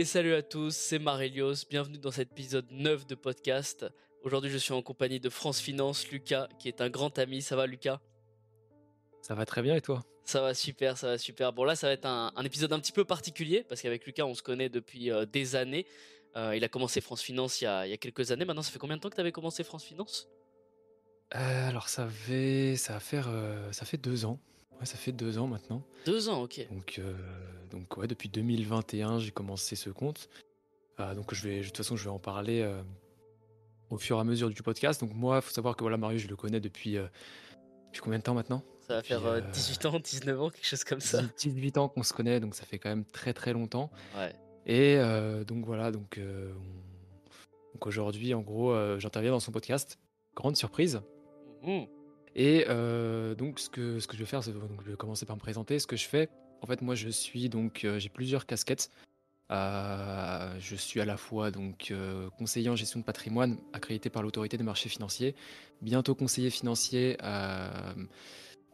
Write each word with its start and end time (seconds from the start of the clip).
et 0.00 0.06
salut 0.06 0.32
à 0.32 0.40
tous, 0.40 0.74
c'est 0.74 0.98
Marelios, 0.98 1.66
bienvenue 1.68 1.98
dans 1.98 2.10
cet 2.10 2.32
épisode 2.32 2.64
9 2.70 3.06
de 3.06 3.14
podcast. 3.14 3.84
Aujourd'hui 4.22 4.50
je 4.50 4.56
suis 4.56 4.72
en 4.72 4.80
compagnie 4.80 5.20
de 5.20 5.28
France 5.28 5.60
Finance, 5.60 6.08
Lucas, 6.10 6.48
qui 6.58 6.68
est 6.68 6.80
un 6.80 6.88
grand 6.88 7.18
ami, 7.18 7.42
ça 7.42 7.54
va 7.54 7.66
Lucas? 7.66 8.00
Ça 9.20 9.34
va 9.34 9.44
très 9.44 9.60
bien 9.60 9.76
et 9.76 9.82
toi? 9.82 10.02
Ça 10.24 10.40
va 10.40 10.54
super, 10.54 10.96
ça 10.96 11.08
va 11.08 11.18
super. 11.18 11.52
Bon 11.52 11.64
là 11.64 11.76
ça 11.76 11.86
va 11.86 11.92
être 11.92 12.06
un, 12.06 12.32
épisode 12.46 12.72
un 12.72 12.80
petit 12.80 12.92
peu 12.92 13.04
particulier, 13.04 13.62
parce 13.62 13.82
qu'avec 13.82 14.06
Lucas 14.06 14.24
on 14.24 14.32
se 14.32 14.42
connaît 14.42 14.70
depuis 14.70 15.10
euh, 15.10 15.26
des 15.26 15.54
années. 15.54 15.84
Euh, 16.34 16.56
il 16.56 16.64
a 16.64 16.68
commencé 16.68 17.02
France 17.02 17.20
Finance 17.20 17.60
il 17.60 17.64
y, 17.64 17.66
a, 17.66 17.96
quelques 17.98 18.32
années, 18.32 18.46
maintenant 18.46 18.62
ça 18.62 18.70
fait 18.70 18.78
combien 18.78 18.96
de 18.96 19.02
temps 19.02 19.10
que 19.10 19.16
tu 19.16 19.20
avais 19.20 19.32
commencé 19.32 19.64
France 19.64 19.84
Finance? 19.84 20.30
Euh, 21.34 21.68
Alors 21.68 21.90
ça 21.90 22.08
fait, 22.08 22.74
ça, 22.76 22.94
va 22.94 23.00
faire, 23.00 23.28
ça 23.72 23.84
fait 23.84 23.98
deux 23.98 24.24
ans. 24.24 24.40
Ouais, 24.80 24.86
ça 24.86 24.96
fait 24.96 25.12
deux 25.12 25.36
ans 25.36 25.46
maintenant. 25.46 25.82
Deux 26.06 26.30
ans, 26.30 26.42
ok. 26.42 26.66
Donc, 26.70 26.98
euh, 26.98 27.12
donc 27.70 27.98
ouais, 27.98 28.06
depuis 28.06 28.30
2021, 28.30 29.18
j'ai 29.18 29.30
commencé 29.30 29.76
ce 29.76 29.90
compte. 29.90 30.30
Euh, 30.98 31.14
donc 31.14 31.34
je 31.34 31.46
vais, 31.46 31.60
de 31.60 31.64
toute 31.66 31.76
façon, 31.76 31.96
je 31.96 32.04
vais 32.04 32.10
en 32.10 32.18
parler 32.18 32.62
euh, 32.62 32.82
au 33.90 33.98
fur 33.98 34.16
et 34.16 34.20
à 34.20 34.24
mesure 34.24 34.48
du 34.48 34.62
podcast. 34.62 34.98
Donc 35.02 35.12
moi, 35.12 35.36
il 35.36 35.42
faut 35.42 35.52
savoir 35.52 35.76
que 35.76 35.84
voilà, 35.84 35.98
Marius, 35.98 36.22
je 36.22 36.28
le 36.28 36.36
connais 36.36 36.60
depuis, 36.60 36.94
depuis 36.94 38.00
combien 38.00 38.18
de 38.18 38.24
temps 38.24 38.32
maintenant? 38.32 38.62
Ça 38.80 38.94
va 38.94 39.02
faire 39.02 39.42
18 39.52 39.86
ans, 39.86 40.00
19 40.00 40.40
ans, 40.40 40.50
quelque 40.50 40.66
chose 40.66 40.84
comme 40.84 41.00
ça. 41.00 41.22
18 41.38 41.76
ans 41.76 41.88
qu'on 41.90 42.02
se 42.02 42.14
connaît, 42.14 42.40
donc 42.40 42.54
ça 42.54 42.64
fait 42.64 42.78
quand 42.78 42.88
même 42.88 43.04
très 43.04 43.34
très 43.34 43.52
longtemps. 43.52 43.90
Ouais. 44.16 44.34
Et 44.64 44.96
donc 45.44 45.66
voilà, 45.66 45.92
donc, 45.92 46.18
donc 47.74 47.86
aujourd'hui, 47.86 48.32
en 48.32 48.40
gros, 48.40 48.74
j'interviens 48.98 49.32
dans 49.32 49.40
son 49.40 49.52
podcast. 49.52 49.98
Grande 50.34 50.56
surprise. 50.56 51.02
Mmh. 51.62 51.84
Et 52.34 52.64
euh, 52.68 53.34
donc, 53.34 53.58
ce 53.58 53.68
que, 53.68 53.98
je 53.98 54.16
vais 54.16 54.24
faire, 54.24 54.42
je 54.42 54.50
vais 54.52 54.96
commencer 54.96 55.26
par 55.26 55.36
me 55.36 55.40
présenter. 55.40 55.78
Ce 55.78 55.86
que 55.86 55.96
je 55.96 56.06
fais, 56.06 56.28
en 56.62 56.66
fait, 56.66 56.82
moi, 56.82 56.94
je 56.94 57.08
suis 57.08 57.48
donc, 57.48 57.84
euh, 57.84 57.98
j'ai 57.98 58.08
plusieurs 58.08 58.46
casquettes. 58.46 58.90
Euh, 59.50 60.54
je 60.60 60.76
suis 60.76 61.00
à 61.00 61.04
la 61.04 61.16
fois 61.16 61.50
donc 61.50 61.92
conseiller 62.38 62.68
en 62.68 62.76
gestion 62.76 63.00
de 63.00 63.04
patrimoine 63.04 63.58
accrédité 63.72 64.08
par 64.08 64.22
l'autorité 64.22 64.56
des 64.56 64.62
marchés 64.62 64.88
financiers, 64.88 65.34
bientôt 65.82 66.14
conseiller 66.14 66.50
financier 66.50 67.16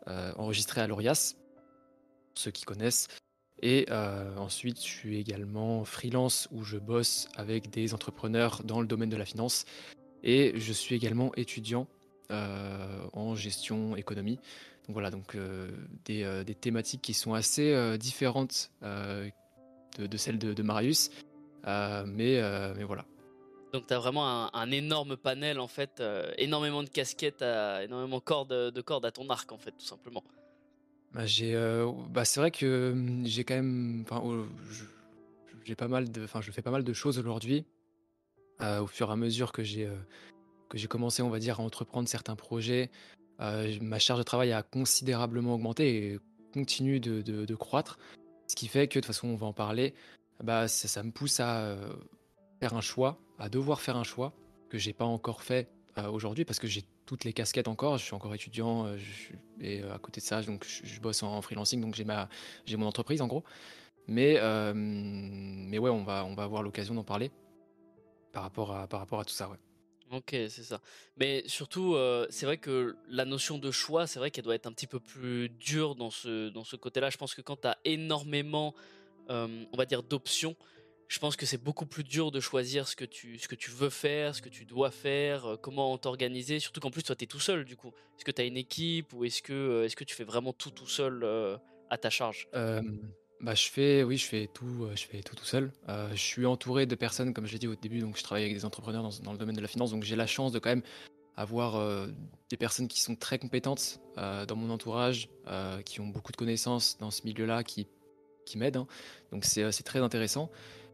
enregistré 0.06 0.82
à 0.82 0.86
l'ORIAS, 0.86 1.34
ceux 2.34 2.50
qui 2.50 2.66
connaissent. 2.66 3.08
Et 3.62 3.86
ensuite, 4.36 4.76
je 4.76 4.90
suis 4.90 5.18
également 5.18 5.86
freelance 5.86 6.46
où 6.52 6.62
je 6.62 6.76
bosse 6.76 7.30
avec 7.36 7.70
des 7.70 7.94
entrepreneurs 7.94 8.62
dans 8.62 8.82
le 8.82 8.86
domaine 8.86 9.08
de 9.08 9.16
la 9.16 9.24
finance. 9.24 9.64
Et 10.22 10.52
je 10.60 10.72
suis 10.74 10.94
également 10.94 11.34
étudiant 11.36 11.88
en 12.30 13.34
gestion 13.34 13.96
économie. 13.96 14.38
Donc 14.86 14.94
voilà, 14.94 15.10
donc 15.10 15.34
euh, 15.34 15.68
euh, 16.10 16.44
des, 16.44 16.54
thématiques 16.54 17.02
qui 17.02 17.12
sont 17.12 17.34
assez 17.34 17.98
différentes 17.98 18.70
de, 18.82 20.16
celles 20.16 20.38
de, 20.38 20.62
Marius, 20.62 21.10
mais, 21.64 22.40
mais 22.76 22.84
voilà. 22.84 23.04
Donc 23.72 23.88
tu 23.88 23.94
as 23.94 23.98
vraiment 23.98 24.54
un, 24.54 24.70
énorme 24.70 25.16
panel 25.16 25.58
en 25.58 25.66
fait, 25.66 26.02
énormément 26.38 26.84
de 26.84 26.88
casquettes, 26.88 27.42
énormément 27.42 28.18
de 28.18 28.22
cordes, 28.22 28.72
de 28.72 28.80
cordes 28.80 29.04
à 29.04 29.10
ton 29.10 29.28
arc 29.28 29.50
en 29.50 29.58
fait, 29.58 29.72
tout 29.72 29.86
simplement. 29.86 30.22
Bah, 31.12 31.26
j'ai, 31.26 31.54
bah, 32.10 32.24
c'est 32.24 32.40
vrai 32.40 32.50
que 32.50 32.92
hum, 32.92 33.26
j'ai 33.26 33.42
quand 33.42 33.54
même, 33.54 34.04
enfin, 34.08 34.46
j'ai 35.64 35.74
pas 35.74 35.88
mal 35.88 36.12
de, 36.12 36.24
enfin, 36.24 36.40
je 36.42 36.52
fais 36.52 36.62
pas 36.62 36.70
mal 36.70 36.84
de 36.84 36.92
choses 36.92 37.18
aujourd'hui. 37.18 37.64
au 38.60 38.86
fur 38.86 39.08
et 39.08 39.12
à 39.12 39.16
mesure 39.16 39.50
que 39.50 39.64
j'ai 39.64 39.90
que 40.68 40.78
j'ai 40.78 40.88
commencé, 40.88 41.22
on 41.22 41.30
va 41.30 41.38
dire, 41.38 41.60
à 41.60 41.62
entreprendre 41.62 42.08
certains 42.08 42.36
projets, 42.36 42.90
euh, 43.40 43.76
ma 43.80 43.98
charge 43.98 44.18
de 44.18 44.24
travail 44.24 44.52
a 44.52 44.62
considérablement 44.62 45.54
augmenté 45.54 46.12
et 46.12 46.18
continue 46.52 47.00
de, 47.00 47.54
croître. 47.54 47.98
Ce 48.46 48.54
qui 48.54 48.68
fait 48.68 48.88
que, 48.88 48.98
de 48.98 49.00
toute 49.00 49.06
façon, 49.06 49.28
on 49.28 49.36
va 49.36 49.46
en 49.46 49.52
parler, 49.52 49.94
bah, 50.42 50.68
ça, 50.68 51.02
me 51.02 51.10
pousse 51.10 51.40
à 51.40 51.58
euh, 51.58 51.92
faire 52.60 52.74
un 52.74 52.80
choix, 52.80 53.18
à 53.38 53.48
devoir 53.48 53.80
faire 53.80 53.96
un 53.96 54.04
choix 54.04 54.32
que 54.70 54.78
j'ai 54.78 54.92
pas 54.92 55.04
encore 55.04 55.42
fait 55.42 55.68
euh, 55.98 56.08
aujourd'hui 56.10 56.44
parce 56.44 56.58
que 56.58 56.66
j'ai 56.66 56.84
toutes 57.04 57.24
les 57.24 57.32
casquettes 57.32 57.68
encore. 57.68 57.98
Je 57.98 58.04
suis 58.04 58.14
encore 58.14 58.34
étudiant 58.34 58.88
et 59.60 59.82
à 59.82 59.98
côté 59.98 60.20
de 60.20 60.26
ça, 60.26 60.42
donc 60.42 60.66
je, 60.66 61.00
bosse 61.00 61.22
en, 61.22 61.40
freelancing, 61.42 61.80
donc 61.80 61.94
j'ai 61.94 62.76
mon 62.76 62.86
entreprise 62.86 63.22
en 63.22 63.26
gros. 63.26 63.44
Mais, 64.08 64.40
mais 64.74 65.78
ouais, 65.78 65.90
on 65.90 66.02
va, 66.02 66.24
on 66.24 66.34
va 66.34 66.44
avoir 66.44 66.62
l'occasion 66.62 66.94
d'en 66.94 67.04
parler 67.04 67.30
par 68.32 68.42
rapport 68.42 68.74
à, 68.74 68.86
par 68.86 69.00
rapport 69.00 69.20
à 69.20 69.24
tout 69.24 69.32
ça, 69.32 69.48
ouais. 69.48 69.56
Ok, 70.12 70.30
c'est 70.30 70.62
ça. 70.62 70.80
Mais 71.16 71.42
surtout, 71.46 71.94
euh, 71.94 72.26
c'est 72.30 72.46
vrai 72.46 72.58
que 72.58 72.96
la 73.08 73.24
notion 73.24 73.58
de 73.58 73.70
choix, 73.72 74.06
c'est 74.06 74.20
vrai 74.20 74.30
qu'elle 74.30 74.44
doit 74.44 74.54
être 74.54 74.66
un 74.66 74.72
petit 74.72 74.86
peu 74.86 75.00
plus 75.00 75.48
dure 75.48 75.96
dans 75.96 76.10
ce, 76.10 76.48
dans 76.48 76.62
ce 76.62 76.76
côté-là. 76.76 77.10
Je 77.10 77.16
pense 77.16 77.34
que 77.34 77.40
quand 77.40 77.60
tu 77.60 77.66
as 77.66 77.76
énormément, 77.84 78.72
euh, 79.30 79.64
on 79.72 79.76
va 79.76 79.84
dire, 79.84 80.04
d'options, 80.04 80.54
je 81.08 81.18
pense 81.18 81.34
que 81.34 81.44
c'est 81.44 81.62
beaucoup 81.62 81.86
plus 81.86 82.04
dur 82.04 82.30
de 82.30 82.38
choisir 82.38 82.86
ce 82.86 82.94
que, 82.94 83.04
tu, 83.04 83.38
ce 83.38 83.48
que 83.48 83.56
tu 83.56 83.70
veux 83.70 83.90
faire, 83.90 84.34
ce 84.36 84.42
que 84.42 84.48
tu 84.48 84.64
dois 84.64 84.92
faire, 84.92 85.44
euh, 85.46 85.56
comment 85.56 85.98
t'organiser. 85.98 86.60
Surtout 86.60 86.80
qu'en 86.80 86.90
plus, 86.92 87.02
toi, 87.02 87.16
tu 87.16 87.24
es 87.24 87.26
tout 87.26 87.40
seul, 87.40 87.64
du 87.64 87.76
coup. 87.76 87.92
Est-ce 88.16 88.24
que 88.24 88.30
tu 88.30 88.42
as 88.42 88.44
une 88.44 88.56
équipe 88.56 89.12
ou 89.12 89.24
est-ce 89.24 89.42
que, 89.42 89.84
est-ce 89.84 89.96
que 89.96 90.04
tu 90.04 90.14
fais 90.14 90.24
vraiment 90.24 90.52
tout 90.52 90.70
tout 90.70 90.86
seul 90.88 91.24
à 91.90 91.98
ta 91.98 92.10
charge? 92.10 92.48
Bah, 93.40 93.54
je 93.54 93.68
fais, 93.68 94.02
oui, 94.02 94.16
je 94.16 94.26
fais 94.26 94.48
tout, 94.52 94.84
euh, 94.84 94.96
je 94.96 95.06
fais 95.06 95.20
tout 95.20 95.34
tout 95.34 95.44
seul. 95.44 95.70
Euh, 95.88 96.08
je 96.12 96.20
suis 96.20 96.46
entouré 96.46 96.86
de 96.86 96.94
personnes, 96.94 97.34
comme 97.34 97.46
je 97.46 97.52
l'ai 97.52 97.58
dit 97.58 97.68
au 97.68 97.74
début, 97.74 98.00
donc 98.00 98.16
je 98.16 98.22
travaille 98.22 98.44
avec 98.44 98.54
des 98.54 98.64
entrepreneurs 98.64 99.08
dans, 99.22 99.32
le 99.32 99.38
domaine 99.38 99.56
de 99.56 99.60
la 99.60 99.68
finance, 99.68 99.90
donc 99.90 100.04
j'ai 100.04 100.16
la 100.16 100.26
chance 100.26 100.52
de 100.52 100.58
quand 100.58 100.70
même 100.70 100.82
avoir 101.36 101.76
euh, 101.76 102.06
des 102.48 102.56
personnes 102.56 102.88
qui 102.88 103.00
sont 103.00 103.14
très 103.14 103.38
compétentes 103.38 104.00
dans 104.16 104.56
mon 104.56 104.70
entourage, 104.70 105.28
qui 105.84 106.00
ont 106.00 106.06
beaucoup 106.06 106.32
de 106.32 106.36
connaissances 106.38 106.96
dans 106.96 107.10
ce 107.10 107.22
milieu-là, 107.24 107.62
qui, 107.62 107.86
qui 108.46 108.56
m'aident. 108.56 108.78
Hein. 108.78 108.86
Donc 109.30 109.44
c'est 109.44 109.70
très 109.82 109.98
intéressant. 109.98 110.50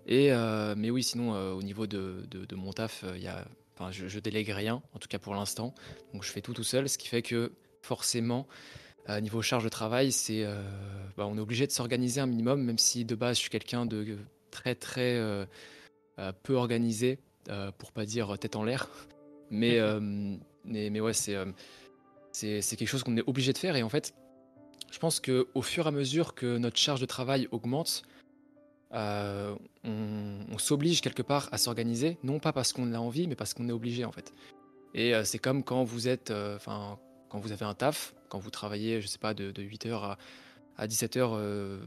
Et 0.06 0.32
mais 0.76 0.91
oui, 0.91 1.04
sinon 1.04 1.32
au 1.52 1.62
niveau 1.62 1.86
de, 1.86 2.26
de, 2.28 2.56
mon 2.56 2.72
taf, 2.72 3.04
y 3.16 3.28
a, 3.28 3.47
je, 3.92 4.08
je 4.08 4.19
délègue 4.19 4.50
rien, 4.50 4.82
en 4.92 4.98
tout 4.98 5.06
cas 5.06 5.20
pour 5.20 5.36
l'instant. 5.36 5.72
Donc 6.12 6.25
je 6.25 6.32
fais 6.32 6.41
tout 6.41 6.52
tout 6.52 6.64
seul, 6.64 6.88
ce 6.88 6.98
qui 6.98 7.06
fait 7.06 7.22
que 7.22 7.52
forcément 7.82 8.48
niveau 9.20 9.42
charge 9.42 9.64
de 9.64 9.68
travail, 9.68 10.12
c'est, 10.12 10.44
euh, 10.44 10.62
bah, 11.16 11.26
on 11.26 11.36
est 11.36 11.40
obligé 11.40 11.66
de 11.66 11.72
s'organiser 11.72 12.20
un 12.20 12.26
minimum, 12.26 12.62
même 12.62 12.78
si 12.78 13.04
de 13.04 13.14
base 13.14 13.36
je 13.36 13.42
suis 13.42 13.50
quelqu'un 13.50 13.86
de 13.86 14.18
très 14.50 14.74
très 14.74 15.16
euh, 15.16 15.44
euh, 16.18 16.32
peu 16.42 16.54
organisé, 16.54 17.18
pour 17.78 17.90
pas 17.90 18.04
dire 18.04 18.38
tête 18.38 18.54
en 18.54 18.62
l'air. 18.62 18.88
Mais, 19.50 19.78
mais, 20.64 20.90
mais, 20.90 21.00
ouais, 21.00 21.12
c'est, 21.12 21.36
c'est, 22.30 22.76
quelque 22.76 22.88
chose 22.88 23.02
qu'on 23.02 23.16
est 23.16 23.28
obligé 23.28 23.52
de 23.52 23.58
faire. 23.58 23.74
Et 23.74 23.82
en 23.82 23.88
fait, 23.88 24.14
je 24.92 24.98
pense 24.98 25.19
qu'au 25.20 25.62
fur 25.62 25.86
et 25.86 25.88
à 25.88 25.90
mesure 25.90 26.34
que 26.34 26.58
notre 26.58 26.78
charge 26.78 27.00
de 27.00 27.06
travail 27.06 27.48
augmente, 27.50 28.04
on, 28.92 29.58
on 29.84 30.58
s'oblige 30.58 31.00
quelque 31.00 31.22
part 31.22 31.48
à 31.50 31.58
s'organiser, 31.58 32.19
non 32.22 32.38
pas 32.38 32.52
parce 32.52 32.72
qu'on 32.72 32.92
a 32.94 32.98
envie, 32.98 33.26
mais 33.26 33.34
parce 33.34 33.54
qu'on 33.54 33.69
est 33.69 33.72
obligé 33.72 34.04
en 34.04 34.12
fait. 34.12 34.32
Et 34.94 35.12
c'est 35.24 35.40
comme 35.40 35.64
quand 35.64 35.82
vous 35.82 36.06
êtes, 36.06 36.30
enfin, 36.30 37.00
quand 37.32 37.38
vous 37.38 37.53
avez 37.53 37.65
un 37.65 37.72
taf, 37.72 38.15
quand 38.28 38.38
vous 38.38 38.50
travaillez, 38.50 39.00
je 39.00 39.06
sais 39.06 39.19
pas, 39.19 39.32
de, 39.32 39.50
8h 39.53 40.16
à, 40.76 40.87
17h, 40.87 41.81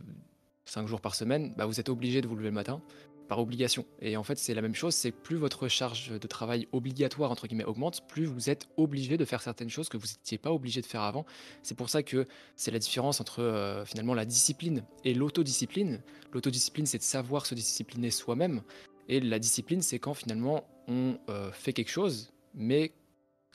5 0.66 0.88
jours 0.88 1.02
par 1.02 1.14
semaine, 1.14 1.54
bah 1.56 1.68
vous 1.68 1.80
êtes 1.80 1.90
obligé 1.90 2.22
de 2.22 2.28
vous 2.28 2.36
lever 2.36 2.50
le 2.50 2.56
matin 2.56 2.82
par 3.28 3.38
obligation. 3.38 3.86
Et 4.02 4.18
en 4.18 4.24
fait, 4.24 4.40
c'est 4.40 4.56
la 4.56 4.64
même 4.64 4.74
chose, 4.74 4.96
c'est 4.96 5.12
plus 5.12 5.36
votre 5.36 5.68
charge 5.68 6.10
de 6.10 6.28
travail 6.28 6.68
obligatoire, 6.72 7.30
entre 7.30 7.46
guillemets, 7.46 7.64
augmente, 7.64 8.08
plus 8.08 8.26
vous 8.26 8.50
êtes 8.50 8.68
obligé 8.76 9.18
de 9.18 9.26
faire 9.26 9.42
certaines 9.42 9.70
choses 9.70 9.88
que 9.88 9.98
vous 9.98 10.08
n'étiez 10.08 10.40
pas 10.40 10.52
obligé 10.52 10.82
de 10.82 10.88
faire 10.88 11.02
avant. 11.02 11.28
C'est 11.62 11.76
pour 11.76 11.90
ça 11.90 12.02
que 12.02 12.26
c'est 12.56 12.72
la 12.72 12.80
différence 12.80 13.22
entre 13.22 13.44
euh, 13.44 13.86
finalement 13.86 14.16
la 14.16 14.26
discipline 14.26 14.84
et 15.04 15.14
l'autodiscipline. 15.14 16.02
L'autodiscipline, 16.34 16.88
c'est 16.88 16.98
de 16.98 17.04
savoir 17.04 17.46
se 17.46 17.54
discipliner 17.54 18.10
soi-même. 18.10 18.64
Et 19.10 19.20
la 19.20 19.38
discipline, 19.38 19.84
c'est 19.84 20.00
quand 20.00 20.16
finalement 20.16 20.68
on 20.88 21.20
euh, 21.30 21.52
fait 21.52 21.74
quelque 21.74 21.92
chose, 21.92 22.34
mais 22.56 22.94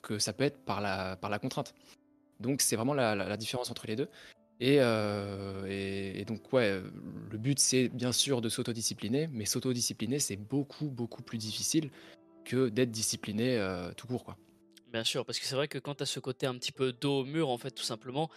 que 0.01 0.19
ça 0.19 0.33
peut 0.33 0.43
être 0.43 0.63
par 0.63 0.81
la, 0.81 1.15
par 1.15 1.29
la 1.29 1.39
contrainte. 1.39 1.73
Donc 2.39 2.61
c'est 2.61 2.75
vraiment 2.75 2.93
la, 2.93 3.37
différence 3.37 3.71
entre 3.71 3.87
les 3.87 3.95
deux. 3.95 4.09
Euh, 4.61 5.65
et, 5.67 6.23
donc 6.25 6.51
ouais, 6.53 6.81
le 7.31 7.37
but 7.37 7.57
c'est 7.59 7.89
bien 7.89 8.11
sûr 8.11 8.41
de 8.41 8.49
s'autodiscipliner, 8.49 9.27
mais 9.31 9.45
s'autodiscipliner 9.45 10.19
c'est 10.19 10.35
beaucoup 10.35 10.89
beaucoup 10.89 11.23
plus 11.23 11.37
difficile 11.37 11.89
que 12.45 12.69
d'être 12.69 12.91
discipliné 12.91 13.57
euh, 13.57 13.91
tout 13.93 14.07
court 14.07 14.23
quoi. 14.23 14.37
Bien 14.91 15.03
sûr, 15.03 15.25
parce 15.25 15.39
que 15.39 15.45
c'est 15.45 15.55
vrai 15.55 15.67
que 15.67 15.79
quand 15.79 15.95
tu 15.95 16.03
as 16.03 16.05
ce 16.05 16.19
côté 16.19 16.45
un 16.45 16.55
petit 16.55 16.73
peu 16.73 16.91
dos 16.91 17.21
au 17.21 17.25
mur 17.25 17.49
en 17.49 17.57
fait 17.57 17.71
tout 17.71 17.83
simplement, 17.83 18.29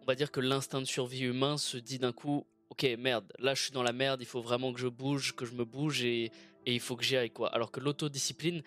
on 0.00 0.04
va 0.06 0.14
dire 0.14 0.30
que 0.30 0.40
l'instinct 0.40 0.80
de 0.80 0.86
survie 0.86 1.24
humain 1.24 1.58
se 1.58 1.76
dit 1.76 1.98
d'un 1.98 2.12
coup 2.12 2.46
ok 2.70 2.86
merde, 2.98 3.30
là 3.38 3.54
je 3.54 3.62
suis 3.62 3.72
dans 3.72 3.82
la 3.82 3.92
merde, 3.92 4.22
il 4.22 4.26
faut 4.26 4.40
vraiment 4.40 4.72
que 4.72 4.80
je 4.80 4.88
bouge, 4.88 5.34
que 5.34 5.44
je 5.44 5.52
me 5.52 5.64
bouge 5.64 6.02
et, 6.02 6.30
et 6.66 6.74
il 6.74 6.80
faut 6.80 6.96
que 6.96 7.04
j'y 7.04 7.16
aille 7.16 7.30
quoi. 7.30 7.52
Alors 7.54 7.70
que 7.70 7.80
l'autodiscipline, 7.80 8.62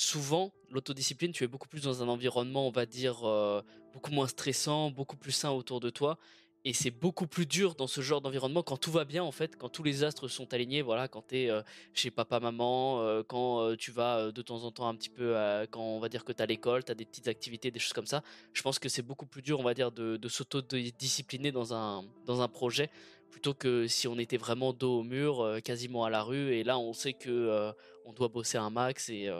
souvent, 0.00 0.52
l'autodiscipline, 0.70 1.32
tu 1.32 1.44
es 1.44 1.46
beaucoup 1.46 1.68
plus 1.68 1.82
dans 1.82 2.02
un 2.02 2.08
environnement, 2.08 2.66
on 2.66 2.70
va 2.70 2.86
dire, 2.86 3.28
euh, 3.28 3.62
beaucoup 3.92 4.12
moins 4.12 4.26
stressant, 4.26 4.90
beaucoup 4.90 5.16
plus 5.16 5.32
sain 5.32 5.50
autour 5.50 5.80
de 5.80 5.90
toi. 5.90 6.18
Et 6.64 6.74
c'est 6.74 6.90
beaucoup 6.90 7.26
plus 7.26 7.46
dur 7.46 7.74
dans 7.74 7.86
ce 7.86 8.02
genre 8.02 8.20
d'environnement 8.20 8.62
quand 8.62 8.76
tout 8.76 8.90
va 8.90 9.04
bien, 9.04 9.22
en 9.22 9.32
fait, 9.32 9.56
quand 9.56 9.68
tous 9.68 9.82
les 9.82 10.04
astres 10.04 10.28
sont 10.28 10.52
alignés, 10.52 10.82
voilà, 10.82 11.08
quand 11.08 11.26
tu 11.28 11.38
es 11.38 11.50
euh, 11.50 11.62
chez 11.94 12.10
papa, 12.10 12.38
maman, 12.40 13.00
euh, 13.00 13.22
quand 13.22 13.76
tu 13.76 13.92
vas 13.92 14.30
de 14.30 14.42
temps 14.42 14.64
en 14.64 14.70
temps 14.70 14.88
un 14.88 14.94
petit 14.94 15.08
peu, 15.10 15.34
quand 15.70 15.82
on 15.82 16.00
va 16.00 16.08
dire 16.08 16.24
que 16.24 16.32
tu 16.32 16.42
as 16.42 16.46
l'école, 16.46 16.84
tu 16.84 16.92
as 16.92 16.94
des 16.94 17.06
petites 17.06 17.28
activités, 17.28 17.70
des 17.70 17.78
choses 17.78 17.92
comme 17.92 18.06
ça. 18.06 18.22
Je 18.52 18.62
pense 18.62 18.78
que 18.78 18.88
c'est 18.88 19.02
beaucoup 19.02 19.26
plus 19.26 19.42
dur, 19.42 19.60
on 19.60 19.62
va 19.62 19.74
dire, 19.74 19.92
de, 19.92 20.16
de 20.16 20.28
s'autodiscipliner 20.28 21.52
dans 21.52 21.74
un, 21.74 22.04
dans 22.26 22.40
un 22.40 22.48
projet 22.48 22.90
plutôt 23.30 23.54
que 23.54 23.86
si 23.86 24.08
on 24.08 24.18
était 24.18 24.36
vraiment 24.36 24.72
dos 24.72 24.98
au 24.98 25.02
mur, 25.04 25.58
quasiment 25.62 26.04
à 26.04 26.10
la 26.10 26.22
rue, 26.22 26.52
et 26.52 26.64
là 26.64 26.78
on 26.78 26.92
sait 26.92 27.12
que 27.12 27.72
on 28.04 28.12
doit 28.12 28.28
bosser 28.28 28.58
un 28.58 28.70
max 28.70 29.08
et, 29.08 29.30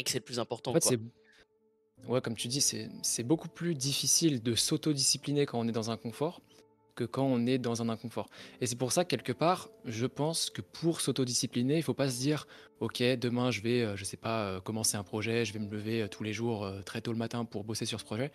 et 0.00 0.02
que 0.02 0.10
c'est 0.10 0.18
le 0.18 0.24
plus 0.24 0.40
important. 0.40 0.70
En 0.72 0.80
fait, 0.80 0.98
Ouais, 2.08 2.22
comme 2.22 2.34
tu 2.34 2.48
dis, 2.48 2.62
c'est 2.62 3.22
beaucoup 3.22 3.48
plus 3.48 3.74
difficile 3.74 4.42
de 4.42 4.54
s'autodiscipliner 4.54 5.44
quand 5.44 5.60
on 5.60 5.68
est 5.68 5.72
dans 5.72 5.90
un 5.90 5.98
confort 5.98 6.40
que 6.96 7.04
quand 7.04 7.24
on 7.24 7.46
est 7.46 7.58
dans 7.58 7.82
un 7.82 7.88
inconfort. 7.88 8.28
Et 8.60 8.66
c'est 8.66 8.76
pour 8.76 8.92
ça, 8.92 9.04
quelque 9.04 9.32
part, 9.32 9.70
je 9.84 10.06
pense 10.06 10.50
que 10.50 10.60
pour 10.60 11.00
s'autodiscipliner, 11.00 11.76
il 11.76 11.82
faut 11.82 11.94
pas 11.94 12.10
se 12.10 12.18
dire, 12.18 12.46
ok, 12.80 13.02
demain 13.02 13.50
je 13.50 13.60
vais, 13.60 13.82
euh, 13.82 13.96
je 13.96 14.04
sais 14.04 14.16
pas, 14.16 14.44
euh, 14.44 14.60
commencer 14.60 14.96
un 14.96 15.04
projet, 15.04 15.44
je 15.44 15.52
vais 15.52 15.60
me 15.60 15.70
lever 15.70 16.02
euh, 16.02 16.08
tous 16.08 16.24
les 16.24 16.32
jours 16.32 16.68
très 16.84 17.00
tôt 17.00 17.12
le 17.12 17.18
matin 17.18 17.44
pour 17.44 17.64
bosser 17.64 17.86
sur 17.86 18.00
ce 18.00 18.04
projet. 18.04 18.32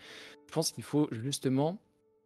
Je 0.48 0.54
pense 0.54 0.72
qu'il 0.72 0.84
faut 0.84 1.08
justement 1.12 1.80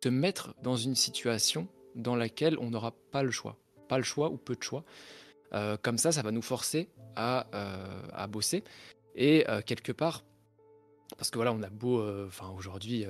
se 0.03 0.09
mettre 0.09 0.53
dans 0.62 0.75
une 0.75 0.95
situation 0.95 1.68
dans 1.95 2.15
laquelle 2.15 2.57
on 2.59 2.69
n'aura 2.69 2.92
pas 3.12 3.24
le 3.24 3.31
choix, 3.31 3.57
pas 3.88 3.97
le 3.97 4.03
choix 4.03 4.30
ou 4.30 4.38
peu 4.38 4.56
de 4.56 4.63
choix. 4.63 4.83
comme 5.81 5.97
ça, 5.97 6.12
ça 6.12 6.21
va 6.21 6.31
nous 6.31 6.44
forcer 6.44 6.89
à, 7.15 7.47
à 8.13 8.27
bosser. 8.27 8.63
Et 9.21 9.45
quelque 9.66 9.92
part, 9.92 10.24
parce 11.18 11.30
que 11.30 11.38
voilà, 11.38 11.51
on 11.51 11.62
a 11.62 11.69
beau, 11.69 12.01
enfin 12.25 12.50
aujourd'hui, 12.56 13.06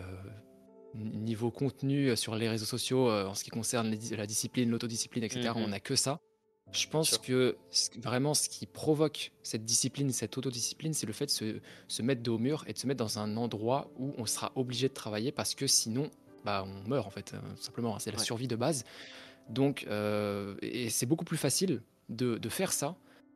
niveau 0.96 1.52
contenu 1.52 2.18
sur 2.18 2.36
les 2.36 2.50
réseaux 2.50 2.66
sociaux 2.66 3.12
en 3.12 3.36
ce 3.36 3.44
qui 3.44 3.52
concerne 3.52 3.96
la 4.12 4.26
discipline, 4.26 4.72
l'autodiscipline, 4.72 5.24
etc. 5.24 5.52
On 5.56 5.68
n'a 5.68 5.80
que 5.80 5.96
ça. 5.96 6.20
Je 6.72 6.88
pense 6.88 7.18
que 7.18 7.58
vraiment 7.98 8.34
ce 8.34 8.50
qui 8.50 8.66
provoque 8.66 9.32
cette 9.42 9.66
discipline, 9.66 10.12
cette 10.12 10.38
autodiscipline, 10.38 10.94
c'est 10.94 11.08
le 11.08 11.14
fait 11.14 11.26
de 11.26 11.32
se, 11.32 11.60
se, 11.88 12.02
mettre 12.02 12.22
dos 12.22 12.36
au 12.36 12.40
mur 12.40 12.64
et 12.68 12.74
de 12.74 12.78
se 12.78 12.86
mettre 12.86 13.00
dans 13.00 13.18
un 13.18 13.38
endroit 13.38 13.92
où 13.98 14.14
on 14.18 14.26
sera 14.26 14.52
obligé 14.56 14.88
de 14.88 14.94
travailler 14.94 15.32
parce 15.32 15.56
que 15.56 15.66
sinon, 15.66 16.12
bah, 16.46 16.66
on 16.66 16.88
meurt 16.88 17.08
en 17.08 17.10
fait, 17.10 17.32
tout 17.32 17.62
simplement. 17.62 17.96
Hein, 17.96 18.00
c'est 18.00 18.12
la 18.12 18.20
survie 18.20 18.48
de 18.48 18.56
base. 18.56 18.84
Donc, 19.50 19.88
et 20.62 20.90
c'est 20.90 21.06
beaucoup 21.06 21.26
plus 21.26 21.38
facile 21.38 21.82
de, 22.10 22.38
de, 22.38 22.50
faire 22.50 22.72
ça 22.72 22.96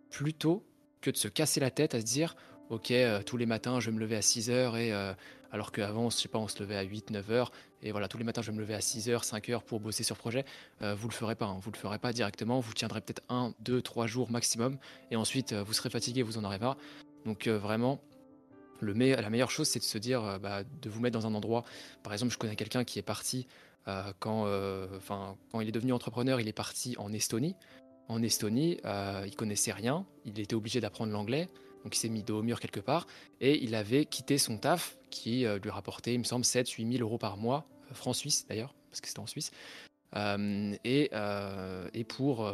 plutôt 0.09 0.63
que 1.01 1.11
de 1.11 1.17
se 1.17 1.27
casser 1.27 1.59
la 1.59 1.71
tête 1.71 1.95
à 1.95 1.99
se 1.99 2.05
dire 2.05 2.35
ok, 2.69 2.91
euh, 2.91 3.21
tous 3.23 3.37
les 3.37 3.45
matins, 3.45 3.79
je 3.79 3.89
vais 3.89 3.95
me 3.95 3.99
lever 3.99 4.15
à 4.15 4.21
6 4.21 4.49
heures, 4.49 4.77
et, 4.77 4.91
euh, 4.91 5.13
alors 5.51 5.71
qu'avant, 5.71 6.09
je 6.09 6.17
sais 6.17 6.27
pas, 6.27 6.39
on 6.39 6.47
se 6.47 6.59
levait 6.61 6.75
à 6.75 6.81
8, 6.81 7.11
9 7.11 7.31
heures, 7.31 7.51
et 7.81 7.91
voilà, 7.91 8.07
tous 8.07 8.17
les 8.17 8.23
matins, 8.23 8.41
je 8.41 8.51
vais 8.51 8.55
me 8.55 8.61
lever 8.61 8.73
à 8.73 8.81
6 8.81 9.09
heures, 9.09 9.23
5 9.23 9.49
heures 9.49 9.63
pour 9.63 9.79
bosser 9.79 10.03
sur 10.03 10.17
projet, 10.17 10.45
euh, 10.81 10.95
vous 10.95 11.07
le 11.07 11.13
ferez 11.13 11.35
pas, 11.35 11.45
hein. 11.45 11.59
vous 11.61 11.71
le 11.71 11.77
ferez 11.77 11.99
pas 11.99 12.13
directement, 12.13 12.59
vous 12.59 12.73
tiendrez 12.73 13.01
peut-être 13.01 13.23
1, 13.29 13.53
2, 13.59 13.81
3 13.81 14.07
jours 14.07 14.31
maximum, 14.31 14.77
et 15.11 15.15
ensuite, 15.15 15.53
vous 15.53 15.73
serez 15.73 15.89
fatigué, 15.89 16.23
vous 16.23 16.37
en 16.37 16.43
aurez 16.43 16.59
pas. 16.59 16.77
Donc 17.25 17.47
vraiment, 17.47 18.01
le 18.79 18.93
la 18.93 19.29
meilleure 19.29 19.51
chose, 19.51 19.67
c'est 19.67 19.79
de 19.79 19.83
se 19.83 19.97
dire, 19.97 20.39
bah, 20.41 20.63
de 20.63 20.89
vous 20.89 20.99
mettre 20.99 21.17
dans 21.17 21.27
un 21.27 21.33
endroit, 21.33 21.63
par 22.03 22.11
exemple, 22.11 22.33
je 22.33 22.37
connais 22.37 22.55
quelqu'un 22.55 22.83
qui 22.83 22.99
est 22.99 23.03
parti, 23.03 23.47
quand, 24.19 24.45
quand 25.51 25.61
il 25.61 25.67
est 25.67 25.71
devenu 25.71 25.93
entrepreneur, 25.93 26.41
il 26.41 26.47
est 26.49 26.53
parti 26.53 26.95
en 26.97 27.13
Estonie. 27.13 27.55
En 28.09 28.21
Estonie, 28.21 28.79
il 29.25 29.35
connaissait 29.37 29.71
rien, 29.71 30.05
il 30.25 30.37
était 30.39 30.55
obligé 30.55 30.81
d'apprendre 30.81 31.13
l'anglais. 31.13 31.47
Donc 31.83 31.95
il 31.95 31.99
s'est 31.99 32.09
mis 32.09 32.23
dos 32.23 32.39
au 32.39 32.43
mur 32.43 32.59
quelque 32.59 32.79
part 32.79 33.07
et 33.41 33.61
il 33.63 33.75
avait 33.75 34.05
quitté 34.05 34.37
son 34.37 34.57
taf 34.57 34.97
qui 35.09 35.45
euh, 35.45 35.59
lui 35.59 35.69
rapportait, 35.69 36.13
il 36.13 36.19
me 36.19 36.23
semble, 36.23 36.45
7 36.45 36.69
8 36.69 36.93
000 36.97 37.03
euros 37.03 37.17
par 37.17 37.37
mois, 37.37 37.67
euh, 37.91 37.93
francs 37.93 38.15
suisses 38.15 38.47
d'ailleurs, 38.47 38.73
parce 38.89 39.01
que 39.01 39.07
c'était 39.07 39.19
en 39.19 39.27
Suisse, 39.27 39.51
euh, 40.15 40.75
et, 40.83 41.09
pour, 42.07 42.51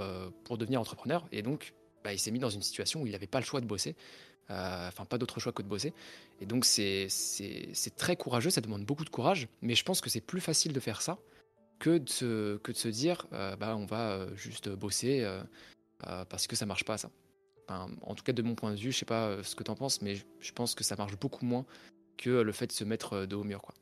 devenir 0.58 0.82
entrepreneur. 0.82 1.26
Et 1.32 1.42
donc 1.42 1.74
bah, 2.04 2.14
il 2.14 2.20
s'est 2.20 2.32
mis 2.32 2.40
dans 2.40 2.50
une 2.50 2.62
situation 2.62 3.02
où 3.02 3.08
il 3.08 3.12
n'avait 3.12 3.28
pas 3.28 3.40
le 3.40 3.46
choix 3.46 3.62
de 3.62 3.66
bosser, 3.66 3.96
enfin 4.50 5.06
pas 5.06 5.18
d'autre 5.18 5.40
choix 5.40 5.52
que 5.52 5.62
de 5.62 5.68
bosser. 5.68 5.94
Et 6.42 6.46
donc 6.46 6.66
c'est 6.66 7.08
très 7.96 8.16
courageux, 8.16 8.50
ça 8.50 8.62
demande 8.62 8.84
beaucoup 8.84 9.06
de 9.06 9.10
courage, 9.10 9.48
mais 9.62 9.76
je 9.76 9.84
pense 9.84 10.02
que 10.02 10.10
c'est 10.10 10.22
plus 10.22 10.42
facile 10.42 10.74
de 10.74 10.80
faire 10.80 11.02
ça 11.02 11.18
que 11.78 11.98
de 11.98 12.10
se, 12.10 12.58
que 12.58 12.74
de 12.74 12.78
se 12.78 12.90
dire 12.90 13.28
bah, 13.32 13.76
on 13.78 13.86
va 13.86 14.26
juste 14.36 14.70
bosser 14.70 15.26
parce 16.00 16.48
que 16.48 16.56
ça 16.56 16.66
marche 16.66 16.84
pas 16.84 16.98
ça 16.98 17.10
en 17.70 18.16
tout 18.16 18.24
cas 18.24 18.34
de 18.34 18.42
mon 18.42 18.56
point 18.56 18.72
de 18.72 18.78
vue, 18.78 18.92
je 18.92 18.98
sais 18.98 19.06
pas 19.06 19.28
euh, 19.28 19.44
ce 19.44 19.56
que 19.56 19.64
tu 19.64 19.72
en 19.72 19.76
penses, 19.76 20.02
mais 20.02 20.16
je 20.16 20.52
pense 20.52 20.76
que 20.76 20.84
ça 20.84 20.96
marche 20.96 21.18
beaucoup 21.18 21.46
moins 21.46 21.66
que 22.18 22.30
le 22.30 22.52
fait 22.52 22.68
de 22.68 22.72
se 22.72 22.84
mettre 22.84 23.14
euh, 23.14 23.26
de 23.26 23.36
haut 23.36 23.44
mur. 23.44 23.62
Quoi. 23.62 23.76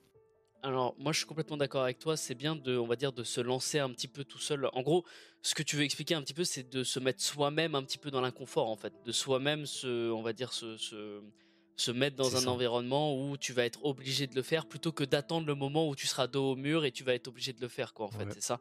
Alors 0.63 0.95
moi 0.98 1.13
je 1.13 1.19
suis 1.19 1.28
complètement 1.28 1.57
d'accord 1.57 1.84
avec 1.84 2.00
toi, 2.00 2.18
c'est 2.18 2.36
bien 2.36 2.56
de, 2.56 2.78
on 2.78 2.88
va 2.88 2.95
dire, 2.95 3.13
de 3.13 3.24
se 3.24 3.42
lancer 3.42 3.80
un 3.80 3.89
petit 3.89 4.07
peu 4.07 4.24
tout 4.24 4.39
seul. 4.39 4.69
En 4.74 4.81
gros, 4.81 5.06
ce 5.42 5.56
que 5.56 5.63
tu 5.63 5.75
veux 5.75 5.84
expliquer 5.84 6.16
un 6.16 6.22
petit 6.22 6.34
peu, 6.34 6.44
c'est 6.44 6.69
de 6.69 6.84
se 6.84 7.00
mettre 7.00 7.22
soi-même 7.22 7.75
un 7.75 7.84
petit 7.84 7.98
peu 7.98 8.12
dans 8.12 8.22
l'inconfort 8.22 8.69
en 8.69 8.75
fait, 8.75 8.94
de 9.06 9.12
soi-même 9.12 9.66
se, 9.66 10.12
on 10.12 10.22
va 10.22 10.34
dire, 10.34 10.54
se, 10.54 10.78
se, 10.78 11.92
mettre 11.92 12.16
dans 12.16 12.36
un 12.36 12.48
environnement 12.48 13.16
où 13.16 13.38
tu 13.38 13.54
vas 13.54 13.63
être 13.63 13.86
obligé 13.86 14.28
de 14.28 14.36
le 14.36 14.42
faire 14.42 14.66
plutôt 14.66 14.92
que 14.92 15.04
d'attendre 15.04 15.48
le 15.48 15.56
moment 15.56 15.88
où 15.88 15.95
tu 15.95 16.07
seras 16.07 16.28
dos 16.28 16.51
au 16.51 16.56
mur 16.56 16.86
et 16.86 16.92
tu 16.92 17.04
vas 17.04 17.13
être 17.13 17.28
obligé 17.28 17.54
de 17.54 17.62
le 17.62 17.68
faire 17.68 17.94
quoi 17.94 18.07
en 18.07 18.12
fait, 18.12 18.28
c'est 18.34 18.44
ça. 18.44 18.60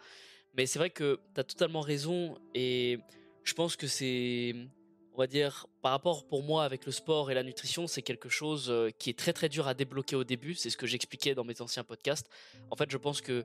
Mais 0.55 0.67
c'est 0.67 0.79
vrai 0.79 0.91
que 0.91 1.19
tu 1.35 1.41
as 1.41 1.45
totalement 1.45 1.81
raison 1.81 2.39
et 2.55 2.99
je 3.43 3.55
pense 3.55 3.77
que 3.77 3.87
c'est 3.87 4.55
on 5.17 5.23
va 5.23 5.27
dire, 5.27 5.67
par 5.81 5.93
rapport 5.93 6.27
pour 6.27 6.43
moi 6.43 6.65
avec 6.65 6.85
le 6.85 6.93
sport 6.93 7.31
et 7.31 7.35
la 7.35 7.43
nutrition, 7.43 7.87
c'est 7.87 8.03
quelque 8.03 8.29
chose 8.29 8.67
euh, 8.69 8.91
qui 8.99 9.09
est 9.09 9.19
très 9.19 9.33
très 9.33 9.49
dur 9.49 9.67
à 9.67 9.73
débloquer 9.73 10.15
au 10.15 10.25
début. 10.25 10.55
C'est 10.55 10.69
ce 10.69 10.77
que 10.77 10.87
j'expliquais 10.87 11.35
dans 11.35 11.45
mes 11.45 11.63
anciens 11.63 11.85
podcasts. 11.85 12.29
En 12.71 12.77
fait, 12.77 12.91
je 12.91 12.99
pense 12.99 13.23
que 13.23 13.43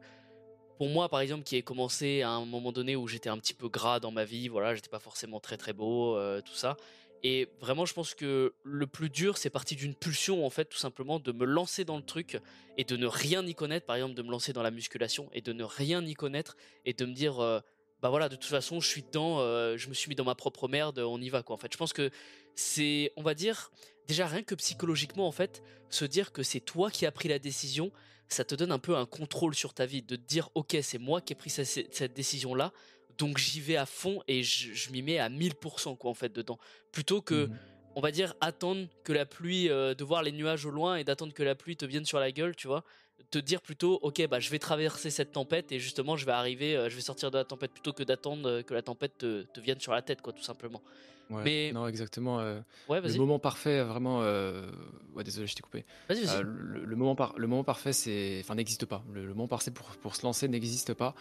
pour 0.77 0.89
moi, 0.89 1.07
par 1.07 1.21
exemple, 1.21 1.44
qui 1.44 1.56
ai 1.56 1.62
commencé 1.62 2.23
à 2.23 2.31
un 2.31 2.45
moment 2.45 2.73
donné 2.73 2.97
où 2.97 3.07
j'étais 3.07 3.29
un 3.29 3.38
petit 3.38 3.53
peu 3.53 3.69
gras 3.69 4.01
dans 4.01 4.12
ma 4.12 4.25
vie, 4.25 4.50
voilà, 4.50 4.75
j'étais 4.75 4.89
pas 4.89 5.00
forcément 5.00 5.39
très 5.39 5.56
très 5.56 5.71
beau, 5.71 6.18
euh, 6.18 6.41
tout 6.41 6.56
ça. 6.56 6.75
Et 7.23 7.47
vraiment, 7.62 7.85
je 7.85 7.94
pense 7.94 8.15
que 8.15 8.53
le 8.63 8.88
plus 8.88 9.09
dur, 9.09 9.38
c'est 9.38 9.51
parti 9.51 9.75
d'une 9.75 9.95
pulsion, 9.95 10.45
en 10.45 10.50
fait, 10.50 10.65
tout 10.65 10.77
simplement, 10.77 11.19
de 11.19 11.31
me 11.31 11.45
lancer 11.45 11.85
dans 11.85 11.97
le 11.97 12.03
truc 12.03 12.39
et 12.77 12.83
de 12.83 12.97
ne 12.97 13.06
rien 13.06 13.45
y 13.45 13.53
connaître. 13.53 13.85
Par 13.85 13.95
exemple, 13.95 14.15
de 14.15 14.23
me 14.23 14.31
lancer 14.31 14.51
dans 14.51 14.63
la 14.63 14.71
musculation 14.71 15.29
et 15.31 15.41
de 15.41 15.53
ne 15.53 15.63
rien 15.63 16.03
y 16.03 16.15
connaître 16.15 16.57
et 16.83 16.94
de 16.94 17.06
me 17.06 17.13
dire, 17.13 17.39
euh, 17.39 17.59
bah 18.01 18.09
voilà, 18.09 18.30
de 18.30 18.36
toute 18.36 18.50
façon, 18.50 18.80
je 18.80 18.88
suis 18.88 19.03
dedans, 19.03 19.39
euh, 19.39 19.77
je 19.77 19.88
me 19.88 19.94
suis 19.94 20.09
mis 20.09 20.15
dans 20.15 20.24
ma 20.24 20.36
propre 20.36 20.68
merde, 20.68 21.00
on 21.00 21.21
y 21.21 21.30
va 21.30 21.44
quoi. 21.44 21.56
En 21.56 21.59
fait, 21.59 21.71
je 21.71 21.77
pense 21.77 21.94
que 21.94 22.09
c'est, 22.56 23.13
on 23.15 23.21
va 23.21 23.33
dire, 23.33 23.71
déjà 24.07 24.27
rien 24.27 24.44
que 24.44 24.56
psychologiquement 24.56 25.27
en 25.27 25.31
fait, 25.31 25.62
se 25.89 26.06
dire 26.06 26.31
que 26.31 26.44
c'est 26.44 26.59
toi 26.59 26.89
qui 26.89 27.06
as 27.06 27.12
pris 27.12 27.30
la 27.30 27.39
décision, 27.39 27.92
ça 28.27 28.44
te 28.44 28.56
donne 28.56 28.71
un 28.71 28.80
peu 28.80 28.95
un 28.95 29.06
contrôle 29.06 29.53
sur 29.53 29.74
ta 29.74 29.86
vie, 29.86 30.01
de 30.01 30.15
te 30.15 30.21
dire 30.21 30.50
ok, 30.56 30.77
c'est 30.81 30.98
moi 30.98 31.21
qui 31.21 31.33
ai 31.33 31.36
pris 31.36 31.50
cette, 31.50 32.13
décision 32.13 32.56
là, 32.56 32.74
donc 33.18 33.38
j'y 33.38 33.59
vais 33.59 33.75
à 33.75 33.86
fond 33.86 34.24
et 34.27 34.42
je, 34.42 34.92
m'y 34.92 35.01
mets 35.01 35.19
à 35.19 35.30
1000% 35.30 35.97
quoi 35.97 36.09
en 36.09 36.15
fait 36.15 36.33
dedans, 36.33 36.57
plutôt 36.92 37.21
que 37.21 37.45
mmh 37.45 37.59
on 37.95 38.01
va 38.01 38.12
dire 38.12 38.36
attendre 38.42 38.88
que 39.04 39.13
la 39.13 39.25
pluie, 39.25 39.69
euh, 39.69 39.94
de 39.94 40.04
voir 40.04 40.24
les 40.24 40.31
nuages 40.31 40.65
au 40.65 40.69
loin 40.69 40.95
et 40.95 41.04
d'attendre 41.04 41.33
que 41.33 41.44
la 41.44 41.56
pluie 41.56 41.75
te 41.75 41.86
vienne 41.86 42.06
sur 42.06 42.19
la 42.19 42.31
gueule, 42.31 42.56
tu 42.56 42.68
vois 42.68 42.83
te 43.29 43.38
dire 43.38 43.62
plutôt 43.62 44.00
ok 44.01 44.27
bah 44.27 44.39
je 44.39 44.50
vais 44.50 44.59
traverser 44.59 45.09
cette 45.09 45.31
tempête 45.31 45.71
et 45.71 45.79
justement 45.79 46.15
je 46.15 46.25
vais 46.25 46.31
arriver 46.31 46.75
euh, 46.75 46.90
je 46.90 46.95
vais 46.95 47.01
sortir 47.01 47.31
de 47.31 47.37
la 47.37 47.44
tempête 47.44 47.71
plutôt 47.71 47.94
que 47.94 48.04
d'attendre 48.04 48.47
euh, 48.47 48.61
que 48.61 48.73
la 48.73 48.81
tempête 48.81 49.18
te, 49.18 49.44
te, 49.44 49.59
vienne 49.59 49.80
sur 49.80 49.92
la 49.94 50.01
tête 50.01 50.21
quoi 50.21 50.33
tout 50.33 50.44
simplement. 50.44 50.81
Mais 51.30 51.71
non 51.71 51.87
exactement 51.87 52.42
euh, 52.42 52.59
le 52.90 53.16
moment 53.16 53.40
parfait 53.40 53.81
vraiment 53.83 54.19
ouais 54.19 55.23
désolé 55.23 55.47
je 55.47 55.56
t'ai 55.56 55.61
coupé. 55.61 55.85
Le, 56.09 56.95
moment 56.97 57.16
par... 57.16 57.33
le 57.37 57.47
moment 57.47 57.63
parfait 57.63 57.94
c'est 57.94 58.40
enfin 58.42 58.56
n'existe 58.56 58.85
pas. 58.85 59.01
Le, 59.13 59.28
moment 59.30 59.47
parfait 59.47 59.71
pour, 59.71 59.85
pour 60.01 60.16
se 60.18 60.23
lancer 60.23 60.49
n'existe 60.49 60.94
pas. 60.94 61.16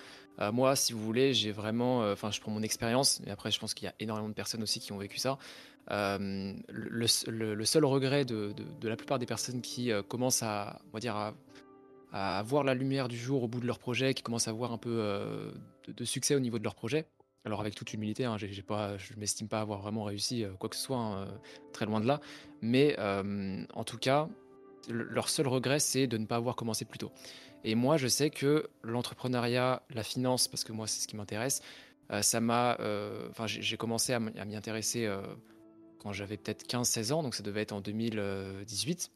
Moi 0.52 0.74
si 0.74 0.92
vous 0.92 1.00
voulez 1.00 1.32
j'ai 1.32 1.52
vraiment 1.52 2.00
enfin 2.10 2.32
je 2.32 2.40
prends 2.40 2.50
mon 2.50 2.62
expérience 2.62 3.20
et 3.24 3.30
après 3.30 3.52
je 3.52 3.60
pense 3.60 3.72
qu'il 3.72 3.86
y 3.86 3.88
a 3.88 3.94
énormément 4.00 4.28
de 4.28 4.34
personnes 4.34 4.64
aussi 4.64 4.80
qui 4.80 4.90
ont 4.90 4.98
vécu 4.98 5.18
ça. 5.18 5.38
Le, 5.88 6.56
le, 7.28 7.64
seul 7.64 7.84
regret 7.84 8.24
de, 8.24 8.52
de, 8.52 8.64
de, 8.80 8.88
la 8.88 8.96
plupart 8.96 9.20
des 9.20 9.26
personnes 9.26 9.60
qui 9.60 9.92
commencent 10.08 10.42
à, 10.42 10.80
on 10.88 10.94
va 10.94 10.98
dire, 10.98 11.14
à 11.14 11.34
à 12.12 12.42
voir 12.42 12.64
la 12.64 12.74
lumière 12.74 13.08
du 13.08 13.16
jour 13.16 13.42
au 13.42 13.48
bout 13.48 13.60
de 13.60 13.66
leur 13.66 13.78
projet, 13.78 14.14
qui 14.14 14.22
commencent 14.22 14.48
à 14.48 14.52
voir 14.52 14.72
un 14.72 14.78
peu 14.78 14.98
euh, 15.00 15.52
de, 15.86 16.04
succès 16.04 16.34
au 16.34 16.40
niveau 16.40 16.58
de 16.58 16.64
leur 16.64 16.74
projet. 16.74 17.06
Alors 17.44 17.60
avec 17.60 17.74
toute 17.74 17.94
humilité, 17.94 18.24
hein, 18.24 18.36
j'ai 18.36 18.62
pas, 18.62 18.98
je 18.98 19.14
m'estime 19.16 19.48
pas 19.48 19.60
avoir 19.60 19.80
vraiment 19.80 20.04
réussi 20.04 20.44
euh, 20.44 20.50
quoi 20.58 20.68
que 20.68 20.76
ce 20.76 20.82
soit, 20.82 20.98
hein, 20.98 21.22
euh, 21.22 21.26
très 21.72 21.86
loin 21.86 22.00
de 22.00 22.06
là. 22.06 22.20
Mais 22.60 22.96
en 22.98 23.84
tout 23.84 23.98
cas, 23.98 24.28
leur 24.88 25.28
seul 25.28 25.48
regret, 25.48 25.78
c'est 25.78 26.06
de 26.06 26.18
ne 26.18 26.26
pas 26.26 26.36
avoir 26.36 26.56
commencé 26.56 26.84
plus 26.84 26.98
tôt. 26.98 27.12
Et 27.62 27.74
moi, 27.74 27.96
je 27.96 28.08
sais 28.08 28.30
que 28.30 28.68
l'entrepreneuriat, 28.82 29.82
la 29.90 30.02
finance, 30.02 30.48
parce 30.48 30.64
que 30.64 30.72
moi, 30.72 30.86
c'est 30.86 31.00
ce 31.00 31.08
qui 31.08 31.16
m'intéresse, 31.16 31.62
ça 32.20 32.40
m'a. 32.40 32.76
Enfin, 33.30 33.46
j'ai 33.46 33.76
commencé 33.78 34.12
à 34.12 34.20
m'y 34.20 34.56
intéresser 34.56 35.10
quand 36.00 36.12
j'avais 36.12 36.36
peut-être 36.36 36.66
15-16 36.66 37.12
ans, 37.12 37.22
donc 37.22 37.34
ça 37.34 37.42
devait 37.42 37.62
être 37.62 37.72
en 37.72 37.80
2018. 37.80 39.10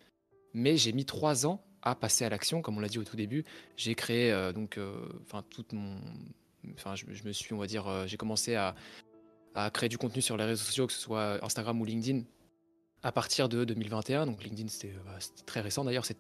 Mais 0.54 0.78
j'ai 0.78 0.92
mis 0.92 1.04
trois 1.04 1.46
ans 1.46 1.62
à 1.84 1.94
passer 1.94 2.24
à 2.24 2.30
l'action, 2.30 2.62
comme 2.62 2.78
on 2.78 2.80
l'a 2.80 2.88
dit 2.88 2.98
au 2.98 3.04
tout 3.04 3.16
début. 3.16 3.44
J'ai 3.76 3.94
créé 3.94 4.32
euh, 4.32 4.52
donc, 4.52 4.78
euh, 4.78 4.96
enfin 5.22 5.44
toute 5.50 5.72
mon, 5.72 5.96
enfin 6.74 6.94
je, 6.96 7.04
me 7.24 7.32
suis, 7.32 7.52
on 7.52 7.58
va 7.58 7.66
dire, 7.66 7.86
euh, 7.86 8.06
j'ai 8.06 8.16
commencé 8.16 8.56
à, 8.56 8.74
créer 9.72 9.88
du 9.88 9.98
contenu 9.98 10.20
sur 10.20 10.36
les 10.36 10.44
réseaux 10.44 10.64
sociaux, 10.64 10.88
que 10.88 10.92
ce 10.92 10.98
soit 10.98 11.44
Instagram 11.44 11.80
ou 11.80 11.84
LinkedIn, 11.84 12.22
à 13.04 13.12
partir 13.12 13.48
de 13.48 13.64
2021. 13.64 14.26
Donc 14.26 14.42
LinkedIn 14.42 14.68
c'était 14.68 14.92
bah, 15.04 15.18
très 15.46 15.60
récent 15.60 15.84
d'ailleurs, 15.84 16.04
c'est 16.04 16.18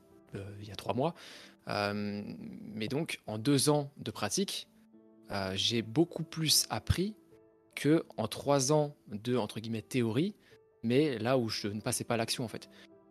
il 0.60 0.68
y 0.68 0.72
a 0.72 0.76
trois 0.76 0.94
mois. 0.94 1.14
mais 1.66 2.88
donc 2.88 3.20
en 3.26 3.38
deux 3.38 3.70
ans 3.70 3.90
de 3.96 4.10
pratique, 4.12 4.68
j'ai 5.54 5.82
beaucoup 5.82 6.22
plus 6.22 6.66
appris 6.70 7.16
que 7.74 8.04
en 8.16 8.28
trois 8.28 8.72
ans 8.72 8.94
de 9.08 9.36
entre 9.36 9.58
guillemets 9.58 9.82
théorie, 9.82 10.36
mais 10.84 11.18
là 11.18 11.38
où 11.38 11.48
je 11.48 11.66
ne 11.66 11.80
passais 11.80 12.04
pas 12.04 12.14
à 12.14 12.16
l'action 12.18 12.44
en 12.44 12.48
fait. 12.48 12.68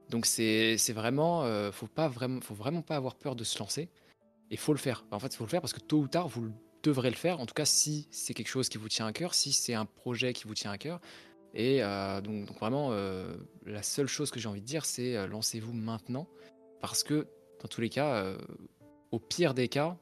Donc 0.10 0.26
c'est 0.26 0.78
vraiment, 0.94 1.44
euh, 1.44 1.72
faut 1.72 1.88
pas 1.88 2.08
vraiment, 2.08 2.42
faut 2.42 2.54
vraiment 2.54 2.82
pas 2.82 2.96
avoir 2.96 3.16
peur 3.16 3.36
de 3.36 3.44
se 3.44 3.58
lancer. 3.60 3.90
Et 4.52 4.58
faut 4.58 4.74
le 4.74 4.80
faire. 4.80 5.06
En 5.12 5.20
fait, 5.20 5.34
faut 5.34 5.46
le 5.46 5.50
faire 5.50 5.62
parce 5.62 5.74
que 5.74 5.80
tôt 5.80 6.00
ou 6.00 6.08
tard, 6.08 6.28
vous, 6.28 6.52
devrez 6.84 7.10
le 7.10 7.16
faire. 7.16 7.40
En 7.40 7.46
tout 7.46 7.54
cas, 7.54 7.66
si 7.66 8.08
c'est 8.12 8.34
quelque 8.34 8.50
chose 8.50 8.70
qui 8.70 8.78
vous 8.78 8.90
tient 8.90 9.08
à 9.08 9.14
cœur, 9.14 9.34
si 9.34 9.54
c'est 9.54 9.74
un 9.74 9.86
projet 9.86 10.34
qui 10.34 10.44
vous 10.44 10.54
tient 10.54 10.72
à 10.72 10.78
cœur. 10.78 11.00
Et 11.56 11.80
donc, 12.24 12.46
donc, 12.46 12.58
vraiment, 12.58 12.92
la 13.66 13.84
seule 13.84 14.08
chose 14.08 14.32
que 14.32 14.40
j'ai 14.40 14.50
envie 14.50 14.62
de 14.62 14.66
dire, 14.66 14.86
c'est 14.86 15.28
lancez-vous 15.28 15.72
maintenant. 15.72 16.28
Parce 16.82 17.04
que 17.04 17.28
dans 17.62 17.70
tous 17.70 17.80
les 17.80 17.90
cas, 17.90 18.36
au 19.12 19.20
pire 19.20 19.54
des 19.54 19.70
cas, 19.70 19.98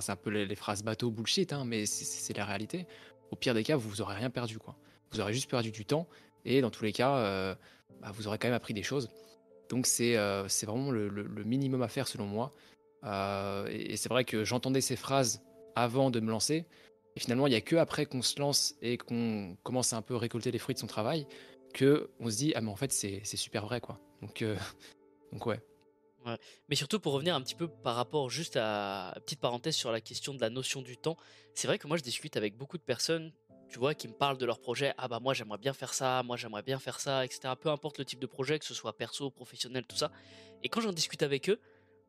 c'est 0.00 0.10
un 0.10 0.16
peu 0.16 0.30
les, 0.30 0.54
phrases 0.54 0.82
bateau 0.82 1.10
bullshit, 1.10 1.52
hein, 1.52 1.64
mais 1.66 1.84
c'est 1.86 2.36
la 2.36 2.46
réalité. 2.46 2.86
Au 3.30 3.36
pire 3.36 3.52
des 3.52 3.62
cas, 3.62 3.76
vous 3.76 4.00
aurez 4.00 4.16
rien 4.16 4.30
perdu. 4.30 4.58
Quoi. 4.58 4.76
Vous 5.10 5.20
aurez 5.20 5.34
juste 5.34 5.50
perdu 5.50 5.70
du 5.70 5.84
temps. 5.84 6.08
Et 6.44 6.62
dans 6.62 6.70
tous 6.70 6.84
les 6.84 6.92
cas, 6.92 7.56
bah, 8.00 8.10
vous 8.14 8.26
aurez 8.26 8.38
quand 8.38 8.48
même 8.48 8.56
appris 8.56 8.74
des 8.74 8.82
choses. 8.82 9.10
Donc 9.72 9.86
c'est 9.86 10.16
vraiment 10.66 10.90
le, 10.90 11.44
minimum 11.44 11.80
à 11.80 11.88
faire 11.88 12.06
selon 12.06 12.26
moi. 12.26 12.52
et, 13.70 13.96
c'est 13.96 14.10
vrai 14.10 14.24
que 14.24 14.44
j'entendais 14.44 14.82
ces 14.82 14.96
phrases 14.96 15.42
avant 15.74 16.10
de 16.10 16.20
me 16.20 16.30
lancer. 16.30 16.66
Et 17.16 17.20
finalement, 17.20 17.46
il 17.46 17.50
n'y 17.50 17.56
a 17.56 17.62
que 17.62 17.76
après 17.76 18.04
qu'on 18.04 18.20
se 18.20 18.38
lance 18.38 18.74
et 18.82 18.98
qu'on 18.98 19.56
commence 19.62 19.94
à 19.94 19.96
un 19.96 20.02
peu 20.02 20.14
récolter 20.14 20.50
les 20.50 20.58
fruits 20.58 20.74
de 20.74 20.80
son 20.80 20.86
travail 20.86 21.26
que 21.72 22.10
on 22.20 22.28
se 22.28 22.36
dit 22.36 22.52
ah 22.54 22.60
mais 22.60 22.70
en 22.70 22.76
fait 22.76 22.92
c'est 22.92 23.24
super 23.24 23.64
vrai 23.64 23.80
quoi. 23.80 23.98
Donc 24.20 24.44
donc 25.32 25.46
ouais. 25.46 25.60
Mais 26.68 26.76
surtout 26.76 27.00
pour 27.00 27.14
revenir 27.14 27.34
un 27.34 27.40
petit 27.40 27.54
peu 27.54 27.66
par 27.66 27.96
rapport 27.96 28.28
juste 28.28 28.58
à 28.60 29.14
petite 29.24 29.40
parenthèse 29.40 29.74
sur 29.74 29.90
la 29.90 30.02
question 30.02 30.34
de 30.34 30.40
la 30.40 30.50
notion 30.50 30.82
du 30.82 30.98
temps, 30.98 31.16
c'est 31.54 31.66
vrai 31.66 31.78
que 31.78 31.88
moi 31.88 31.96
je 31.96 32.02
discute 32.02 32.36
avec 32.36 32.58
beaucoup 32.58 32.76
de 32.76 32.82
personnes, 32.82 33.32
tu 33.72 33.78
vois, 33.78 33.94
qui 33.94 34.06
me 34.06 34.12
parlent 34.12 34.36
de 34.36 34.44
leur 34.44 34.60
projet. 34.60 34.92
Ah 34.98 35.08
bah 35.08 35.18
moi 35.18 35.32
j'aimerais 35.32 35.56
bien 35.56 35.72
faire 35.72 35.94
ça, 35.94 36.22
moi 36.22 36.36
j'aimerais 36.36 36.62
bien 36.62 36.78
faire 36.78 37.00
ça, 37.00 37.24
etc. 37.24 37.54
Peu 37.58 37.70
importe 37.70 37.98
le 37.98 38.04
type 38.04 38.20
de 38.20 38.26
projet, 38.26 38.58
que 38.58 38.66
ce 38.66 38.74
soit 38.74 38.96
perso, 38.96 39.30
professionnel, 39.30 39.84
tout 39.88 39.96
ça. 39.96 40.12
Et 40.62 40.68
quand 40.68 40.82
j'en 40.82 40.92
discute 40.92 41.22
avec 41.22 41.48
eux, 41.48 41.58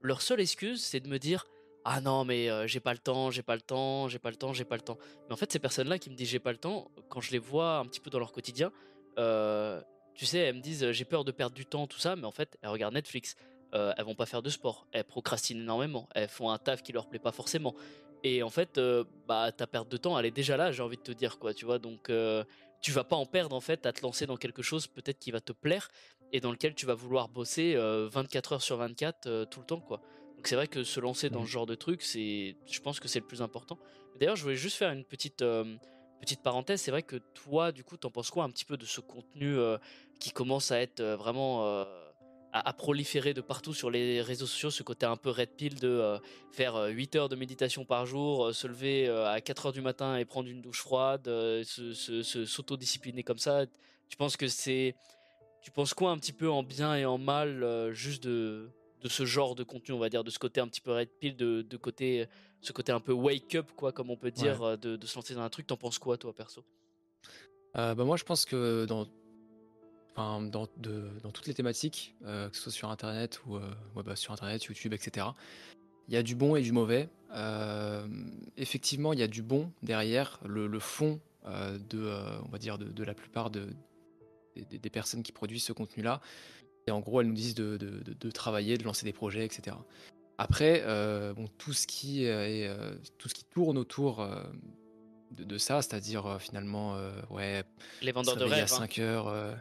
leur 0.02 0.22
seule 0.22 0.42
excuse 0.42 0.84
c'est 0.84 1.00
de 1.00 1.08
me 1.08 1.18
dire 1.18 1.48
ah 1.86 2.02
non 2.02 2.26
mais 2.26 2.50
euh, 2.50 2.68
j'ai 2.68 2.82
pas 2.82 2.92
le 2.92 3.00
temps, 3.00 3.32
j'ai 3.32 3.44
pas 3.44 3.56
le 3.56 3.62
temps, 3.62 4.10
j'ai 4.10 4.20
pas 4.20 4.30
le 4.30 4.36
temps, 4.36 4.52
j'ai 4.52 4.66
pas 4.66 4.76
le 4.76 4.82
temps. 4.82 4.98
Mais 5.28 5.34
en 5.34 5.38
fait 5.38 5.52
ces 5.52 5.60
personnes-là 5.60 5.98
qui 6.00 6.10
me 6.10 6.16
disent 6.16 6.30
j'ai 6.30 6.40
pas 6.40 6.52
le 6.52 6.58
temps, 6.58 6.92
quand 7.10 7.22
je 7.22 7.32
les 7.32 7.40
vois 7.40 7.78
un 7.78 7.86
petit 7.86 8.02
peu 8.02 8.10
dans 8.10 8.20
leur 8.20 8.34
quotidien, 8.34 8.72
euh, 9.18 9.82
tu 10.16 10.26
sais, 10.26 10.40
elles 10.40 10.56
me 10.56 10.62
disent 10.62 10.92
j'ai 10.92 11.06
peur 11.06 11.24
de 11.24 11.32
perdre 11.32 11.56
du 11.56 11.66
temps, 11.66 11.88
tout 11.88 12.00
ça, 12.00 12.18
mais 12.18 12.26
en 12.26 12.32
fait 12.32 12.58
elles 12.62 12.70
regardent 12.70 12.96
Netflix 12.96 13.38
euh, 13.74 13.92
elles 13.98 14.06
vont 14.06 14.14
pas 14.14 14.28
faire 14.28 14.44
de 14.44 14.50
sport, 14.50 14.86
elles 14.92 15.04
procrastinent 15.04 15.62
énormément, 15.62 16.08
elles 16.14 16.28
font 16.28 16.52
un 16.52 16.60
taf 16.60 16.84
qui 16.84 16.92
leur 16.92 17.08
plaît 17.08 17.20
pas 17.20 17.32
forcément. 17.32 17.74
Et 18.24 18.42
en 18.42 18.50
fait, 18.50 18.78
euh, 18.78 19.04
bah 19.28 19.52
ta 19.52 19.68
perte 19.68 19.90
de 19.90 19.98
temps, 19.98 20.18
elle 20.18 20.26
est 20.26 20.32
déjà 20.32 20.56
là, 20.56 20.72
j'ai 20.72 20.82
envie 20.82 20.98
de 20.98 21.02
te 21.02 21.12
dire 21.12 21.40
quoi, 21.40 21.54
tu 21.54 21.66
vois. 21.66 21.78
Donc 21.78 22.10
euh, 22.10 22.44
tu 22.82 22.92
vas 22.92 23.04
pas 23.04 23.18
en 23.18 23.26
perdre 23.26 23.56
en 23.56 23.62
fait 23.62 23.86
à 23.86 23.92
te 23.92 24.02
lancer 24.02 24.26
dans 24.26 24.38
quelque 24.38 24.62
chose 24.62 24.88
peut-être 24.88 25.20
qui 25.20 25.32
va 25.32 25.42
te 25.42 25.52
plaire 25.52 25.90
et 26.32 26.40
dans 26.40 26.52
lequel 26.52 26.74
tu 26.74 26.86
vas 26.86 26.96
vouloir 26.96 27.30
bosser 27.30 27.76
24 27.78 28.54
heures 28.54 28.62
sur 28.62 28.78
24 28.78 29.46
tout 29.46 29.60
le 29.60 29.66
temps 29.66 29.80
quoi. 29.80 30.02
Donc 30.36 30.48
c'est 30.48 30.56
vrai 30.56 30.68
que 30.68 30.84
se 30.84 31.00
lancer 31.00 31.30
dans 31.30 31.42
mmh. 31.42 31.46
ce 31.46 31.52
genre 31.52 31.66
de 31.66 31.76
truc, 31.76 32.02
c'est, 32.02 32.58
je 32.66 32.80
pense 32.80 33.00
que 33.00 33.08
c'est 33.08 33.20
le 33.20 33.28
plus 33.28 33.42
important. 33.42 33.78
D'ailleurs, 34.20 34.36
je 34.36 34.44
voulais 34.44 34.56
juste 34.56 34.78
faire 34.78 34.92
une 34.92 35.06
petite 35.06 35.44
petite 36.20 36.42
parenthèse, 36.42 36.82
c'est 36.82 36.92
vrai 36.92 37.04
que 37.04 37.18
toi, 37.18 37.72
du 37.72 37.84
coup, 37.84 37.98
t'en 37.98 38.10
penses 38.10 38.32
quoi 38.32 38.46
un 38.46 38.50
petit 38.50 38.66
peu 38.66 38.78
de 38.78 38.86
ce 38.86 39.02
contenu 39.02 39.58
qui 40.20 40.32
commence 40.32 40.72
à 40.72 40.82
être 40.82 41.04
vraiment 41.04 41.86
à, 42.54 42.72
proliférer 42.72 43.34
de 43.34 43.42
partout 43.42 43.74
sur 43.74 43.90
les 43.90 44.22
réseaux 44.22 44.46
sociaux, 44.46 44.70
ce 44.70 44.84
côté 44.84 45.08
un 45.08 45.18
peu 45.18 45.32
red 45.32 45.50
pill 45.50 45.80
de 45.80 45.88
euh, 45.88 46.20
faire 46.52 46.76
8 46.86 47.16
euh, 47.16 47.20
heures 47.20 47.30
de 47.30 47.36
méditation 47.36 47.84
par 47.84 48.06
jour, 48.06 48.46
euh, 48.46 48.54
se 48.54 48.68
lever 48.68 49.10
à 49.10 49.42
4 49.42 49.66
heures 49.66 49.74
du 49.74 49.82
matin 49.82 50.18
et 50.18 50.26
prendre 50.26 50.48
une 50.48 50.62
douche 50.62 50.82
froide, 50.82 51.28
s'auto-discipliner 51.64 53.24
comme 53.24 53.40
ça. 53.40 53.66
Tu 54.08 54.18
penses 54.18 54.38
que 54.38 54.48
c'est. 54.48 54.96
Tu 55.64 55.72
penses 55.72 55.96
quoi 55.96 56.12
un 56.12 56.18
petit 56.18 56.34
peu 56.34 56.50
en 56.50 56.62
bien 56.62 56.96
et 56.96 57.06
en 57.06 57.18
mal 57.18 57.92
juste 57.94 58.24
de, 58.24 58.70
de 59.02 59.10
ce 59.10 59.26
genre 59.26 59.56
de 59.56 59.64
contenu, 59.64 59.96
on 59.96 60.00
va 60.00 60.10
dire, 60.10 60.24
de 60.24 60.30
ce 60.30 60.38
côté 60.38 60.62
un 60.62 60.68
petit 60.68 60.82
peu 60.82 60.92
red 60.92 61.10
pill, 61.20 61.36
de, 61.36 61.64
de 61.64 61.78
côté, 61.78 62.28
ce 62.62 62.72
côté 62.72 62.92
un 62.92 63.00
peu 63.00 63.14
wake 63.14 63.56
up, 63.56 63.72
quoi, 63.76 63.92
comme 63.92 64.12
on 64.12 64.18
peut 64.18 64.30
dire, 64.30 64.78
de, 64.78 64.96
de, 64.96 65.08
se 65.08 65.16
lancer 65.16 65.34
dans 65.34 65.42
un 65.42 65.50
truc? 65.50 65.66
T'en 65.66 65.78
penses 65.78 65.98
quoi, 65.98 66.18
toi, 66.18 66.34
perso? 66.34 66.64
Bah 67.74 67.96
Moi, 67.96 68.18
je 68.18 68.26
pense 68.26 68.46
que 68.46 68.86
dans 68.86 69.08
dans, 70.16 70.68
toutes 71.34 71.48
les 71.48 71.54
thématiques, 71.54 72.16
euh, 72.26 72.50
que 72.50 72.56
ce 72.56 72.64
soit 72.64 72.72
sur 72.72 72.90
Internet 72.90 73.42
ou 73.46 73.56
euh, 73.56 73.62
bah, 73.96 74.16
sur 74.16 74.34
Internet, 74.34 74.64
YouTube, 74.64 74.94
etc. 74.94 75.28
Il 76.08 76.14
y 76.14 76.18
a 76.18 76.24
du 76.24 76.36
bon 76.36 76.56
et 76.56 76.62
du 76.62 76.72
mauvais. 76.72 77.10
Euh, 77.32 78.06
effectivement, 78.58 79.14
il 79.14 79.20
y 79.20 79.24
a 79.24 79.28
du 79.28 79.42
bon 79.42 79.72
derrière 79.82 80.40
le, 80.46 80.80
fond 80.80 81.20
de, 81.46 82.14
on 82.46 82.50
va 82.50 82.58
dire, 82.58 82.78
de, 82.78 83.04
la 83.04 83.14
plupart 83.14 83.50
de, 83.50 83.70
des, 84.56 84.90
personnes 84.90 85.24
qui 85.24 85.32
produisent 85.32 85.64
ce 85.64 85.74
contenu-là. 85.74 86.22
Et 86.88 86.92
en 86.92 87.00
gros, 87.00 87.22
elles 87.22 87.28
nous 87.28 87.34
disent 87.34 87.56
de, 87.56 88.32
travailler, 88.32 88.78
de 88.78 88.84
lancer 88.84 89.06
des 89.06 89.14
projets, 89.14 89.46
etc. 89.46 89.78
Après, 90.38 90.84
tout 91.58 91.74
ce 91.74 91.88
qui 91.88 92.26
tourne 93.52 93.78
autour 93.78 94.28
de, 95.34 95.58
ça, 95.58 95.82
c'est-à-dire 95.82 96.26
euh, 96.26 96.40
finalement, 96.40 96.96
euh, 96.96 97.12
ouais, 97.30 97.64
les 98.02 98.12
vendeurs 98.12 98.38
de 98.38 98.44
rêves. 98.44 98.64
à 98.64 98.68
5 98.68 99.00
hein. 99.00 99.02
heures. 99.02 99.28
Euh, 99.28 99.54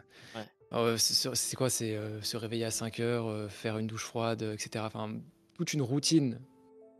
oh, 0.71 0.95
c'est 0.97 1.55
quoi 1.55 1.69
C'est 1.69 1.97
se 2.21 2.37
réveiller 2.37 2.65
à 2.65 2.71
5 2.71 2.99
heures, 2.99 3.51
faire 3.51 3.77
une 3.77 3.87
douche 3.87 4.05
froide, 4.05 4.41
etc. 4.41 4.83
Enfin, 4.87 5.15
toute 5.57 5.73
une 5.73 5.81
routine 5.81 6.39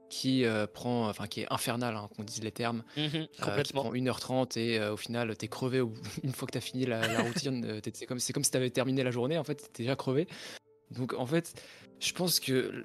qui 0.09 0.45
prend, 0.73 1.09
enfin 1.09 1.25
qui 1.25 1.41
est 1.41 1.51
infernale, 1.51 1.95
hein, 1.95 2.07
qu'on 2.15 2.23
dise 2.23 2.43
les 2.43 2.51
termes, 2.51 2.83
mmh 2.97 3.63
qui 3.63 3.73
prend 3.73 3.91
1h30 3.91 4.59
et 4.59 4.79
au 4.79 4.97
final 4.97 5.35
t'es 5.35 5.47
crevé 5.47 5.79
une 6.23 6.33
fois 6.33 6.45
que 6.45 6.51
t'as 6.51 6.61
fini 6.61 6.85
la, 6.85 7.21
routine, 7.23 7.81
c'est 7.91 8.05
comme, 8.05 8.19
comme 8.19 8.43
si 8.43 8.51
t'avais 8.51 8.69
terminé 8.69 9.01
la 9.01 9.09
journée, 9.09 9.39
en 9.39 9.43
fait 9.43 9.71
t'es 9.73 9.83
déjà 9.83 9.95
crevé. 9.95 10.27
Donc 10.91 11.13
en 11.13 11.25
fait, 11.25 11.59
je 11.99 12.13
pense 12.13 12.39
que 12.39 12.83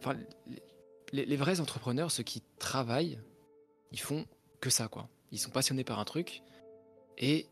les, 1.12 1.26
les, 1.26 1.36
vrais 1.36 1.60
entrepreneurs, 1.60 2.10
ceux 2.10 2.22
qui 2.22 2.42
travaillent, 2.58 3.18
ils 3.92 4.00
font 4.00 4.24
que 4.60 4.70
ça 4.70 4.88
quoi 4.88 5.10
ils 5.32 5.38
sont 5.38 5.50
passionnés 5.50 5.84
par 5.84 5.98
un 5.98 6.04
truc 6.04 6.42
et 7.16 7.46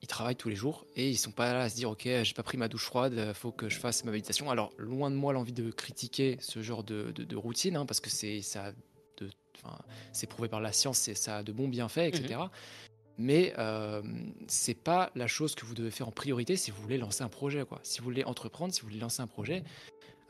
ils 0.00 0.08
travaillent 0.08 0.36
tous 0.36 0.48
les 0.48 0.56
jours 0.56 0.86
et 0.96 1.08
ils 1.08 1.16
sont 1.16 1.32
pas 1.32 1.52
là 1.52 1.62
à 1.62 1.68
se 1.68 1.74
dire 1.74 1.90
ok 1.90 2.02
j'ai 2.04 2.34
pas 2.34 2.42
pris 2.42 2.56
ma 2.56 2.68
douche 2.68 2.84
froide 2.84 3.32
faut 3.34 3.50
que 3.50 3.68
je 3.68 3.78
fasse 3.78 4.04
ma 4.04 4.12
méditation. 4.12 4.50
Alors 4.50 4.72
loin 4.78 5.10
de 5.10 5.16
moi 5.16 5.32
l'envie 5.32 5.52
de 5.52 5.70
critiquer 5.70 6.36
ce 6.40 6.62
genre 6.62 6.84
de, 6.84 7.10
de, 7.10 7.36
routine 7.36 7.76
hein, 7.76 7.86
parce 7.86 8.00
que 8.00 8.10
c'est 8.10 8.42
ça 8.42 8.72
de 9.16 9.30
c'est 10.12 10.28
prouvé 10.28 10.48
par 10.48 10.60
la 10.60 10.72
science 10.72 11.12
ça 11.14 11.38
a 11.38 11.42
de 11.42 11.50
bons 11.50 11.68
bienfaits 11.68 11.98
etc 11.98 12.36
mhm. 12.36 12.48
mais 13.18 13.52
euh, 13.58 14.02
c'est 14.46 14.74
pas 14.74 15.10
la 15.16 15.26
chose 15.26 15.56
que 15.56 15.66
vous 15.66 15.74
devez 15.74 15.90
faire 15.90 16.06
en 16.06 16.12
priorité 16.12 16.56
si 16.56 16.70
vous 16.70 16.80
voulez 16.80 16.98
lancer 16.98 17.24
un 17.24 17.28
projet 17.28 17.64
quoi. 17.64 17.80
Si 17.82 17.98
vous 17.98 18.04
voulez 18.04 18.24
entreprendre 18.24 18.72
si 18.72 18.82
vous 18.82 18.86
voulez 18.88 19.00
lancer 19.00 19.20
un 19.20 19.26
projet 19.26 19.64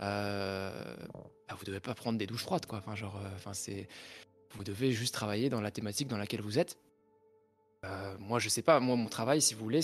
euh, 0.01 0.71
bah, 1.49 1.57
vous 1.59 1.65
devez 1.65 1.81
pas 1.81 1.95
prendre 1.95 2.19
des 2.19 2.27
douches 2.27 2.45
froides 2.45 2.67
quoi. 2.67 2.79
Enfin 2.79 2.95
genre 2.95 3.17
euh, 3.17 3.29
enfin 3.35 3.53
c'est 3.53 3.89
vous 4.52 4.64
devez 4.64 4.93
juste 4.93 5.14
travailler 5.14 5.50
dans 5.50 5.61
la 5.61 5.71
thématique 5.71 6.09
dans 6.09 6.19
laquelle 6.19 6.40
vous 6.40 6.59
êtes. 6.59 6.78
Euh, 7.85 8.17
moi, 8.19 8.38
je 8.38 8.49
sais 8.49 8.62
pas, 8.62 8.81
moi, 8.81 8.97
mon 8.97 9.09
travail, 9.09 9.40
si 9.40 9.55
vous 9.55 9.62
voulez, 9.62 9.81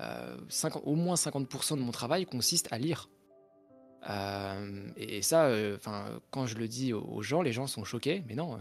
euh, 0.00 0.36
au 0.84 0.94
moins 0.94 1.16
50% 1.16 1.76
de 1.76 1.82
mon 1.82 1.92
travail 1.92 2.26
consiste 2.26 2.72
à 2.72 2.78
lire. 2.78 3.08
Euh, 4.08 4.88
et, 4.96 5.22
ça, 5.22 5.50
enfin, 5.74 6.20
quand 6.30 6.46
je 6.46 6.56
le 6.56 6.68
dis 6.68 6.92
aux, 6.92 7.22
gens, 7.22 7.42
les 7.42 7.52
gens 7.52 7.66
sont 7.66 7.84
choqués, 7.84 8.22
mais 8.26 8.34
non, 8.34 8.58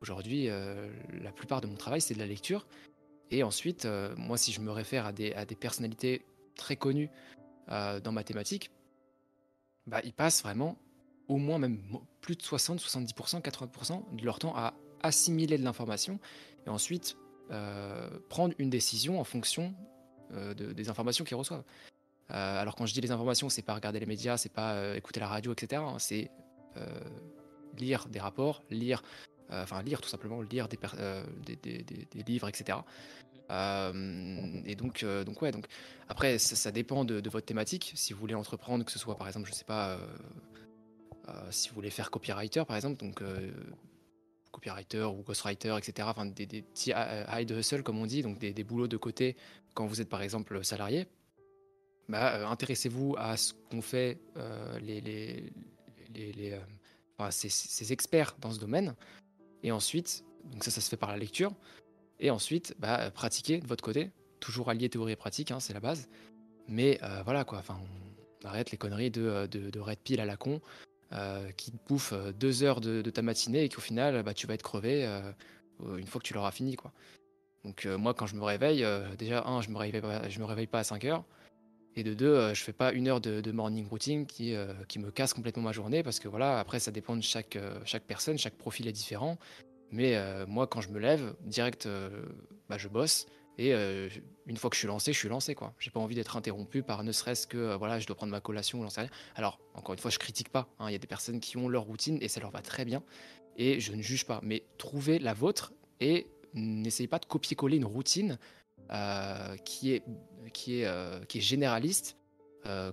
aujourd'hui, 0.00 0.46
la 0.46 1.32
plupart 1.34 1.60
de 1.60 1.66
mon 1.66 1.76
travail, 1.76 2.00
c'est 2.00 2.14
de 2.14 2.18
la 2.18 2.26
lecture. 2.26 2.66
Et 3.30 3.42
ensuite, 3.42 3.86
moi, 4.16 4.36
si 4.36 4.52
je 4.52 4.60
me 4.60 4.72
réfère 4.72 5.06
à 5.06 5.12
des, 5.12 5.32
à 5.34 5.44
des 5.44 5.54
personnalités 5.54 6.22
très 6.56 6.76
connues 6.76 7.10
dans 7.68 8.12
ma 8.12 8.24
thématique, 8.24 8.70
bah, 9.86 10.00
ils 10.04 10.12
passent 10.12 10.42
vraiment 10.42 10.76
au 11.30 11.36
moins 11.36 11.58
même 11.58 11.80
plus 12.20 12.34
de 12.34 12.42
60, 12.42 12.80
70%, 12.80 13.40
80% 13.40 14.16
de 14.16 14.24
leur 14.24 14.40
temps 14.40 14.52
à 14.56 14.74
assimiler 15.00 15.56
de 15.56 15.62
l'information 15.62 16.18
et 16.66 16.68
ensuite 16.68 17.16
euh, 17.52 18.10
prendre 18.28 18.52
une 18.58 18.68
décision 18.68 19.20
en 19.20 19.24
fonction 19.24 19.72
euh, 20.32 20.54
des 20.54 20.88
informations 20.90 21.24
qu'ils 21.24 21.36
reçoivent. 21.36 21.62
Euh, 22.32 22.60
alors 22.60 22.74
quand 22.74 22.84
je 22.84 22.92
dis 22.92 23.00
les 23.00 23.12
informations, 23.12 23.48
c'est 23.48 23.62
pas 23.62 23.74
regarder 23.74 24.00
les 24.00 24.06
médias, 24.06 24.36
c'est 24.36 24.52
pas 24.52 24.96
écouter 24.96 25.20
la 25.20 25.28
radio, 25.28 25.52
etc. 25.52 25.82
Hein, 25.86 25.98
c'est 25.98 26.30
lire 27.78 28.08
des 28.08 28.20
rapports, 28.20 28.62
lire, 28.68 29.02
enfin 29.50 29.82
lire 29.82 30.00
tout 30.00 30.08
simplement, 30.08 30.42
lire 30.42 30.66
des, 30.66 30.78
des, 31.56 32.22
livres, 32.26 32.48
etc. 32.48 32.78
et 33.50 34.74
donc, 34.76 35.04
donc 35.04 35.42
ouais, 35.42 35.52
donc 35.52 35.66
après 36.10 36.38
ça, 36.38 36.72
dépend 36.72 37.04
de, 37.04 37.30
votre 37.30 37.46
thématique. 37.46 37.92
Si 37.94 38.12
vous 38.12 38.18
voulez 38.18 38.34
entreprendre, 38.34 38.84
que 38.84 38.90
ce 38.90 38.98
soit 38.98 39.16
par 39.16 39.28
exemple, 39.28 39.48
je 39.48 39.54
sais 39.54 39.64
pas, 39.64 39.90
euh, 39.90 39.98
si 41.50 41.68
vous 41.68 41.74
voulez 41.74 41.90
faire 41.90 42.10
copywriter, 42.10 42.64
par 42.66 42.76
exemple, 42.76 42.98
donc 42.98 43.22
euh, 43.22 43.50
copywriter 44.52 45.04
ou 45.04 45.22
ghostwriter, 45.22 45.76
etc. 45.78 46.08
Enfin, 46.10 46.26
des, 46.26 46.46
petits 46.46 46.92
hide 46.92 47.50
hustle, 47.50 47.82
comme 47.82 47.98
on 47.98 48.06
dit, 48.06 48.22
donc 48.22 48.38
des, 48.38 48.64
boulots 48.64 48.88
de 48.88 48.96
côté 48.96 49.36
quand 49.74 49.86
vous 49.86 50.00
êtes 50.00 50.08
par 50.08 50.22
exemple 50.22 50.62
salarié. 50.64 51.06
Bah, 52.08 52.34
euh, 52.34 52.46
intéressez-vous 52.46 53.14
à 53.18 53.36
ce 53.36 53.52
qu'ont 53.70 53.82
fait 53.82 54.18
les, 54.80 55.00
les, 55.00 55.52
les, 56.14 56.58
ces, 57.30 57.92
experts 57.92 58.36
dans 58.40 58.50
ce 58.50 58.58
domaine. 58.58 58.94
Et 59.62 59.72
ensuite, 59.72 60.24
donc 60.50 60.64
ça, 60.64 60.70
ça 60.70 60.80
se 60.80 60.88
fait 60.88 60.96
par 60.96 61.10
la 61.10 61.18
lecture. 61.18 61.52
Et 62.18 62.30
ensuite, 62.30 62.74
bah, 62.78 63.10
pratiquer 63.10 63.58
de 63.58 63.66
votre 63.66 63.84
côté. 63.84 64.10
Toujours 64.40 64.70
allier 64.70 64.88
théorie 64.88 65.12
et 65.12 65.16
pratique, 65.16 65.50
hein, 65.50 65.60
c'est 65.60 65.74
la 65.74 65.80
base. 65.80 66.08
Mais 66.66 66.98
voilà 67.24 67.44
quoi, 67.44 67.58
enfin, 67.58 67.78
on 68.42 68.46
arrête 68.46 68.70
les 68.70 68.78
conneries 68.78 69.10
de, 69.10 69.46
de, 69.50 69.70
de 69.70 69.80
red 69.80 69.98
pill 69.98 70.20
à 70.20 70.24
la 70.24 70.36
con. 70.36 70.60
Qui 71.56 71.72
te 71.72 71.76
bouffent 71.88 72.14
deux 72.38 72.62
heures 72.62 72.80
de, 72.80 73.02
ta 73.02 73.22
matinée 73.22 73.64
et 73.64 73.68
qu'au 73.68 73.80
final, 73.80 74.22
bah, 74.22 74.34
tu 74.34 74.46
vas 74.46 74.54
être 74.54 74.62
crevé 74.62 75.04
une 75.80 76.06
fois 76.06 76.20
que 76.20 76.26
tu 76.26 76.34
l'auras 76.34 76.52
fini. 76.52 76.76
Quoi. 76.76 76.92
Donc 77.64 77.86
moi, 77.86 78.14
quand 78.14 78.26
je 78.26 78.36
me 78.36 78.44
réveille, 78.44 78.86
déjà, 79.18 79.44
un, 79.46 79.60
je 79.60 79.70
me 79.70 79.74
me 79.74 80.44
réveille 80.44 80.66
pas 80.66 80.80
à 80.80 80.84
5 80.84 81.04
heures. 81.04 81.24
Et 81.96 82.04
de 82.04 82.14
deux, 82.14 82.54
je 82.54 82.62
fais 82.62 82.72
pas 82.72 82.92
une 82.92 83.08
heure 83.08 83.20
de, 83.20 83.50
morning 83.50 83.88
routine 83.88 84.26
qui, 84.26 84.54
qui 84.88 84.98
me 85.00 85.10
casse 85.10 85.34
complètement 85.34 85.64
ma 85.64 85.72
journée 85.72 86.02
parce 86.02 86.20
que 86.20 86.28
voilà, 86.28 86.60
après 86.60 86.78
ça 86.78 86.92
dépend 86.92 87.16
de 87.16 87.22
chaque, 87.22 87.58
chaque 87.84 88.04
personne, 88.04 88.38
chaque 88.38 88.56
profil 88.56 88.86
est 88.86 88.92
différent. 88.92 89.38
Mais 89.90 90.16
moi, 90.46 90.68
quand 90.68 90.80
je 90.80 90.90
me 90.90 91.00
lève, 91.00 91.34
direct, 91.42 91.88
bah, 92.68 92.78
je 92.78 92.86
bosse. 92.88 93.26
Et 93.58 93.72
une 94.46 94.56
fois 94.56 94.70
que 94.70 94.76
je 94.76 94.80
suis 94.80 94.88
lancé, 94.88 95.12
je 95.12 95.18
suis 95.18 95.28
lancé. 95.28 95.54
quoi. 95.54 95.74
J'ai 95.78 95.90
pas 95.90 96.00
envie 96.00 96.14
d'être 96.14 96.36
interrompu 96.36 96.82
par 96.82 97.04
ne 97.04 97.12
serait-ce 97.12 97.46
que 97.46 97.74
voilà, 97.76 97.98
je 97.98 98.06
dois 98.06 98.16
prendre 98.16 98.32
ma 98.32 98.40
collation, 98.40 98.82
j'en 98.82 98.88
sais 98.88 99.02
rien. 99.02 99.10
Alors, 99.34 99.60
encore 99.74 99.92
une 99.92 99.98
fois, 99.98 100.10
je 100.10 100.18
critique 100.18 100.48
pas. 100.48 100.68
Hein. 100.78 100.88
Il 100.88 100.92
y 100.92 100.96
a 100.96 100.98
des 100.98 101.06
personnes 101.06 101.40
qui 101.40 101.56
ont 101.58 101.68
leur 101.68 101.82
routine 101.82 102.18
et 102.22 102.28
ça 102.28 102.40
leur 102.40 102.50
va 102.50 102.62
très 102.62 102.84
bien. 102.84 103.02
Et 103.56 103.80
je 103.80 103.92
ne 103.92 104.00
juge 104.00 104.24
pas. 104.24 104.40
Mais 104.42 104.64
trouvez 104.78 105.18
la 105.18 105.34
vôtre 105.34 105.72
et 106.00 106.28
n'essayez 106.54 107.08
pas 107.08 107.18
de 107.18 107.26
copier-coller 107.26 107.76
une 107.76 107.84
routine 107.84 108.38
qui, 109.64 109.92
est, 109.92 110.02
qui, 110.54 110.80
est, 110.80 111.26
qui 111.28 111.38
est 111.38 111.42
généraliste 111.42 112.16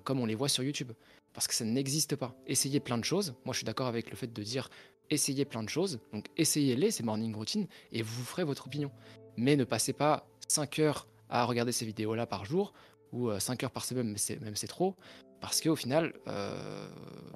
comme 0.03 0.19
on 0.19 0.25
les 0.25 0.35
voit 0.35 0.49
sur 0.49 0.63
YouTube. 0.63 0.91
Parce 1.33 1.47
que 1.47 1.53
ça 1.53 1.65
n'existe 1.65 2.15
pas. 2.15 2.35
Essayez 2.47 2.79
plein 2.79 2.97
de 2.97 3.05
choses. 3.05 3.35
Moi, 3.45 3.53
je 3.53 3.59
suis 3.59 3.65
d'accord 3.65 3.87
avec 3.87 4.09
le 4.09 4.15
fait 4.15 4.33
de 4.33 4.43
dire 4.43 4.69
essayez 5.09 5.45
plein 5.45 5.63
de 5.63 5.69
choses. 5.69 5.99
Donc, 6.11 6.25
essayez-les, 6.35 6.91
ces 6.91 7.03
morning 7.03 7.33
routines, 7.33 7.67
et 7.91 8.01
vous 8.01 8.23
ferez 8.23 8.43
votre 8.43 8.67
opinion. 8.67 8.91
Mais 9.37 9.55
ne 9.55 9.63
passez 9.63 9.93
pas 9.93 10.27
5 10.47 10.79
heures 10.79 11.07
à 11.29 11.45
regarder 11.45 11.71
ces 11.71 11.85
vidéos-là 11.85 12.25
par 12.25 12.45
jour, 12.45 12.73
ou 13.11 13.31
5 13.37 13.61
euh, 13.61 13.65
heures 13.65 13.71
par 13.71 13.85
semaine, 13.85 14.07
mais 14.07 14.35
même 14.39 14.55
c'est 14.55 14.67
trop, 14.67 14.95
parce 15.41 15.61
qu'au 15.61 15.75
final, 15.75 16.13
euh, 16.27 16.89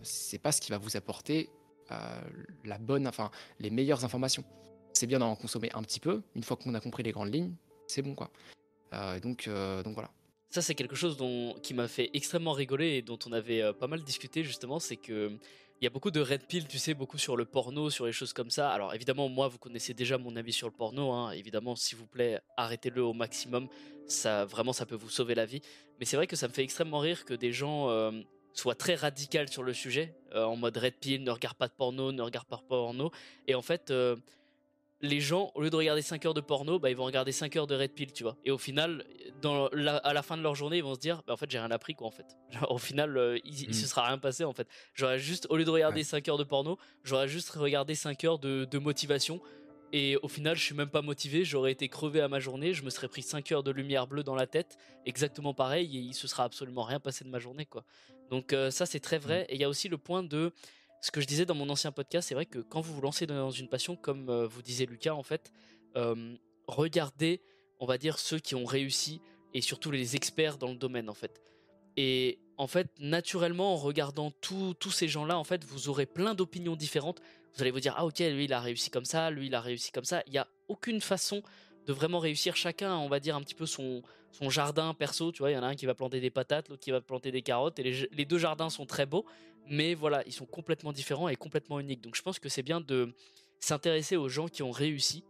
c'est 0.04 0.40
pas 0.40 0.52
ce 0.52 0.62
qui 0.62 0.72
va 0.72 0.78
vous 0.78 0.98
apporter 0.98 1.50
euh, 1.92 2.22
la 2.64 2.78
bonne, 2.78 3.08
enfin, 3.08 3.32
les 3.60 3.70
meilleures 3.70 4.06
informations. 4.06 4.44
C'est 4.94 5.08
bien 5.08 5.20
d'en 5.20 5.36
consommer 5.36 5.70
un 5.74 5.84
petit 5.84 6.00
peu, 6.00 6.22
une 6.36 6.44
fois 6.44 6.58
qu'on 6.58 6.74
a 6.74 6.80
compris 6.80 7.04
les 7.04 7.12
grandes 7.12 7.34
lignes, 7.34 7.54
c'est 7.88 8.02
bon 8.02 8.16
quoi. 8.16 8.32
Donc, 9.22 9.48
donc 9.48 9.94
voilà. 9.94 10.12
Ça, 10.50 10.62
c'est 10.62 10.76
quelque 10.76 10.98
chose 10.98 11.16
dont, 11.16 11.56
qui 11.64 11.74
m'a 11.74 11.88
fait 11.88 12.10
extrêmement 12.14 12.52
rigoler 12.52 12.98
et 12.98 13.02
dont 13.02 13.18
on 13.26 13.32
avait 13.32 13.72
pas 13.74 13.88
mal 13.88 14.04
discuté 14.04 14.44
justement, 14.44 14.80
c'est 14.80 14.98
que 14.98 15.38
il 15.82 15.86
y 15.86 15.88
a 15.88 15.90
beaucoup 15.90 16.12
de 16.12 16.22
red 16.22 16.46
pill, 16.46 16.68
tu 16.68 16.78
sais, 16.78 16.94
beaucoup 16.94 17.18
sur 17.18 17.36
le 17.36 17.44
porno, 17.44 17.90
sur 17.90 18.06
les 18.06 18.12
choses 18.12 18.34
comme 18.34 18.52
ça. 18.52 18.70
Alors 18.70 18.94
évidemment, 18.94 19.28
moi, 19.30 19.48
vous 19.48 19.58
connaissez 19.58 19.96
déjà 19.96 20.20
mon 20.20 20.36
avis 20.36 20.54
sur 20.54 20.68
le 20.68 20.74
porno. 20.74 21.12
Hein. 21.12 21.32
Évidemment, 21.32 21.76
s'il 21.76 21.98
vous 21.98 22.06
plaît, 22.06 22.40
arrêtez-le 22.56 23.04
au 23.04 23.14
maximum. 23.14 23.68
Ça, 24.06 24.46
vraiment, 24.46 24.74
ça 24.74 24.86
peut 24.86 24.96
vous 24.96 25.10
sauver 25.10 25.34
la 25.34 25.48
vie. 25.48 25.62
Mais 26.00 26.06
c'est 26.06 26.18
vrai 26.18 26.28
que 26.28 26.36
ça 26.36 26.48
me 26.48 26.54
fait 26.54 26.62
extrêmement 26.62 27.00
rire 27.00 27.26
que 27.26 27.34
des 27.34 27.52
gens 27.52 27.90
euh, 27.90 28.12
soient 28.54 28.76
très 28.76 28.94
radicaux 28.94 29.48
sur 29.50 29.64
le 29.64 29.74
sujet, 29.74 30.16
euh, 30.36 30.44
en 30.44 30.56
mode 30.56 30.78
red 30.78 31.00
pill, 31.00 31.24
ne 31.24 31.32
regarde 31.32 31.58
pas 31.58 31.68
de 31.68 31.74
porno, 31.74 32.12
ne 32.12 32.22
regarde 32.22 32.48
pas 32.48 32.58
de 32.58 32.62
porno. 32.62 33.10
Et 33.48 33.56
en 33.56 33.64
fait, 33.64 33.90
euh, 33.90 34.16
les 35.02 35.20
gens, 35.20 35.52
au 35.56 35.62
lieu 35.62 35.70
de 35.70 35.76
regarder 35.76 36.02
5 36.02 36.26
heures 36.26 36.34
de 36.34 36.42
porno, 36.42 36.80
bah, 36.80 36.90
ils 36.90 36.96
vont 36.96 37.06
regarder 37.06 37.32
5 37.32 37.56
heures 37.56 37.68
de 37.68 37.76
Red 37.76 37.94
Pill, 37.94 38.14
tu 38.14 38.24
vois. 38.24 38.38
Et 38.46 38.52
au 38.52 38.58
final, 38.58 39.04
dans 39.42 39.68
à 39.68 40.14
la 40.14 40.22
fin 40.22 40.38
de 40.38 40.44
leur 40.44 40.56
journée, 40.56 40.78
ils 40.78 40.84
vont 40.84 40.96
se 40.96 41.00
dire, 41.00 41.24
bah, 41.26 41.34
en 41.34 41.38
fait, 41.38 41.50
j'ai 41.50 41.60
rien 41.60 41.72
appris, 41.72 41.96
quoi, 41.96 42.08
en 42.08 42.12
fait. 42.12 42.38
au 42.70 42.78
final, 42.78 43.18
euh, 43.18 43.40
il, 43.44 43.70
mm. 43.70 43.74
se 43.74 43.88
sera 43.88 44.08
rien 44.08 44.18
passé, 44.20 44.44
en 44.44 44.54
fait. 44.54 44.68
J'aurais 44.94 45.20
juste, 45.20 45.48
au 45.50 45.58
lieu 45.58 45.66
de 45.66 45.70
regarder 45.70 46.04
5 46.04 46.28
heures 46.30 46.38
de 46.38 46.44
porno, 46.44 46.78
j'aurais 47.04 47.28
juste 47.28 47.50
regardé 47.52 47.96
5 47.96 48.24
heures 48.26 48.40
de, 48.40 48.78
motivation. 48.78 49.42
Et 49.94 50.16
au 50.18 50.30
final, 50.30 50.56
je 50.56 50.64
suis 50.64 50.76
même 50.76 50.90
pas 50.90 51.02
motivé, 51.02 51.44
j'aurais 51.44 51.74
été 51.74 51.90
crevé 51.90 52.22
à 52.22 52.30
ma 52.30 52.40
journée, 52.40 52.74
je 52.74 52.82
me 52.84 52.90
serais 52.90 53.10
pris 53.10 53.22
5 53.22 53.52
heures 53.52 53.64
de 53.64 53.72
lumière 53.72 54.08
bleue 54.08 54.24
dans 54.24 54.36
la 54.36 54.48
tête, 54.48 54.78
exactement 55.06 55.54
pareil, 55.54 55.98
et 55.98 56.00
il 56.00 56.14
se 56.14 56.30
sera 56.30 56.46
absolument 56.46 56.84
rien 56.84 57.02
passé 57.02 57.26
de 57.26 57.30
ma 57.30 57.40
journée, 57.40 57.66
quoi. 57.66 57.84
Donc 58.30 58.54
euh, 58.54 58.72
ça, 58.72 58.86
c'est 58.86 59.02
très 59.02 59.18
vrai. 59.18 59.42
Mm. 59.42 59.46
Et 59.50 59.56
il 59.56 59.62
y 59.62 59.64
a 59.66 59.70
aussi 59.70 59.90
le 59.90 59.98
point 59.98 60.24
de 60.24 60.54
ce 61.02 61.12
que 61.12 61.20
je 61.20 61.28
disais 61.28 61.46
dans 61.46 61.56
mon 61.56 61.70
ancien 61.70 61.92
podcast, 61.92 62.30
c'est 62.30 62.36
vrai 62.36 62.46
que 62.46 62.60
quand 62.60 62.82
vous 62.82 62.94
vous 62.94 63.02
lancez 63.02 63.26
dans 63.26 63.52
une 63.52 63.68
passion, 63.68 63.96
comme 63.96 64.30
euh, 64.30 64.48
vous 64.48 64.62
disait 64.62 64.86
Lucas, 64.86 65.14
en 65.14 65.24
fait, 65.24 65.52
regardez, 66.68 67.42
on 67.80 67.86
va 67.86 67.98
dire, 67.98 68.18
ceux 68.18 68.40
qui 68.40 68.56
ont 68.56 68.66
réussi 68.66 69.20
et 69.54 69.62
surtout 69.62 69.92
les 69.92 70.16
experts 70.16 70.58
dans 70.58 70.70
le 70.70 70.78
domaine, 70.78 71.10
en 71.10 71.14
fait. 71.14 71.42
Et 71.98 72.40
en 72.58 72.68
fait, 72.68 72.90
naturellement, 73.00 73.74
en 73.74 73.78
regardant 73.78 74.32
tous 74.40 74.92
ces 74.92 75.08
gens-là, 75.08 75.38
en 75.38 75.44
fait, 75.44 75.64
vous 75.66 75.90
aurez 75.90 76.06
plein 76.06 76.36
d'opinions 76.36 76.76
différentes. 76.76 77.22
Vous 77.54 77.62
allez 77.62 77.72
vous 77.72 77.80
dire, 77.80 77.96
ah 77.98 78.06
ok, 78.06 78.20
lui 78.20 78.46
il 78.46 78.54
a 78.54 78.62
réussi 78.62 78.90
comme 78.90 79.06
ça, 79.06 79.30
lui 79.30 79.48
il 79.48 79.56
a 79.56 79.62
réussi 79.62 79.92
comme 79.92 80.06
ça. 80.06 80.24
Il 80.28 80.32
n'y 80.32 80.38
a 80.38 80.48
aucune 80.68 81.02
façon 81.02 81.42
de 81.88 81.94
vraiment 81.94 82.20
réussir. 82.20 82.56
Chacun, 82.56 82.96
on 82.98 83.10
va 83.10 83.20
dire 83.20 83.36
un 83.36 83.42
petit 83.42 83.56
peu 83.56 83.66
son, 83.66 84.04
son 84.32 84.50
jardin 84.50 84.94
perso. 84.94 85.32
Tu 85.32 85.40
vois, 85.40 85.52
il 85.52 85.56
y 85.56 85.58
en 85.58 85.64
a 85.64 85.68
un 85.68 85.76
qui 85.76 85.86
va 85.86 85.94
planter 85.94 86.20
des 86.20 86.30
patates, 86.30 86.70
l'autre 86.70 86.82
qui 86.82 86.92
va 86.92 87.02
planter 87.02 87.32
des 87.32 87.42
carottes. 87.42 87.80
Et 87.80 87.84
les, 87.84 88.10
les 88.12 88.26
deux 88.26 88.38
jardins 88.38 88.70
sont 88.70 88.86
très 88.86 89.06
beaux 89.06 89.26
mais 89.68 89.94
voilà, 89.94 90.24
ils 90.26 90.34
sont 90.34 90.46
complètement 90.46 90.92
différents 90.92 91.30
et 91.30 91.36
complètement 91.36 91.80
uniques. 91.80 92.02
Donc 92.02 92.16
je 92.16 92.22
pense 92.22 92.40
que 92.40 92.50
c'est 92.50 92.64
bien 92.64 92.82
de 92.82 93.14
s'intéresser 93.60 94.18
aux 94.18 94.30
gens 94.30 94.48
qui 94.48 94.64
ont 94.64 94.72
réussi 94.72 95.24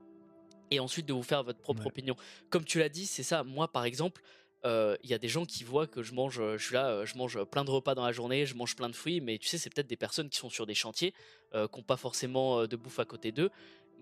et 0.72 0.80
ensuite 0.80 1.06
de 1.06 1.14
vous 1.14 1.24
faire 1.24 1.44
votre 1.44 1.60
propre 1.60 1.88
opinion. 1.88 2.16
Comme 2.50 2.64
tu 2.64 2.80
l'as 2.80 2.90
dit, 2.90 3.06
c'est 3.06 3.24
ça. 3.24 3.44
Moi, 3.44 3.68
par 3.68 3.84
exemple, 3.84 4.22
euh, 4.64 4.96
il 5.04 5.10
y 5.10 5.14
a 5.14 5.18
des 5.18 5.28
gens 5.28 5.46
qui 5.46 5.64
voient 5.64 5.88
que 5.88 6.02
je 6.02 6.14
mange, 6.14 6.40
euh, 6.40 6.58
je 6.58 6.66
suis 6.66 6.76
là, 6.76 6.88
euh, 6.88 7.06
je 7.06 7.18
mange 7.18 7.44
plein 7.46 7.66
de 7.66 7.72
repas 7.72 7.94
dans 7.94 8.06
la 8.06 8.12
journée, 8.12 8.46
je 8.46 8.56
mange 8.56 8.76
plein 8.76 8.90
de 8.90 8.96
fruits, 8.96 9.20
mais 9.20 9.38
tu 9.38 9.48
sais, 9.48 9.58
c'est 9.58 9.74
peut-être 9.74 9.88
des 9.88 9.98
personnes 9.98 10.30
qui 10.30 10.38
sont 10.38 10.50
sur 10.50 10.66
des 10.66 10.76
chantiers, 10.76 11.14
qui 11.52 11.58
n'ont 11.58 11.84
pas 11.84 11.98
forcément 11.98 12.66
de 12.66 12.76
bouffe 12.78 13.00
à 13.00 13.06
côté 13.06 13.34
d'eux. 13.34 13.50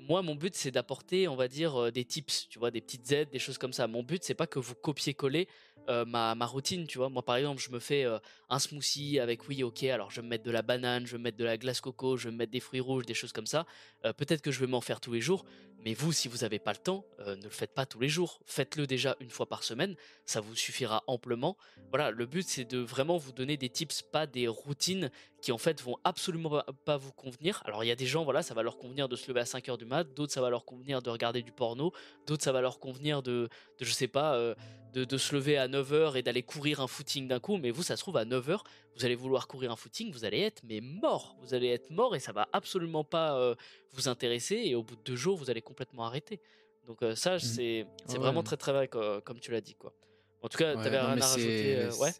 Moi, 0.07 0.21
mon 0.21 0.35
but, 0.35 0.55
c'est 0.55 0.71
d'apporter, 0.71 1.27
on 1.27 1.35
va 1.35 1.47
dire, 1.47 1.91
des 1.91 2.05
tips, 2.05 2.47
tu 2.49 2.57
vois, 2.57 2.71
des 2.71 2.81
petites 2.81 3.11
aides, 3.11 3.29
des 3.29 3.39
choses 3.39 3.57
comme 3.57 3.73
ça. 3.73 3.85
Mon 3.85 4.01
but, 4.01 4.23
c'est 4.23 4.33
pas 4.33 4.47
que 4.47 4.57
vous 4.57 4.73
copiez-coller 4.73 5.47
euh, 5.89 6.05
ma, 6.05 6.45
routine, 6.45 6.85
tu 6.85 6.99
vois. 6.99 7.09
Moi, 7.09 7.23
par 7.23 7.35
exemple, 7.35 7.59
je 7.59 7.71
me 7.71 7.79
fais 7.79 8.05
euh, 8.05 8.19
un 8.49 8.59
smoothie 8.59 9.19
avec, 9.19 9.47
oui, 9.49 9.63
ok, 9.63 9.83
alors 9.85 10.11
je 10.11 10.17
vais 10.17 10.21
me 10.21 10.29
mettre 10.29 10.43
de 10.43 10.51
la 10.51 10.61
banane, 10.61 11.07
je 11.07 11.13
vais 11.13 11.17
me 11.17 11.23
mettre 11.23 11.37
de 11.37 11.45
la 11.45 11.57
glace 11.57 11.81
coco, 11.81 12.15
je 12.15 12.25
vais 12.25 12.31
me 12.31 12.37
mettre 12.37 12.51
des 12.51 12.59
fruits 12.59 12.79
rouges, 12.79 13.07
des 13.07 13.15
choses 13.15 13.31
comme 13.31 13.47
ça. 13.47 13.65
Euh, 14.05 14.13
peut-être 14.13 14.41
que 14.41 14.51
je 14.51 14.59
vais 14.59 14.67
m'en 14.67 14.81
faire 14.81 15.01
tous 15.01 15.13
les 15.13 15.21
jours, 15.21 15.45
mais 15.83 15.95
vous, 15.95 16.11
si 16.11 16.27
vous 16.27 16.39
n'avez 16.39 16.59
pas 16.59 16.73
le 16.73 16.77
temps, 16.77 17.05
ne 17.25 17.41
le 17.41 17.49
faites 17.49 17.73
pas 17.73 17.87
tous 17.87 17.99
les 17.99 18.09
jours. 18.09 18.39
Faites-le 18.45 18.85
déjà 18.85 19.15
une 19.19 19.29
fois 19.31 19.47
par 19.47 19.63
semaine, 19.63 19.95
ça 20.25 20.41
vous 20.41 20.55
suffira 20.55 21.03
amplement. 21.07 21.57
Voilà, 21.89 22.11
le 22.11 22.25
but, 22.25 22.45
c'est 22.47 22.65
de 22.65 22.77
vraiment 22.77 23.17
vous 23.17 23.31
donner 23.31 23.57
des 23.57 23.69
tips, 23.69 24.03
pas 24.03 24.27
des 24.27 24.47
routines 24.47 25.09
qui, 25.41 25.51
en 25.51 25.57
fait, 25.57 25.81
vont 25.81 25.97
absolument 26.03 26.63
pas 26.85 26.97
vous 26.97 27.11
convenir. 27.11 27.61
Alors, 27.65 27.83
il 27.83 27.87
y 27.87 27.91
a 27.91 27.95
des 27.95 28.05
gens, 28.05 28.23
voilà, 28.23 28.41
ça 28.41 28.53
va 28.53 28.63
leur 28.63 28.77
convenir 28.77 29.07
de 29.07 29.15
se 29.15 29.27
lever 29.27 29.41
à 29.41 29.45
5 29.45 29.69
heures 29.69 29.77
du 29.77 29.85
mat, 29.85 30.03
d'autres, 30.13 30.33
ça 30.33 30.41
va 30.41 30.49
leur 30.49 30.65
convenir 30.65 31.01
de 31.01 31.09
regarder 31.09 31.41
du 31.41 31.51
porno, 31.51 31.93
d'autres, 32.27 32.43
ça 32.43 32.51
va 32.51 32.61
leur 32.61 32.79
convenir 32.79 33.21
de, 33.21 33.49
de 33.79 33.85
je 33.85 33.91
sais 33.91 34.07
pas, 34.07 34.55
de, 34.93 35.17
se 35.17 35.35
lever 35.35 35.57
à 35.57 35.67
9h 35.67 36.17
et 36.17 36.21
d'aller 36.21 36.43
courir 36.43 36.79
un 36.81 36.87
footing 36.87 37.27
d'un 37.27 37.39
coup, 37.39 37.57
mais 37.57 37.71
vous, 37.71 37.83
ça 37.83 37.95
se 37.95 38.01
trouve 38.01 38.17
à 38.17 38.25
9h, 38.25 38.59
vous 38.95 39.05
allez 39.05 39.15
vouloir 39.15 39.47
courir 39.47 39.71
un 39.71 39.75
footing, 39.75 40.11
vous 40.11 40.25
allez 40.25 40.41
être 40.41 40.61
mais 40.63 40.81
mort, 40.81 41.35
vous 41.41 41.53
allez 41.53 41.67
être 41.67 41.89
mort 41.89 42.15
et 42.15 42.19
ça 42.19 42.31
va 42.31 42.47
absolument 42.53 43.03
pas 43.03 43.37
euh, 43.37 43.55
vous 43.93 44.07
intéresser 44.07 44.61
et 44.65 44.75
au 44.75 44.83
bout 44.83 44.95
de 44.95 45.03
deux 45.03 45.15
jours, 45.15 45.37
vous 45.37 45.49
allez 45.49 45.61
complètement 45.61 46.05
arrêter. 46.05 46.39
Donc 46.87 47.03
euh, 47.03 47.15
ça, 47.15 47.35
mmh. 47.35 47.39
c'est 47.39 47.85
vraiment 48.17 48.43
très 48.43 48.57
très 48.57 48.71
vrai 48.71 48.87
comme 48.87 49.39
tu 49.39 49.51
l'as 49.51 49.61
dit 49.61 49.75
quoi. 49.75 49.93
En 50.41 50.47
tout 50.47 50.57
cas, 50.57 50.75
tu 50.75 50.81
t'avais 50.81 50.99
rien 50.99 51.21
à 51.21 51.25
rajouter. 51.25 51.75
Euh, 51.75 51.95
ouais. 51.97 52.11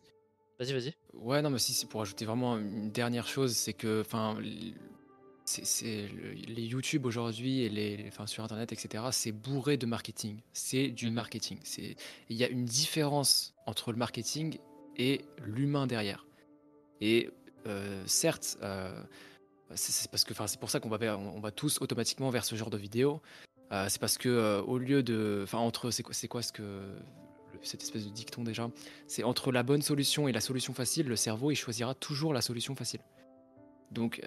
Vas-y, 0.60 0.74
vas-y. 0.74 0.94
Ouais, 1.14 1.42
non, 1.42 1.50
mais 1.50 1.60
si, 1.60 1.86
pour 1.86 2.02
ajouter 2.02 2.26
vraiment 2.26 2.58
une 2.58 2.92
dernière 2.92 3.28
chose, 3.28 3.56
c'est 3.56 3.74
que, 3.74 4.02
enfin, 4.02 4.38
c'est 5.46 6.10
les 6.48 6.64
YouTube 6.64 7.06
aujourd'hui 7.06 7.62
et 7.62 7.70
les, 7.70 8.06
enfin, 8.08 8.28
sur 8.28 8.44
Internet, 8.44 8.74
etc. 8.74 9.06
C'est 9.12 9.32
bourré 9.32 9.78
de 9.78 9.86
marketing. 9.86 10.42
C'est 10.52 10.90
du 10.90 11.08
mhm. 11.08 11.14
marketing. 11.14 11.60
C'est 11.64 11.96
il 12.30 12.36
y 12.36 12.44
a 12.44 12.50
une 12.50 12.66
différence 12.66 13.54
entre 13.66 13.92
le 13.92 13.98
marketing 13.98 14.60
et 14.98 15.22
l'humain 15.46 15.88
derrière. 15.88 16.28
Et 17.00 17.30
euh, 17.66 18.04
certes, 18.06 18.58
euh, 18.62 19.02
c'est 19.76 20.12
parce 20.12 20.26
que, 20.26 20.34
enfin, 20.34 20.48
c'est 20.48 20.60
pour 20.60 20.70
ça 20.70 20.82
qu'on 20.82 20.90
va 20.90 21.18
on 21.18 21.40
va 21.40 21.52
tous 21.52 21.80
automatiquement 21.82 22.30
vers 22.32 22.44
ce 22.44 22.56
genre 22.56 22.70
de 22.70 22.78
vidéos. 22.78 23.22
Euh, 23.72 23.86
c'est 23.88 24.02
parce 24.02 24.18
que 24.18 24.60
au 24.62 24.78
lieu 24.78 25.04
de, 25.04 25.42
enfin, 25.44 25.60
entre 25.60 25.90
c'est 25.92 26.04
quoi, 26.04 26.14
c'est 26.14 26.28
quoi 26.28 26.42
ce 26.42 26.52
que 26.52 26.84
cette 27.62 27.84
espèce 27.84 28.06
de 28.06 28.12
dicton 28.12 28.44
déjà, 28.44 28.70
c'est 29.08 29.24
entre 29.24 29.52
la 29.52 29.64
bonne 29.64 29.82
solution 29.82 30.28
et 30.28 30.32
la 30.32 30.42
solution 30.42 30.74
facile, 30.74 31.08
le 31.08 31.16
cerveau 31.16 31.52
il 31.52 31.56
choisira 31.56 31.94
toujours 31.96 32.34
la 32.34 32.42
solution 32.42 32.76
facile. 32.76 33.02
Donc 33.92 34.22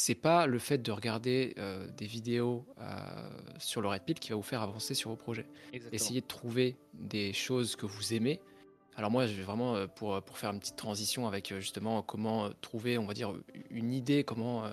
c'est 0.00 0.14
pas 0.14 0.46
le 0.46 0.58
fait 0.58 0.78
de 0.78 0.92
regarder 0.92 1.54
euh, 1.58 1.86
des 1.96 2.06
vidéos 2.06 2.64
euh, 2.80 2.84
sur 3.58 3.82
le 3.82 3.88
Red 3.88 4.02
Pill 4.02 4.18
qui 4.18 4.30
va 4.30 4.36
vous 4.36 4.42
faire 4.42 4.62
avancer 4.62 4.94
sur 4.94 5.10
vos 5.10 5.16
projets. 5.16 5.46
Essayez 5.92 6.22
de 6.22 6.26
trouver 6.26 6.76
des 6.94 7.34
choses 7.34 7.76
que 7.76 7.84
vous 7.84 8.14
aimez. 8.14 8.40
Alors 8.96 9.10
moi, 9.10 9.26
je 9.26 9.34
vais 9.34 9.42
vraiment 9.42 9.76
euh, 9.76 9.86
pour, 9.86 10.22
pour 10.22 10.38
faire 10.38 10.52
une 10.52 10.58
petite 10.58 10.76
transition 10.76 11.26
avec 11.26 11.54
justement 11.58 12.00
comment 12.00 12.48
trouver, 12.62 12.96
on 12.96 13.04
va 13.04 13.12
dire, 13.12 13.34
une 13.68 13.92
idée, 13.92 14.24
comment 14.24 14.64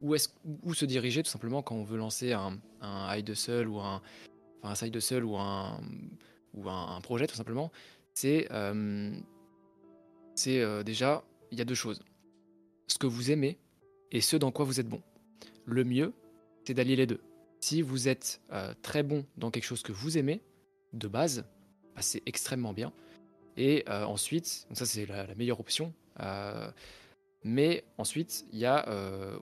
où 0.00 0.16
est 0.16 0.34
où 0.64 0.74
se 0.74 0.84
diriger 0.84 1.22
tout 1.22 1.30
simplement 1.30 1.62
quand 1.62 1.76
on 1.76 1.84
veut 1.84 1.96
lancer 1.96 2.32
un, 2.32 2.58
un 2.80 3.20
de 3.20 3.34
seul 3.34 3.68
ou 3.68 3.78
un 3.78 4.02
enfin 4.60 4.72
un 4.72 4.74
side 4.74 4.98
seul 4.98 5.24
ou 5.24 5.36
un 5.36 5.80
ou 6.54 6.68
un, 6.68 7.00
projet 7.00 7.26
tout 7.26 7.36
simplement. 7.36 7.70
C'est 8.14 8.48
c'est 10.34 10.84
déjà 10.84 11.24
il 11.50 11.58
y 11.58 11.62
a 11.62 11.64
deux 11.64 11.74
choses. 11.74 12.02
Ce 12.86 12.98
que 12.98 13.06
vous 13.06 13.30
aimez 13.30 13.58
et 14.12 14.20
ce 14.20 14.36
dans 14.36 14.50
quoi 14.50 14.64
vous 14.64 14.80
êtes 14.80 14.88
bon. 14.88 15.02
Le 15.66 15.84
mieux, 15.84 16.12
c'est 16.64 16.74
d'allier 16.74 16.96
les 16.96 17.06
deux. 17.06 17.20
Si 17.60 17.82
vous 17.82 18.08
êtes 18.08 18.40
euh, 18.52 18.74
très 18.82 19.02
bon 19.02 19.24
dans 19.36 19.50
quelque 19.50 19.64
chose 19.64 19.82
que 19.82 19.92
vous 19.92 20.18
aimez, 20.18 20.42
de 20.92 21.08
base, 21.08 21.44
bah, 21.94 22.02
c'est 22.02 22.22
extrêmement 22.26 22.72
bien. 22.72 22.92
Et 23.56 23.84
euh, 23.88 24.04
ensuite, 24.04 24.66
donc 24.68 24.76
ça 24.76 24.86
c'est 24.86 25.06
la, 25.06 25.34
meilleure 25.34 25.60
option, 25.60 25.92
euh, 26.20 26.70
Mais 27.42 27.84
ensuite, 27.98 28.46
il 28.52 28.58
y 28.58 28.66
a 28.66 28.88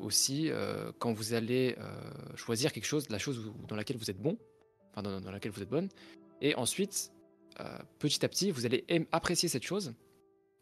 aussi 0.00 0.50
quand 0.98 1.12
vous 1.12 1.34
allez 1.34 1.76
choisir 2.34 2.72
quelque 2.72 2.86
chose, 2.86 3.08
la 3.10 3.18
chose 3.18 3.52
dans 3.68 3.76
laquelle 3.76 3.96
vous 3.96 4.10
êtes 4.10 4.20
bon, 4.20 4.36
enfin 4.90 5.02
dans, 5.02 5.30
laquelle 5.30 5.52
vous 5.52 5.62
êtes 5.62 5.68
bonne, 5.68 5.88
et 6.42 6.54
ensuite, 6.56 7.10
petit 7.98 8.22
à 8.24 8.28
petit, 8.28 8.50
vous 8.50 8.66
allez 8.66 8.84
apprécier 9.12 9.48
cette 9.48 9.62
chose 9.62 9.94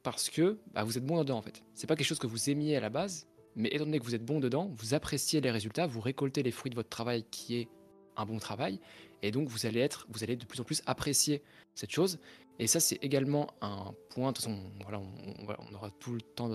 parce 0.02 0.30
que 0.30 0.58
bah, 0.72 0.84
vous 0.84 0.96
êtes 0.96 1.04
bon 1.04 1.18
dedans 1.18 1.38
en 1.38 1.42
fait. 1.42 1.62
C'est 1.74 1.86
pas 1.86 1.96
quelque 1.96 2.06
chose 2.06 2.18
que 2.18 2.26
vous 2.26 2.50
aimiez 2.50 2.76
à 2.76 2.80
la 2.80 2.90
base, 2.90 3.26
mais 3.56 3.68
étant 3.70 3.84
donné 3.84 3.98
que 3.98 4.04
vous 4.04 4.14
êtes 4.14 4.24
bon 4.24 4.40
dedans, 4.40 4.70
vous 4.76 4.94
appréciez 4.94 5.40
les 5.40 5.50
résultats, 5.50 5.86
vous 5.86 6.00
récoltez 6.00 6.42
les 6.42 6.50
fruits 6.50 6.70
de 6.70 6.76
votre 6.76 6.88
travail 6.88 7.24
qui 7.30 7.56
est 7.56 7.68
un 8.16 8.26
bon 8.26 8.38
travail, 8.38 8.80
et 9.22 9.30
donc 9.30 9.48
vous 9.48 9.66
allez 9.66 9.80
être, 9.80 10.06
vous 10.10 10.22
allez 10.22 10.36
de 10.36 10.44
plus 10.44 10.60
en 10.60 10.64
plus 10.64 10.82
apprécier 10.86 11.42
cette 11.74 11.90
chose. 11.90 12.18
Et 12.58 12.66
ça, 12.66 12.78
c'est 12.78 12.96
également 13.02 13.48
un 13.62 13.94
point. 14.10 14.32
De 14.32 14.36
toute 14.36 14.44
façon, 14.44 14.60
voilà, 14.82 15.00
on, 15.00 15.74
aura 15.74 15.90
tout 15.90 16.12
le 16.12 16.20
temps 16.20 16.48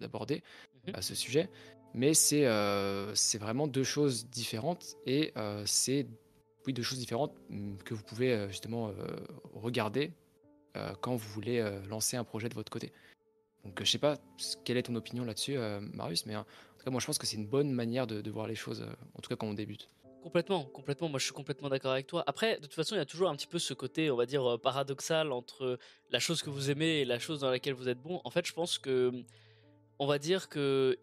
d'aborder 0.00 0.36
mmh 0.36 0.92
à 0.94 1.02
ce 1.02 1.16
sujet, 1.16 1.50
mais 1.94 2.14
c'est 2.14 2.46
euh, 2.46 3.12
c'est 3.16 3.38
vraiment 3.38 3.66
deux 3.66 3.82
choses 3.82 4.28
différentes 4.28 4.94
et 5.04 5.32
euh, 5.36 5.64
c'est 5.66 6.06
oui 6.66 6.72
deux 6.72 6.82
choses 6.82 6.98
différentes 6.98 7.32
mmh, 7.48 7.76
que 7.84 7.94
vous 7.94 8.02
pouvez 8.02 8.32
euh, 8.32 8.48
justement 8.48 8.92
regarder 9.54 10.12
quand 11.00 11.16
vous 11.16 11.28
voulez 11.30 11.64
lancer 11.88 12.18
un 12.18 12.24
projet 12.24 12.50
de 12.50 12.54
votre 12.54 12.70
côté. 12.70 12.92
Donc 13.64 13.82
je 13.82 13.90
sais 13.90 13.96
pas 13.96 14.18
quelle 14.62 14.76
est 14.76 14.82
ton 14.82 14.94
opinion 14.94 15.24
là-dessus, 15.24 15.56
Marius, 15.94 16.26
mais 16.26 16.36
en 16.36 16.42
tout 16.44 16.84
cas 16.84 16.90
moi 16.90 17.00
je 17.00 17.06
pense 17.06 17.16
que 17.16 17.26
c'est 17.26 17.38
une 17.38 17.46
bonne 17.46 17.72
manière 17.72 18.06
de, 18.06 18.30
voir 18.30 18.46
les 18.46 18.54
choses, 18.54 18.86
en 19.14 19.20
tout 19.22 19.30
cas 19.30 19.36
quand 19.36 19.46
on 19.46 19.54
débute. 19.54 19.88
Complètement, 20.26 20.64
complètement. 20.64 21.08
Moi, 21.08 21.20
je 21.20 21.24
suis 21.26 21.32
complètement 21.32 21.68
d'accord 21.68 21.92
avec 21.92 22.08
toi. 22.08 22.24
Après, 22.26 22.56
de 22.56 22.62
toute 22.62 22.74
façon, 22.74 22.96
il 22.96 22.98
y 22.98 23.00
a 23.00 23.04
toujours 23.06 23.28
un 23.28 23.36
petit 23.36 23.46
peu 23.46 23.60
ce 23.60 23.74
côté, 23.74 24.10
on 24.10 24.16
va 24.16 24.26
dire, 24.26 24.44
euh, 24.44 24.58
paradoxal 24.58 25.30
entre 25.30 25.78
la 26.10 26.18
chose 26.18 26.42
que 26.42 26.50
vous 26.50 26.68
aimez 26.68 26.98
et 26.98 27.04
la 27.04 27.20
chose 27.20 27.38
dans 27.38 27.50
laquelle 27.50 27.74
vous 27.74 27.88
êtes 27.88 28.02
bon. 28.02 28.20
En 28.24 28.30
fait, 28.30 28.44
je 28.44 28.52
pense 28.52 28.76
que, 28.78 29.12
on 30.00 30.06
va 30.08 30.18
dire 30.18 30.48
que 30.48 30.98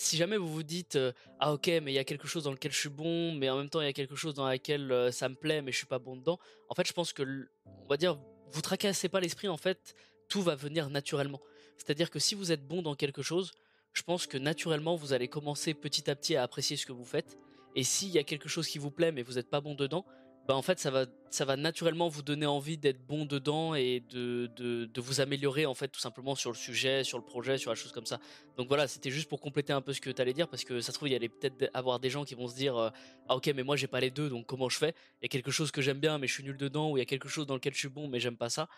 si 0.00 0.16
jamais 0.16 0.36
vous 0.36 0.48
vous 0.48 0.62
dites, 0.62 0.94
euh, 0.94 1.12
ah 1.40 1.52
ok, 1.52 1.66
mais 1.66 1.90
il 1.90 1.94
y 1.94 1.98
a 1.98 2.04
quelque 2.04 2.28
chose 2.28 2.44
dans 2.44 2.52
lequel 2.52 2.70
je 2.70 2.78
suis 2.78 2.88
bon, 2.88 3.32
mais 3.34 3.50
en 3.50 3.56
même 3.56 3.68
temps, 3.68 3.80
il 3.80 3.84
y 3.84 3.88
a 3.88 3.92
quelque 3.92 4.14
chose 4.14 4.32
dans 4.32 4.48
lequel 4.48 4.92
euh, 4.92 5.10
ça 5.10 5.28
me 5.28 5.34
plaît, 5.34 5.60
mais 5.60 5.72
je 5.72 5.78
suis 5.78 5.86
pas 5.86 5.98
bon 5.98 6.14
dedans. 6.14 6.38
En 6.68 6.76
fait, 6.76 6.86
je 6.86 6.92
pense 6.92 7.12
que, 7.12 7.48
on 7.66 7.86
va 7.88 7.96
dire, 7.96 8.16
vous 8.52 8.62
tracassez 8.62 9.08
pas 9.08 9.18
l'esprit. 9.18 9.48
En 9.48 9.56
fait, 9.56 9.96
tout 10.28 10.40
va 10.40 10.54
venir 10.54 10.88
naturellement. 10.88 11.40
C'est-à-dire 11.76 12.10
que 12.10 12.20
si 12.20 12.36
vous 12.36 12.52
êtes 12.52 12.64
bon 12.64 12.80
dans 12.80 12.94
quelque 12.94 13.22
chose, 13.22 13.50
je 13.92 14.02
pense 14.04 14.28
que 14.28 14.38
naturellement, 14.38 14.94
vous 14.94 15.12
allez 15.12 15.26
commencer 15.26 15.74
petit 15.74 16.08
à 16.08 16.14
petit 16.14 16.36
à 16.36 16.44
apprécier 16.44 16.76
ce 16.76 16.86
que 16.86 16.92
vous 16.92 17.04
faites 17.04 17.36
et 17.74 17.82
s'il 17.82 18.10
y 18.10 18.18
a 18.18 18.24
quelque 18.24 18.48
chose 18.48 18.68
qui 18.68 18.78
vous 18.78 18.92
plaît 18.92 19.10
mais 19.10 19.22
vous 19.22 19.34
n'êtes 19.34 19.50
pas 19.50 19.60
bon 19.60 19.74
dedans, 19.74 20.06
bah 20.48 20.54
en 20.54 20.62
fait 20.62 20.78
ça 20.80 20.90
va, 20.90 21.04
ça 21.28 21.44
va 21.44 21.56
naturellement 21.56 22.08
vous 22.08 22.22
donner 22.22 22.46
envie 22.46 22.78
d'être 22.78 23.06
bon 23.06 23.26
dedans 23.26 23.74
et 23.74 24.00
de, 24.08 24.50
de, 24.56 25.00
vous 25.00 25.20
améliorer 25.20 25.66
en 25.66 25.74
fait 25.74 25.88
tout 25.88 26.00
simplement 26.00 26.34
sur 26.34 26.50
le 26.50 26.56
sujet, 26.56 27.04
sur 27.04 27.18
le 27.18 27.24
projet, 27.24 27.58
sur 27.58 27.70
la 27.70 27.74
chose 27.74 27.92
comme 27.92 28.06
ça. 28.06 28.18
Donc 28.56 28.66
voilà, 28.68 28.88
c'était 28.88 29.10
juste 29.10 29.28
pour 29.28 29.42
compléter 29.42 29.74
un 29.74 29.82
peu 29.82 29.92
ce 29.92 30.00
que 30.00 30.08
tu 30.08 30.22
allais 30.22 30.32
dire 30.32 30.48
parce 30.48 30.64
que 30.64 30.80
ça 30.80 30.90
se 30.90 30.96
trouve 30.96 31.08
il 31.08 31.12
y 31.12 31.14
allait 31.14 31.28
peut-être 31.28 31.70
avoir 31.74 32.00
des 32.00 32.08
gens 32.08 32.24
qui 32.24 32.34
vont 32.34 32.48
se 32.48 32.56
dire 32.56 32.78
euh, 32.78 32.88
ah 33.28 33.36
ok 33.36 33.52
mais 33.54 33.62
moi 33.62 33.76
j'ai 33.76 33.88
pas 33.88 34.00
les 34.00 34.10
deux 34.10 34.30
donc 34.30 34.46
comment 34.46 34.70
je 34.70 34.78
fais? 34.78 34.94
Il 35.20 35.24
y 35.24 35.26
a 35.26 35.28
quelque 35.28 35.50
chose 35.50 35.70
que 35.70 35.82
j'aime 35.82 36.00
bien 36.00 36.16
mais 36.16 36.26
je 36.26 36.32
suis 36.32 36.44
nul 36.44 36.56
dedans 36.56 36.90
ou 36.90 36.96
il 36.96 37.00
y 37.00 37.02
a 37.02 37.06
quelque 37.06 37.28
chose 37.28 37.46
dans 37.46 37.54
lequel 37.54 37.74
je 37.74 37.80
suis 37.80 37.88
bon 37.88 38.08
mais 38.08 38.18
j'aime 38.18 38.38
pas 38.38 38.48
ça. 38.48 38.68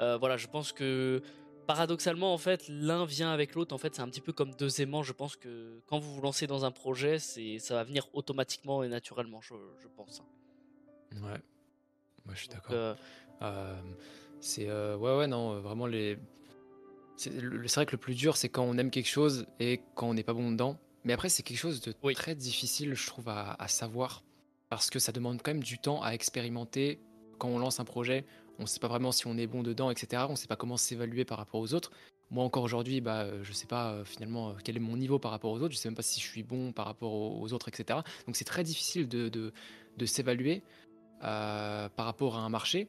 Euh, 0.00 0.16
voilà, 0.16 0.36
je 0.36 0.48
pense 0.48 0.72
que 0.72 1.22
paradoxalement, 1.68 2.34
en 2.34 2.38
fait, 2.38 2.66
l'un 2.68 3.04
vient 3.04 3.30
avec 3.30 3.54
l'autre. 3.54 3.72
En 3.72 3.78
fait, 3.78 3.94
c'est 3.94 4.02
un 4.02 4.08
petit 4.08 4.20
peu 4.20 4.32
comme 4.32 4.52
deux 4.54 4.80
aimants. 4.80 5.04
Je 5.04 5.12
pense 5.12 5.36
que 5.36 5.80
quand 5.86 6.00
vous 6.00 6.12
vous 6.14 6.20
lancez 6.22 6.48
dans 6.48 6.64
un 6.64 6.72
projet, 6.72 7.20
c'est 7.20 7.60
ça 7.60 7.74
va 7.74 7.84
venir 7.84 8.08
automatiquement 8.14 8.82
et 8.82 8.88
naturellement, 8.88 9.40
je, 9.40 9.54
pense. 9.96 10.20
Ouais, 11.14 11.40
moi 12.24 12.34
je 12.34 12.38
suis 12.38 12.48
d'accord. 12.48 12.72
Euh, 12.72 12.94
euh, 13.42 13.80
c'est 14.40 14.68
euh, 14.68 14.96
ouais, 14.96 15.16
ouais, 15.16 15.26
non, 15.26 15.60
vraiment 15.60 15.86
les. 15.86 16.18
C'est 17.16 17.30
vrai 17.30 17.84
que 17.84 17.92
le 17.92 17.98
plus 17.98 18.14
dur, 18.14 18.36
c'est 18.36 18.48
quand 18.48 18.64
on 18.64 18.78
aime 18.78 18.90
quelque 18.90 19.08
chose 19.08 19.46
et 19.58 19.82
quand 19.94 20.08
on 20.08 20.14
n'est 20.14 20.22
pas 20.22 20.32
bon 20.32 20.50
dedans. 20.50 20.78
Mais 21.04 21.12
après, 21.12 21.28
c'est 21.28 21.42
quelque 21.42 21.58
chose 21.58 21.80
de 21.80 21.92
très 22.14 22.34
difficile, 22.34 22.94
je 22.94 23.06
trouve, 23.06 23.28
à, 23.28 23.56
à 23.58 23.68
savoir 23.68 24.22
parce 24.70 24.88
que 24.88 24.98
ça 24.98 25.12
demande 25.12 25.42
quand 25.42 25.50
même 25.50 25.62
du 25.62 25.78
temps 25.78 26.02
à 26.02 26.12
expérimenter 26.12 27.00
quand 27.38 27.48
on 27.48 27.58
lance 27.58 27.80
un 27.80 27.84
projet 27.84 28.24
on 28.60 28.64
ne 28.64 28.68
sait 28.68 28.78
pas 28.78 28.88
vraiment 28.88 29.10
si 29.10 29.26
on 29.26 29.36
est 29.38 29.46
bon 29.46 29.62
dedans, 29.62 29.90
etc. 29.90 30.24
On 30.28 30.32
ne 30.32 30.36
sait 30.36 30.46
pas 30.46 30.56
comment 30.56 30.76
s'évaluer 30.76 31.24
par 31.24 31.38
rapport 31.38 31.60
aux 31.60 31.72
autres. 31.72 31.90
Moi 32.30 32.44
encore 32.44 32.62
aujourd'hui, 32.62 33.00
bah, 33.00 33.26
je 33.42 33.48
ne 33.48 33.54
sais 33.54 33.66
pas 33.66 33.92
euh, 33.92 34.04
finalement 34.04 34.54
quel 34.62 34.76
est 34.76 34.80
mon 34.80 34.96
niveau 34.96 35.18
par 35.18 35.30
rapport 35.32 35.50
aux 35.50 35.56
autres, 35.56 35.72
je 35.72 35.78
ne 35.78 35.80
sais 35.80 35.88
même 35.88 35.96
pas 35.96 36.02
si 36.02 36.20
je 36.20 36.26
suis 36.26 36.42
bon 36.42 36.70
par 36.72 36.84
rapport 36.84 37.12
aux, 37.12 37.52
autres, 37.52 37.68
etc. 37.68 38.00
Donc 38.26 38.36
c'est 38.36 38.44
très 38.44 38.62
difficile 38.62 39.08
de, 39.08 39.52
s'évaluer 40.04 40.62
par 41.20 42.06
rapport 42.06 42.36
à 42.36 42.40
un 42.40 42.48
marché. 42.48 42.88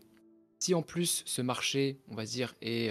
Si 0.60 0.74
en 0.74 0.82
plus 0.82 1.24
ce 1.26 1.42
marché, 1.42 2.00
on 2.10 2.16
va 2.16 2.26
dire, 2.26 2.56
est, 2.62 2.90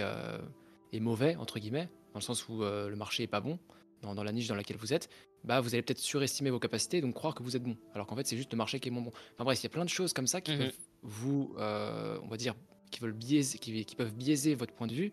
est 0.91 0.99
mauvais, 0.99 1.35
entre 1.37 1.59
guillemets, 1.59 1.89
dans 2.13 2.19
le 2.19 2.23
sens 2.23 2.47
où 2.49 2.61
le 2.61 2.95
marché 2.95 3.23
est 3.23 3.27
pas 3.27 3.41
bon, 3.41 3.59
dans, 4.01 4.23
la 4.23 4.31
niche 4.31 4.47
dans 4.47 4.55
laquelle 4.55 4.77
vous 4.77 4.93
êtes, 4.93 5.09
bah 5.43 5.61
vous 5.61 5.73
allez 5.73 5.81
peut-être 5.81 5.99
surestimer 5.99 6.49
vos 6.49 6.59
capacités, 6.59 7.01
donc 7.01 7.15
croire 7.15 7.33
que 7.33 7.43
vous 7.43 7.55
êtes 7.55 7.63
bon, 7.63 7.77
alors 7.93 8.05
qu'en 8.07 8.15
fait 8.15 8.27
c'est 8.27 8.37
juste 8.37 8.51
le 8.51 8.57
marché 8.57 8.79
qui 8.79 8.89
est 8.89 8.91
moins 8.91 9.03
bon. 9.03 9.11
Enfin 9.33 9.43
bref, 9.43 9.59
il 9.59 9.63
y 9.63 9.67
a 9.67 9.69
plein 9.69 9.85
de 9.85 9.89
choses 9.89 10.13
comme 10.13 10.27
ça 10.27 10.41
qui 10.41 10.51
mmh 10.51 10.57
peuvent 10.57 10.77
vous, 11.03 11.53
on 11.57 12.27
va 12.27 12.37
dire, 12.37 12.55
qui, 12.91 12.99
veulent 12.99 13.13
biaiser, 13.13 13.57
qui, 13.57 13.95
peuvent 13.95 14.13
biaiser 14.13 14.53
votre 14.53 14.73
point 14.73 14.87
de 14.87 14.93
vue. 14.93 15.11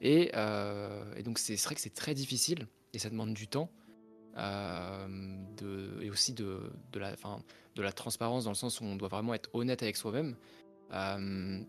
Et, 0.00 0.30
euh, 0.34 1.22
donc 1.22 1.38
c'est 1.38 1.60
vrai 1.62 1.74
que 1.74 1.80
c'est 1.80 1.94
très 1.94 2.14
difficile 2.14 2.66
et 2.92 2.98
ça 2.98 3.10
demande 3.10 3.34
du 3.34 3.46
temps. 3.46 3.70
Euh, 4.36 6.00
et 6.00 6.10
aussi 6.10 6.32
de, 6.32 6.70
de, 6.92 6.98
la, 6.98 7.16
de 7.74 7.82
la 7.82 7.92
transparence 7.92 8.44
dans 8.44 8.50
le 8.50 8.56
sens 8.56 8.80
où 8.80 8.84
on 8.84 8.94
doit 8.96 9.08
vraiment 9.08 9.34
être 9.34 9.50
honnête 9.52 9.82
avec 9.82 9.96
soi-même 9.96 10.36
euh, 10.92 11.60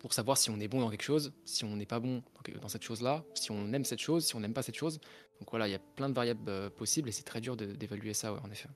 pour 0.00 0.12
savoir 0.12 0.36
si 0.36 0.50
on 0.50 0.58
est 0.58 0.66
bon 0.66 0.80
dans 0.80 0.90
quelque 0.90 1.04
chose, 1.04 1.32
si 1.44 1.64
on 1.64 1.76
n'est 1.76 1.86
pas 1.86 2.00
bon 2.00 2.22
dans 2.60 2.68
cette 2.68 2.82
chose-là, 2.82 3.24
si 3.34 3.52
on 3.52 3.72
aime 3.72 3.84
cette 3.84 4.00
chose, 4.00 4.26
si 4.26 4.34
on 4.34 4.40
n'aime 4.40 4.54
pas 4.54 4.62
cette 4.62 4.74
chose. 4.74 4.98
Donc 5.38 5.50
voilà, 5.50 5.68
il 5.68 5.70
y 5.70 5.76
a 5.76 5.78
plein 5.78 6.08
de 6.08 6.14
variables 6.14 6.70
possibles 6.70 7.08
et 7.08 7.12
c'est 7.12 7.22
très 7.22 7.40
dur 7.40 7.56
d'évaluer 7.56 8.14
ça, 8.14 8.32
en 8.32 8.50
effet. 8.50 8.68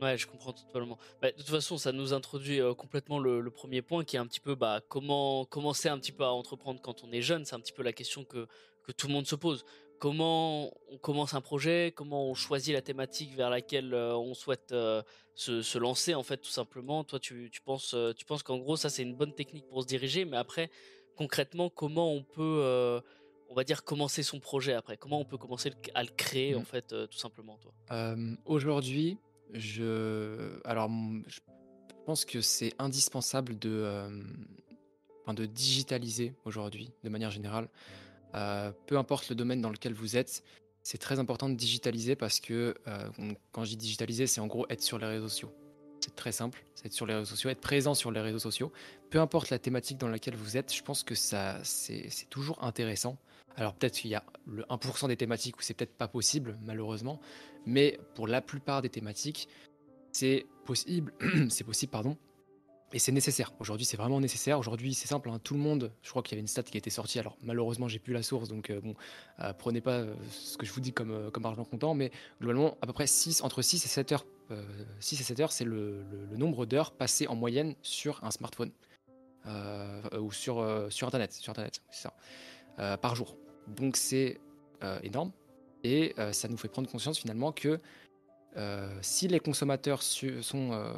Ouais, 0.00 0.16
je 0.16 0.26
comprends 0.26 0.52
totalement. 0.52 0.98
Bah, 1.20 1.30
de 1.30 1.36
toute 1.36 1.48
façon, 1.48 1.76
ça 1.76 1.92
nous 1.92 2.14
introduit 2.14 2.60
euh, 2.60 2.72
complètement 2.72 3.18
le, 3.18 3.50
premier 3.50 3.82
point 3.82 4.02
qui 4.02 4.16
est 4.16 4.18
un 4.18 4.26
petit 4.26 4.40
peu 4.40 4.54
bah, 4.54 4.80
comment 4.88 5.44
commencer 5.44 5.88
un 5.88 5.98
petit 5.98 6.12
peu 6.12 6.24
à 6.24 6.32
entreprendre 6.32 6.80
quand 6.80 7.04
on 7.04 7.12
est 7.12 7.20
jeune. 7.20 7.44
C'est 7.44 7.54
un 7.54 7.60
petit 7.60 7.72
peu 7.72 7.82
la 7.82 7.92
question 7.92 8.24
que, 8.24 8.46
que 8.82 8.92
tout 8.92 9.08
le 9.08 9.12
monde 9.12 9.26
se 9.26 9.34
pose. 9.34 9.64
Comment 10.00 10.72
on 10.90 10.98
commence 10.98 11.34
un 11.34 11.40
projet 11.40 11.92
Comment 11.94 12.28
on 12.28 12.34
choisit 12.34 12.74
la 12.74 12.82
thématique 12.82 13.36
vers 13.36 13.50
laquelle 13.50 13.94
euh, 13.94 14.16
on 14.16 14.34
souhaite 14.34 14.72
euh, 14.72 15.02
se, 15.34 15.62
se, 15.62 15.78
lancer 15.78 16.14
en 16.14 16.24
fait 16.24 16.38
tout 16.38 16.50
simplement 16.50 17.04
Toi, 17.04 17.20
tu, 17.20 17.50
tu 17.52 17.60
penses, 17.60 17.94
tu 18.16 18.24
penses 18.24 18.42
qu'en 18.42 18.58
gros, 18.58 18.76
ça 18.76 18.90
c'est 18.90 19.02
une 19.02 19.14
bonne 19.14 19.34
technique 19.34 19.68
pour 19.68 19.82
se 19.82 19.86
diriger, 19.86 20.24
mais 20.24 20.36
après, 20.36 20.70
concrètement, 21.16 21.70
comment 21.70 22.12
on 22.12 22.24
peut 22.24 23.00
on 23.48 23.54
va 23.54 23.64
dire 23.64 23.84
commencer 23.84 24.22
son 24.22 24.40
projet 24.40 24.72
après? 24.72 24.96
Comment 24.96 25.20
on 25.20 25.24
peut 25.24 25.38
commencer 25.38 25.72
à 25.94 26.02
le 26.02 26.10
créer 26.16 26.54
en 26.54 26.60
mmh. 26.60 26.64
fait, 26.64 26.94
tout 27.08 27.18
simplement, 27.18 27.58
toi? 27.58 28.16
Aujourd'hui, 28.46 29.18
je, 29.52 30.60
alors, 30.64 30.90
je 31.26 31.40
pense 32.06 32.24
que 32.24 32.40
c'est 32.40 32.72
indispensable 32.78 33.58
de, 33.58 33.70
euh, 33.70 34.08
de 35.28 35.46
digitaliser 35.46 36.34
aujourd'hui, 36.44 36.90
de 37.04 37.08
manière 37.08 37.30
générale. 37.30 37.68
Euh, 38.34 38.72
peu 38.86 38.98
importe 38.98 39.28
le 39.28 39.34
domaine 39.34 39.60
dans 39.60 39.70
lequel 39.70 39.92
vous 39.92 40.16
êtes, 40.16 40.42
c'est 40.82 40.98
très 40.98 41.18
important 41.18 41.48
de 41.48 41.54
digitaliser 41.54 42.16
parce 42.16 42.40
que 42.40 42.74
euh, 42.86 43.08
quand 43.52 43.64
je 43.64 43.70
dis 43.70 43.76
digitaliser, 43.76 44.26
c'est 44.26 44.40
en 44.40 44.46
gros 44.46 44.66
être 44.70 44.82
sur 44.82 44.98
les 44.98 45.06
réseaux 45.06 45.28
sociaux. 45.28 45.52
C'est 46.00 46.16
très 46.16 46.32
simple, 46.32 46.64
c'est 46.74 46.86
être 46.86 46.94
sur 46.94 47.04
les 47.04 47.14
réseaux 47.14 47.26
sociaux, 47.26 47.50
être 47.50 47.60
présent 47.60 47.94
sur 47.94 48.10
les 48.10 48.20
réseaux 48.20 48.38
sociaux. 48.38 48.72
Peu 49.10 49.20
importe 49.20 49.50
la 49.50 49.58
thématique 49.58 49.98
dans 49.98 50.08
laquelle 50.08 50.34
vous 50.34 50.56
êtes, 50.56 50.74
je 50.74 50.82
pense 50.82 51.02
que 51.02 51.14
ça, 51.14 51.58
c'est 51.62 52.08
toujours 52.30 52.62
intéressant. 52.64 53.18
Alors 53.56 53.74
peut-être 53.74 53.98
qu'il 53.98 54.10
y 54.10 54.14
a 54.14 54.24
le 54.46 54.62
1% 54.62 55.08
des 55.08 55.16
thématiques 55.16 55.58
où 55.58 55.62
c'est 55.62 55.74
peut-être 55.74 55.96
pas 55.96 56.08
possible, 56.08 56.58
malheureusement, 56.64 57.20
mais 57.66 57.98
pour 58.14 58.26
la 58.26 58.40
plupart 58.40 58.80
des 58.80 58.88
thématiques, 58.88 59.48
c'est 60.12 60.46
possible, 60.64 61.12
c'est 61.50 61.64
possible, 61.64 61.90
pardon, 61.90 62.16
et 62.92 62.98
c'est 62.98 63.12
nécessaire. 63.12 63.52
Aujourd'hui, 63.60 63.84
c'est 63.84 63.96
vraiment 63.96 64.20
nécessaire. 64.20 64.58
Aujourd'hui, 64.58 64.94
c'est 64.94 65.06
simple. 65.06 65.30
Hein. 65.30 65.38
tout 65.42 65.54
le 65.54 65.60
monde, 65.60 65.92
je 66.02 66.10
crois 66.10 66.22
qu'il 66.22 66.32
y 66.32 66.34
avait 66.34 66.40
une 66.40 66.48
stat 66.48 66.64
qui 66.64 66.76
été 66.76 66.90
sortie. 66.90 67.20
Alors, 67.20 67.36
malheureusement, 67.42 67.86
j'ai 67.86 68.00
plus 68.00 68.12
la 68.12 68.22
source. 68.22 68.48
Donc, 68.48 68.70
euh, 68.70 68.80
bon, 68.80 68.94
euh, 69.40 69.52
prenez 69.52 69.80
pas 69.80 69.98
euh, 69.98 70.14
ce 70.30 70.56
que 70.56 70.66
je 70.66 70.72
vous 70.72 70.80
dis 70.80 70.92
comme, 70.92 71.30
comme 71.30 71.46
argent 71.46 71.64
comptant. 71.64 71.94
Mais 71.94 72.10
globalement, 72.40 72.76
à 72.82 72.86
peu 72.86 72.92
près 72.92 73.06
6, 73.06 73.42
entre 73.42 73.62
6 73.62 73.84
et 73.84 73.88
7 73.88 74.12
heures, 74.12 74.26
6 74.98 75.20
et 75.20 75.24
7 75.24 75.40
heures, 75.40 75.52
c'est 75.52 75.64
le, 75.64 76.04
nombre 76.36 76.66
d'heures 76.66 76.90
passées 76.90 77.28
en 77.28 77.36
moyenne 77.36 77.76
sur 77.82 78.22
un 78.24 78.32
smartphone. 78.32 78.72
ou 80.18 80.32
sur, 80.32 80.86
sur 80.90 81.06
Internet. 81.06 81.32
Sur 81.32 81.50
Internet, 81.50 81.80
c'est 81.90 82.08
ça. 82.08 82.96
par 82.96 83.14
jour. 83.14 83.36
Donc, 83.68 83.96
c'est 83.96 84.40
énorme. 85.04 85.30
Et 85.84 86.14
ça 86.32 86.48
nous 86.48 86.56
fait 86.56 86.68
prendre 86.68 86.90
conscience 86.90 87.20
finalement 87.20 87.52
que 87.52 87.78
si 89.00 89.28
les 89.28 89.38
consommateurs 89.38 90.02
sont 90.02 90.96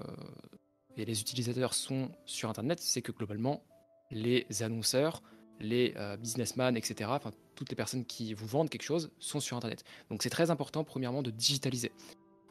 et 0.97 1.05
les 1.05 1.21
utilisateurs 1.21 1.75
sont 1.75 2.11
sur 2.27 2.49
Internet, 2.49 2.81
c'est 2.81 3.03
que 3.03 3.13
globalement, 3.13 3.63
les 4.11 4.47
annonceurs, 4.63 5.23
les 5.61 5.95
businessmen, 6.19 6.77
etc., 6.77 7.11
enfin 7.13 7.31
toutes 7.55 7.71
les 7.71 7.77
personnes 7.77 8.05
qui 8.05 8.35
vous 8.35 8.47
vendent 8.47 8.69
quelque 8.69 8.83
chose 8.83 9.11
sont 9.19 9.41
sur 9.41 9.57
Internet. 9.57 9.85
Donc 10.11 10.23
c'est 10.23 10.31
très 10.31 10.51
important, 10.51 10.85
premièrement, 10.85 11.23
de 11.23 11.31
digitaliser. 11.31 11.93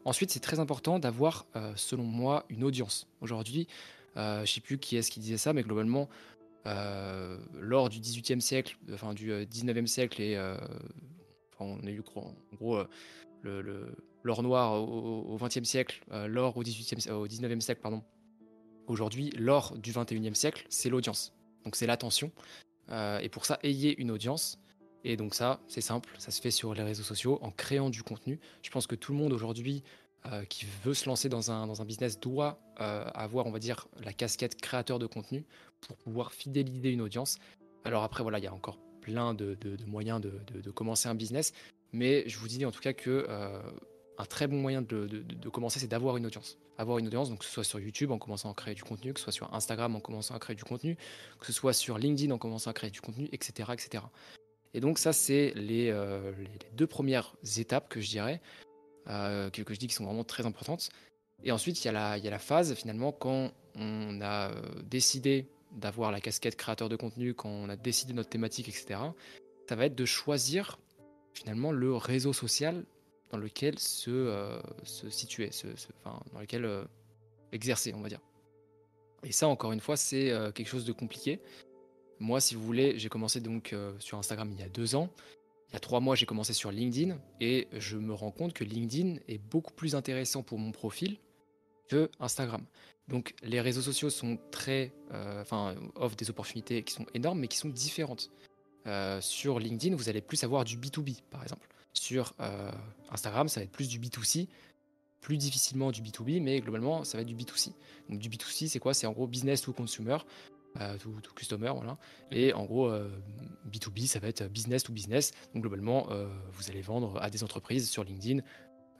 Ensuite, 0.06 0.32
c'est 0.32 0.39
très 0.39 0.60
important 0.60 0.97
d'avoir, 0.97 1.45
selon 1.75 2.04
moi, 2.04 2.45
une 2.49 2.63
audience. 2.63 3.08
Aujourd'hui, 3.19 3.67
je 4.15 4.41
ne 4.41 4.45
sais 4.45 4.62
plus 4.62 4.77
qui 4.80 4.97
est-ce 4.97 5.12
qui 5.12 5.19
disait 5.19 5.38
ça, 5.38 5.54
mais 5.54 5.62
globalement, 5.63 6.10
lors 6.65 7.89
du 7.89 7.99
18e 7.99 8.39
siècle, 8.39 8.77
enfin 8.93 9.13
du 9.13 9.30
19e 9.32 9.88
siècle 9.88 10.21
et 10.21 10.38
on 11.60 11.80
a 11.86 11.91
eu 11.91 12.01
en 12.15 12.34
gros 12.56 12.82
le, 13.43 13.95
l'or 14.23 14.43
noir 14.43 14.82
au 14.82 15.38
XXe 15.38 15.63
siècle, 15.63 16.04
l'or 16.27 16.58
au, 16.58 16.63
18e, 16.63 17.12
au 17.12 17.27
19e 17.27 17.60
siècle, 17.60 17.82
pardon. 17.82 18.04
Aujourd'hui, 18.91 19.30
l'or 19.38 19.77
du 19.77 19.93
21e 19.93 20.34
siècle, 20.34 20.65
c'est 20.69 20.89
l'audience. 20.89 21.32
Donc 21.63 21.77
c'est 21.77 21.88
l'attention. 21.88 22.30
et 22.89 23.30
pour 23.30 23.45
ça, 23.45 23.58
ayez 23.63 23.97
une 24.01 24.12
audience. 24.12 24.58
Et 25.06 25.15
donc 25.15 25.34
ça, 25.34 25.62
c'est 25.67 25.80
simple, 25.80 26.13
ça 26.17 26.30
se 26.30 26.41
fait 26.41 26.51
sur 26.51 26.73
les 26.73 26.84
réseaux 26.84 27.04
sociaux 27.04 27.39
en 27.41 27.51
créant 27.51 27.89
du 27.89 28.04
contenu. 28.04 28.38
Je 28.63 28.69
pense 28.69 28.88
que 28.88 28.95
tout 28.95 29.13
le 29.13 29.17
monde 29.17 29.32
aujourd'hui 29.32 29.82
euh, 30.27 30.43
qui 30.43 30.65
veut 30.84 30.93
se 30.93 31.08
lancer 31.08 31.30
dans 31.30 31.51
un, 31.51 31.65
dans 31.67 31.82
un 31.82 31.86
business 31.86 32.19
doit 32.19 32.60
euh, 32.82 33.10
avoir, 33.15 33.47
on 33.47 33.51
va 33.51 33.60
dire, 33.60 33.88
la 34.04 34.12
casquette 34.12 34.60
créateur 34.60 34.99
de 34.99 35.08
contenu 35.08 35.45
pour 35.80 35.95
pouvoir 35.97 36.34
fidéliser 36.34 36.91
une 36.91 37.01
audience. 37.01 37.38
Alors 37.86 38.04
après, 38.04 38.21
voilà, 38.21 38.39
il 38.39 38.43
y 38.43 38.47
a 38.47 38.54
encore 38.54 38.77
plein 38.99 39.34
de, 39.34 39.56
de, 39.56 39.84
moyens 39.86 40.21
de, 40.21 40.39
de, 40.54 40.71
commencer 40.71 41.10
un 41.10 41.15
business, 41.15 41.54
mais 41.91 42.27
je 42.27 42.38
vous 42.38 42.47
dis 42.47 42.63
en 42.65 42.71
tout 42.71 42.82
cas 42.82 42.93
que 42.93 43.25
euh, 43.30 43.62
un 44.21 44.25
très 44.25 44.47
bon 44.47 44.57
moyen 44.57 44.81
de, 44.81 45.49
commencer, 45.51 45.79
c'est 45.79 45.88
d'avoir 45.88 46.17
une 46.17 46.25
audience. 46.25 46.57
Avoir 46.77 46.97
une 46.97 47.07
audience, 47.07 47.29
donc 47.29 47.39
que 47.39 47.45
ce 47.45 47.51
soit 47.51 47.63
sur 47.63 47.79
YouTube 47.79 48.12
en 48.12 48.17
commençant 48.17 48.51
à 48.51 48.53
créer 48.53 48.75
du 48.75 48.84
contenu, 48.84 49.13
que 49.13 49.19
ce 49.19 49.25
soit 49.25 49.34
sur 49.34 49.53
Instagram 49.53 49.95
en 49.95 49.99
commençant 49.99 50.36
à 50.36 50.39
créer 50.39 50.55
du 50.55 50.63
contenu, 50.63 50.97
que 51.39 51.45
ce 51.45 51.53
soit 51.53 51.73
sur 51.73 51.97
LinkedIn 51.97 52.31
en 52.31 52.38
commençant 52.38 52.69
à 52.69 52.73
créer 52.73 52.91
du 52.91 53.01
contenu, 53.01 53.27
etc. 53.31 53.69
etc. 53.73 54.03
Et 54.73 54.79
donc 54.79 54.99
ça, 54.99 55.12
c'est 55.12 55.53
les, 55.55 55.91
les, 55.91 56.71
deux 56.73 56.88
premières 56.88 57.36
étapes 57.57 57.89
que 57.89 57.99
je 57.99 58.10
dirais. 58.10 58.41
Euh, 59.07 59.49
que, 59.49 59.73
je 59.73 59.79
dis 59.79 59.88
qui 59.88 59.93
sont 59.93 60.05
vraiment 60.05 60.23
très 60.23 60.45
importantes. 60.45 60.89
Et 61.43 61.51
ensuite, 61.51 61.84
il 61.84 61.86
y, 61.86 61.89
a 61.89 61.91
la, 61.91 62.17
il 62.17 62.23
y 62.23 62.27
a 62.27 62.31
la 62.31 62.39
phase, 62.39 62.73
finalement, 62.75 63.12
quand 63.12 63.51
on 63.75 64.21
a 64.21 64.51
euh, 64.51 64.62
décidé 64.84 65.47
d'avoir 65.71 66.12
la 66.12 66.21
casquette 66.21 66.55
créateur 66.55 66.88
de 66.88 66.95
contenu, 66.95 67.34
quand 67.34 67.49
on 67.49 67.69
a 67.69 67.75
décidé 67.75 68.13
notre 68.13 68.29
thématique, 68.29 68.69
etc., 68.69 68.99
ça 69.67 69.75
va 69.75 69.86
être 69.86 69.95
de 69.95 70.05
choisir, 70.05 70.77
finalement, 71.34 71.71
le 71.71 71.95
réseau 71.95 72.34
social 72.34 72.86
dans 73.32 73.38
lequel 73.38 73.80
se, 73.80 74.10
euh, 74.12 74.60
se 74.84 75.10
situer, 75.10 75.50
enfin, 76.04 76.20
dans 76.34 76.39
lequel 76.39 76.88
exercer, 77.52 77.94
on 77.94 78.02
va 78.02 78.10
dire. 78.10 78.22
Et 79.24 79.32
ça, 79.32 79.48
encore 79.48 79.72
une 79.72 79.80
fois, 79.80 79.98
c'est 79.98 80.34
quelque 80.56 80.67
chose 80.67 80.86
de 80.86 80.91
compliqué. 80.91 81.39
Moi, 82.20 82.39
si 82.39 82.56
vous 82.56 82.63
voulez, 82.63 82.98
j'ai 82.98 83.10
commencé 83.10 83.39
donc 83.39 83.76
sur 84.00 84.17
Instagram 84.17 84.52
il 84.52 84.60
y 84.60 84.63
a 84.63 84.70
deux 84.70 84.96
ans. 84.96 85.10
Il 85.70 85.74
y 85.74 85.78
a 85.78 85.80
trois 85.80 86.02
mois, 86.02 86.15
j'ai 86.15 86.26
commencé 86.26 86.52
sur 86.52 86.70
LinkedIn 86.70 87.17
et 87.39 87.70
je 87.72 87.98
me 87.98 88.13
rends 88.13 88.32
compte 88.32 88.52
que 88.52 88.65
LinkedIn 88.65 89.20
est 89.30 89.38
beaucoup 89.38 89.72
plus 89.72 89.96
intéressant 89.96 90.44
pour 90.44 90.60
mon 90.60 90.72
profil 90.72 91.17
que 91.88 92.10
Instagram. 92.20 92.65
Donc 93.08 93.36
les 93.44 93.62
réseaux 93.62 93.82
sociaux 93.82 94.10
sont 94.10 94.38
très, 94.52 94.91
euh, 95.13 95.41
enfin, 95.41 95.76
offrent 95.96 96.15
des 96.15 96.30
opportunités 96.30 96.84
qui 96.84 96.94
sont 96.94 97.06
énormes, 97.13 97.39
mais 97.39 97.48
qui 97.48 97.58
sont 97.58 97.70
différentes. 97.70 98.32
Euh, 98.88 99.22
sur 99.22 99.60
LinkedIn, 99.60 99.96
vous 99.96 100.10
allez 100.10 100.22
plus 100.22 100.44
avoir 100.44 100.63
du 100.63 100.78
B2B, 100.78 101.22
par 101.30 101.44
exemple. 101.44 101.67
Sur 101.93 102.34
euh, 102.39 102.71
Instagram, 103.10 103.47
ça 103.47 103.60
va 103.60 103.65
être 103.65 103.71
plus 103.71 103.88
du 103.89 103.99
B2C, 103.99 104.47
plus 105.19 105.38
difficilement 105.38 105.91
du 105.91 106.01
B2B, 106.01 106.41
mais 106.41 106.62
globalement, 106.62 107.04
ça 107.04 107.17
va 107.17 107.21
être 107.21 107.27
du 107.27 107.36
B2C. 107.36 107.73
Donc 108.10 108.19
du 108.19 108.30
B2C, 108.30 108.67
c'est 108.67 108.80
quoi? 108.80 108.93
C'est 108.93 109.08
en 109.08 109.12
gros 109.12 109.27
business 109.27 109.62
to 109.62 109.73
consumer 109.73 110.17
tout, 110.99 111.34
customer, 111.36 111.71
voilà. 111.75 111.97
Et 112.32 112.54
en 112.54 112.65
gros, 112.65 112.89
B2B, 113.69 114.04
euh, 114.04 114.08
ça 114.08 114.19
va 114.19 114.27
être 114.27 114.47
business 114.47 114.84
to 114.84 114.93
business. 114.93 115.32
Donc 115.54 115.63
globalement, 115.63 116.08
euh, 116.12 116.27
vous 116.54 116.69
allez 116.69 116.82
vendre 116.82 117.21
à 117.21 117.30
des 117.30 117.43
entreprises 117.43 117.89
sur 117.89 118.04
LinkedIn, 118.04 118.41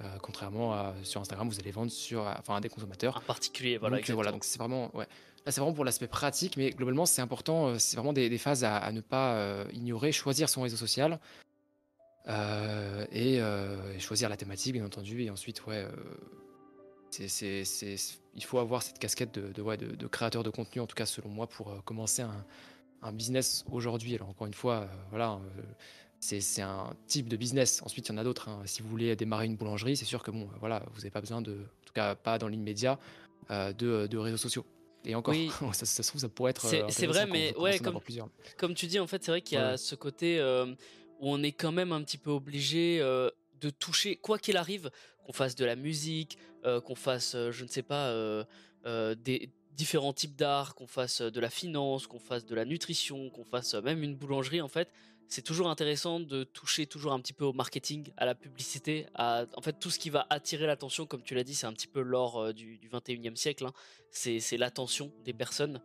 euh, 0.02 0.18
contrairement 0.22 0.74
à 0.74 0.94
sur 1.04 1.22
Instagram, 1.22 1.48
vous 1.48 1.60
allez 1.60 1.72
vendre 1.72 1.92
sur, 1.92 2.22
enfin, 2.22 2.56
à 2.56 2.62
des 2.62 2.70
consommateurs. 2.70 3.18
En 3.18 3.22
particulier, 3.22 3.78
voilà. 3.78 3.98
Donc 3.98 4.10
voilà, 4.10 4.32
donc 4.32 4.44
c'est 4.44 4.60
vraiment, 4.60 4.96
ouais. 4.96 5.08
Là, 5.46 5.52
c'est 5.52 5.60
vraiment 5.60 5.74
pour 5.74 5.86
l'aspect 5.86 6.08
pratique, 6.08 6.56
mais 6.56 6.70
globalement, 6.70 7.08
c'est 7.08 7.22
important. 7.22 7.78
C'est 7.80 7.98
vraiment 7.98 8.14
des, 8.14 8.38
phases 8.38 8.64
à, 8.64 8.78
à, 8.78 8.92
ne 8.92 9.02
pas 9.02 9.66
ignorer. 9.74 10.12
Choisir 10.12 10.50
son 10.50 10.62
réseau 10.62 10.78
social. 10.78 11.20
Et, 12.28 13.36
et, 13.36 14.00
choisir 14.00 14.30
la 14.30 14.38
thématique, 14.38 14.74
bien 14.74 14.86
entendu, 14.86 15.24
et 15.24 15.30
ensuite, 15.30 15.66
ouais, 15.66 15.86
c'est, 17.12 17.96
il 18.36 18.44
faut 18.44 18.60
avoir 18.60 18.82
cette 18.82 19.00
casquette 19.00 19.34
de, 19.34 19.52
de, 19.52 20.08
créateur 20.08 20.44
de 20.44 20.50
contenu, 20.50 20.82
en 20.82 20.88
tout 20.88 20.96
cas 20.96 21.06
selon 21.06 21.30
moi, 21.30 21.48
pour 21.48 21.70
euh, 21.70 21.80
commencer 21.84 22.22
un, 22.22 23.12
business 23.14 23.66
aujourd'hui. 23.72 24.16
Alors 24.16 24.30
encore 24.30 24.48
une 24.48 24.54
fois, 24.54 24.76
euh, 24.76 24.88
voilà, 25.10 25.34
euh, 25.34 25.62
c'est, 26.20 26.62
un 26.62 26.94
type 27.08 27.28
de 27.28 27.36
business. 27.36 27.82
Ensuite, 27.84 28.08
il 28.08 28.12
y 28.12 28.16
en 28.16 28.18
a 28.18 28.24
d'autres. 28.24 28.50
Hein. 28.50 28.62
Si 28.66 28.82
vous 28.82 28.90
voulez 28.90 29.16
démarrer 29.16 29.46
une 29.46 29.56
boulangerie, 29.56 29.98
c'est 29.98 30.06
sûr 30.06 30.24
que 30.24 30.32
bon, 30.32 30.48
voilà, 30.60 30.84
vous 30.92 31.00
n'avez 31.00 31.10
pas 31.10 31.22
besoin 31.22 31.42
de, 31.42 31.52
en 31.52 31.86
tout 31.86 31.94
cas 31.94 32.16
pas 32.16 32.38
dans 32.38 32.48
l'immédiat, 32.48 33.00
de, 33.50 34.18
réseaux 34.18 34.38
sociaux. 34.38 34.66
Et 35.04 35.16
encore, 35.16 35.34
ça, 35.74 35.86
se 35.86 36.02
trouve, 36.04 36.22
ça 36.22 36.30
pourrait 36.30 36.52
être. 36.52 36.68
C'est, 36.90 37.08
vrai, 37.08 37.26
mais 37.26 37.56
ouais, 37.58 37.80
comme, 37.80 38.00
comme 38.58 38.76
tu 38.76 38.86
dis, 38.86 39.00
en 39.00 39.08
fait, 39.08 39.24
c'est 39.24 39.32
vrai 39.32 39.42
qu'il 39.42 39.58
y 39.58 39.62
a 39.62 39.78
ce 39.78 39.96
côté 39.96 40.40
où 41.22 41.32
on 41.32 41.42
est 41.44 41.54
quand 41.54 41.72
même 41.72 41.94
un 41.94 42.04
petit 42.04 42.18
peu 42.18 42.32
obligé 42.32 43.00
de 43.62 43.70
toucher, 43.70 44.18
quoi 44.18 44.38
qu'il 44.38 44.58
arrive, 44.58 44.92
qu'on 45.24 45.34
fasse 45.34 45.56
de 45.56 45.66
la 45.66 45.76
musique, 45.76 46.38
euh, 46.66 46.82
qu'on 46.82 46.96
fasse, 46.96 47.36
euh, 47.36 47.52
je 47.52 47.64
ne 47.64 47.70
sais 47.70 47.84
pas, 47.84 48.10
euh, 48.10 48.44
des 49.16 49.50
différents 49.74 50.14
types 50.14 50.36
d'art, 50.36 50.76
qu'on 50.76 50.88
fasse 50.88 51.22
de 51.22 51.40
la 51.40 51.50
finance, 51.50 52.08
qu'on 52.08 52.20
fasse 52.20 52.46
de 52.46 52.56
la 52.56 52.66
nutrition, 52.66 53.30
qu'on 53.30 53.46
fasse 53.46 53.74
même 53.76 54.04
une 54.04 54.16
boulangerie 54.16 54.62
en 54.62 54.68
fait. 54.68 54.92
C'est 55.28 55.44
toujours 55.44 55.70
intéressant 55.70 56.20
de 56.20 56.44
toucher 56.44 56.88
toujours 56.88 57.14
un 57.14 57.20
petit 57.22 57.32
peu 57.32 57.46
au 57.46 57.54
marketing, 57.54 58.12
à 58.18 58.26
la 58.26 58.36
publicité, 58.36 59.06
à 59.16 59.46
en 59.56 59.62
fait 59.62 59.80
tout 59.80 59.90
ce 59.90 59.98
qui 59.98 60.10
va 60.10 60.28
attirer 60.30 60.68
l'attention, 60.68 61.06
comme 61.06 61.24
tu 61.24 61.36
l'as 61.36 61.46
dit, 61.46 61.56
c'est 61.56 61.68
un 61.68 61.74
petit 61.74 61.88
peu 61.88 62.02
l'or 62.02 62.54
du, 62.54 62.78
du 62.78 62.90
21e 62.90 63.38
siècle. 63.38 63.66
Hein. 63.66 63.72
C'est 64.12 64.58
l'attention 64.58 65.14
des 65.24 65.32
personnes. 65.32 65.82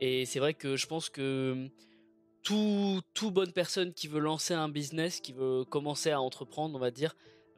Et 0.00 0.26
c'est 0.26 0.40
vrai 0.40 0.54
que 0.54 0.74
je 0.74 0.86
pense 0.88 1.10
que 1.10 1.70
tout, 3.14 3.30
bonne 3.30 3.52
personne 3.52 3.92
qui 3.92 4.08
veut 4.08 4.20
lancer 4.20 4.54
un 4.54 4.68
business, 4.68 5.20
qui 5.20 5.32
veut 5.32 5.64
commencer 5.64 6.10
à 6.10 6.20
entreprendre, 6.20 6.76
on 6.76 6.78
va 6.78 6.90
dire, 6.90 7.14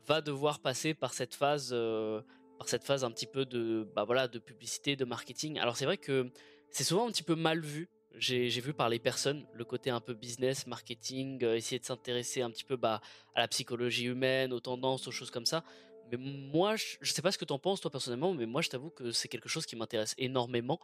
va 0.07 0.21
devoir 0.21 0.59
passer 0.59 0.95
par 0.95 1.15
cette 1.15 1.35
phase, 1.35 1.71
euh, 1.73 2.21
par 2.59 2.69
cette 2.69 2.83
phase 2.83 3.05
un 3.05 3.11
petit 3.11 3.27
peu 3.27 3.45
de, 3.45 3.89
bah 3.95 4.05
de 4.27 4.39
publicité, 4.39 4.97
de 4.97 5.05
marketing. 5.05 5.59
Alors 5.61 5.77
c'est 5.77 5.85
vrai 5.85 5.97
que 5.97 6.31
c'est 6.71 6.85
souvent 6.85 7.07
un 7.07 7.11
petit 7.11 7.23
peu 7.23 7.37
mal 7.37 7.61
vu. 7.61 7.89
J'ai 8.17 8.49
vu 8.49 8.75
par 8.75 8.89
les 8.89 8.99
personnes 8.99 9.47
le 9.55 9.65
côté 9.65 9.91
un 9.91 10.01
peu 10.01 10.15
business, 10.15 10.67
marketing, 10.67 11.45
euh, 11.45 11.55
essayer 11.55 11.79
de 11.79 11.85
s'intéresser 11.85 12.43
un 12.43 12.51
petit 12.51 12.65
peu 12.65 12.75
bah, 12.75 13.01
à 13.37 13.41
la 13.41 13.47
psychologie 13.47 14.07
humaine, 14.07 14.53
aux 14.53 14.59
tendances, 14.59 15.07
aux 15.07 15.13
choses 15.13 15.31
comme 15.31 15.47
ça. 15.47 15.63
Mais 16.11 16.17
moi, 16.17 16.77
je, 16.77 16.97
ne 17.01 17.07
sais 17.07 17.23
pas 17.23 17.33
ce 17.33 17.39
que 17.39 17.45
tu 17.45 17.53
en 17.53 17.59
penses 17.59 17.81
toi 17.81 17.91
personnellement, 17.91 18.35
mais 18.35 18.47
moi 18.47 18.63
je 18.63 18.69
t'avoue 18.69 18.91
que 18.91 19.13
c'est 19.13 19.29
quelque 19.29 19.49
chose 19.49 19.67
qui 19.67 19.77
m'intéresse 19.77 20.15
énormément 20.19 20.81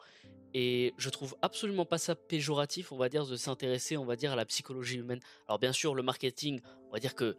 et 0.55 0.95
je 0.99 1.11
trouve 1.11 1.37
absolument 1.43 1.85
pas 1.85 1.99
ça 1.99 2.15
péjoratif, 2.15 2.93
on 2.93 2.97
va 2.97 3.09
dire, 3.09 3.27
de 3.27 3.37
s'intéresser, 3.37 3.97
on 3.97 4.05
va 4.05 4.17
dire, 4.17 4.33
à 4.33 4.37
la 4.37 4.45
psychologie 4.45 4.97
humaine. 4.97 5.21
Alors 5.49 5.59
bien 5.59 5.73
sûr, 5.73 5.95
le 5.95 6.03
marketing, 6.03 6.61
on 6.89 6.93
va 6.93 6.99
dire 6.99 7.15
que 7.15 7.37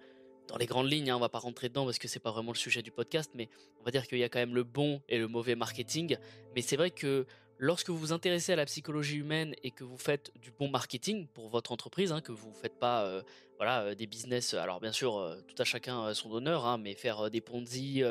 dans 0.48 0.58
les 0.58 0.66
grandes 0.66 0.90
lignes, 0.90 1.10
hein, 1.10 1.18
on 1.18 1.20
va 1.20 1.30
pas 1.30 1.40
rentrer 1.40 1.70
dedans 1.70 1.86
parce 1.86 2.00
que 2.00 2.08
c'est 2.08 2.20
pas 2.20 2.32
vraiment 2.32 2.52
le 2.52 2.58
sujet 2.58 2.82
du 2.82 2.92
podcast, 2.92 3.32
mais 3.36 3.50
on 3.82 3.84
va 3.84 3.92
dire 3.92 4.08
qu'il 4.08 4.18
y 4.18 4.24
a 4.24 4.30
quand 4.30 4.40
même 4.40 4.56
le 4.56 4.64
bon 4.64 5.02
et 5.10 5.18
le 5.18 5.28
mauvais 5.28 5.56
marketing. 5.56 6.18
Mais 6.56 6.62
c'est 6.62 6.78
vrai 6.78 6.92
que 6.92 7.26
lorsque 7.60 7.90
vous 7.90 7.98
vous 7.98 8.14
intéressez 8.14 8.54
à 8.54 8.56
la 8.56 8.66
psychologie 8.66 9.18
humaine 9.18 9.56
et 9.64 9.72
que 9.72 9.84
vous 9.84 9.98
faites 9.98 10.32
du 10.42 10.52
bon 10.52 10.70
marketing 10.70 11.28
pour 11.28 11.50
votre 11.50 11.72
entreprise, 11.72 12.12
hein, 12.12 12.22
que 12.22 12.32
vous 12.32 12.54
faites 12.54 12.78
pas 12.80 13.06
euh, 13.06 13.22
voilà 13.58 13.84
euh, 13.84 13.96
des 13.96 14.08
business, 14.08 14.54
alors 14.54 14.80
bien 14.80 14.92
sûr 14.92 15.18
euh, 15.18 15.42
tout 15.48 15.62
à 15.62 15.66
chacun 15.66 16.14
son 16.14 16.32
honneur, 16.32 16.66
hein, 16.66 16.78
mais 16.78 16.94
faire 16.94 17.30
des 17.30 17.42
Ponzi, 17.42 18.04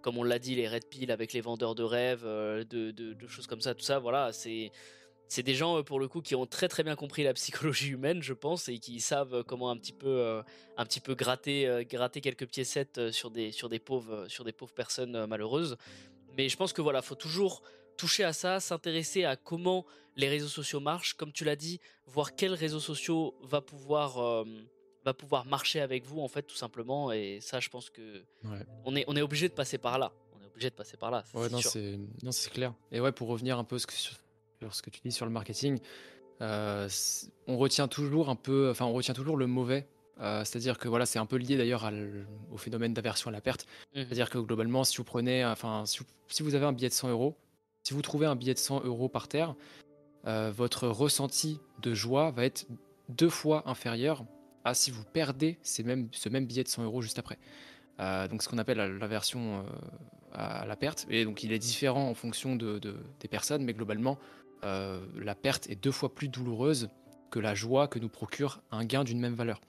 comme 0.00 0.18
on 0.18 0.22
l'a 0.22 0.38
dit, 0.38 0.54
les 0.54 0.68
red 0.68 0.86
pill 0.86 1.10
avec 1.10 1.32
les 1.32 1.40
vendeurs 1.40 1.74
de 1.74 1.82
rêves, 1.82 2.24
de, 2.24 3.26
choses 3.28 3.46
comme 3.46 3.60
ça, 3.60 3.74
tout 3.74 3.84
ça, 3.84 3.98
voilà, 3.98 4.32
c'est 4.32 4.72
c'est 5.32 5.42
des 5.42 5.54
gens 5.54 5.82
pour 5.82 5.98
le 5.98 6.08
coup 6.08 6.20
qui 6.20 6.34
ont 6.34 6.44
très 6.44 6.68
très 6.68 6.82
bien 6.82 6.94
compris 6.94 7.22
la 7.22 7.32
psychologie 7.32 7.88
humaine, 7.92 8.22
je 8.22 8.34
pense, 8.34 8.68
et 8.68 8.78
qui 8.78 9.00
savent 9.00 9.44
comment 9.44 9.70
un 9.70 9.78
petit 9.78 9.94
peu, 9.94 10.08
euh, 10.08 10.42
un 10.76 10.84
petit 10.84 11.00
peu 11.00 11.14
gratter, 11.14 11.66
euh, 11.66 11.84
gratter 11.84 12.20
quelques 12.20 12.46
piécettes 12.46 12.98
euh, 12.98 13.12
sur 13.12 13.30
des, 13.30 13.50
sur 13.50 13.70
des 13.70 13.78
pauvres, 13.78 14.26
sur 14.28 14.44
des 14.44 14.52
pauvres 14.52 14.74
personnes 14.74 15.24
malheureuses. 15.24 15.78
Mais 16.36 16.50
je 16.50 16.56
pense 16.58 16.74
que 16.74 16.82
voilà, 16.82 17.00
faut 17.00 17.14
toujours 17.14 17.62
toucher 17.96 18.24
à 18.24 18.32
ça, 18.32 18.60
s'intéresser 18.60 19.24
à 19.24 19.36
comment 19.36 19.84
les 20.16 20.28
réseaux 20.28 20.48
sociaux 20.48 20.80
marchent, 20.80 21.14
comme 21.14 21.32
tu 21.32 21.44
l'as 21.44 21.56
dit, 21.56 21.80
voir 22.06 22.34
quels 22.34 22.54
réseaux 22.54 22.80
sociaux 22.80 23.34
va 23.42 23.60
pouvoir 23.60 24.44
va 25.04 25.14
pouvoir 25.14 25.46
marcher 25.46 25.80
avec 25.80 26.04
vous 26.06 26.20
en 26.20 26.28
fait 26.28 26.42
tout 26.42 26.56
simplement. 26.56 27.12
Et 27.12 27.38
ça, 27.40 27.60
je 27.60 27.68
pense 27.68 27.90
que 27.90 28.22
on 28.84 28.94
est 28.94 29.04
on 29.06 29.16
est 29.16 29.22
obligé 29.22 29.48
de 29.48 29.54
passer 29.54 29.78
par 29.78 29.98
là. 29.98 30.12
On 30.38 30.42
est 30.42 30.46
obligé 30.46 30.70
de 30.70 30.74
passer 30.74 30.96
par 30.96 31.10
là. 31.10 31.24
Ouais, 31.34 31.48
non, 31.48 31.60
c'est 31.60 31.98
non, 32.22 32.32
c'est 32.32 32.50
clair. 32.50 32.74
Et 32.90 33.00
ouais, 33.00 33.12
pour 33.12 33.28
revenir 33.28 33.58
un 33.58 33.64
peu 33.64 33.78
ce 33.78 33.86
que, 33.86 33.94
ce 33.94 34.82
que 34.82 34.90
tu 34.90 35.00
dis 35.04 35.12
sur 35.12 35.26
le 35.26 35.32
marketing, 35.32 35.78
euh, 36.40 36.88
on 37.46 37.56
retient 37.56 37.88
toujours 37.88 38.28
un 38.28 38.36
peu, 38.36 38.70
enfin 38.70 38.84
on 38.84 38.92
retient 38.92 39.14
toujours 39.14 39.36
le 39.36 39.46
mauvais. 39.46 39.86
Euh, 40.20 40.44
c'est-à-dire 40.44 40.78
que 40.78 40.88
voilà, 40.88 41.06
c'est 41.06 41.18
un 41.18 41.26
peu 41.26 41.36
lié 41.36 41.56
d'ailleurs 41.56 41.90
au 42.52 42.56
phénomène 42.56 42.92
d'aversion 42.94 43.28
à 43.28 43.32
la 43.32 43.40
perte. 43.40 43.66
Mmh. 43.94 44.02
C'est-à-dire 44.02 44.30
que 44.30 44.38
globalement, 44.38 44.84
si 44.84 44.96
vous 44.98 45.04
prenez, 45.04 45.44
enfin, 45.44 45.84
si 45.86 46.42
vous, 46.42 46.54
avez 46.54 46.66
un 46.66 46.72
billet 46.72 46.88
de 46.88 46.94
100 46.94 47.08
euros, 47.08 47.36
si 47.82 47.94
vous 47.94 48.02
trouvez 48.02 48.26
un 48.26 48.36
billet 48.36 48.54
de 48.54 48.58
100 48.58 48.84
euros 48.84 49.08
par 49.08 49.28
terre, 49.28 49.54
euh, 50.26 50.52
votre 50.54 50.88
ressenti 50.88 51.60
de 51.80 51.94
joie 51.94 52.30
va 52.30 52.44
être 52.44 52.66
deux 53.08 53.30
fois 53.30 53.68
inférieur 53.68 54.24
à 54.64 54.74
si 54.74 54.90
vous 54.90 55.04
perdez 55.04 55.58
ce 55.62 55.82
même 55.82 56.46
billet 56.46 56.62
de 56.62 56.68
100 56.68 56.84
euros 56.84 57.02
juste 57.02 57.18
après. 57.18 57.38
donc 58.28 58.42
ce 58.42 58.48
qu'on 58.48 58.58
appelle 58.58 58.78
l'aversion 58.98 59.64
à 60.34 60.66
la 60.66 60.76
perte. 60.76 61.06
Et 61.10 61.24
donc 61.24 61.42
il 61.42 61.52
est 61.52 61.58
différent 61.58 62.08
en 62.08 62.14
fonction 62.14 62.56
de, 62.56 62.78
des 62.78 63.28
personnes, 63.28 63.64
mais 63.64 63.72
globalement, 63.72 64.18
euh, 64.64 65.00
la 65.16 65.34
perte 65.34 65.68
est 65.68 65.76
deux 65.76 65.92
fois 65.92 66.14
plus 66.14 66.28
douloureuse 66.28 66.88
que 67.30 67.38
la 67.38 67.54
joie 67.54 67.88
que 67.88 67.98
nous 67.98 68.08
procure 68.08 68.62
un 68.70 68.84
gain 68.84 69.04
d'une 69.04 69.18
même 69.18 69.34
valeur. 69.34 69.60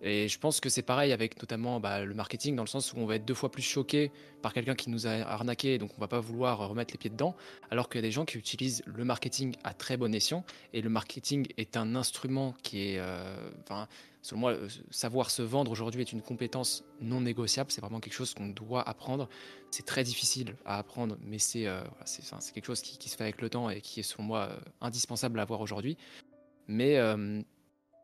Et 0.00 0.28
je 0.28 0.38
pense 0.38 0.60
que 0.60 0.68
c'est 0.68 0.82
pareil 0.82 1.12
avec 1.12 1.40
notamment 1.42 1.80
bah, 1.80 2.04
le 2.04 2.14
marketing, 2.14 2.54
dans 2.54 2.62
le 2.62 2.68
sens 2.68 2.92
où 2.92 2.98
on 2.98 3.06
va 3.06 3.16
être 3.16 3.24
deux 3.24 3.34
fois 3.34 3.50
plus 3.50 3.62
choqué 3.62 4.12
par 4.42 4.52
quelqu'un 4.52 4.76
qui 4.76 4.90
nous 4.90 5.06
a 5.08 5.10
arnaqué, 5.10 5.78
donc 5.78 5.90
on 5.96 6.00
va 6.00 6.06
pas 6.06 6.20
vouloir 6.20 6.68
remettre 6.68 6.94
les 6.94 6.98
pieds 6.98 7.10
dedans, 7.10 7.34
alors 7.70 7.88
qu'il 7.88 7.96
y 7.96 8.04
a 8.04 8.06
des 8.06 8.12
gens 8.12 8.24
qui 8.24 8.38
utilisent 8.38 8.82
le 8.86 9.04
marketing 9.04 9.56
à 9.64 9.74
très 9.74 9.96
bon 9.96 10.14
escient, 10.14 10.44
et 10.72 10.82
le 10.82 10.88
marketing 10.88 11.48
est 11.56 11.76
un 11.76 11.96
instrument 11.96 12.54
qui 12.62 12.90
est, 12.90 12.98
euh, 12.98 13.36
selon 14.22 14.40
moi, 14.40 14.52
euh, 14.52 14.68
savoir 14.90 15.32
se 15.32 15.42
vendre 15.42 15.72
aujourd'hui 15.72 16.02
est 16.02 16.12
une 16.12 16.22
compétence 16.22 16.84
non 17.00 17.20
négociable, 17.20 17.72
c'est 17.72 17.80
vraiment 17.80 17.98
quelque 17.98 18.14
chose 18.14 18.34
qu'on 18.34 18.48
doit 18.48 18.88
apprendre. 18.88 19.28
C'est 19.72 19.84
très 19.84 20.04
difficile 20.04 20.54
à 20.64 20.78
apprendre, 20.78 21.18
mais 21.22 21.40
c'est 21.40 21.66
euh, 21.66 21.82
c'est 22.04 22.52
quelque 22.54 22.66
chose 22.66 22.82
qui, 22.82 22.98
qui, 22.98 23.08
se 23.08 23.16
fait 23.16 23.24
avec 23.24 23.42
le 23.42 23.50
temps 23.50 23.68
et 23.68 23.80
qui 23.80 24.00
est 24.00 24.04
selon 24.04 24.22
moi 24.22 24.50
indispensable 24.80 25.40
à 25.40 25.42
avoir 25.42 25.60
aujourd'hui. 25.60 25.96
Mais, 26.68 26.98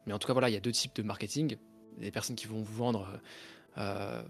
mais 0.07 0.13
en 0.13 0.19
tout 0.19 0.27
cas, 0.27 0.33
voilà, 0.33 0.49
il 0.49 0.55
y 0.55 0.57
a 0.57 0.61
deux 0.61 0.73
types 0.73 0.97
de 0.97 1.03
marketing 1.03 1.59
des 1.99 2.11
personnes 2.11 2.37
qui 2.37 2.47
vont 2.47 2.63
vous 2.63 2.75
vendre 2.75 3.09
euh, 3.79 4.23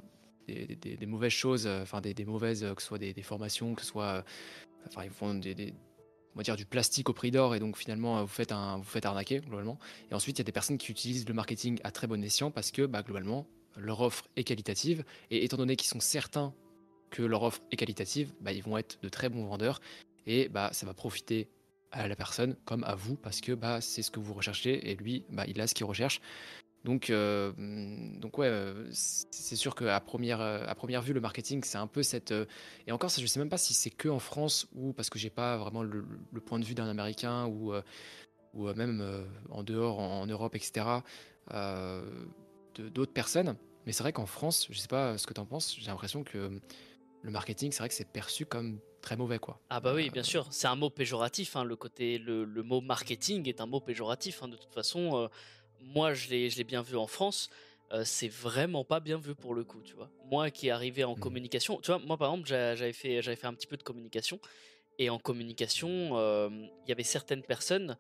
des, 0.47 1.07
mauvaises 1.07 1.33
choses, 1.33 1.67
euh, 1.67 1.83
enfin 1.83 2.01
des, 2.01 2.25
mauvaises, 2.25 2.67
que 2.77 2.83
ce 2.83 2.89
soit 2.89 2.99
des, 2.99 3.15
formations, 3.23 3.75
que 3.75 3.81
ce 3.81 3.87
soit, 3.87 4.05
euh, 4.05 4.23
enfin 4.87 5.05
ils 5.05 6.43
dire 6.43 6.57
du 6.57 6.67
plastique 6.67 7.09
au 7.09 7.13
prix 7.13 7.31
d'or 7.31 7.55
et 7.55 7.61
donc 7.61 7.79
finalement 7.79 8.21
vous 8.23 8.29
faites 8.29 8.53
un, 8.53 8.77
vous 8.77 8.85
faites 8.85 9.07
arnaquer 9.07 9.41
globalement. 9.41 9.79
Et 10.11 10.15
ensuite 10.15 10.39
il 10.39 10.41
y 10.41 10.43
a 10.43 10.45
des 10.45 10.53
personnes 10.53 10.79
qui 10.79 10.91
utilisent 10.91 11.27
le 11.27 11.35
marketing 11.35 11.79
à 11.85 11.91
très 11.91 12.07
bon 12.07 12.23
escient 12.23 12.51
parce 12.51 12.71
que 12.71 12.85
bah, 12.85 13.03
globalement 13.03 13.47
leur 13.77 14.01
offre 14.01 14.29
est 14.37 14.45
qualitative 14.45 15.05
et 15.31 15.45
étant 15.45 15.57
donné 15.57 15.77
qu'ils 15.77 15.89
sont 15.89 16.01
certains 16.01 16.53
que 17.11 17.23
leur 17.23 17.43
offre 17.45 17.61
est 17.71 17.77
qualitative, 17.77 18.33
bah, 18.41 18.53
ils 18.53 18.63
vont 18.63 18.77
être 18.77 18.99
de 19.03 19.09
très 19.09 19.29
bons 19.29 19.47
vendeurs 19.47 19.81
et 20.27 20.49
bah, 20.49 20.71
ça 20.73 20.85
va 20.85 20.93
profiter 20.93 21.49
à 21.93 22.09
la 22.09 22.17
personne 22.17 22.57
comme 22.65 22.85
à 22.85 22.95
vous 22.95 23.17
parce 23.17 23.41
que 23.41 23.57
c'est 23.81 24.03
ce 24.03 24.11
que 24.11 24.21
vous 24.21 24.35
recherchez 24.35 24.91
et 24.91 24.97
lui 24.97 25.25
il 25.47 25.61
a 25.61 25.67
ce 25.67 25.75
qu'il 25.75 25.87
recherche 25.87 26.21
donc, 26.85 27.09
euh, 27.09 27.53
donc 27.57 28.37
ouais, 28.37 28.47
euh, 28.47 28.87
c'est 28.91 29.57
sûr 29.57 29.75
qu'à 29.75 29.99
première, 30.01 30.43
euh, 30.43 30.65
à 30.67 30.75
première 30.75 31.01
vue, 31.01 31.15
le 31.15 31.21
marketing, 31.21 31.65
c'est 31.65 31.79
un 31.79 31.87
peu 31.87 32.03
cette. 32.03 32.35
et 32.87 32.93
encore, 32.93 33.11
ça, 33.11 33.23
je 33.23 33.27
sais 33.27 33.39
même 33.39 33.49
pas 33.49 33.59
si 33.59 33.73
c'est 33.73 33.91
que 33.91 34.09
en 34.09 34.19
France 34.19 34.69
ou 34.75 34.93
parce 34.93 35.09
que 35.09 35.19
j'ai 35.19 35.31
pas 35.31 35.57
vraiment 35.57 35.83
le, 35.83 36.05
point 36.45 36.59
de 36.59 36.65
vue 36.65 36.75
d'un 36.75 36.89
Américain 36.89 37.47
ou, 37.47 37.73
ou 38.53 38.73
même 38.75 39.03
en 39.51 39.63
dehors, 39.63 39.99
en, 39.99 40.27
Europe, 40.27 40.55
etc. 40.57 40.87
d'autres 41.51 43.13
personnes. 43.13 43.57
Mais 43.87 43.93
c'est 43.93 44.03
vrai 44.03 44.13
qu'en 44.13 44.27
France, 44.27 44.67
je 44.71 44.79
sais 44.79 44.89
pas 44.89 45.17
ce 45.17 45.27
que 45.27 45.33
tu 45.33 45.41
en 45.41 45.47
penses, 45.47 45.77
j'ai 45.79 45.87
l'impression 45.87 46.23
que 46.23 46.61
le 47.23 47.31
marketing, 47.31 47.73
c'est 47.73 47.79
vrai 47.79 47.89
que 47.89 47.95
c'est 47.95 48.11
perçu 48.11 48.45
comme 48.45 48.79
très 49.01 49.17
mauvais, 49.17 49.39
quoi. 49.39 49.59
Ah 49.71 49.81
bah 49.81 49.95
oui, 49.95 50.11
bien 50.11 50.23
sûr, 50.23 50.47
c'est 50.51 50.67
un 50.67 50.77
mot 50.77 50.91
péjoratif. 50.91 51.57
Hein, 51.57 51.65
le 51.65 51.77
côté, 51.77 52.19
le, 52.19 52.45
le, 52.45 52.63
mot 52.63 52.83
marketing 52.83 53.49
est 53.49 53.63
un 53.63 53.67
mot 53.67 53.81
péjoratif. 53.81 54.43
Hein, 54.43 54.49
de 54.49 54.57
toute 54.57 54.73
façon 54.75 55.29
moi 55.81 56.15
je 56.15 56.29
l'ai 56.29 56.65
bien 56.65 56.83
vu 56.83 56.97
en 56.97 57.07
France, 57.07 57.51
euh, 57.93 58.03
c'est 58.05 58.29
vraiment 58.29 58.85
pas 58.85 59.01
bien 59.01 59.19
vu 59.19 59.35
pour 59.35 59.55
le 59.55 59.63
coup, 59.65 59.81
tu 59.83 59.95
vois. 59.95 60.11
Moi 60.31 60.51
qui 60.51 60.69
est 60.69 60.71
arrivé 60.71 61.05
en 61.05 61.15
mmh. 61.15 61.21
communication, 61.21 61.81
tu 61.81 61.91
vois, 61.91 62.01
moi 62.01 62.17
par 62.17 62.31
exemple 62.31 62.49
j'avais 62.49 62.93
fait, 62.93 63.23
fait 63.23 63.47
un 63.47 63.55
petit 63.55 63.67
peu 63.67 63.77
de 63.77 63.83
communication, 63.83 64.41
et 64.99 65.11
en 65.11 65.19
communication, 65.19 66.17
euh, 66.17 66.49
il 66.53 66.89
y 66.89 66.93
avait 66.93 67.03
certaines 67.03 67.43
personnes 67.43 67.97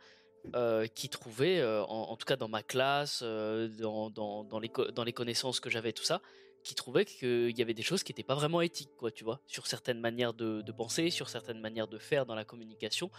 euh, 0.54 0.87
qui 0.87 1.08
trouvaient, 1.08 1.62
en, 1.64 2.16
tout 2.16 2.24
cas 2.24 2.37
dans 2.37 2.48
ma 2.48 2.62
classe, 2.62 3.22
dans, 3.22 4.10
dans, 4.10 4.58
les, 4.60 4.70
dans 4.94 5.04
les 5.04 5.12
connaissances 5.12 5.60
que 5.60 5.70
j'avais, 5.70 5.92
tout 5.92 6.04
ça, 6.04 6.20
qui 6.62 6.74
trouvaient 6.74 7.04
qu'il 7.04 7.56
y 7.56 7.62
avait 7.62 7.74
des 7.74 7.82
choses 7.82 8.02
qui 8.02 8.12
n'étaient 8.12 8.22
pas 8.22 8.34
vraiment 8.34 8.62
éthiques, 8.62 8.96
quoi, 8.96 9.10
tu 9.10 9.22
vois, 9.22 9.40
sur 9.46 9.66
certaines 9.66 10.00
manières 10.00 10.34
de, 10.34 10.62
de 10.62 10.72
penser, 10.72 11.10
sur 11.10 11.28
certaines 11.28 11.60
manières 11.60 11.88
de 11.88 11.98
faire 11.98 12.26
dans 12.26 12.34
la 12.34 12.44
communication. 12.44 13.10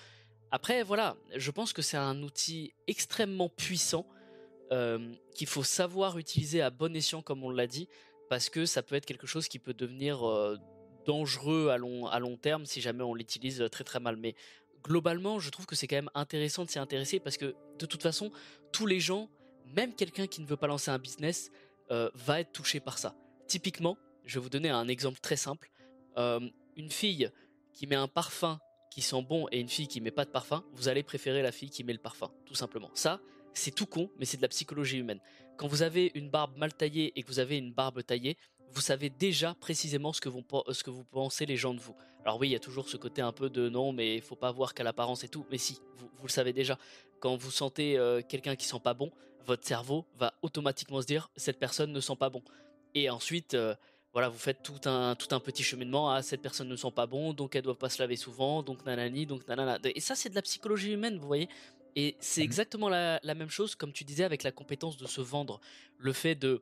Après, 0.52 0.84
voilà, 0.84 1.16
je 1.36 1.52
pense 1.52 1.74
que 1.74 1.82
c'est 1.82 1.98
un 1.98 2.24
outil 2.24 2.74
extrêmement 2.88 3.50
puissant 3.50 4.08
qu'il 4.70 5.48
faut 5.48 5.64
savoir 5.64 6.18
utiliser 6.18 6.62
à 6.62 6.70
bon 6.70 6.96
escient, 6.96 7.22
comme 7.22 7.44
on 7.44 7.50
l'a 7.50 7.68
dit, 7.68 7.88
parce 8.30 8.50
que 8.50 8.66
ça 8.66 8.82
peut 8.82 8.96
être 8.96 9.06
quelque 9.06 9.28
chose 9.28 9.48
qui 9.48 9.60
peut 9.60 9.74
devenir 9.74 10.28
euh, 10.28 10.58
dangereux 11.06 11.70
à 11.70 11.78
long, 11.78 12.08
à 12.08 12.20
long 12.20 12.38
terme 12.38 12.66
si 12.66 12.82
jamais 12.82 13.04
on 13.04 13.14
l'utilise 13.14 13.64
très 13.72 13.84
très 13.84 14.00
mal. 14.00 14.18
Mais 14.18 14.36
globalement, 14.84 15.40
je 15.40 15.50
trouve 15.50 15.66
que 15.66 15.76
c'est 15.76 15.88
quand 15.88 15.98
même 15.98 16.10
intéressant 16.16 16.66
de 16.66 16.70
s'y 16.70 16.80
intéresser 16.80 17.20
parce 17.20 17.38
que 17.38 17.56
de 17.78 17.86
toute 17.86 18.02
façon, 18.02 18.32
tous 18.72 18.86
les 18.86 19.00
gens, 19.00 19.30
même 19.66 19.94
quelqu'un 19.94 20.28
qui 20.28 20.42
ne 20.42 20.48
veut 20.48 20.58
pas 20.58 20.68
lancer 20.68 20.92
un 20.92 21.00
business, 21.00 21.52
euh, 21.92 22.10
va 22.16 22.40
être 22.40 22.52
touché 22.52 22.80
par 22.80 22.98
ça. 22.98 23.16
Typiquement, 23.48 23.98
je 24.26 24.40
vais 24.40 24.44
vous 24.44 24.50
donner 24.50 24.70
un 24.70 24.88
exemple 24.88 25.20
très 25.20 25.38
simple. 25.38 25.70
une 26.18 26.90
fille 26.90 27.30
qui 27.74 27.88
met 27.88 27.96
un 27.96 28.08
parfum 28.08 28.60
qui 28.90 29.02
sent 29.02 29.22
bon 29.22 29.48
et 29.52 29.60
une 29.60 29.70
fille 29.70 29.88
qui 29.88 30.00
met 30.00 30.12
pas 30.12 30.26
de 30.26 30.30
parfum, 30.30 30.64
vous 30.74 30.88
allez 30.88 31.04
préférer 31.04 31.42
la 31.42 31.52
fille 31.52 31.70
qui 31.70 31.84
met 31.84 31.94
le 31.94 32.00
parfum, 32.00 32.32
tout 32.46 32.56
simplement. 32.56 32.90
Ça, 32.94 33.20
c'est 33.60 33.72
tout 33.72 33.86
con, 33.86 34.10
mais 34.18 34.26
c'est 34.26 34.38
de 34.38 34.42
la 34.42 34.48
psychologie 34.48 34.98
humaine. 34.98 35.20
Quand 35.58 35.68
vous 35.68 35.82
avez 35.82 36.12
une 36.16 36.30
barbe 36.30 36.58
mal 36.58 36.74
taillée 36.74 37.14
et 37.16 37.24
que 37.24 37.28
vous 37.28 37.40
avez 37.40 37.58
une 37.58 37.72
barbe 37.72 38.04
taillée, 38.04 38.38
vous 38.72 38.82
savez 38.82 39.10
déjà 39.10 39.56
précisément 39.60 40.12
ce 40.12 40.22
que, 40.22 40.30
vous, 40.30 40.44
ce 40.72 40.84
que 40.84 40.90
vous 40.90 41.06
pensez 41.06 41.46
les 41.46 41.56
gens 41.56 41.74
de 41.74 41.80
vous. 41.80 41.96
Alors 42.26 42.40
oui, 42.40 42.50
il 42.50 42.52
y 42.52 42.56
a 42.56 42.60
toujours 42.60 42.90
ce 42.90 42.98
côté 42.98 43.22
un 43.22 43.32
peu 43.32 43.50
de 43.50 43.70
non, 43.70 43.94
mais 43.94 44.16
il 44.16 44.22
faut 44.22 44.36
pas 44.36 44.52
voir 44.52 44.74
qu'à 44.74 44.84
l'apparence 44.84 45.24
et 45.24 45.30
tout. 45.30 45.46
Mais 45.50 45.58
si, 45.58 45.80
vous, 45.96 46.10
le 46.24 46.30
savez 46.30 46.54
déjà. 46.54 46.78
Quand 47.20 47.36
vous 47.38 47.52
sentez 47.52 47.98
euh, 47.98 48.22
quelqu'un 48.28 48.56
qui 48.56 48.66
sent 48.66 48.82
pas 48.84 48.94
bon, 48.94 49.12
votre 49.46 49.66
cerveau 49.66 50.06
va 50.18 50.34
automatiquement 50.42 51.02
se 51.02 51.06
dire 51.06 51.30
cette 51.36 51.60
personne 51.60 51.92
ne 51.92 52.00
sent 52.02 52.16
pas 52.18 52.30
bon. 52.30 52.42
Et 52.94 53.10
ensuite, 53.10 53.54
euh, 53.54 53.76
voilà, 54.16 54.30
vous 54.30 54.38
faites 54.38 54.64
tout 54.64 54.80
un, 54.90 55.14
tout 55.16 55.36
un 55.36 55.40
petit 55.40 55.62
cheminement. 55.62 56.10
à 56.10 56.22
cette 56.22 56.42
personne 56.42 56.68
ne 56.68 56.76
sent 56.76 56.92
pas 56.96 57.06
bon, 57.06 57.34
donc 57.34 57.56
elle 57.56 57.64
doit 57.64 57.78
pas 57.78 57.90
se 57.90 58.02
laver 58.02 58.16
souvent, 58.16 58.64
donc 58.64 58.86
nanani, 58.86 59.26
donc 59.26 59.48
nanana. 59.48 59.78
Et 59.84 60.00
ça, 60.00 60.16
c'est 60.16 60.30
de 60.30 60.36
la 60.36 60.42
psychologie 60.42 60.94
humaine, 60.94 61.18
vous 61.18 61.28
voyez. 61.28 61.50
Et 61.96 62.16
c'est 62.20 62.42
mmh 62.42 62.44
exactement 62.44 62.90
la, 62.90 63.20
même 63.24 63.50
chose, 63.50 63.76
comme 63.76 63.94
tu 63.94 64.04
disais, 64.04 64.24
avec 64.24 64.44
la 64.44 64.52
compétence 64.52 64.98
de 64.98 65.08
se 65.08 65.22
vendre. 65.22 65.60
Le 65.98 66.14
fait 66.14 66.36
de 66.36 66.62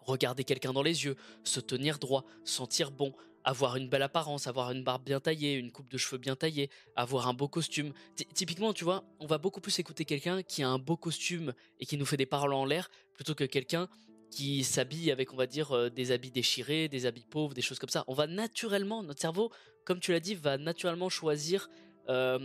regarder 0.00 0.44
quelqu'un 0.44 0.72
dans 0.72 0.82
les 0.82 1.04
yeux, 1.04 1.16
se 1.44 1.60
tenir 1.60 1.98
droit, 1.98 2.24
sentir 2.44 2.90
bon, 2.90 3.14
avoir 3.44 3.76
une 3.76 3.88
belle 3.88 4.02
apparence, 4.02 4.46
avoir 4.46 4.70
une 4.70 4.84
barbe 4.84 5.04
bien 5.04 5.20
taillée, 5.20 5.54
une 5.54 5.72
coupe 5.72 5.90
de 5.90 5.98
cheveux 5.98 6.18
bien 6.18 6.36
taillée, 6.36 6.70
avoir 6.96 7.28
un 7.28 7.34
beau 7.34 7.48
costume. 7.48 7.92
typiquement, 8.34 8.72
tu 8.72 8.84
vois, 8.84 9.04
on 9.20 9.26
va 9.26 9.38
beaucoup 9.38 9.60
plus 9.60 9.78
écouter 9.78 10.04
quelqu'un 10.04 10.42
qui 10.42 10.62
a 10.62 10.68
un 10.68 10.78
beau 10.78 10.96
costume 10.96 11.52
et 11.80 11.86
qui 11.86 11.96
nous 11.96 12.06
fait 12.06 12.16
des 12.16 12.26
paroles 12.26 12.54
en 12.54 12.64
l'air 12.64 12.90
plutôt 13.14 13.34
que 13.34 13.44
quelqu'un 13.44 13.88
qui 14.30 14.64
s'habille 14.64 15.10
avec, 15.10 15.32
on 15.32 15.36
va 15.36 15.46
dire, 15.46 15.72
euh, 15.72 15.90
des 15.90 16.10
habits 16.10 16.30
déchirés, 16.30 16.88
des 16.88 17.04
habits 17.04 17.26
pauvres, 17.28 17.52
des 17.52 17.60
choses 17.60 17.78
comme 17.78 17.90
ça. 17.90 18.02
On 18.06 18.14
va 18.14 18.26
naturellement, 18.26 19.02
notre 19.02 19.20
cerveau, 19.20 19.52
comme 19.84 20.00
tu 20.00 20.12
l'as 20.12 20.20
dit, 20.20 20.34
va 20.34 20.56
naturellement 20.56 21.10
choisir 21.10 21.68
euh, 22.08 22.38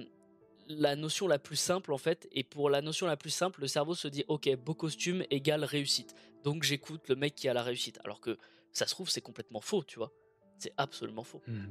la 0.67 0.95
notion 0.95 1.27
la 1.27 1.39
plus 1.39 1.55
simple 1.55 1.93
en 1.93 1.97
fait. 1.97 2.27
Et 2.31 2.43
pour 2.43 2.69
la 2.69 2.81
notion 2.81 3.07
la 3.07 3.17
plus 3.17 3.29
simple, 3.29 3.61
le 3.61 3.67
cerveau 3.67 3.95
se 3.95 4.07
dit 4.07 4.23
ok, 4.27 4.49
beau 4.57 4.73
costume 4.73 5.23
égale 5.29 5.63
réussite. 5.63 6.15
Donc 6.43 6.63
j'écoute 6.63 7.07
le 7.09 7.15
mec 7.15 7.35
qui 7.35 7.47
a 7.49 7.53
la 7.53 7.63
réussite. 7.63 7.99
Alors 8.03 8.21
que 8.21 8.37
ça 8.71 8.85
se 8.85 8.93
trouve, 8.93 9.09
c'est 9.09 9.21
complètement 9.21 9.61
faux, 9.61 9.83
tu 9.83 9.97
vois. 9.97 10.11
C'est 10.59 10.73
absolument 10.77 11.23
faux. 11.23 11.41
Mmh. 11.47 11.65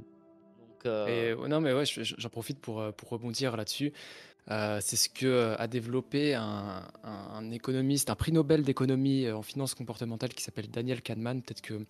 Donc, 0.76 0.86
euh, 0.86 1.48
non, 1.48 1.60
mais 1.60 1.72
ouais, 1.72 1.84
j'en 1.86 2.28
profite 2.28 2.60
pour, 2.60 2.80
euh, 2.80 2.92
pour 2.92 3.08
rebondir 3.08 3.56
là-dessus. 3.56 3.92
Euh, 4.50 4.78
c'est 4.80 4.96
ce 4.96 5.08
que 5.08 5.56
a 5.58 5.66
développé 5.66 6.34
un, 6.34 6.86
un, 7.02 7.50
économiste, 7.50 8.10
un 8.10 8.14
prix 8.14 8.30
Nobel 8.30 8.62
d'économie 8.62 9.28
en 9.30 9.42
finance 9.42 9.74
comportementale 9.74 10.30
qui 10.34 10.42
s'appelle 10.42 10.70
Daniel 10.70 11.02
Kahneman, 11.02 11.42
peut-être 11.42 11.62
que 11.62 11.84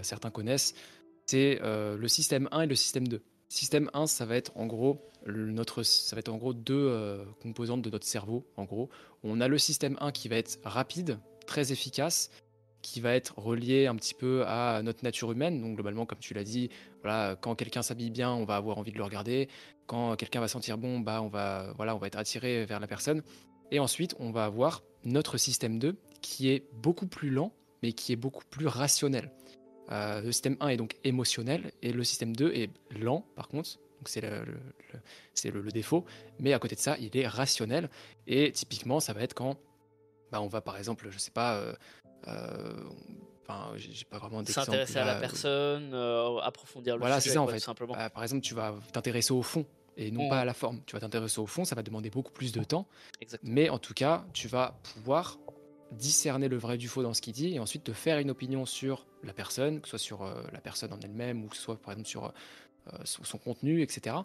certains 0.00 0.30
connaissent. 0.30 0.74
C'est 1.26 1.60
le 1.62 2.08
système 2.08 2.48
1 2.50 2.62
et 2.62 2.66
le 2.66 2.74
système 2.74 3.06
2. 3.06 3.22
Système 3.50 3.90
1, 3.94 4.06
ça 4.06 4.26
va 4.26 4.36
être 4.36 4.52
en 4.56 4.66
gros 4.66 5.10
notre, 5.26 5.82
ça 5.82 6.14
va 6.14 6.20
être 6.20 6.28
en 6.28 6.36
gros 6.36 6.54
deux 6.54 6.86
euh, 6.88 7.24
composantes 7.42 7.82
de 7.82 7.90
notre 7.90 8.06
cerveau. 8.06 8.46
En 8.56 8.64
gros, 8.64 8.90
on 9.24 9.40
a 9.40 9.48
le 9.48 9.58
système 9.58 9.98
1 10.00 10.12
qui 10.12 10.28
va 10.28 10.36
être 10.36 10.60
rapide, 10.62 11.18
très 11.48 11.72
efficace, 11.72 12.30
qui 12.80 13.00
va 13.00 13.12
être 13.12 13.36
relié 13.36 13.88
un 13.88 13.96
petit 13.96 14.14
peu 14.14 14.44
à 14.46 14.82
notre 14.82 15.02
nature 15.02 15.32
humaine. 15.32 15.60
Donc 15.60 15.74
globalement, 15.74 16.06
comme 16.06 16.20
tu 16.20 16.32
l'as 16.32 16.44
dit, 16.44 16.70
voilà, 17.02 17.36
quand 17.40 17.56
quelqu'un 17.56 17.82
s'habille 17.82 18.10
bien, 18.10 18.30
on 18.30 18.44
va 18.44 18.54
avoir 18.54 18.78
envie 18.78 18.92
de 18.92 18.98
le 18.98 19.04
regarder. 19.04 19.48
Quand 19.86 20.14
quelqu'un 20.14 20.40
va 20.40 20.48
sentir 20.48 20.78
bon, 20.78 21.00
bah 21.00 21.20
on 21.20 21.28
va, 21.28 21.72
voilà, 21.76 21.96
on 21.96 21.98
va 21.98 22.06
être 22.06 22.18
attiré 22.18 22.64
vers 22.66 22.78
la 22.78 22.86
personne. 22.86 23.20
Et 23.72 23.80
ensuite, 23.80 24.14
on 24.20 24.30
va 24.30 24.44
avoir 24.44 24.84
notre 25.04 25.38
système 25.38 25.80
2 25.80 25.96
qui 26.22 26.50
est 26.50 26.68
beaucoup 26.72 27.08
plus 27.08 27.30
lent, 27.30 27.52
mais 27.82 27.94
qui 27.94 28.12
est 28.12 28.16
beaucoup 28.16 28.44
plus 28.48 28.68
rationnel. 28.68 29.32
Euh, 29.90 30.20
le 30.20 30.32
système 30.32 30.56
1 30.60 30.68
est 30.68 30.76
donc 30.76 30.96
émotionnel 31.04 31.72
et 31.82 31.92
le 31.92 32.04
système 32.04 32.34
2 32.34 32.52
est 32.52 32.70
lent 32.90 33.24
par 33.34 33.48
contre. 33.48 33.78
Donc 33.98 34.08
c'est 34.08 34.20
le, 35.50 35.72
défaut. 35.72 36.04
Mais 36.38 36.52
à 36.52 36.58
côté 36.58 36.74
de 36.74 36.80
ça, 36.80 36.96
il 36.98 37.16
est 37.16 37.26
rationnel. 37.26 37.90
Et 38.26 38.50
typiquement, 38.52 39.00
ça 39.00 39.12
va 39.12 39.22
être 39.22 39.34
quand 39.34 39.56
bah, 40.32 40.40
on 40.40 40.48
va 40.48 40.60
par 40.60 40.78
exemple, 40.78 41.08
je 41.10 41.18
sais 41.18 41.32
pas, 41.32 41.56
euh, 41.56 41.74
euh, 42.28 42.72
enfin, 43.42 43.72
j'ai 43.76 44.04
pas 44.04 44.18
vraiment 44.18 44.42
d'exemple. 44.42 44.66
S'intéresser 44.66 44.98
à 44.98 45.04
la 45.04 45.16
personne, 45.16 45.92
approfondir 46.42 46.94
le 46.94 47.00
voilà, 47.00 47.20
sujet. 47.20 47.34
Voilà, 47.34 47.34
c'est 47.34 47.34
ça 47.34 47.42
en 47.42 47.46
fait. 47.46 47.58
Simplement. 47.58 47.94
Bah, 47.94 48.10
par 48.10 48.22
exemple, 48.22 48.42
tu 48.42 48.54
vas 48.54 48.74
t'intéresser 48.92 49.32
au 49.32 49.42
fond 49.42 49.66
et 49.96 50.10
non 50.10 50.26
mmh. 50.26 50.30
pas 50.30 50.40
à 50.40 50.44
la 50.44 50.54
forme. 50.54 50.80
Tu 50.86 50.94
vas 50.94 51.00
t'intéresser 51.00 51.40
au 51.40 51.46
fond, 51.46 51.64
ça 51.64 51.74
va 51.74 51.82
demander 51.82 52.10
beaucoup 52.10 52.32
plus 52.32 52.52
de 52.52 52.62
temps. 52.64 52.86
Exactement. 53.20 53.52
Mais 53.52 53.68
en 53.68 53.78
tout 53.78 53.92
cas, 53.92 54.24
tu 54.32 54.48
vas 54.48 54.80
pouvoir 54.94 55.38
discerner 55.92 56.48
le 56.48 56.56
vrai 56.56 56.78
du 56.78 56.88
faux 56.88 57.02
dans 57.02 57.14
ce 57.14 57.20
qu'il 57.20 57.32
dit 57.32 57.54
et 57.54 57.58
ensuite 57.58 57.84
te 57.84 57.92
faire 57.92 58.18
une 58.18 58.30
opinion 58.30 58.66
sur 58.66 59.06
la 59.24 59.32
personne, 59.32 59.80
que 59.80 59.88
ce 59.88 59.90
soit 59.90 59.98
sur 59.98 60.22
euh, 60.22 60.42
la 60.52 60.60
personne 60.60 60.92
en 60.92 61.00
elle-même 61.00 61.44
ou 61.44 61.48
que 61.48 61.56
ce 61.56 61.62
soit 61.62 61.80
par 61.80 61.92
exemple 61.92 62.08
sur, 62.08 62.26
euh, 62.26 62.98
son 63.04 63.38
contenu, 63.38 63.82
etc. 63.82 64.16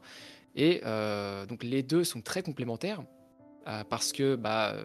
Et 0.55 0.81
euh, 0.85 1.45
donc 1.45 1.63
les 1.63 1.83
deux 1.83 2.03
sont 2.03 2.21
très 2.21 2.43
complémentaires 2.43 3.03
parce 3.89 4.11
que 4.11 4.35
bah, 4.35 4.75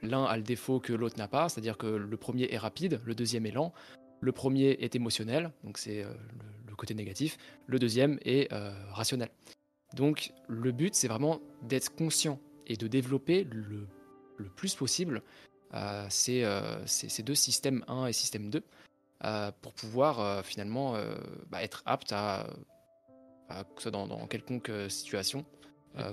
l'un 0.00 0.24
a 0.24 0.36
le 0.36 0.44
défaut 0.44 0.78
que 0.78 0.92
l'autre 0.92 1.18
n'a 1.18 1.26
pas, 1.26 1.48
c'est-à-dire 1.48 1.76
que 1.76 1.88
le 1.88 2.16
premier 2.16 2.46
est 2.52 2.58
rapide, 2.58 3.00
le 3.04 3.16
deuxième 3.16 3.44
est 3.44 3.50
lent, 3.50 3.72
le 4.20 4.30
premier 4.30 4.70
est 4.70 4.94
émotionnel, 4.94 5.50
donc 5.64 5.78
c'est 5.78 6.04
le, 6.04 6.10
le, 6.68 6.76
côté 6.76 6.94
négatif, 6.94 7.38
le 7.66 7.80
deuxième 7.80 8.20
est 8.24 8.54
rationnel. 8.92 9.30
Donc 9.96 10.32
le 10.46 10.70
but, 10.70 10.94
c'est 10.94 11.08
vraiment 11.08 11.40
d'être 11.62 11.92
conscient 11.96 12.38
et 12.68 12.76
de 12.76 12.86
développer 12.86 13.48
le, 13.50 13.88
le 14.36 14.48
plus 14.48 14.76
possible 14.76 15.16
euh, 15.18 15.20
ces, 16.08 16.46
ces, 16.86 17.22
deux 17.22 17.34
systèmes 17.34 17.84
1 17.88 18.06
et 18.06 18.12
système 18.12 18.50
2 18.50 18.62
euh, 19.24 19.50
pour 19.62 19.72
pouvoir 19.72 20.20
euh, 20.20 20.42
finalement 20.42 20.96
bah, 21.48 21.62
être 21.62 21.82
apte 21.86 22.12
à, 22.12 22.46
que 23.48 23.82
ce 23.82 23.88
soit 23.88 23.90
dans, 23.90 24.26
quelconque 24.26 24.70
situation 24.88 25.46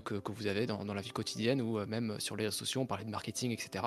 que, 0.05 0.19
que, 0.19 0.31
vous 0.31 0.47
avez 0.47 0.65
dans, 0.65 0.85
dans, 0.85 0.93
la 0.93 1.01
vie 1.01 1.09
quotidienne 1.09 1.61
ou 1.61 1.83
même 1.87 2.19
sur 2.19 2.35
les 2.35 2.45
réseaux 2.45 2.59
sociaux, 2.59 2.81
on 2.81 2.85
parlait 2.85 3.03
de 3.03 3.09
marketing, 3.09 3.51
etc. 3.51 3.85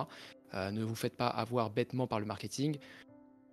ne 0.54 0.82
vous 0.82 0.94
faites 0.94 1.16
pas 1.16 1.28
avoir 1.28 1.70
bêtement 1.70 2.06
par 2.06 2.20
le 2.20 2.26
marketing. 2.26 2.78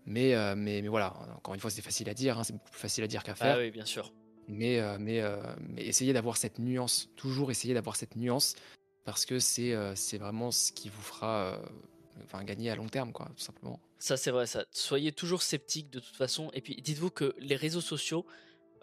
Mais, 0.08 0.34
mais, 0.56 0.82
mais 0.82 0.88
voilà, 0.88 1.14
encore 1.38 1.54
une 1.54 1.60
fois, 1.60 1.70
c'est 1.70 1.84
facile 1.84 2.10
à 2.10 2.16
dire, 2.16 2.40
hein, 2.40 2.44
c'est 2.44 2.54
beaucoup 2.54 2.72
plus 2.72 2.80
facile 2.80 3.04
à 3.04 3.08
dire 3.08 3.24
qu'à 3.24 3.36
faire. 3.36 3.56
Ah 3.58 3.60
oui, 3.60 3.70
bien 3.70 3.86
sûr. 3.86 4.12
Mais, 4.48 4.82
mais, 4.98 5.22
mais 5.60 5.86
essayez 5.86 6.14
d'avoir 6.14 6.36
cette 6.38 6.58
nuance, 6.58 7.10
toujours 7.16 7.52
essayer 7.52 7.76
d'avoir 7.76 7.96
cette 7.96 8.16
nuance, 8.16 8.56
parce 9.04 9.26
que 9.26 9.38
c'est 9.38 9.76
c'est 9.96 10.18
vraiment 10.18 10.50
ce 10.50 10.72
qui 10.72 10.90
vous 10.90 11.02
fera 11.02 11.60
enfin, 12.24 12.44
gagner 12.44 12.70
à 12.70 12.76
long 12.76 12.88
terme, 12.88 13.12
quoi, 13.12 13.28
tout 13.36 13.44
simplement. 13.44 13.80
Ça, 14.00 14.18
c'est 14.18 14.32
vrai, 14.32 14.48
ça. 14.48 14.66
Soyez 14.72 15.12
toujours 15.12 15.42
sceptiques 15.42 15.90
de 15.90 16.00
toute 16.00 16.16
façon. 16.16 16.50
Et 16.54 16.62
puis, 16.62 16.76
dites-vous 16.76 17.12
que 17.12 17.36
les 17.40 17.56
réseaux 17.56 17.82
sociaux, 17.82 18.26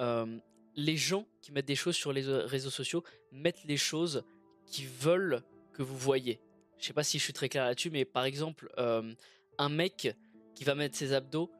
euh, 0.00 0.38
les 0.76 0.96
gens 0.96 1.26
qui 1.40 1.52
mettent 1.52 1.66
des 1.66 1.76
choses 1.76 1.96
sur 1.96 2.12
les 2.12 2.28
euh, 2.28 2.44
réseaux 2.46 2.70
sociaux 2.70 3.02
mettent 3.32 3.64
les 3.64 3.76
choses 3.76 4.24
qu'ils 4.66 4.88
veulent 4.88 5.42
que 5.72 5.82
vous 5.82 5.96
voyez. 5.96 6.40
Je 6.78 6.86
sais 6.86 6.92
pas 6.92 7.02
si 7.02 7.18
je 7.18 7.24
suis 7.24 7.32
très 7.32 7.48
clair 7.48 7.64
là-dessus, 7.64 7.90
mais 7.90 8.04
par 8.04 8.24
exemple, 8.24 8.70
euh, 8.78 9.14
un 9.58 9.68
mec 9.68 10.14
qui 10.54 10.64
va 10.64 10.74
mettre 10.74 10.96
ses 10.96 11.12
abdos, 11.12 11.50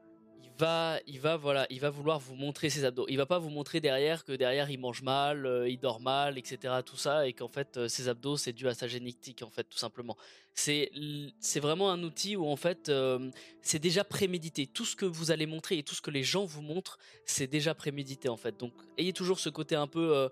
il 1.07 1.19
va, 1.19 1.37
voilà, 1.37 1.65
il 1.69 1.79
va 1.79 1.89
vouloir 1.89 2.19
vous 2.19 2.35
montrer 2.35 2.69
ses 2.69 2.83
abdos. 2.85 3.05
Il 3.09 3.17
va 3.17 3.25
pas 3.25 3.39
vous 3.39 3.49
montrer 3.49 3.79
derrière 3.79 4.25
que 4.25 4.31
derrière 4.33 4.69
il 4.69 4.79
mange 4.79 5.01
mal, 5.01 5.45
euh, 5.45 5.69
il 5.69 5.79
dort 5.79 5.99
mal, 5.99 6.37
etc. 6.37 6.73
Tout 6.85 6.97
ça, 6.97 7.27
et 7.27 7.33
qu'en 7.33 7.47
fait 7.47 7.77
euh, 7.77 7.87
ses 7.87 8.09
abdos 8.09 8.37
c'est 8.37 8.53
dû 8.53 8.67
à 8.67 8.73
sa 8.73 8.87
génétique 8.87 9.41
en 9.41 9.49
fait, 9.49 9.63
tout 9.63 9.77
simplement. 9.77 10.17
C'est, 10.53 10.91
c'est 11.39 11.59
vraiment 11.59 11.91
un 11.91 12.03
outil 12.03 12.35
où 12.35 12.45
en 12.45 12.55
fait 12.55 12.89
euh, 12.89 13.31
c'est 13.61 13.79
déjà 13.79 14.03
prémédité. 14.03 14.67
Tout 14.67 14.85
ce 14.85 14.95
que 14.95 15.05
vous 15.05 15.31
allez 15.31 15.45
montrer 15.45 15.77
et 15.77 15.83
tout 15.83 15.95
ce 15.95 16.01
que 16.01 16.11
les 16.11 16.23
gens 16.23 16.45
vous 16.45 16.61
montrent, 16.61 16.99
c'est 17.25 17.47
déjà 17.47 17.73
prémédité 17.73 18.29
en 18.29 18.37
fait. 18.37 18.57
Donc 18.59 18.73
ayez 18.97 19.13
toujours 19.13 19.39
ce 19.39 19.49
côté 19.49 19.75
un 19.75 19.87
peu 19.87 20.29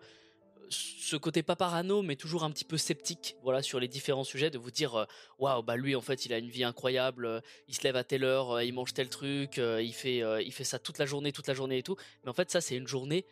ce 0.70 1.16
côté 1.16 1.44
pas 1.44 1.56
parano 1.56 2.02
mais 2.02 2.16
toujours 2.16 2.44
un 2.44 2.52
petit 2.52 2.66
peu 2.66 2.78
sceptique 2.78 3.36
voilà 3.44 3.62
sur 3.62 3.80
les 3.80 3.88
différents 3.88 4.24
sujets 4.24 4.50
de 4.50 4.58
vous 4.58 4.72
dire 4.72 4.96
euh, 4.96 5.06
waouh 5.40 5.64
bah 5.64 5.76
lui 5.76 5.96
en 5.96 6.02
fait 6.02 6.26
il 6.26 6.34
a 6.34 6.38
une 6.38 6.50
vie 6.50 6.64
incroyable 6.64 7.26
euh, 7.26 7.40
il 7.68 7.76
se 7.76 7.84
lève 7.84 7.96
à 7.96 8.04
telle 8.04 8.24
heure 8.24 8.52
euh, 8.52 8.64
il 8.64 8.74
mange 8.74 8.94
tel 8.94 9.10
truc 9.10 9.58
il 9.58 9.94
fait 9.94 10.24
il 10.44 10.52
fait 10.52 10.64
ça 10.64 10.80
toute 10.80 10.98
la 10.98 11.06
journée 11.06 11.32
toute 11.32 11.48
la 11.48 11.54
journée 11.54 11.80
et 11.80 11.84
tout 11.84 11.96
mais 12.24 12.30
en 12.30 12.34
fait 12.34 12.52
ça 12.52 12.62
c'est 12.62 12.76
une 12.76 12.88
journée 12.88 13.26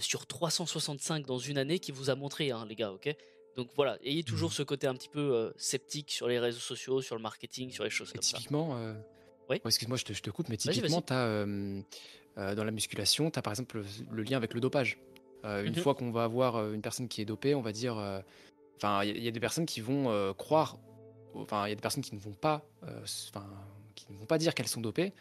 sur 0.00 0.26
365 0.26 1.26
dans 1.26 1.38
une 1.38 1.58
année 1.58 1.78
qui 1.78 1.92
vous 1.92 2.08
a 2.08 2.14
montré 2.14 2.50
hein, 2.50 2.64
les 2.66 2.74
gars 2.74 2.92
ok? 2.92 3.14
Donc 3.56 3.68
voilà 3.76 3.98
ayez 4.02 4.24
toujours 4.24 4.48
mmh. 4.48 4.54
ce 4.54 4.62
côté 4.62 4.86
un 4.86 4.94
petit 4.94 5.10
peu 5.10 5.52
sceptique 5.56 6.10
sur 6.10 6.28
les 6.28 6.38
réseaux 6.38 6.60
sociaux 6.60 7.02
sur 7.02 7.16
le 7.16 7.22
marketing 7.22 7.70
sur 7.70 7.84
les 7.84 7.90
choses 7.90 8.12
comme 8.12 8.22
typiquement, 8.22 8.74
ça 8.74 8.96
oui. 9.50 9.60
excuse-moi 9.64 9.98
je 9.98 10.04
te, 10.04 10.12
je 10.14 10.22
te, 10.22 10.30
coupe 10.30 10.48
mais 10.48 10.56
typiquement 10.56 11.02
tu 11.02 11.12
as 11.12 12.54
dans 12.54 12.64
la 12.64 12.70
musculation 12.70 13.30
tu 13.30 13.38
as 13.38 13.42
par 13.42 13.52
exemple 13.52 13.84
le 14.10 14.22
lien 14.22 14.38
avec 14.38 14.54
le 14.54 14.60
dopage 14.60 14.98
euh, 15.44 15.64
une 15.64 15.72
mmh 15.72 15.76
fois 15.76 15.94
qu'on 15.94 16.10
va 16.10 16.24
avoir 16.24 16.56
euh, 16.56 16.72
une 16.72 16.82
personne 16.82 17.08
qui 17.08 17.20
est 17.20 17.24
dopée, 17.24 17.54
on 17.54 17.62
va 17.62 17.72
dire. 17.72 17.98
Euh, 17.98 18.20
enfin, 18.76 19.04
il 19.04 19.22
y, 19.22 19.28
a 19.28 19.30
des 19.30 19.40
personnes 19.40 19.66
qui 19.66 19.80
vont 19.80 20.34
croire. 20.34 20.78
Enfin, 21.34 21.66
il 21.66 21.70
y 21.70 21.72
a 21.72 21.74
des 21.74 21.80
personnes 21.80 22.02
qui 22.02 22.14
ne 22.14 22.20
vont 22.20 22.32
pas. 22.32 22.62
Enfin, 22.82 23.46
qui 23.94 24.06
ne 24.10 24.18
vont 24.18 24.26
pas 24.26 24.38
dire 24.38 24.54
qu'elles 24.54 24.68
sont 24.68 24.80
dopées. 24.80 25.12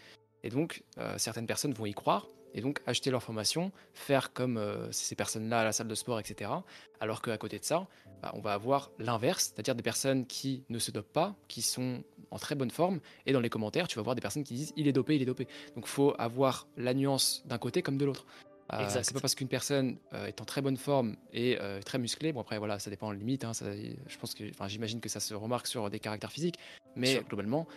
Et 0.43 0.49
donc, 0.49 0.83
certaines 1.17 1.45
personnes 1.45 1.73
vont 1.73 1.85
y 1.85 1.93
croire 1.93 2.27
et 2.53 2.59
donc 2.59 2.81
acheter 2.85 3.11
leur 3.11 3.23
formation, 3.23 3.71
faire 3.93 4.33
comme 4.33 4.59
ces 4.91 5.15
personnes-là 5.15 5.61
à 5.61 5.63
la 5.63 5.71
salle 5.71 5.87
de 5.87 5.95
sport, 5.95 6.19
etc. 6.19 6.51
Alors 6.99 7.21
qu'à 7.21 7.37
côté 7.37 7.59
de 7.59 7.63
ça, 7.63 7.87
bah, 8.21 8.31
on 8.33 8.41
va 8.41 8.53
avoir 8.53 8.91
l'inverse, 8.99 9.53
c'est-à-dire 9.53 9.75
des 9.75 9.83
personnes 9.83 10.25
qui 10.25 10.65
ne 10.69 10.79
se 10.79 10.91
dopent 10.91 11.13
pas, 11.13 11.35
qui 11.47 11.61
sont 11.61 12.03
en 12.29 12.37
très 12.37 12.55
bonne 12.55 12.71
forme, 12.71 12.99
et 13.25 13.33
dans 13.33 13.39
les 13.39 13.49
commentaires, 13.49 13.87
tu 13.87 13.97
vas 13.97 14.01
voir 14.01 14.15
des 14.15 14.21
personnes 14.21 14.43
qui 14.43 14.53
disent 14.53 14.73
il 14.75 14.87
est 14.87 14.93
dopé, 14.93 15.15
il 15.15 15.21
est 15.21 15.25
dopé. 15.25 15.47
Donc 15.75 15.85
il 15.85 15.91
faut 15.91 16.13
avoir 16.17 16.67
la 16.75 16.93
nuance 16.93 17.43
d'un 17.45 17.57
côté 17.57 17.81
comme 17.81 17.97
de 17.97 18.05
l'autre. 18.05 18.25
Euh, 18.73 18.87
c'est 18.89 19.13
pas 19.13 19.19
parce 19.19 19.35
qu'une 19.35 19.47
personne 19.47 19.97
euh, 20.13 20.27
est 20.27 20.39
en 20.39 20.45
très 20.45 20.61
bonne 20.61 20.77
forme 20.77 21.15
et 21.33 21.57
euh, 21.59 21.81
très 21.81 21.97
musclée, 21.97 22.31
bon 22.31 22.41
après 22.41 22.57
voilà, 22.57 22.79
ça 22.79 22.89
dépend 22.89 23.07
en 23.07 23.11
limite, 23.11 23.43
hein, 23.43 23.51
je 23.53 24.17
pense 24.17 24.33
que, 24.33 24.49
enfin 24.49 24.67
j'imagine 24.67 25.01
que 25.01 25.09
ça 25.09 25.19
se 25.19 25.33
remarque 25.33 25.67
sur 25.67 25.89
des 25.89 25.99
caractères 25.99 26.31
physiques, 26.31 26.57
mais 26.95 27.21
globalement, 27.27 27.67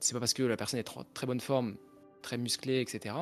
c'est 0.00 0.12
pas 0.12 0.20
parce 0.20 0.34
que 0.34 0.42
la 0.42 0.56
personne 0.56 0.78
est 0.78 0.96
en 0.96 1.04
très 1.14 1.26
bonne 1.26 1.40
forme, 1.40 1.76
très 2.22 2.38
musclée, 2.38 2.80
etc., 2.80 3.14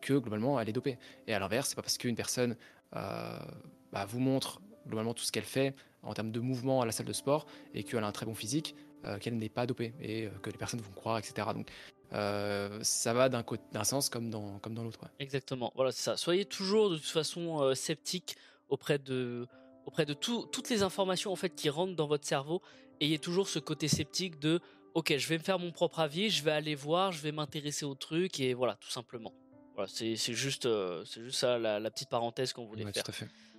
que 0.00 0.14
globalement 0.14 0.60
elle 0.60 0.68
est 0.68 0.72
dopée. 0.72 0.98
Et 1.26 1.34
à 1.34 1.38
l'inverse, 1.38 1.70
c'est 1.70 1.76
pas 1.76 1.82
parce 1.82 1.98
qu'une 1.98 2.16
personne 2.16 2.56
bah, 2.92 4.06
vous 4.08 4.20
montre 4.20 4.60
globalement 4.86 5.14
tout 5.14 5.24
ce 5.24 5.32
qu'elle 5.32 5.44
fait 5.44 5.74
en 6.02 6.14
termes 6.14 6.32
de 6.32 6.40
mouvement 6.40 6.80
à 6.80 6.86
la 6.86 6.92
salle 6.92 7.06
de 7.06 7.12
sport 7.12 7.46
et 7.74 7.84
qu'elle 7.84 8.02
a 8.02 8.06
un 8.06 8.12
très 8.12 8.26
bon 8.26 8.34
physique, 8.34 8.74
qu'elle 9.20 9.36
n'est 9.36 9.48
pas 9.48 9.66
dopée 9.66 9.94
et 10.00 10.28
que 10.42 10.50
les 10.50 10.58
personnes 10.58 10.80
vont 10.80 10.92
croire, 10.92 11.18
etc. 11.18 11.48
Donc 11.54 11.68
euh, 12.12 12.78
ça 12.82 13.12
va 13.12 13.28
d'un 13.28 13.44
sens 13.84 14.08
comme 14.08 14.30
dans, 14.30 14.58
comme 14.60 14.74
dans 14.74 14.82
l'autre. 14.82 15.00
Exactement, 15.18 15.72
voilà, 15.74 15.92
c'est 15.92 16.02
ça. 16.02 16.16
Soyez 16.16 16.44
toujours 16.44 16.90
de 16.90 16.96
toute 16.96 17.06
façon 17.06 17.60
euh, 17.60 17.74
sceptique 17.74 18.36
auprès 18.68 18.98
de, 18.98 19.46
auprès 19.84 20.06
de 20.06 20.14
toutes 20.14 20.70
les 20.70 20.82
informations 20.82 21.32
en 21.32 21.36
fait 21.36 21.50
qui 21.50 21.68
rentrent 21.68 21.96
dans 21.96 22.06
votre 22.06 22.26
cerveau. 22.26 22.62
Ayez 23.00 23.18
toujours 23.18 23.48
ce 23.48 23.58
côté 23.58 23.88
sceptique 23.88 24.38
de 24.38 24.60
ok, 24.94 25.16
je 25.16 25.28
vais 25.28 25.38
me 25.38 25.42
faire 25.42 25.58
mon 25.58 25.70
propre 25.70 26.00
avis, 26.00 26.30
je 26.30 26.42
vais 26.42 26.50
aller 26.50 26.74
voir, 26.74 27.12
je 27.12 27.20
vais 27.20 27.32
m'intéresser 27.32 27.84
au 27.84 27.94
truc 27.94 28.40
et 28.40 28.54
voilà, 28.54 28.76
tout 28.80 28.90
simplement. 28.90 29.32
Voilà, 29.74 29.88
c'est 29.88 30.16
juste, 30.16 30.66
euh, 30.66 31.04
c'est 31.04 31.22
juste 31.22 31.38
ça 31.38 31.58
la, 31.58 31.90
petite 31.90 32.08
parenthèse 32.08 32.52
qu'on 32.52 32.64
voulait 32.64 32.90
faire. 32.90 33.04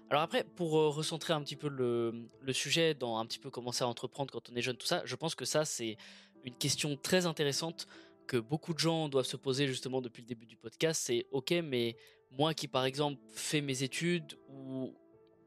Alors 0.10 0.24
après, 0.24 0.44
pour 0.44 0.72
recentrer 0.72 1.34
un 1.34 1.44
petit 1.44 1.56
peu 1.56 1.70
le, 1.70 2.28
le, 2.42 2.54
sujet, 2.54 2.96
dans 2.96 3.20
un 3.20 3.26
petit 3.28 3.38
peu 3.38 3.52
commencer 3.52 3.84
à 3.84 3.88
entreprendre 3.88 4.34
quand 4.34 4.50
on 4.50 4.56
est 4.56 4.62
jeune, 4.64 4.76
tout 4.76 4.88
ça, 4.88 5.04
je 5.06 5.16
pense 5.16 5.36
que 5.36 5.46
ça 5.46 5.66
c'est 5.66 5.98
une 6.44 6.56
question 6.56 6.98
très 6.98 7.26
intéressante 7.26 7.88
que 8.30 8.38
beaucoup 8.38 8.76
de 8.76 8.80
gens 8.80 9.10
doivent 9.10 9.26
se 9.26 9.38
poser 9.38 9.68
justement 9.68 10.02
depuis 10.02 10.22
le 10.22 10.28
début 10.28 10.46
du 10.46 10.56
podcast, 10.56 11.02
c'est 11.04 11.26
ok, 11.32 11.52
mais 11.64 11.98
moi 12.30 12.54
qui 12.54 12.68
par 12.68 12.86
exemple 12.86 13.20
fais 13.34 13.60
mes 13.60 13.82
études 13.82 14.38
ou 14.48 14.94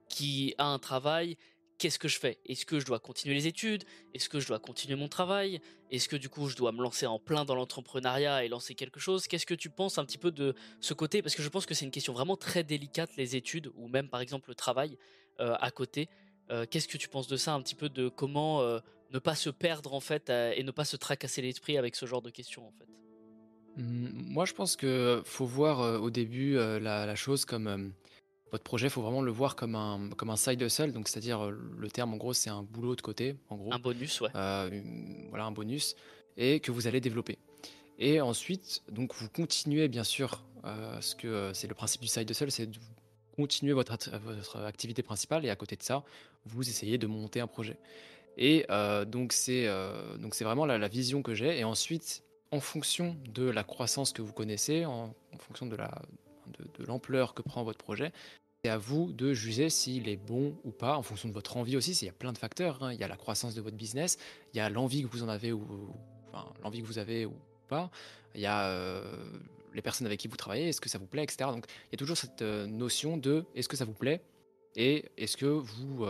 qui 0.08 0.52
a 0.58 0.66
un 0.66 0.80
travail, 0.80 1.36
qu'est-ce 1.78 2.00
que 2.00 2.08
je 2.08 2.18
fais? 2.18 2.40
Est-ce 2.44 2.66
que 2.66 2.80
je 2.80 2.84
dois 2.84 2.98
continuer 2.98 3.36
les 3.36 3.46
études? 3.46 3.84
Est-ce 4.14 4.28
que 4.28 4.40
je 4.40 4.48
dois 4.48 4.58
continuer 4.58 4.96
mon 4.96 5.06
travail? 5.06 5.60
Est-ce 5.92 6.08
que 6.08 6.16
du 6.16 6.28
coup 6.28 6.48
je 6.48 6.56
dois 6.56 6.72
me 6.72 6.82
lancer 6.82 7.06
en 7.06 7.20
plein 7.20 7.44
dans 7.44 7.54
l'entrepreneuriat 7.54 8.44
et 8.44 8.48
lancer 8.48 8.74
quelque 8.74 8.98
chose? 8.98 9.28
Qu'est-ce 9.28 9.46
que 9.46 9.54
tu 9.54 9.70
penses 9.70 9.98
un 9.98 10.04
petit 10.04 10.18
peu 10.18 10.32
de 10.32 10.56
ce 10.80 10.92
côté? 10.92 11.22
Parce 11.22 11.36
que 11.36 11.42
je 11.42 11.48
pense 11.48 11.66
que 11.66 11.74
c'est 11.74 11.84
une 11.84 11.92
question 11.92 12.12
vraiment 12.12 12.36
très 12.36 12.64
délicate, 12.64 13.10
les 13.16 13.36
études 13.36 13.70
ou 13.76 13.86
même 13.86 14.08
par 14.08 14.20
exemple 14.20 14.48
le 14.48 14.56
travail 14.56 14.98
euh, 15.38 15.54
à 15.60 15.70
côté. 15.70 16.08
Euh, 16.50 16.66
qu'est-ce 16.68 16.88
que 16.88 16.98
tu 16.98 17.08
penses 17.08 17.28
de 17.28 17.36
ça 17.36 17.54
un 17.54 17.62
petit 17.62 17.76
peu 17.76 17.88
de 17.88 18.08
comment 18.08 18.60
euh, 18.60 18.80
ne 19.12 19.18
pas 19.18 19.34
se 19.34 19.50
perdre 19.50 19.94
en 19.94 20.00
fait 20.00 20.30
et 20.30 20.62
ne 20.62 20.70
pas 20.70 20.84
se 20.84 20.96
tracasser 20.96 21.42
l'esprit 21.42 21.76
avec 21.76 21.94
ce 21.96 22.06
genre 22.06 22.22
de 22.22 22.30
questions 22.30 22.66
en 22.66 22.72
fait 22.72 22.88
mmh, 23.76 24.08
Moi 24.14 24.44
je 24.44 24.54
pense 24.54 24.76
que 24.76 25.22
faut 25.24 25.46
voir 25.46 25.80
euh, 25.80 25.98
au 25.98 26.10
début 26.10 26.56
euh, 26.56 26.80
la, 26.80 27.14
chose 27.14 27.44
comme 27.44 27.66
euh, 27.66 27.88
votre 28.50 28.64
projet, 28.64 28.88
faut 28.88 29.02
vraiment 29.02 29.22
le 29.22 29.30
voir 29.30 29.54
comme 29.56 29.74
un, 29.74 30.10
comme 30.16 30.30
un 30.30 30.36
side 30.36 30.60
hustle, 30.60 30.92
donc 30.92 31.08
c'est-à-dire 31.08 31.50
le 31.50 31.90
terme 31.90 32.14
en 32.14 32.16
gros 32.16 32.32
c'est 32.32 32.50
un 32.50 32.62
boulot 32.62 32.96
de 32.96 33.02
côté 33.02 33.36
en 33.48 33.56
gros. 33.56 33.72
Un 33.72 33.78
bonus 33.78 34.20
ouais. 34.20 34.30
voilà 34.32 35.44
un 35.44 35.52
bonus 35.52 35.94
et 36.36 36.60
que 36.60 36.70
vous 36.70 36.86
allez 36.86 37.00
développer. 37.00 37.38
Et 37.98 38.20
ensuite 38.20 38.82
donc 38.90 39.14
vous 39.14 39.28
continuez 39.28 39.88
bien 39.88 40.04
sûr 40.04 40.42
ce 41.00 41.14
que 41.14 41.50
c'est 41.54 41.66
le 41.66 41.74
principe 41.74 42.02
du 42.02 42.08
side 42.08 42.28
hustle, 42.28 42.50
c'est 42.50 42.66
de 42.66 42.78
continuer 43.36 43.72
votre, 43.72 43.96
votre 44.18 44.58
activité 44.60 45.02
principale 45.02 45.46
et 45.46 45.50
à 45.50 45.56
côté 45.56 45.76
de 45.76 45.82
ça 45.82 46.04
vous 46.44 46.68
essayez 46.68 46.98
de 46.98 47.06
monter 47.06 47.40
un 47.40 47.46
projet. 47.46 47.78
Et 48.36 48.64
euh, 48.70 49.04
donc 49.04 49.32
c'est 49.32 49.66
euh, 49.66 50.16
donc 50.16 50.34
c'est 50.34 50.44
vraiment 50.44 50.66
la, 50.66 50.88
vision 50.88 51.22
que 51.22 51.34
j'ai. 51.34 51.58
Et 51.58 51.64
ensuite, 51.64 52.22
en 52.50 52.60
fonction 52.60 53.16
de 53.28 53.44
la 53.44 53.64
croissance 53.64 54.12
que 54.12 54.22
vous 54.22 54.32
connaissez, 54.32 54.84
en, 54.84 55.14
fonction 55.38 55.66
de 55.66 55.76
la 55.76 56.02
de, 56.58 56.84
l'ampleur 56.84 57.34
que 57.34 57.42
prend 57.42 57.62
votre 57.62 57.78
projet, 57.78 58.12
c'est 58.64 58.70
à 58.70 58.78
vous 58.78 59.12
de 59.12 59.32
juger 59.32 59.70
s'il 59.70 60.08
est 60.08 60.16
bon 60.16 60.56
ou 60.64 60.70
pas, 60.70 60.96
en 60.96 61.02
fonction 61.02 61.28
de 61.28 61.34
votre 61.34 61.56
envie 61.56 61.76
aussi. 61.76 61.92
Il 61.92 62.06
y 62.06 62.08
a 62.08 62.12
plein 62.12 62.32
de 62.32 62.38
facteurs. 62.38 62.82
Hein. 62.82 62.92
Il 62.92 63.00
y 63.00 63.04
a 63.04 63.08
la 63.08 63.16
croissance 63.16 63.54
de 63.54 63.60
votre 63.60 63.76
business, 63.76 64.18
il 64.54 64.58
y 64.58 64.60
a 64.60 64.68
l'envie 64.68 65.02
que 65.02 65.08
vous 65.08 65.22
en 65.22 65.28
avez 65.28 65.52
ou 65.52 65.66
enfin, 66.32 66.46
l'envie 66.62 66.82
que 66.82 66.86
vous 66.86 66.98
avez 66.98 67.26
ou 67.26 67.34
pas. 67.68 67.90
Il 68.34 68.40
y 68.40 68.46
a 68.46 68.68
euh, 68.68 69.02
les 69.74 69.82
personnes 69.82 70.06
avec 70.06 70.20
qui 70.20 70.28
vous 70.28 70.36
travaillez, 70.36 70.68
est-ce 70.68 70.80
que 70.80 70.88
ça 70.88 70.98
vous 70.98 71.06
plaît, 71.06 71.24
etc. 71.24 71.50
Donc 71.50 71.66
il 71.68 71.92
y 71.92 71.96
a 71.96 71.98
toujours 71.98 72.16
cette 72.16 72.42
notion 72.42 73.16
de 73.16 73.44
est-ce 73.54 73.68
que 73.68 73.76
ça 73.76 73.84
vous 73.84 73.92
plaît 73.92 74.22
et 74.74 75.04
est-ce 75.18 75.36
que 75.36 75.44
vous 75.44 76.06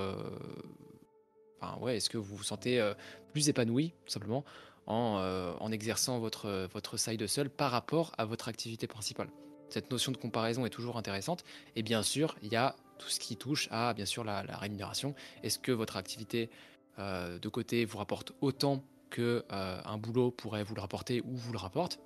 ouais, 1.80 1.96
est-ce 1.96 2.10
que 2.10 2.18
vous 2.18 2.36
vous 2.36 2.42
sentez 2.42 2.80
euh, 2.80 2.94
plus 3.32 3.48
épanoui, 3.48 3.92
tout 4.04 4.12
simplement, 4.12 4.44
en, 4.86 5.18
euh, 5.20 5.68
exerçant 5.70 6.18
votre, 6.18 6.68
votre 6.72 6.96
side 6.96 7.20
hustle 7.20 7.48
par 7.48 7.70
rapport 7.70 8.12
à 8.18 8.24
votre 8.24 8.48
activité 8.48 8.86
principale? 8.86 9.28
Cette 9.70 9.90
notion 9.90 10.12
de 10.12 10.16
comparaison 10.16 10.66
est 10.66 10.70
toujours 10.70 10.96
intéressante. 10.96 11.44
Et 11.76 11.82
bien 11.82 12.02
sûr, 12.02 12.36
il 12.42 12.52
y 12.52 12.56
a 12.56 12.76
tout 12.98 13.08
ce 13.08 13.18
qui 13.18 13.36
touche 13.36 13.68
à, 13.70 13.94
bien 13.94 14.04
sûr, 14.04 14.22
la, 14.22 14.42
rémunération. 14.42 15.14
Est-ce 15.42 15.58
que 15.58 15.72
votre 15.72 15.96
activité 15.96 16.50
de 16.98 17.48
côté 17.48 17.86
vous 17.86 17.96
rapporte 17.96 18.32
autant 18.42 18.84
que 19.08 19.46
un 19.48 19.96
boulot 19.96 20.30
pourrait 20.30 20.62
vous 20.62 20.74
le 20.74 20.82
rapporter 20.82 21.22
ou 21.22 21.34
vous 21.34 21.52
le 21.52 21.58
rapporte, 21.58 22.00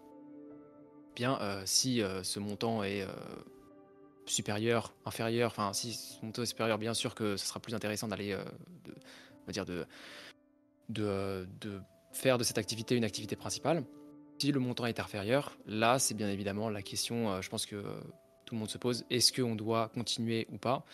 bien 1.16 1.40
si 1.64 2.02
ce 2.22 2.38
montant 2.38 2.84
est 2.84 3.04
supérieur, 4.26 4.94
inférieur, 5.04 5.50
enfin 5.50 5.72
si 5.72 5.94
ce 5.94 6.24
montant 6.24 6.42
est 6.42 6.46
supérieur, 6.46 6.78
bien 6.78 6.94
sûr 6.94 7.16
que 7.16 7.36
ce 7.36 7.46
sera 7.46 7.58
plus 7.58 7.74
intéressant 7.74 8.06
d'aller, 8.06 8.36
on 9.46 9.48
va 9.48 9.52
dire 9.52 9.64
de, 9.64 9.86
de, 10.88 11.48
de 11.60 11.80
faire 12.12 12.38
de 12.38 12.44
cette 12.44 12.58
activité 12.58 12.96
une 12.96 13.04
activité 13.04 13.36
principale. 13.36 13.84
Si 14.38 14.52
le 14.52 14.60
montant 14.60 14.86
est 14.86 15.00
inférieur, 15.00 15.56
là, 15.66 15.98
c'est 15.98 16.14
bien 16.14 16.28
évidemment 16.28 16.68
la 16.68 16.82
question, 16.82 17.30
euh, 17.30 17.40
je 17.40 17.48
pense 17.48 17.64
que 17.64 17.82
tout 18.44 18.54
le 18.54 18.58
monde 18.58 18.68
se 18.68 18.78
pose, 18.78 19.04
est-ce 19.10 19.32
qu'on 19.32 19.54
doit 19.54 19.88
continuer 19.94 20.46
ou 20.52 20.58
pas? 20.58 20.84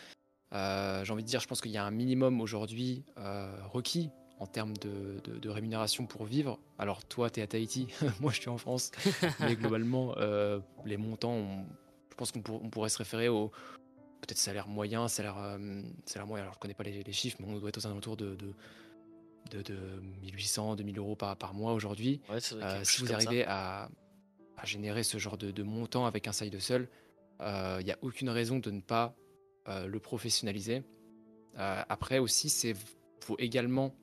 Euh, 0.53 1.03
J'ai 1.03 1.11
envie 1.11 1.23
de 1.23 1.27
dire, 1.27 1.39
je 1.39 1.47
pense 1.47 1.59
qu'il 1.59 1.71
y 1.71 1.77
a 1.77 1.83
un 1.83 1.91
minimum 1.91 2.41
aujourd'hui 2.41 3.03
euh, 3.17 3.51
requis 3.71 4.09
en 4.39 4.47
termes 4.47 4.73
de, 4.77 5.49
rémunération 5.49 6.05
pour 6.05 6.25
vivre. 6.25 6.59
Alors 6.77 7.05
toi, 7.05 7.29
tu 7.29 7.39
es 7.39 7.43
à 7.43 7.47
Tahiti, 7.47 7.87
moi 8.21 8.31
je 8.31 8.39
suis 8.39 8.49
en 8.49 8.57
France, 8.57 8.91
mais 9.39 9.55
globalement, 9.55 10.15
les 10.85 10.97
montants, 10.97 11.65
je 12.11 12.15
pense 12.15 12.31
qu'on 12.31 12.41
pourrait 12.69 12.89
se 12.89 12.97
référer 12.97 13.29
au 13.29 13.51
peut-être 14.25 14.37
salaire 14.37 14.67
moyen, 14.67 15.07
salaire, 15.07 15.35
salaire 16.05 16.27
moyen, 16.27 16.43
alors 16.43 16.55
je 16.55 16.59
connais 16.59 16.73
pas 16.73 16.83
les, 16.83 17.13
chiffres, 17.13 17.37
mais 17.39 17.47
on 17.47 17.59
doit 17.59 17.69
être 17.69 17.77
aux 17.77 17.87
alentours 17.87 18.17
de 18.17 18.37
de, 19.51 19.75
1800, 20.21 20.75
2000 20.75 20.97
euros 20.97 21.15
par, 21.15 21.35
par 21.37 21.53
mois 21.53 21.73
aujourd'hui. 21.73 22.21
Euh, 22.29 22.83
si 22.83 23.01
vous 23.01 23.13
arrivez 23.13 23.45
à, 23.45 23.89
générer 24.63 25.03
ce 25.03 25.17
genre 25.17 25.37
de, 25.37 25.63
montant 25.63 26.05
avec 26.05 26.27
un 26.27 26.31
side 26.31 26.57
seul, 26.59 26.87
il 27.39 27.45
euh, 27.45 27.81
n'y 27.81 27.91
a 27.91 27.97
aucune 28.01 28.29
raison 28.29 28.59
de 28.59 28.71
ne 28.71 28.79
pas 28.79 29.13
euh, 29.67 29.87
le 29.87 29.99
professionnaliser. 29.99 30.83
après 31.55 32.19
aussi, 32.19 32.49
c'est 32.49 32.75
faut 33.19 33.35
également, 33.39 33.93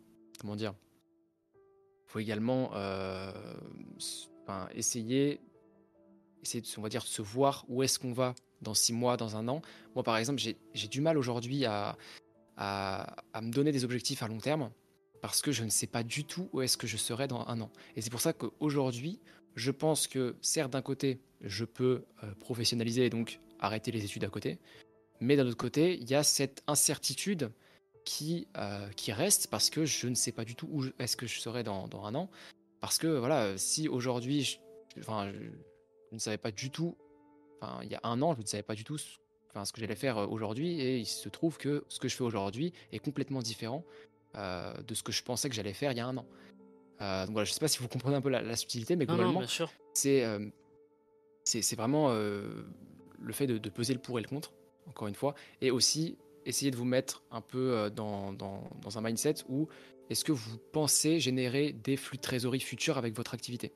comment 0.40 0.56
dire, 0.56 0.74
faut 2.06 2.18
également 2.18 2.72
essayer, 4.74 5.40
essayer 6.42 6.60
de, 6.60 6.68
on 6.76 6.82
va 6.82 6.88
dire, 6.88 7.02
se 7.02 7.22
voir 7.22 7.64
où 7.68 7.82
est-ce 7.82 7.98
qu'on 7.98 8.12
va 8.12 8.34
dans 8.62 8.74
six 8.74 8.92
mois, 8.92 9.16
dans 9.16 9.36
un 9.36 9.48
an. 9.48 9.62
Moi, 9.94 10.04
par 10.04 10.16
exemple, 10.16 10.40
j'ai 10.40 10.88
du 10.88 11.00
mal 11.00 11.18
aujourd'hui 11.18 11.64
à, 11.64 11.96
me 12.58 13.50
donner 13.50 13.72
des 13.72 13.84
objectifs 13.84 14.22
à 14.22 14.28
long 14.28 14.38
terme 14.38 14.70
parce 15.22 15.42
que 15.42 15.52
je 15.52 15.64
ne 15.64 15.70
sais 15.70 15.86
pas 15.86 16.02
du 16.02 16.24
tout 16.24 16.48
où 16.52 16.62
est-ce 16.62 16.76
que 16.76 16.86
je 16.86 16.96
serai 16.96 17.26
dans 17.28 17.46
un 17.46 17.60
an. 17.60 17.70
Et 17.96 18.00
c'est 18.00 18.10
pour 18.10 18.20
ça 18.20 18.32
qu'aujourd'hui, 18.32 19.20
je 19.54 19.70
pense 19.70 20.06
que 20.06 20.36
certes 20.40 20.72
d'un 20.72 20.82
côté, 20.82 21.20
je 21.42 21.64
peux 21.64 22.04
euh, 22.22 22.34
professionnaliser 22.38 23.06
et 23.06 23.10
donc 23.10 23.40
arrêter 23.58 23.90
les 23.90 24.04
études 24.04 24.24
à 24.24 24.28
côté, 24.28 24.58
mais 25.20 25.36
d'un 25.36 25.46
autre 25.46 25.56
côté, 25.56 25.98
il 25.98 26.08
y 26.08 26.14
a 26.14 26.22
cette 26.22 26.62
incertitude 26.66 27.50
qui, 28.04 28.48
euh, 28.56 28.88
reste 29.08 29.48
parce 29.48 29.70
que 29.70 29.84
je 29.84 30.06
ne 30.08 30.14
sais 30.14 30.32
pas 30.32 30.44
du 30.44 30.54
tout 30.54 30.68
où 30.70 30.84
est-ce 30.98 31.16
que 31.16 31.26
je 31.26 31.40
serai 31.40 31.62
dans, 31.62 31.88
dans, 31.88 32.04
un 32.04 32.14
an. 32.14 32.30
Parce 32.80 32.98
que 32.98 33.06
voilà, 33.06 33.58
si 33.58 33.88
aujourd'hui, 33.88 34.44
je, 34.44 34.58
enfin, 35.00 35.30
je, 35.32 36.14
ne 36.14 36.18
savais 36.18 36.38
pas 36.38 36.50
du 36.50 36.70
tout, 36.70 36.96
enfin, 37.60 37.80
il 37.82 37.90
y 37.90 37.94
a 37.94 38.00
un 38.04 38.20
an, 38.22 38.34
je 38.34 38.40
ne 38.40 38.46
savais 38.46 38.62
pas 38.62 38.74
du 38.74 38.84
tout 38.84 38.96
enfin, 39.50 39.64
ce 39.64 39.72
que 39.72 39.80
j'allais 39.80 39.96
faire 39.96 40.18
euh, 40.18 40.26
aujourd'hui, 40.26 40.80
et 40.80 40.98
il 40.98 41.06
se 41.06 41.28
trouve 41.28 41.58
que 41.58 41.84
ce 41.88 41.98
que 41.98 42.08
je 42.08 42.16
fais 42.16 42.24
aujourd'hui 42.24 42.72
est 42.92 42.98
complètement 42.98 43.40
différent 43.40 43.84
euh, 44.36 44.72
de 44.82 44.94
ce 44.94 45.02
que 45.02 45.12
je 45.12 45.22
pensais 45.22 45.48
que 45.48 45.54
j'allais 45.54 45.72
faire 45.72 45.92
il 45.92 45.98
y 45.98 46.00
a 46.00 46.06
un 46.06 46.16
an. 46.16 46.26
Euh, 47.00 47.24
donc 47.24 47.32
voilà, 47.32 47.44
je 47.44 47.52
sais 47.52 47.60
pas 47.60 47.68
si 47.68 47.78
vous 47.78 47.88
comprenez 47.88 48.16
un 48.16 48.20
peu 48.20 48.28
la, 48.28 48.56
subtilité, 48.56 48.94
mais 48.94 49.06
globalement, 49.06 49.42
c'est 49.94 50.24
euh, 50.24 50.48
c'est 51.44 51.74
vraiment 51.74 52.12
le 52.12 53.32
fait 53.32 53.46
de, 53.48 53.68
peser 53.68 53.92
le 53.92 54.00
pour 54.00 54.18
et 54.18 54.22
le 54.22 54.28
contre, 54.28 54.52
encore 54.86 55.08
une 55.08 55.14
fois, 55.14 55.34
et 55.60 55.70
aussi 55.70 56.16
essayer 56.46 56.70
de 56.70 56.76
vous 56.76 56.84
mettre 56.84 57.24
un 57.32 57.40
peu 57.40 57.90
dans, 57.90 58.32
dans, 58.32 58.70
dans 58.80 58.98
un 58.98 59.00
mindset 59.00 59.34
où 59.48 59.68
est-ce 60.10 60.24
que 60.24 60.32
vous 60.32 60.58
pensez 60.72 61.18
générer 61.18 61.72
des 61.72 61.96
flux 61.96 62.18
de 62.18 62.22
trésorerie 62.22 62.60
futurs 62.60 62.98
avec 62.98 63.16
votre 63.16 63.34
activité 63.34 63.72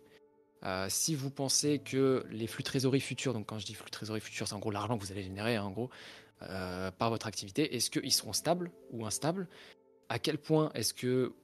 si 0.88 1.14
vous 1.14 1.30
pensez 1.30 1.78
que 1.78 2.24
les 2.30 2.46
flux 2.46 2.62
de 2.62 2.68
trésorerie 2.68 3.00
futurs, 3.00 3.34
donc 3.34 3.46
quand 3.46 3.58
je 3.58 3.66
dis 3.66 3.74
flux 3.74 3.86
de 3.86 3.90
trésorerie 3.90 4.20
futurs, 4.20 4.48
c'est 4.48 4.54
en 4.54 4.58
gros 4.58 4.70
l'argent 4.70 4.96
que 4.96 5.04
vous 5.04 5.12
allez 5.12 5.22
générer, 5.22 5.56
hein, 5.56 5.64
en 5.64 5.70
gros, 5.70 5.90
par 6.40 7.10
votre 7.10 7.26
activité, 7.26 7.76
est-ce 7.76 7.90
qu'ils 7.90 8.12
seront 8.12 8.32
stables 8.32 8.70
ou 8.90 9.04
instables? 9.06 9.48
À 10.08 10.18
quel 10.18 10.38
point 10.38 10.70
est-ce 10.74 10.94
que 10.94 11.34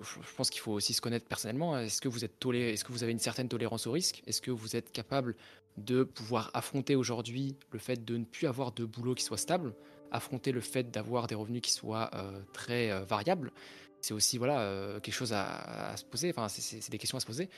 je 0.00 0.34
pense 0.36 0.50
qu'il 0.50 0.60
faut 0.60 0.72
aussi 0.72 0.94
se 0.94 1.00
connaître 1.00 1.26
personnellement. 1.26 1.78
Est-ce 1.78 2.00
que 2.00 2.08
vous 2.08 2.24
est-ce 2.24 2.84
que 2.84 2.92
vous 2.92 3.02
avez 3.02 3.12
une 3.12 3.18
certaine 3.18 3.48
tolérance 3.48 3.86
au 3.86 3.92
risque? 3.92 4.22
Est-ce 4.26 4.40
que 4.40 4.50
vous 4.50 4.76
êtes 4.76 4.92
capable 4.92 5.34
de 5.76 6.02
pouvoir 6.02 6.50
affronter 6.54 6.96
aujourd'hui 6.96 7.56
le 7.70 7.78
fait 7.78 8.04
de 8.04 8.16
ne 8.16 8.24
plus 8.24 8.46
avoir 8.46 8.72
de 8.72 8.84
boulot 8.84 9.14
qui 9.14 9.24
soit 9.24 9.36
stable, 9.36 9.74
affronter 10.10 10.52
le 10.52 10.60
fait 10.60 10.90
d'avoir 10.90 11.26
des 11.26 11.34
revenus 11.34 11.62
qui 11.62 11.72
soient 11.72 12.10
euh, 12.14 12.40
très 12.52 12.90
euh, 12.90 13.00
variables? 13.04 13.52
C'est 14.00 14.14
aussi 14.14 14.38
voilà 14.38 14.60
euh, 14.60 15.00
quelque 15.00 15.14
chose 15.14 15.32
à, 15.32 15.94
se 15.96 16.04
poser. 16.04 16.30
Enfin, 16.30 16.48
c'est 16.48 16.90
des 16.90 16.98
questions 16.98 17.18
à 17.18 17.20
se 17.20 17.26
poser. 17.26 17.48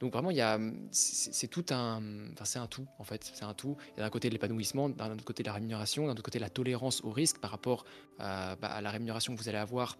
Donc 0.00 0.12
vraiment, 0.12 0.30
il 0.30 0.36
y 0.36 0.40
a, 0.40 0.60
c'est 0.92 1.48
tout 1.48 1.66
un, 1.70 2.00
enfin 2.32 2.44
c'est 2.44 2.58
un 2.58 2.66
tout 2.66 2.86
en 2.98 3.04
fait, 3.04 3.30
c'est 3.34 3.44
un 3.44 3.54
tout. 3.54 3.76
Il 3.96 3.98
y 3.98 4.00
a 4.00 4.04
d'un 4.04 4.10
côté 4.10 4.30
l'épanouissement, 4.30 4.88
d'un 4.88 5.12
autre 5.12 5.24
côté 5.24 5.42
la 5.42 5.52
rémunération, 5.52 6.06
d'un 6.06 6.12
autre 6.12 6.22
côté 6.22 6.38
la 6.38 6.50
tolérance 6.50 7.02
au 7.02 7.10
risque 7.10 7.38
par 7.38 7.50
rapport 7.50 7.84
bah, 8.18 8.56
à 8.62 8.80
la 8.80 8.90
rémunération 8.90 9.34
que 9.34 9.40
vous 9.40 9.48
allez 9.48 9.58
avoir 9.58 9.96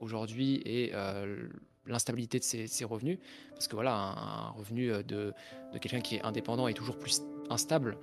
aujourd'hui 0.00 0.62
et 0.64 0.90
euh, 0.94 1.48
l'instabilité 1.86 2.38
de 2.38 2.44
ses, 2.44 2.84
revenus. 2.84 3.18
Parce 3.50 3.68
que 3.68 3.74
voilà, 3.74 3.94
un, 3.94 4.50
revenu 4.50 4.92
euh, 4.92 5.02
de, 5.02 5.32
de 5.72 5.78
quelqu'un 5.78 6.00
qui 6.00 6.16
est 6.16 6.22
indépendant 6.22 6.68
est 6.68 6.74
toujours 6.74 6.98
plus 6.98 7.22
instable 7.50 7.98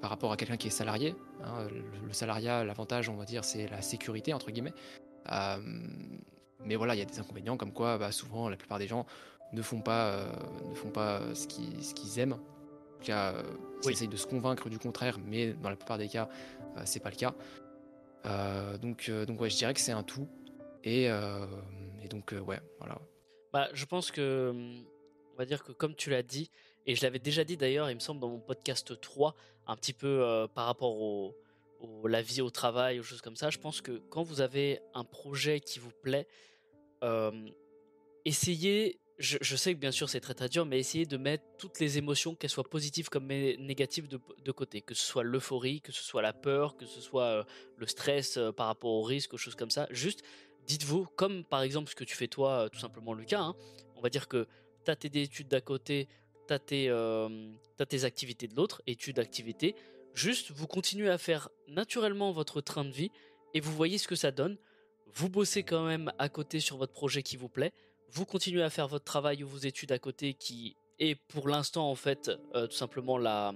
par 0.00 0.10
rapport 0.10 0.32
à 0.32 0.36
quelqu'un 0.36 0.56
qui 0.56 0.68
est 0.68 0.72
salarié. 0.72 1.14
Hein. 1.44 1.68
Le, 2.06 2.12
salariat, 2.12 2.64
l'avantage, 2.64 3.08
on 3.08 3.16
va 3.16 3.24
dire, 3.24 3.44
c'est 3.44 3.68
la 3.68 3.82
sécurité, 3.82 4.34
entre 4.34 4.50
guillemets. 4.50 4.74
Euh, 5.30 5.56
mais 6.64 6.76
voilà, 6.76 6.94
il 6.94 6.98
y 6.98 7.02
a 7.02 7.04
des 7.04 7.18
inconvénients 7.18 7.56
comme 7.56 7.72
quoi 7.72 7.98
bah, 7.98 8.12
souvent 8.12 8.48
la 8.48 8.56
plupart 8.56 8.78
des 8.78 8.86
gens 8.88 9.06
ne 9.52 9.62
font 9.62 9.80
pas, 9.80 10.26
ne 10.68 10.74
font 10.74 10.90
pas 10.90 11.34
ce 11.34 11.46
qu'ils 11.46 11.84
ce 11.84 11.94
qu'ils 11.94 12.18
aiment. 12.18 12.34
En 12.34 12.98
tout 12.98 13.06
cas, 13.06 13.34
ils 13.84 13.90
essayent 13.90 14.08
de 14.08 14.16
se 14.16 14.26
convaincre 14.26 14.68
du 14.68 14.78
contraire, 14.78 15.18
mais 15.24 15.52
dans 15.54 15.70
la 15.70 15.76
plupart 15.76 15.98
des 15.98 16.08
cas, 16.08 16.28
c'est 16.84 17.00
pas 17.00 17.10
le 17.10 17.16
cas. 17.16 17.34
donc, 18.78 19.10
donc 19.10 19.40
ouais, 19.40 19.50
je 19.50 19.56
dirais 19.56 19.74
que 19.74 19.80
c'est 19.80 19.92
un 19.92 20.02
tout. 20.04 20.28
Et, 20.84 21.08
euh, 21.08 21.46
et 22.02 22.08
donc, 22.08 22.32
euh, 22.32 22.40
ouais, 22.40 22.60
voilà. 22.78 23.00
Bah, 23.52 23.68
je 23.72 23.84
pense 23.84 24.10
que, 24.10 24.52
on 24.52 25.36
va 25.36 25.44
dire 25.44 25.62
que 25.62 25.72
comme 25.72 25.94
tu 25.94 26.10
l'as 26.10 26.22
dit, 26.22 26.50
et 26.86 26.94
je 26.94 27.02
l'avais 27.02 27.18
déjà 27.18 27.44
dit 27.44 27.56
d'ailleurs, 27.56 27.90
il 27.90 27.94
me 27.94 28.00
semble, 28.00 28.20
dans 28.20 28.28
mon 28.28 28.40
podcast 28.40 29.00
3, 29.00 29.34
un 29.66 29.76
petit 29.76 29.92
peu 29.92 30.22
euh, 30.22 30.48
par 30.48 30.66
rapport 30.66 31.00
au, 31.00 31.36
la 32.04 32.22
vie 32.22 32.40
au 32.40 32.50
travail, 32.50 33.00
aux 33.00 33.02
choses 33.02 33.20
comme 33.20 33.36
ça, 33.36 33.50
je 33.50 33.58
pense 33.58 33.80
que 33.80 33.92
quand 34.10 34.22
vous 34.22 34.40
avez 34.40 34.80
un 34.94 35.04
projet 35.04 35.60
qui 35.60 35.78
vous 35.78 35.90
plaît, 36.02 36.28
essayez, 38.24 39.00
je, 39.22 39.56
sais 39.56 39.74
que 39.74 39.78
bien 39.78 39.90
sûr 39.90 40.08
c'est 40.08 40.20
très 40.20 40.34
très 40.34 40.48
dur, 40.48 40.66
mais 40.66 40.78
essayez 40.78 41.06
de 41.06 41.16
mettre 41.16 41.44
toutes 41.56 41.78
les 41.80 41.96
émotions, 41.96 42.34
qu'elles 42.34 42.50
soient 42.50 42.68
positives 42.68 43.08
comme 43.08 43.26
négatives, 43.26 44.08
de, 44.08 44.20
de 44.44 44.52
côté. 44.52 44.82
Que 44.82 44.94
ce 44.94 45.04
soit 45.04 45.22
l'euphorie, 45.22 45.80
que 45.80 45.92
ce 45.92 46.02
soit 46.02 46.22
la 46.22 46.32
peur, 46.32 46.76
que 46.76 46.86
ce 46.86 47.00
soit 47.00 47.46
le 47.76 47.86
stress 47.86 48.38
par 48.56 48.66
rapport 48.66 48.90
au 48.90 49.02
risque, 49.02 49.34
aux 49.34 49.38
choses 49.38 49.54
comme 49.54 49.70
ça. 49.70 49.86
Juste 49.90 50.22
dites-vous, 50.66 51.06
comme 51.16 51.44
par 51.44 51.62
exemple 51.62 51.90
ce 51.90 51.94
que 51.94 52.04
tu 52.04 52.16
fais 52.16 52.28
toi, 52.28 52.64
euh, 52.64 52.68
tout 52.68 52.78
simplement 52.78 53.14
Lucas, 53.14 53.40
hein, 53.40 53.56
on 53.96 54.00
va 54.00 54.08
dire 54.08 54.28
que 54.28 54.46
tu 54.84 54.90
as 54.90 54.96
tes 54.96 55.20
études 55.20 55.48
d'un 55.48 55.60
côté, 55.60 56.08
tu 56.48 56.54
as, 56.54 56.60
euh, 56.72 57.52
tes 57.88 58.04
activités 58.04 58.46
de 58.46 58.54
l'autre, 58.54 58.82
études, 58.86 59.18
activités, 59.18 59.74
juste 60.14 60.50
vous 60.52 60.66
continuez 60.66 61.08
à 61.08 61.18
faire 61.18 61.48
naturellement 61.68 62.32
votre 62.32 62.60
train 62.60 62.84
de 62.84 62.90
vie 62.90 63.10
et 63.54 63.60
vous 63.60 63.72
voyez 63.72 63.98
ce 63.98 64.08
que 64.08 64.16
ça 64.16 64.30
donne. 64.30 64.56
Vous 65.14 65.28
bossez 65.28 65.62
quand 65.62 65.84
même 65.84 66.10
à 66.18 66.28
côté 66.28 66.58
sur 66.60 66.78
votre 66.78 66.92
projet 66.92 67.22
qui 67.22 67.36
vous 67.36 67.48
plaît, 67.48 67.72
vous 68.12 68.26
continuez 68.26 68.62
à 68.62 68.70
faire 68.70 68.88
votre 68.88 69.04
travail 69.04 69.42
ou 69.42 69.48
vos 69.48 69.58
études 69.58 69.92
à 69.92 69.98
côté 69.98 70.34
qui 70.34 70.76
est 70.98 71.14
pour 71.14 71.48
l'instant 71.48 71.90
en 71.90 71.94
fait 71.94 72.30
euh, 72.54 72.66
tout 72.66 72.76
simplement 72.76 73.18
la 73.18 73.54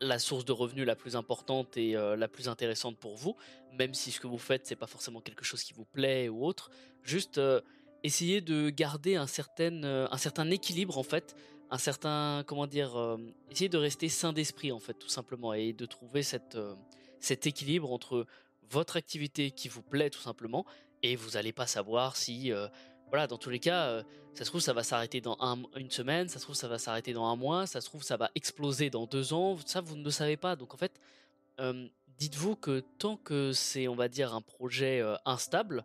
la 0.00 0.18
source 0.18 0.44
de 0.44 0.52
revenus 0.52 0.86
la 0.86 0.94
plus 0.94 1.16
importante 1.16 1.76
et 1.78 1.96
euh, 1.96 2.16
la 2.16 2.28
plus 2.28 2.48
intéressante 2.48 2.98
pour 2.98 3.16
vous, 3.16 3.34
même 3.72 3.94
si 3.94 4.12
ce 4.12 4.20
que 4.20 4.26
vous 4.26 4.38
faites 4.38 4.66
c'est 4.66 4.76
pas 4.76 4.86
forcément 4.86 5.20
quelque 5.20 5.44
chose 5.44 5.62
qui 5.62 5.72
vous 5.72 5.86
plaît 5.86 6.28
ou 6.28 6.44
autre. 6.44 6.70
Juste 7.02 7.38
euh, 7.38 7.60
essayez 8.02 8.40
de 8.40 8.68
garder 8.68 9.16
un 9.16 9.26
certain, 9.26 9.82
un 9.82 10.18
certain 10.18 10.50
équilibre 10.50 10.98
en 10.98 11.02
fait, 11.02 11.34
un 11.70 11.78
certain 11.78 12.44
comment 12.46 12.66
dire, 12.66 13.18
essayez 13.50 13.70
de 13.70 13.78
rester 13.78 14.08
sain 14.08 14.32
d'esprit 14.32 14.70
en 14.70 14.78
fait 14.78 14.94
tout 14.94 15.08
simplement 15.08 15.54
et 15.54 15.72
de 15.72 15.86
trouver 15.86 16.22
cette, 16.22 16.58
cet 17.18 17.46
équilibre 17.46 17.90
entre 17.90 18.26
votre 18.70 18.96
activité 18.96 19.50
qui 19.50 19.68
vous 19.68 19.82
plaît 19.82 20.10
tout 20.10 20.20
simplement 20.20 20.66
et 21.02 21.16
vous 21.16 21.30
n'allez 21.30 21.52
pas 21.52 21.66
savoir 21.66 22.16
si 22.16 22.52
voilà, 23.08 23.26
dans 23.26 23.38
tous 23.38 23.50
les 23.50 23.58
cas, 23.58 23.86
euh, 23.86 24.02
ça 24.34 24.44
se 24.44 24.50
trouve, 24.50 24.60
ça 24.60 24.72
va 24.72 24.82
s'arrêter 24.82 25.20
dans 25.20 25.36
une 25.76 25.90
semaine, 25.90 26.28
ça 26.28 26.38
se 26.38 26.44
trouve, 26.44 26.56
ça 26.56 26.68
va 26.68 26.78
s'arrêter 26.78 27.12
dans 27.12 27.26
un 27.26 27.36
mois, 27.36 27.66
ça 27.66 27.80
se 27.80 27.86
trouve, 27.86 28.02
ça 28.02 28.16
va 28.16 28.30
exploser 28.34 28.90
dans 28.90 29.06
deux 29.06 29.32
ans, 29.32 29.56
ça, 29.64 29.80
vous 29.80 29.96
ne 29.96 30.04
le 30.04 30.10
savez 30.10 30.36
pas. 30.36 30.56
Donc, 30.56 30.74
en 30.74 30.76
fait, 30.76 31.00
dites-vous 32.18 32.56
que 32.56 32.80
tant 32.98 33.16
que 33.16 33.52
c'est, 33.52 33.88
on 33.88 33.94
va 33.94 34.08
dire, 34.08 34.34
un 34.34 34.40
projet 34.40 35.00
euh, 35.00 35.16
instable, 35.24 35.84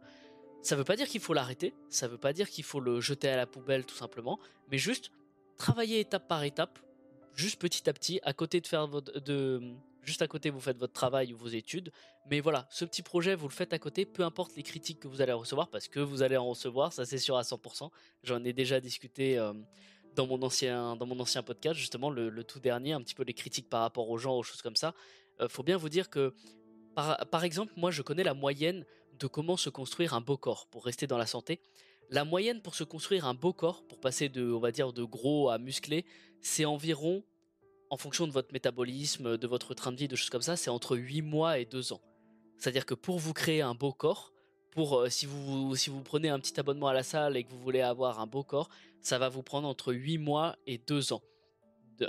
ça 0.62 0.76
ne 0.76 0.80
veut 0.80 0.86
pas 0.86 0.96
dire 0.96 1.08
qu'il 1.08 1.22
faut 1.22 1.34
l'arrêter, 1.34 1.74
ça 1.90 2.08
ne 2.08 2.12
veut 2.12 2.18
pas 2.18 2.34
dire 2.34 2.50
qu'il 2.50 2.64
faut 2.64 2.80
le 2.80 3.02
jeter 3.02 3.30
à 3.30 3.38
la 3.38 3.48
poubelle, 3.48 3.86
tout 3.86 3.96
simplement, 3.96 4.40
mais 4.70 4.78
juste 4.78 5.12
travailler 5.58 6.00
étape 6.00 6.28
par 6.28 6.44
étape, 6.44 6.80
juste 7.36 7.60
petit 7.60 7.90
à 7.90 7.94
petit, 7.94 8.20
à 8.24 8.34
côté 8.34 8.62
de 8.62 8.68
faire 8.68 8.88
votre, 8.88 9.20
de, 9.20 9.74
juste 10.04 10.22
à 10.22 10.28
côté 10.28 10.50
vous 10.50 10.60
faites 10.60 10.78
votre 10.78 10.94
travail 10.94 11.34
ou 11.34 11.38
vos 11.38 11.48
études, 11.48 11.92
mais 12.30 12.40
voilà, 12.40 12.68
ce 12.70 12.86
petit 12.86 13.02
projet 13.02 13.36
vous 13.36 13.48
le 13.48 13.54
faites 13.54 13.74
à 13.74 13.80
côté, 13.80 14.06
peu 14.06 14.24
importe 14.24 14.56
les 14.56 14.64
critiques 14.64 15.00
que 15.00 15.08
vous 15.08 15.22
allez 15.22 15.34
recevoir, 15.34 15.70
parce 15.70 15.88
que 15.88 16.00
vous 16.00 16.22
allez 16.22 16.38
en 16.38 16.50
recevoir, 16.50 16.94
ça 16.94 17.06
c'est 17.06 17.18
sûr 17.18 17.38
à 17.38 17.44
100%. 17.44 17.90
J'en 18.24 18.44
ai 18.44 18.54
déjà 18.54 18.80
discuté 18.80 19.38
dans 20.16 20.28
mon 20.28 20.42
ancien 20.42 20.96
dans 20.96 21.06
mon 21.06 21.20
ancien 21.20 21.44
podcast 21.44 21.80
justement, 21.80 22.10
le, 22.10 22.44
tout 22.44 22.60
dernier, 22.60 22.94
un 22.94 23.02
petit 23.02 23.16
peu 23.16 23.24
les 23.24 23.34
critiques 23.34 23.70
par 23.70 23.82
rapport 23.82 24.10
aux 24.10 24.18
gens, 24.18 24.38
aux 24.38 24.44
choses 24.44 24.62
comme 24.62 24.76
ça. 24.76 24.94
Euh, 25.40 25.48
faut 25.48 25.64
bien 25.64 25.78
vous 25.78 25.90
dire 25.90 26.10
que 26.10 26.34
par, 26.96 27.18
par 27.28 27.44
exemple, 27.44 27.74
moi 27.76 27.92
je 27.92 28.02
connais 28.02 28.24
la 28.24 28.34
moyenne 28.34 28.86
de 29.20 29.28
comment 29.28 29.58
se 29.58 29.70
construire 29.70 30.14
un 30.14 30.22
beau 30.22 30.38
corps 30.38 30.68
pour 30.68 30.86
rester 30.86 31.08
dans 31.08 31.18
la 31.18 31.28
santé. 31.28 31.62
La 32.10 32.26
moyenne 32.26 32.62
pour 32.62 32.76
se 32.76 32.84
construire 32.84 33.26
un 33.26 33.34
beau 33.34 33.54
corps, 33.54 33.88
pour 33.88 34.00
passer 34.00 34.28
de, 34.28 34.52
on 34.52 34.60
va 34.60 34.72
dire, 34.72 34.92
de 34.92 35.04
gros 35.04 35.50
à 35.50 35.58
musclé, 35.58 36.06
c'est 36.42 36.66
environ, 36.66 37.24
en 37.92 37.98
fonction 37.98 38.26
de 38.26 38.32
votre 38.32 38.54
métabolisme, 38.54 39.38
de 39.38 39.48
votre 39.48 39.74
train 39.74 39.92
de 39.92 39.98
vie, 39.98 40.08
de 40.08 40.16
choses 40.16 40.30
comme 40.30 40.42
ça, 40.42 40.56
c'est 40.56 40.70
entre 40.70 40.96
8 40.96 41.22
mois 41.22 41.60
et 41.60 41.66
2 41.66 41.92
ans. 41.92 42.02
C'est-à-dire 42.58 42.86
que 42.86 42.94
pour 42.94 43.20
vous 43.20 43.34
créer 43.34 43.62
un 43.62 43.76
beau 43.76 43.92
corps, 43.92 44.32
pour 44.72 44.98
euh, 44.98 45.10
si 45.10 45.26
vous 45.26 45.76
si 45.76 45.90
vous 45.90 46.02
prenez 46.02 46.30
un 46.30 46.40
petit 46.40 46.58
abonnement 46.58 46.88
à 46.88 46.94
la 46.94 47.04
salle 47.04 47.36
et 47.36 47.44
que 47.44 47.52
vous 47.52 47.60
voulez 47.60 47.82
avoir 47.82 48.22
un 48.22 48.28
beau 48.28 48.44
corps, 48.44 48.70
ça 49.02 49.20
va 49.20 49.28
vous 49.28 49.44
prendre 49.44 49.68
entre 49.68 49.94
8 49.94 50.20
mois 50.20 50.56
et 50.66 50.78
2 50.78 51.12
ans. 51.12 51.22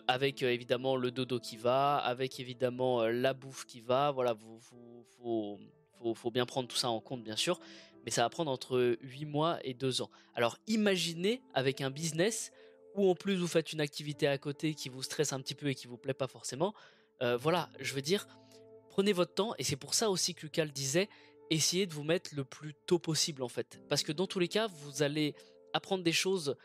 avec 0.06 0.44
euh, 0.44 0.50
évidemment 0.50 0.94
le 0.94 1.10
dodo 1.10 1.40
qui 1.40 1.56
va, 1.56 1.96
avec 1.96 2.38
évidemment 2.38 3.02
euh, 3.02 3.10
la 3.10 3.34
bouffe 3.34 3.66
qui 3.66 3.80
va, 3.80 4.12
voilà, 4.12 4.34
vous, 4.34 4.60
faut, 4.60 5.58
faut, 5.98 6.14
faut, 6.14 6.30
bien 6.30 6.46
prendre 6.46 6.68
tout 6.68 6.76
ça 6.76 6.90
en 6.90 7.00
compte 7.00 7.24
bien 7.24 7.36
sûr, 7.36 7.58
mais 8.04 8.12
ça 8.12 8.22
va 8.22 8.30
prendre 8.30 8.52
entre 8.52 8.96
8 9.02 9.24
mois 9.24 9.58
et 9.64 9.74
2 9.74 10.00
ans. 10.00 10.10
Alors 10.36 10.58
imaginez 10.68 11.42
avec 11.54 11.80
un 11.80 11.90
business 11.90 12.52
où 12.94 13.08
en 13.08 13.14
plus 13.14 13.36
vous 13.36 13.46
faites 13.46 13.72
une 13.72 13.80
activité 13.80 14.26
à 14.26 14.38
côté 14.38 14.74
qui 14.74 14.88
vous 14.88 15.02
stresse 15.02 15.32
un 15.32 15.40
petit 15.40 15.54
peu 15.54 15.68
et 15.68 15.74
qui 15.74 15.86
vous 15.86 15.96
plaît 15.96 16.14
pas 16.14 16.26
forcément. 16.26 16.74
Euh, 17.22 17.36
voilà, 17.36 17.70
je 17.80 17.94
veux 17.94 18.02
dire, 18.02 18.26
prenez 18.88 19.12
votre 19.12 19.34
temps 19.34 19.54
et 19.58 19.64
c'est 19.64 19.76
pour 19.76 19.94
ça 19.94 20.10
aussi 20.10 20.34
que 20.34 20.42
Lucal 20.42 20.70
disait 20.72 21.08
essayez 21.50 21.86
de 21.86 21.92
vous 21.92 22.04
mettre 22.04 22.30
le 22.34 22.44
plus 22.44 22.74
tôt 22.86 22.98
possible 22.98 23.42
en 23.42 23.48
fait. 23.48 23.80
Parce 23.88 24.02
que 24.02 24.12
dans 24.12 24.26
tous 24.26 24.38
les 24.38 24.48
cas, 24.48 24.68
vous 24.68 25.02
allez 25.02 25.34
apprendre 25.72 26.02
des 26.02 26.12
choses, 26.12 26.56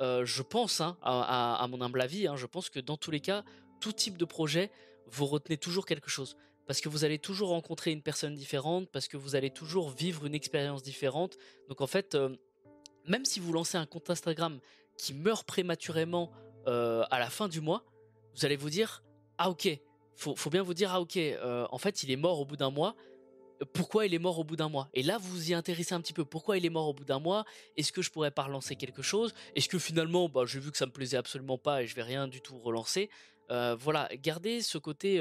euh, 0.00 0.24
je 0.24 0.42
pense, 0.42 0.80
hein, 0.80 0.98
à, 1.02 1.66
mon 1.70 1.80
humble 1.80 2.00
avis, 2.00 2.26
hein, 2.26 2.36
je 2.36 2.46
pense 2.46 2.68
que 2.68 2.80
dans 2.80 2.96
tous 2.96 3.10
les 3.10 3.20
cas, 3.20 3.44
tout 3.80 3.92
type 3.92 4.18
de 4.18 4.24
projet, 4.24 4.70
vous 5.06 5.26
retenez 5.26 5.56
toujours 5.56 5.86
quelque 5.86 6.10
chose 6.10 6.36
parce 6.66 6.80
que 6.80 6.88
vous 6.88 7.04
allez 7.04 7.18
toujours 7.18 7.50
rencontrer 7.50 7.92
une 7.92 8.02
personne 8.02 8.34
différente, 8.34 8.88
parce 8.90 9.08
que 9.08 9.16
vous 9.16 9.36
allez 9.36 9.50
toujours 9.50 9.90
vivre 9.90 10.26
une 10.26 10.34
expérience 10.34 10.82
différente. 10.82 11.36
Donc 11.68 11.80
en 11.80 11.86
fait, 11.86 12.14
euh, 12.14 12.34
même 13.06 13.24
si 13.24 13.40
vous 13.40 13.52
lancez 13.52 13.76
un 13.76 13.86
compte 13.86 14.08
Instagram 14.10 14.60
qui 14.96 15.14
meurt 15.14 15.46
prématurément 15.46 16.30
euh, 16.66 17.04
à 17.10 17.18
la 17.18 17.30
fin 17.30 17.48
du 17.48 17.60
mois, 17.60 17.84
vous 18.34 18.44
allez 18.44 18.56
vous 18.56 18.70
dire 18.70 19.02
ah 19.38 19.50
ok, 19.50 19.68
faut, 20.14 20.36
faut 20.36 20.50
bien 20.50 20.62
vous 20.62 20.74
dire 20.74 20.92
ah 20.92 21.00
ok, 21.00 21.16
euh, 21.16 21.66
en 21.70 21.78
fait 21.78 22.02
il 22.02 22.10
est 22.10 22.16
mort 22.16 22.40
au 22.40 22.44
bout 22.44 22.56
d'un 22.56 22.70
mois. 22.70 22.94
Pourquoi 23.72 24.04
il 24.04 24.12
est 24.12 24.18
mort 24.18 24.38
au 24.38 24.44
bout 24.44 24.56
d'un 24.56 24.68
mois? 24.68 24.88
Et 24.94 25.02
là, 25.02 25.16
vous 25.16 25.30
vous 25.30 25.50
y 25.50 25.54
intéressez 25.54 25.94
un 25.94 26.00
petit 26.00 26.12
peu. 26.12 26.24
Pourquoi 26.24 26.58
il 26.58 26.66
est 26.66 26.70
mort 26.70 26.88
au 26.88 26.92
bout 26.92 27.04
d'un 27.04 27.20
mois? 27.20 27.44
Est-ce 27.76 27.92
que 27.92 28.02
je 28.02 28.10
pourrais 28.10 28.32
pas 28.32 28.42
relancer 28.42 28.74
quelque 28.74 29.00
chose? 29.00 29.32
Est-ce 29.54 29.68
que 29.68 29.78
finalement, 29.78 30.28
bah, 30.28 30.42
j'ai 30.44 30.58
vu 30.58 30.72
que 30.72 30.76
ça 30.76 30.86
me 30.86 30.90
plaisait 30.90 31.16
absolument 31.16 31.56
pas 31.56 31.82
et 31.82 31.86
je 31.86 31.94
vais 31.94 32.02
rien 32.02 32.26
du 32.26 32.40
tout 32.40 32.58
relancer? 32.58 33.10
Voilà, 33.48 34.08
gardez 34.20 34.60
ce 34.60 34.76
côté 34.76 35.20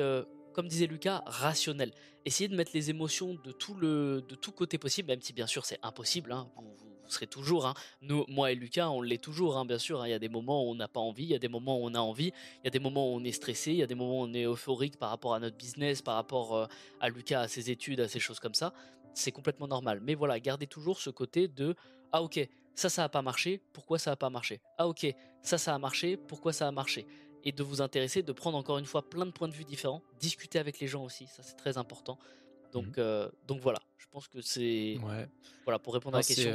comme 0.53 0.67
disait 0.67 0.87
Lucas, 0.87 1.21
rationnel. 1.25 1.91
Essayez 2.25 2.47
de 2.47 2.55
mettre 2.55 2.71
les 2.73 2.89
émotions 2.89 3.33
de 3.33 3.51
tout 3.51 3.73
le 3.73 4.21
de 4.21 4.35
tout 4.35 4.53
côté 4.53 4.77
possible, 4.77 5.09
même 5.09 5.21
si 5.21 5.33
bien 5.33 5.47
sûr 5.47 5.65
c'est 5.65 5.79
impossible. 5.83 6.31
Hein. 6.31 6.49
Vous, 6.55 6.92
serez 7.11 7.27
toujours, 7.27 7.65
hein. 7.65 7.73
nous, 8.01 8.25
moi 8.27 8.51
et 8.51 8.55
Lucas, 8.55 8.89
on 8.89 9.01
l'est 9.01 9.21
toujours, 9.21 9.57
hein, 9.57 9.65
bien 9.65 9.77
sûr. 9.77 10.01
Hein. 10.01 10.07
Il 10.07 10.11
y 10.11 10.15
a 10.15 10.19
des 10.19 10.29
moments 10.29 10.65
où 10.65 10.71
on 10.71 10.75
n'a 10.75 10.87
pas 10.87 10.99
envie, 10.99 11.23
il 11.23 11.29
y 11.29 11.35
a 11.35 11.39
des 11.39 11.47
moments 11.47 11.79
où 11.79 11.85
on 11.85 11.93
a 11.93 11.99
envie, 11.99 12.33
il 12.61 12.65
y 12.65 12.67
a 12.67 12.71
des 12.71 12.79
moments 12.79 13.11
où 13.11 13.15
on 13.15 13.23
est 13.23 13.31
stressé, 13.31 13.71
il 13.71 13.77
y 13.77 13.83
a 13.83 13.87
des 13.87 13.95
moments 13.95 14.21
où 14.21 14.25
on 14.25 14.33
est 14.33 14.45
euphorique 14.45 14.97
par 14.97 15.09
rapport 15.09 15.33
à 15.33 15.39
notre 15.39 15.57
business, 15.57 16.01
par 16.01 16.15
rapport 16.15 16.55
euh, 16.55 16.65
à 16.99 17.09
Lucas, 17.09 17.41
à 17.41 17.47
ses 17.47 17.71
études, 17.71 17.99
à 17.99 18.07
ces 18.07 18.19
choses 18.19 18.39
comme 18.39 18.53
ça. 18.53 18.73
C'est 19.13 19.31
complètement 19.31 19.67
normal. 19.67 19.99
Mais 20.01 20.15
voilà, 20.15 20.39
gardez 20.39 20.67
toujours 20.67 20.99
ce 20.99 21.09
côté 21.09 21.47
de 21.47 21.75
ah 22.11 22.21
ok, 22.21 22.47
ça 22.75 22.89
ça 22.89 23.03
a 23.03 23.09
pas 23.09 23.21
marché, 23.21 23.59
pourquoi 23.73 23.99
ça 23.99 24.11
a 24.11 24.15
pas 24.15 24.29
marché? 24.29 24.61
Ah 24.77 24.87
ok, 24.87 25.07
ça 25.41 25.57
ça 25.57 25.73
a 25.73 25.79
marché, 25.79 26.17
pourquoi 26.17 26.53
ça 26.53 26.67
a 26.67 26.71
marché? 26.71 27.05
Et 27.43 27.51
de 27.51 27.63
vous 27.63 27.81
intéresser, 27.81 28.23
de 28.23 28.31
prendre 28.31 28.57
encore 28.57 28.77
une 28.77 28.85
fois 28.85 29.09
plein 29.09 29.25
de 29.25 29.31
points 29.31 29.49
de 29.49 29.53
vue 29.53 29.65
différents, 29.65 30.01
discuter 30.19 30.59
avec 30.59 30.79
les 30.79 30.87
gens 30.87 31.03
aussi, 31.03 31.27
ça 31.27 31.43
c'est 31.43 31.55
très 31.55 31.77
important. 31.77 32.17
Donc, 32.73 32.97
mmh. 32.97 32.99
euh, 32.99 33.29
donc 33.47 33.61
voilà, 33.61 33.79
je 33.97 34.07
pense 34.11 34.27
que 34.27 34.41
c'est 34.41 34.97
voilà 35.63 35.79
pour 35.79 35.93
répondre 35.93 36.15
à 36.15 36.19
la 36.19 36.23
question, 36.23 36.51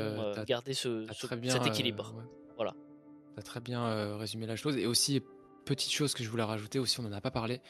garder 0.47 0.75
ce, 0.75 1.07
cet 1.49 1.67
équilibre. 1.67 2.15
Voilà. 2.57 2.75
Tu 3.35 3.41
as 3.41 3.43
très 3.43 3.61
bien 3.61 4.17
résumé 4.17 4.47
la 4.47 4.57
chose 4.57 4.77
et 4.77 4.87
aussi 4.87 5.23
petite 5.65 5.93
chose 5.93 6.15
que 6.15 6.25
je 6.25 6.29
voulais 6.29 6.43
rajouter 6.43 6.79
aussi, 6.79 6.99
on 7.01 7.03
n'en 7.03 7.13
a 7.13 7.21
pas 7.21 7.31
parlé, 7.31 7.61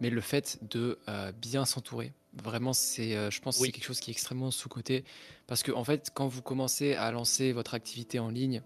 mais 0.00 0.10
le 0.10 0.20
fait 0.20 0.58
de 0.62 0.98
bien 1.40 1.64
s'entourer. 1.64 2.12
Vraiment, 2.42 2.74
c'est, 2.74 3.30
je 3.30 3.40
pense, 3.40 3.58
que 3.58 3.64
c'est 3.64 3.72
quelque 3.72 3.84
chose 3.84 4.00
qui 4.00 4.10
est 4.10 4.12
extrêmement 4.12 4.50
sous 4.50 4.68
côté 4.68 5.04
parce 5.46 5.62
que 5.62 5.72
en 5.72 5.84
fait, 5.84 6.10
quand 6.14 6.28
vous 6.28 6.42
commencez 6.42 6.94
à 6.94 7.10
lancer 7.10 7.52
votre 7.52 7.74
activité 7.74 8.18
en 8.18 8.30
ligne 8.30 8.62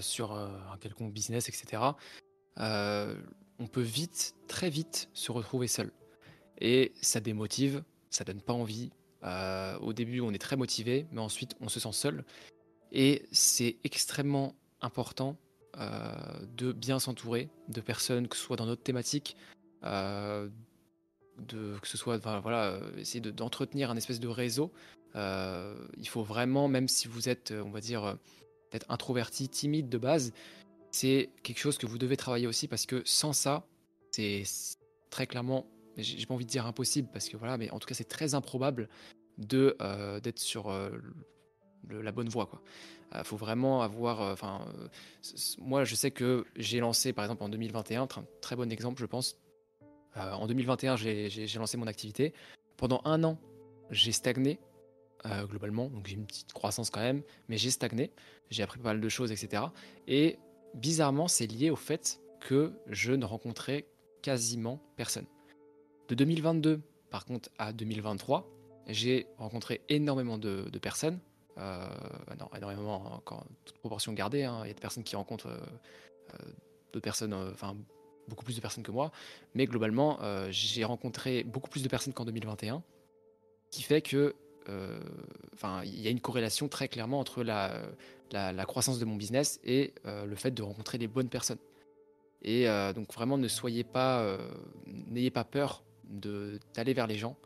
sur 0.00 0.32
un 0.32 0.76
quelconque 0.80 1.12
business, 1.12 1.48
etc 1.48 1.92
on 3.60 3.66
peut 3.66 3.82
vite, 3.82 4.34
très 4.48 4.70
vite, 4.70 5.10
se 5.12 5.30
retrouver 5.30 5.68
seul. 5.68 5.92
Et 6.60 6.92
ça 7.02 7.20
démotive, 7.20 7.84
ça 8.10 8.24
donne 8.24 8.40
pas 8.40 8.52
envie. 8.52 8.90
Euh, 9.22 9.78
au 9.78 9.92
début, 9.92 10.20
on 10.20 10.32
est 10.32 10.38
très 10.38 10.56
motivé, 10.56 11.06
mais 11.12 11.20
ensuite, 11.20 11.54
on 11.60 11.68
se 11.68 11.80
sent 11.80 11.92
seul. 11.92 12.24
Et 12.92 13.26
c'est 13.32 13.76
extrêmement 13.84 14.54
important 14.80 15.36
euh, 15.78 16.10
de 16.56 16.72
bien 16.72 16.98
s'entourer 16.98 17.48
de 17.68 17.80
personnes, 17.80 18.28
que 18.28 18.36
ce 18.36 18.42
soit 18.42 18.56
dans 18.56 18.66
notre 18.66 18.82
thématique, 18.82 19.36
de, 19.82 20.50
que 21.80 21.88
ce 21.88 21.96
soit, 21.96 22.18
voilà, 22.18 22.78
essayer 22.98 23.20
d'entretenir 23.20 23.90
un 23.90 23.96
espèce 23.96 24.20
de 24.20 24.28
réseau. 24.28 24.72
il 25.14 26.08
faut 26.08 26.22
vraiment, 26.22 26.68
même 26.68 26.88
si 26.88 27.08
vous 27.08 27.28
êtes, 27.28 27.52
on 27.52 27.70
va 27.70 27.80
dire, 27.80 28.18
peut-être 28.70 28.86
introverti, 28.88 29.48
timide 29.48 29.88
de 29.88 29.98
base, 29.98 30.32
c'est 30.90 31.30
quelque 31.42 31.58
chose 31.58 31.78
que 31.78 31.86
vous 31.86 31.98
devez 31.98 32.16
travailler 32.16 32.46
aussi 32.46 32.68
parce 32.68 32.86
que 32.86 33.02
sans 33.04 33.32
ça, 33.32 33.66
c'est 34.10 34.42
très 35.10 35.26
clairement, 35.26 35.66
j'ai 36.02 36.26
pas 36.26 36.34
envie 36.34 36.44
de 36.44 36.50
dire 36.50 36.66
impossible 36.66 37.08
parce 37.12 37.28
que 37.28 37.36
voilà, 37.36 37.56
mais 37.58 37.70
en 37.70 37.78
tout 37.78 37.86
cas 37.86 37.94
c'est 37.94 38.08
très 38.08 38.34
improbable 38.34 38.88
euh, 39.52 40.20
d'être 40.20 40.38
sur 40.38 40.68
euh, 40.70 40.90
la 41.88 42.12
bonne 42.12 42.28
voie 42.28 42.46
quoi. 42.46 42.62
Euh, 43.14 43.24
faut 43.24 43.36
vraiment 43.36 43.82
avoir, 43.82 44.20
enfin, 44.20 44.66
moi 45.58 45.84
je 45.84 45.94
sais 45.94 46.10
que 46.10 46.44
j'ai 46.56 46.80
lancé 46.80 47.12
par 47.12 47.24
exemple 47.24 47.42
en 47.42 47.48
2021, 47.48 48.06
très, 48.06 48.22
très 48.40 48.56
bon 48.56 48.70
exemple 48.70 49.00
je 49.00 49.06
pense. 49.06 49.38
en 50.16 50.46
2021 50.46 50.96
j'ai 50.96 51.46
lancé 51.56 51.76
mon 51.76 51.86
activité. 51.86 52.34
Pendant 52.76 53.00
un 53.04 53.24
an 53.24 53.38
j'ai 53.90 54.12
stagné 54.12 54.58
globalement, 55.48 55.88
donc 55.88 56.06
j'ai 56.06 56.14
une 56.14 56.26
petite 56.26 56.52
croissance 56.52 56.90
quand 56.90 57.00
même, 57.00 57.22
mais 57.48 57.56
j'ai 57.56 57.70
stagné. 57.70 58.12
J'ai 58.50 58.62
appris 58.62 58.78
pas 58.78 58.90
mal 58.90 59.00
de 59.00 59.08
choses 59.08 59.32
etc. 59.32 59.64
Et 60.06 60.38
bizarrement, 60.74 61.28
c'est 61.28 61.46
lié 61.46 61.70
au 61.70 61.76
fait 61.76 62.20
que 62.40 62.72
je 62.88 63.12
ne 63.12 63.24
rencontrais 63.24 63.86
quasiment 64.22 64.80
personne. 64.96 65.26
De 66.10 66.14
2022, 66.14 66.80
par 67.10 67.24
contre, 67.24 67.48
à 67.58 67.72
2023, 67.72 68.46
j'ai 68.88 69.26
rencontré 69.38 69.80
énormément 69.88 70.36
de, 70.36 70.68
personnes. 70.82 71.18
Euh, 71.58 71.86
non, 72.38 72.48
énormément, 72.56 73.14
encore 73.14 73.46
toute 73.64 73.78
proportion 73.78 74.12
gardée. 74.12 74.44
Hein. 74.44 74.60
Il 74.64 74.68
y 74.68 74.70
a 74.70 74.74
des 74.74 74.80
personnes 74.80 75.04
qui 75.04 75.16
rencontrent 75.16 75.48
euh, 75.48 75.58
euh, 76.94 77.00
personnes, 77.00 77.32
enfin 77.32 77.76
beaucoup 78.28 78.44
plus 78.44 78.56
de 78.56 78.60
personnes 78.60 78.82
que 78.82 78.90
moi. 78.90 79.12
Mais 79.54 79.66
globalement, 79.66 80.18
j'ai 80.50 80.84
rencontré 80.84 81.44
beaucoup 81.44 81.70
plus 81.70 81.82
de 81.82 81.88
personnes 81.88 82.12
qu'en 82.12 82.24
2021, 82.24 82.82
qui 83.70 83.82
fait 83.82 84.02
que 84.02 84.34
euh, 84.68 84.98
enfin, 85.54 85.82
il 85.84 86.00
y 86.00 86.06
a 86.06 86.10
une 86.10 86.20
corrélation 86.20 86.68
très 86.68 86.88
clairement 86.88 87.18
entre 87.18 87.42
la, 87.42 87.80
la, 88.32 88.64
croissance 88.64 88.98
de 88.98 89.04
mon 89.04 89.16
business 89.16 89.60
et 89.64 89.94
euh, 90.06 90.26
le 90.26 90.36
fait 90.36 90.50
de 90.50 90.62
rencontrer 90.62 90.98
les 90.98 91.08
bonnes 91.08 91.28
personnes. 91.28 91.58
Et 92.42 92.68
euh, 92.68 92.92
donc 92.92 93.12
vraiment, 93.12 93.38
ne 93.38 93.48
soyez 93.48 93.84
pas, 93.84 94.38
n'ayez 94.86 95.30
pas 95.30 95.44
peur 95.44 95.82
d'aller 96.10 96.94
vers 96.94 97.06
les 97.06 97.16
gens. 97.16 97.36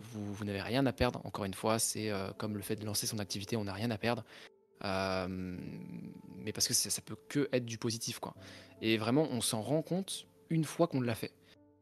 Vous, 0.00 0.44
n'avez 0.44 0.62
rien 0.62 0.86
à 0.86 0.92
perdre. 0.92 1.20
Encore 1.24 1.44
une 1.44 1.54
fois, 1.54 1.78
c'est 1.78 2.10
comme 2.36 2.54
le 2.54 2.62
fait 2.62 2.76
de 2.76 2.84
lancer 2.84 3.06
son 3.06 3.18
activité, 3.18 3.56
on 3.56 3.64
n'a 3.64 3.72
rien 3.72 3.90
à 3.90 3.98
perdre. 3.98 4.24
mais 4.82 6.52
parce 6.52 6.68
que 6.68 6.74
ça, 6.74 6.90
ça, 6.90 7.02
peut 7.02 7.16
que 7.28 7.48
être 7.52 7.64
du 7.64 7.78
positif, 7.78 8.18
quoi. 8.20 8.34
Et 8.80 8.96
vraiment, 8.96 9.26
on 9.30 9.40
s'en 9.40 9.60
rend 9.60 9.82
compte 9.82 10.26
une 10.50 10.64
fois 10.64 10.86
qu'on 10.86 11.00
l'a 11.00 11.14
fait. 11.14 11.32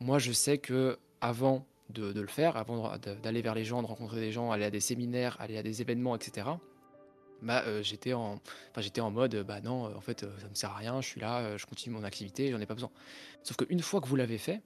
Moi, 0.01 0.19
je 0.19 0.33
sais 0.33 0.59
que 0.59 0.99
avant 1.21 1.67
de, 1.91 2.21
le 2.21 2.27
faire, 2.27 2.57
avant 2.57 2.97
d'aller 3.23 3.43
vers 3.43 3.55
les 3.55 3.65
gens, 3.65 3.83
de 3.83 3.87
rencontrer 3.87 4.21
des 4.21 4.33
gens, 4.33 4.51
aller 4.51 4.65
à 4.65 4.71
des 4.71 4.81
séminaires, 4.81 5.37
aller 5.41 5.57
à 5.57 5.63
des 5.63 5.81
événements, 5.81 6.17
etc. 6.17 6.49
Bah, 7.43 7.63
euh, 7.67 7.83
j'étais 7.83 8.13
en, 8.13 8.41
enfin, 8.71 8.81
j'étais 8.81 9.01
en 9.01 9.11
mode, 9.11 9.37
bah 9.43 9.61
non, 9.61 9.95
en 9.95 10.01
fait, 10.01 10.21
ça 10.21 10.49
me 10.49 10.55
sert 10.55 10.71
à 10.71 10.77
rien, 10.77 11.01
je 11.01 11.07
suis 11.07 11.21
là, 11.21 11.57
je 11.57 11.67
continue 11.67 11.95
mon 11.95 12.05
activité, 12.05 12.51
j'en 12.51 12.61
ai 12.61 12.67
pas 12.67 12.75
besoin. 12.75 12.91
Sauf 13.43 13.57
qu'une 13.57 13.83
fois 13.83 14.01
que 14.01 14.09
vous 14.09 14.17
l'avez 14.17 14.39
fait, 14.39 14.63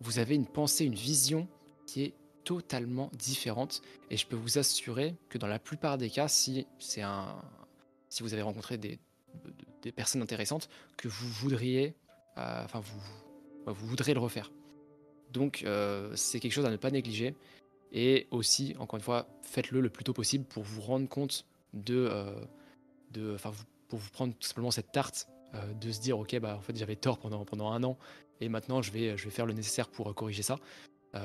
vous 0.00 0.18
avez 0.18 0.34
une 0.34 0.46
pensée, 0.46 0.84
une 0.84 0.94
vision 0.94 1.48
qui 1.86 2.02
est 2.02 2.14
totalement 2.44 3.10
différente. 3.18 3.82
Et 4.10 4.16
je 4.16 4.26
peux 4.26 4.36
vous 4.36 4.58
assurer 4.58 5.14
que 5.28 5.38
dans 5.38 5.46
la 5.46 5.58
plupart 5.58 5.98
des 5.98 6.10
cas, 6.10 6.28
si 6.28 6.66
c'est 6.78 7.02
un, 7.02 7.36
si 8.08 8.22
vous 8.22 8.32
avez 8.32 8.42
rencontré 8.42 8.78
des, 8.78 8.98
personnes 9.94 10.22
intéressantes, 10.22 10.68
que 10.96 11.08
vous 11.08 11.28
voudriez, 11.28 11.94
euh, 12.38 12.64
enfin 12.64 12.80
vous, 12.80 13.00
vous 13.66 13.86
voudrez 13.86 14.14
le 14.14 14.20
refaire. 14.20 14.50
Donc 15.32 15.64
c'est 16.16 16.40
quelque 16.40 16.52
chose 16.52 16.66
à 16.66 16.70
ne 16.70 16.76
pas 16.76 16.90
négliger. 16.90 17.34
Et 17.92 18.26
aussi, 18.30 18.74
encore 18.78 18.98
une 18.98 19.02
fois, 19.02 19.26
faites-le 19.42 19.80
le 19.80 19.90
plus 19.90 20.04
tôt 20.04 20.12
possible 20.12 20.44
pour 20.44 20.62
vous 20.62 20.80
rendre 20.80 21.08
compte 21.08 21.44
de, 21.72 22.10
de, 23.12 23.34
enfin, 23.34 23.52
pour 23.88 23.98
vous 23.98 24.10
prendre 24.10 24.34
tout 24.34 24.46
simplement 24.46 24.70
cette 24.70 24.92
tarte, 24.92 25.28
de 25.80 25.90
se 25.90 26.00
dire 26.00 26.18
ok 26.18 26.38
bah 26.38 26.56
en 26.56 26.60
fait 26.60 26.76
j'avais 26.76 26.94
tort 26.94 27.18
pendant 27.18 27.44
pendant 27.44 27.72
un 27.72 27.82
an 27.82 27.98
et 28.40 28.48
maintenant 28.48 28.82
je 28.82 28.90
vais 28.92 29.16
je 29.16 29.24
vais 29.24 29.30
faire 29.30 29.46
le 29.46 29.52
nécessaire 29.52 29.88
pour 29.88 30.14
corriger 30.14 30.42
ça. 30.42 30.58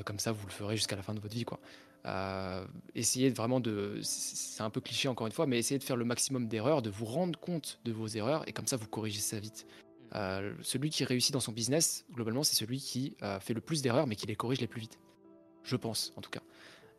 comme 0.06 0.20
ça 0.20 0.32
vous 0.32 0.46
le 0.46 0.52
ferez 0.52 0.76
jusqu'à 0.76 0.96
la 0.96 1.04
fin 1.04 1.14
de 1.14 1.20
votre 1.20 1.36
vie 1.36 1.46
quoi. 1.46 1.60
Euh, 2.06 2.66
essayez 2.94 3.30
vraiment 3.30 3.60
de, 3.60 4.00
c'est 4.04 4.62
un 4.62 4.70
peu 4.70 4.80
cliché 4.80 5.08
encore 5.08 5.26
une 5.26 5.34
fois, 5.34 5.48
mais 5.48 5.58
essayez 5.58 5.80
de 5.80 5.84
faire 5.84 5.96
le 5.96 6.06
maximum 6.06 6.48
d'erreurs, 6.48 6.82
de 6.82 6.90
vous 6.90 7.06
rendre 7.06 7.40
compte 7.40 7.80
de 7.84 7.92
vos 7.92 8.08
erreurs 8.08 8.48
et 8.48 8.54
comme 8.54 8.68
ça 8.68 8.78
vous 8.78 8.88
corrigez 8.88 9.20
ça 9.20 9.40
vite. 9.40 9.66
Euh, 10.14 10.54
celui 10.62 10.92
qui 10.92 11.04
réussit 11.04 11.34
dans 11.34 11.40
son 11.40 11.52
business, 11.52 12.06
globalement, 12.14 12.44
c'est 12.44 12.56
celui 12.56 12.80
qui 12.80 13.18
euh, 13.24 13.40
fait 13.40 13.54
le 13.54 13.62
plus 13.62 13.82
d'erreurs 13.82 14.08
mais 14.08 14.16
qui 14.16 14.28
les 14.28 14.36
corrige 14.36 14.62
les 14.62 14.68
plus 14.68 14.82
vite. 14.82 15.00
Je 15.64 15.76
pense, 15.76 16.14
en 16.16 16.22
tout 16.22 16.30
cas. 16.30 16.42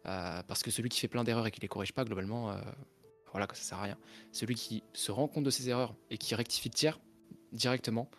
parce 0.02 0.64
que 0.64 0.72
celui 0.72 0.88
qui 0.88 0.98
fait 0.98 1.08
plein 1.08 1.22
d'erreurs 1.22 1.46
et 1.46 1.52
qui 1.52 1.60
les 1.60 1.68
corrige 1.68 1.92
pas, 1.92 2.04
globalement, 2.04 2.52
voilà, 3.30 3.46
ça 3.52 3.62
sert 3.62 3.78
à 3.78 3.82
rien. 3.82 3.96
Celui 4.32 4.56
qui 4.56 4.82
se 4.92 5.12
rend 5.12 5.28
compte 5.28 5.44
de 5.44 5.50
ses 5.50 5.68
erreurs 5.68 5.94
et 6.10 6.18
qui 6.18 6.34
rectifie 6.34 6.68
le 6.68 6.74
tir 6.74 6.98
directement, 7.52 8.10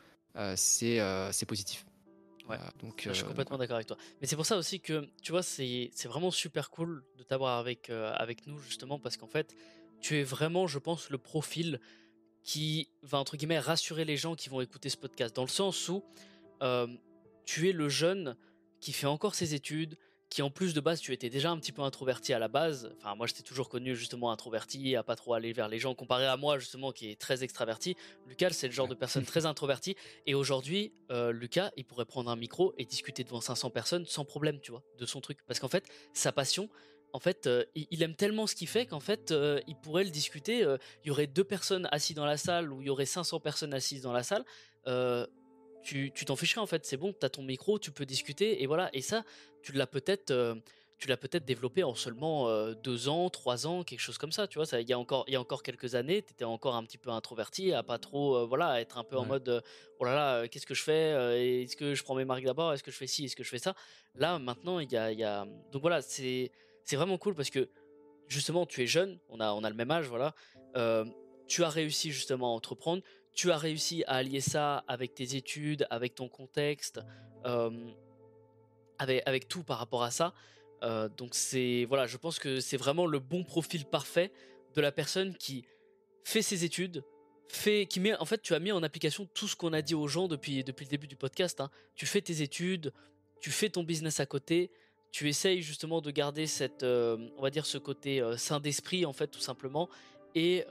c'est 0.55 1.45
positif. 1.47 1.85
Ouais. 2.49 2.57
donc, 2.81 3.03
je 3.05 3.11
suis 3.11 3.23
euh, 3.23 3.27
complètement 3.27 3.57
d'accord 3.57 3.75
avec 3.75 3.87
toi. 3.87 3.97
Mais 4.21 4.27
c'est 4.27 4.35
pour 4.35 4.45
ça 4.45 4.57
aussi 4.57 4.79
que, 4.79 5.07
tu 5.21 5.31
vois, 5.31 5.43
c'est 5.43 5.91
vraiment 6.05 6.31
super 6.31 6.69
cool 6.69 7.03
de 7.17 7.23
t'avoir 7.23 7.59
avec, 7.59 7.89
euh, 7.89 8.13
avec 8.15 8.47
nous, 8.47 8.57
justement, 8.59 8.99
parce 8.99 9.17
qu'en 9.17 9.27
fait, 9.27 9.53
tu 9.99 10.17
es 10.17 10.23
vraiment, 10.23 10.67
je 10.67 10.79
pense, 10.79 11.09
le 11.09 11.17
profil 11.17 11.79
qui 12.43 12.89
va, 13.01 13.19
entre 13.19 13.35
guillemets, 13.35 13.59
rassurer 13.59 14.05
les 14.05 14.15
gens 14.15 14.35
qui 14.35 14.47
vont 14.49 14.61
écouter 14.61 14.89
ce 14.89 14.97
podcast. 14.97 15.35
Dans 15.35 15.43
le 15.43 15.49
sens 15.49 15.89
où 15.89 16.03
euh, 16.61 16.87
tu 17.45 17.67
es 17.67 17.73
le 17.73 17.89
jeune 17.89 18.37
qui 18.79 18.93
fait 18.93 19.07
encore 19.07 19.35
ses 19.35 19.53
études, 19.53 19.97
qui 20.29 20.41
en 20.41 20.49
plus 20.49 20.73
de 20.73 20.81
base 20.81 20.99
tu 20.99 21.13
étais 21.13 21.29
déjà 21.29 21.51
un 21.51 21.57
petit 21.57 21.71
peu 21.71 21.81
introverti 21.81 22.33
à 22.33 22.39
la 22.39 22.47
base. 22.47 22.93
Enfin 22.97 23.15
moi 23.15 23.27
j'étais 23.27 23.43
toujours 23.43 23.69
connu 23.69 23.95
justement 23.95 24.31
introverti, 24.31 24.95
à 24.95 25.03
pas 25.03 25.15
trop 25.15 25.33
aller 25.33 25.53
vers 25.53 25.69
les 25.69 25.79
gens 25.79 25.95
comparé 25.95 26.25
à 26.25 26.37
moi 26.37 26.59
justement 26.59 26.91
qui 26.91 27.09
est 27.09 27.19
très 27.19 27.43
extraverti. 27.43 27.95
Lucas 28.27 28.49
c'est 28.51 28.67
le 28.67 28.73
genre 28.73 28.87
de 28.87 28.95
personne 28.95 29.25
très 29.25 29.45
introverti 29.45 29.95
et 30.25 30.35
aujourd'hui 30.35 30.93
euh, 31.11 31.31
Lucas 31.31 31.71
il 31.77 31.85
pourrait 31.85 32.05
prendre 32.05 32.29
un 32.29 32.35
micro 32.35 32.73
et 32.77 32.85
discuter 32.85 33.23
devant 33.23 33.41
500 33.41 33.69
personnes 33.69 34.05
sans 34.05 34.25
problème 34.25 34.59
tu 34.59 34.71
vois 34.71 34.83
de 34.97 35.05
son 35.05 35.21
truc 35.21 35.39
parce 35.47 35.59
qu'en 35.59 35.69
fait 35.69 35.85
sa 36.13 36.31
passion 36.31 36.69
en 37.13 37.19
fait, 37.19 37.47
euh, 37.47 37.63
il 37.73 38.03
aime 38.03 38.15
tellement 38.15 38.47
ce 38.47 38.53
qu'il 38.53 38.67
fait 38.67 38.85
qu'en 38.85 38.99
fait, 38.99 39.31
euh, 39.31 39.61
il 39.65 39.75
pourrait 39.77 40.03
le 40.03 40.09
discuter. 40.09 40.59
Il 40.59 41.07
y 41.07 41.09
aurait 41.09 41.25
deux 41.25 41.45
personnes 41.45 41.87
assises 41.91 42.17
dans 42.17 42.25
la 42.25 42.37
salle 42.37 42.71
ou 42.71 42.81
il 42.81 42.87
y 42.87 42.89
aurait 42.89 43.05
500 43.05 43.39
personnes 43.39 43.73
assises 43.73 44.01
dans 44.01 44.11
la 44.11 44.23
salle 44.23 44.43
tu 45.87 46.25
t'en 46.25 46.35
ficherais 46.35 46.61
en 46.61 46.65
fait. 46.65 46.85
C'est 46.85 46.97
bon, 46.97 47.13
tu 47.13 47.25
as 47.25 47.29
ton 47.29 47.43
micro, 47.43 47.79
tu 47.79 47.91
peux 47.91 48.05
discuter 48.05 48.61
et 48.61 48.67
voilà. 48.67 48.89
Et 48.93 49.01
ça, 49.01 49.23
tu 49.61 49.71
l'as 49.71 49.87
peut-être 49.87 50.31
euh, 50.31 50.55
tu 50.97 51.07
l'as 51.07 51.17
peut-être 51.17 51.45
développé 51.45 51.83
en 51.83 51.95
seulement 51.95 52.49
euh, 52.49 52.73
deux 52.73 53.07
ans, 53.07 53.29
trois 53.29 53.67
ans, 53.67 53.83
quelque 53.83 53.99
chose 53.99 54.17
comme 54.17 54.31
ça. 54.31 54.47
Tu 54.47 54.59
vois, 54.59 54.65
il 54.79 54.89
y 54.89 54.93
a 54.93 54.99
encore 54.99 55.23
il 55.27 55.33
y 55.33 55.35
a 55.37 55.41
encore 55.41 55.63
quelques 55.63 55.95
années, 55.95 56.21
tu 56.23 56.33
étais 56.33 56.43
encore 56.43 56.75
un 56.75 56.83
petit 56.83 56.97
peu 56.97 57.09
introverti, 57.11 57.71
à 57.73 57.83
pas 57.83 57.99
trop 57.99 58.35
euh, 58.35 58.45
voilà, 58.45 58.81
être 58.81 58.97
un 58.97 59.03
peu 59.03 59.17
en 59.17 59.25
mode 59.25 59.63
oh 59.99 60.03
là 60.03 60.13
là, 60.13 60.47
qu'est-ce 60.47 60.65
que 60.65 60.73
je 60.73 60.83
fais 60.83 61.63
Est-ce 61.63 61.77
que 61.77 61.95
je 61.95 62.03
prends 62.03 62.15
mes 62.15 62.25
marques 62.25 62.43
d'abord 62.43 62.73
Est-ce 62.73 62.83
que 62.83 62.91
je 62.91 62.97
fais 62.97 63.07
ci 63.07 63.25
Est-ce 63.25 63.35
que 63.35 63.43
je 63.43 63.49
fais 63.49 63.59
ça 63.59 63.73
Là 64.15 64.39
maintenant, 64.39 64.79
il 64.79 64.91
y 64.91 64.97
a, 64.97 65.11
y 65.11 65.23
a 65.23 65.45
donc 65.71 65.81
voilà, 65.81 66.01
c'est 66.01 66.51
c'est 66.83 66.97
vraiment 66.97 67.17
cool 67.17 67.35
parce 67.35 67.49
que 67.49 67.69
justement, 68.27 68.65
tu 68.65 68.81
es 68.83 68.87
jeune, 68.87 69.19
on 69.29 69.39
a 69.39 69.53
on 69.53 69.63
a 69.63 69.69
le 69.69 69.75
même 69.75 69.91
âge, 69.91 70.07
voilà. 70.07 70.33
tu 71.47 71.63
as 71.63 71.69
réussi 71.69 72.11
justement 72.11 72.47
à 72.47 72.55
entreprendre, 72.55 73.03
tu 73.37 73.51
as 73.51 73.57
réussi 73.57 74.03
à 74.07 74.15
allier 74.15 74.41
ça 74.41 74.83
avec 74.87 75.13
tes 75.13 75.35
études, 75.35 75.85
avec 75.91 76.15
ton 76.15 76.27
contexte, 76.27 76.99
avec, 78.97 79.47
tout 79.47 79.63
par 79.63 79.77
rapport 79.77 80.01
à 80.01 80.09
ça. 80.09 80.33
Donc 81.17 81.35
c'est 81.35 81.85
voilà, 81.87 82.07
je 82.07 82.17
pense 82.17 82.39
que 82.39 82.59
c'est 82.59 82.77
vraiment 82.77 83.05
le 83.05 83.19
bon 83.19 83.43
profil 83.43 83.85
parfait 83.85 84.31
de 84.73 84.81
la 84.81 84.91
personne 84.91 85.35
qui 85.37 85.65
fait 86.23 86.41
ses 86.41 86.65
études, 86.65 87.03
fait, 87.47 87.85
qui 87.85 87.99
met, 87.99 88.17
en 88.17 88.25
fait, 88.25 88.41
tu 88.41 88.55
as 88.55 88.59
mis 88.59 88.71
en 88.71 88.81
application 88.81 89.27
tout 89.33 89.47
ce 89.47 89.55
qu'on 89.55 89.71
a 89.71 89.83
dit 89.83 89.93
aux 89.93 90.07
gens 90.07 90.27
depuis 90.27 90.63
depuis 90.63 90.85
le 90.85 90.89
début 90.89 91.07
du 91.07 91.15
podcast. 91.15 91.61
Hein. 91.61 91.69
Tu 91.93 92.07
fais 92.07 92.21
tes 92.21 92.41
études, 92.41 92.91
tu 93.39 93.51
fais 93.51 93.69
ton 93.69 93.83
business 93.83 94.19
à 94.19 94.25
côté, 94.25 94.71
tu 95.11 95.29
essayes 95.29 95.61
justement 95.61 96.01
de 96.01 96.09
garder 96.09 96.47
cette, 96.47 96.81
on 96.81 97.41
va 97.41 97.51
dire 97.51 97.67
ce 97.67 97.77
côté 97.77 98.19
sain 98.35 98.59
d'esprit 98.59 99.05
en 99.05 99.13
fait 99.13 99.27
tout 99.27 99.39
simplement, 99.39 99.89
et 100.33 100.65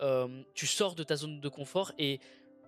tu 0.54 0.66
sors 0.66 0.96
de 0.96 1.04
ta 1.04 1.14
zone 1.14 1.40
de 1.40 1.48
confort 1.48 1.92
et 1.96 2.18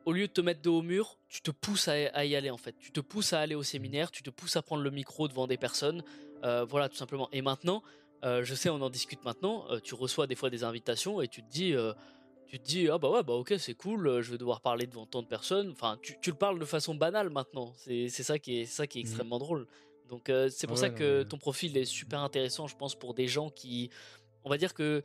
au 0.08 0.12
lieu 0.12 0.26
de 0.26 0.32
te 0.32 0.40
mettre 0.40 0.62
de 0.62 0.70
haut 0.70 0.80
mur, 0.80 1.18
tu 1.28 1.42
te 1.42 1.50
pousses 1.50 1.86
à, 1.86 2.24
y 2.24 2.34
aller 2.34 2.48
en 2.48 2.56
fait. 2.56 2.74
Tu 2.78 2.92
te 2.92 3.00
pousses 3.00 3.34
à 3.34 3.40
aller 3.40 3.54
au 3.54 3.62
séminaire, 3.62 4.10
tu 4.10 4.22
te 4.22 4.30
pousses 4.30 4.56
à 4.56 4.62
prendre 4.62 4.82
le 4.82 4.90
micro 4.90 5.28
devant 5.28 5.46
des 5.46 5.58
personnes. 5.58 6.02
Euh, 6.44 6.64
voilà, 6.64 6.88
tout 6.88 6.96
simplement. 6.96 7.28
Et 7.30 7.42
maintenant, 7.42 7.82
euh, 8.24 8.42
je 8.42 8.54
sais, 8.54 8.70
on 8.70 8.80
en 8.80 8.88
discute 8.88 9.22
maintenant. 9.26 9.66
Euh, 9.70 9.80
tu 9.80 9.94
reçois 9.94 10.26
des 10.26 10.34
fois 10.34 10.48
des 10.48 10.64
invitations 10.64 11.20
et 11.20 11.28
tu 11.28 11.42
te 11.42 11.50
dis, 11.50 11.74
tu 12.46 12.58
te 12.58 12.64
dis, 12.64 12.88
ah 12.88 12.96
bah 12.96 13.10
ouais, 13.10 13.22
bah 13.22 13.34
ok, 13.34 13.52
c'est 13.58 13.74
cool. 13.74 14.22
je 14.22 14.30
vais 14.30 14.38
devoir 14.38 14.62
parler 14.62 14.86
devant 14.86 15.04
tant 15.04 15.20
de 15.20 15.26
personnes. 15.26 15.72
Enfin, 15.72 15.98
tu, 16.00 16.16
le 16.26 16.36
parles 16.36 16.58
de 16.58 16.64
façon 16.64 16.94
banale 16.94 17.28
maintenant. 17.28 17.74
C'est 17.76 18.08
ça 18.08 18.38
qui 18.38 18.60
est, 18.60 18.64
ça 18.64 18.86
qui 18.86 19.00
est 19.00 19.02
mmh. 19.02 19.06
extrêmement 19.06 19.38
drôle. 19.38 19.66
Donc 20.08 20.32
c'est 20.48 20.66
pour 20.66 20.78
ça 20.78 20.88
que 20.88 21.22
ton 21.22 21.36
profil 21.36 21.76
est 21.76 21.84
super 21.84 22.20
intéressant, 22.20 22.66
je 22.66 22.76
pense, 22.76 22.94
pour 22.94 23.12
des 23.12 23.28
gens 23.28 23.50
qui, 23.50 23.90
on 24.42 24.48
va 24.48 24.56
dire 24.56 24.72
que 24.72 25.02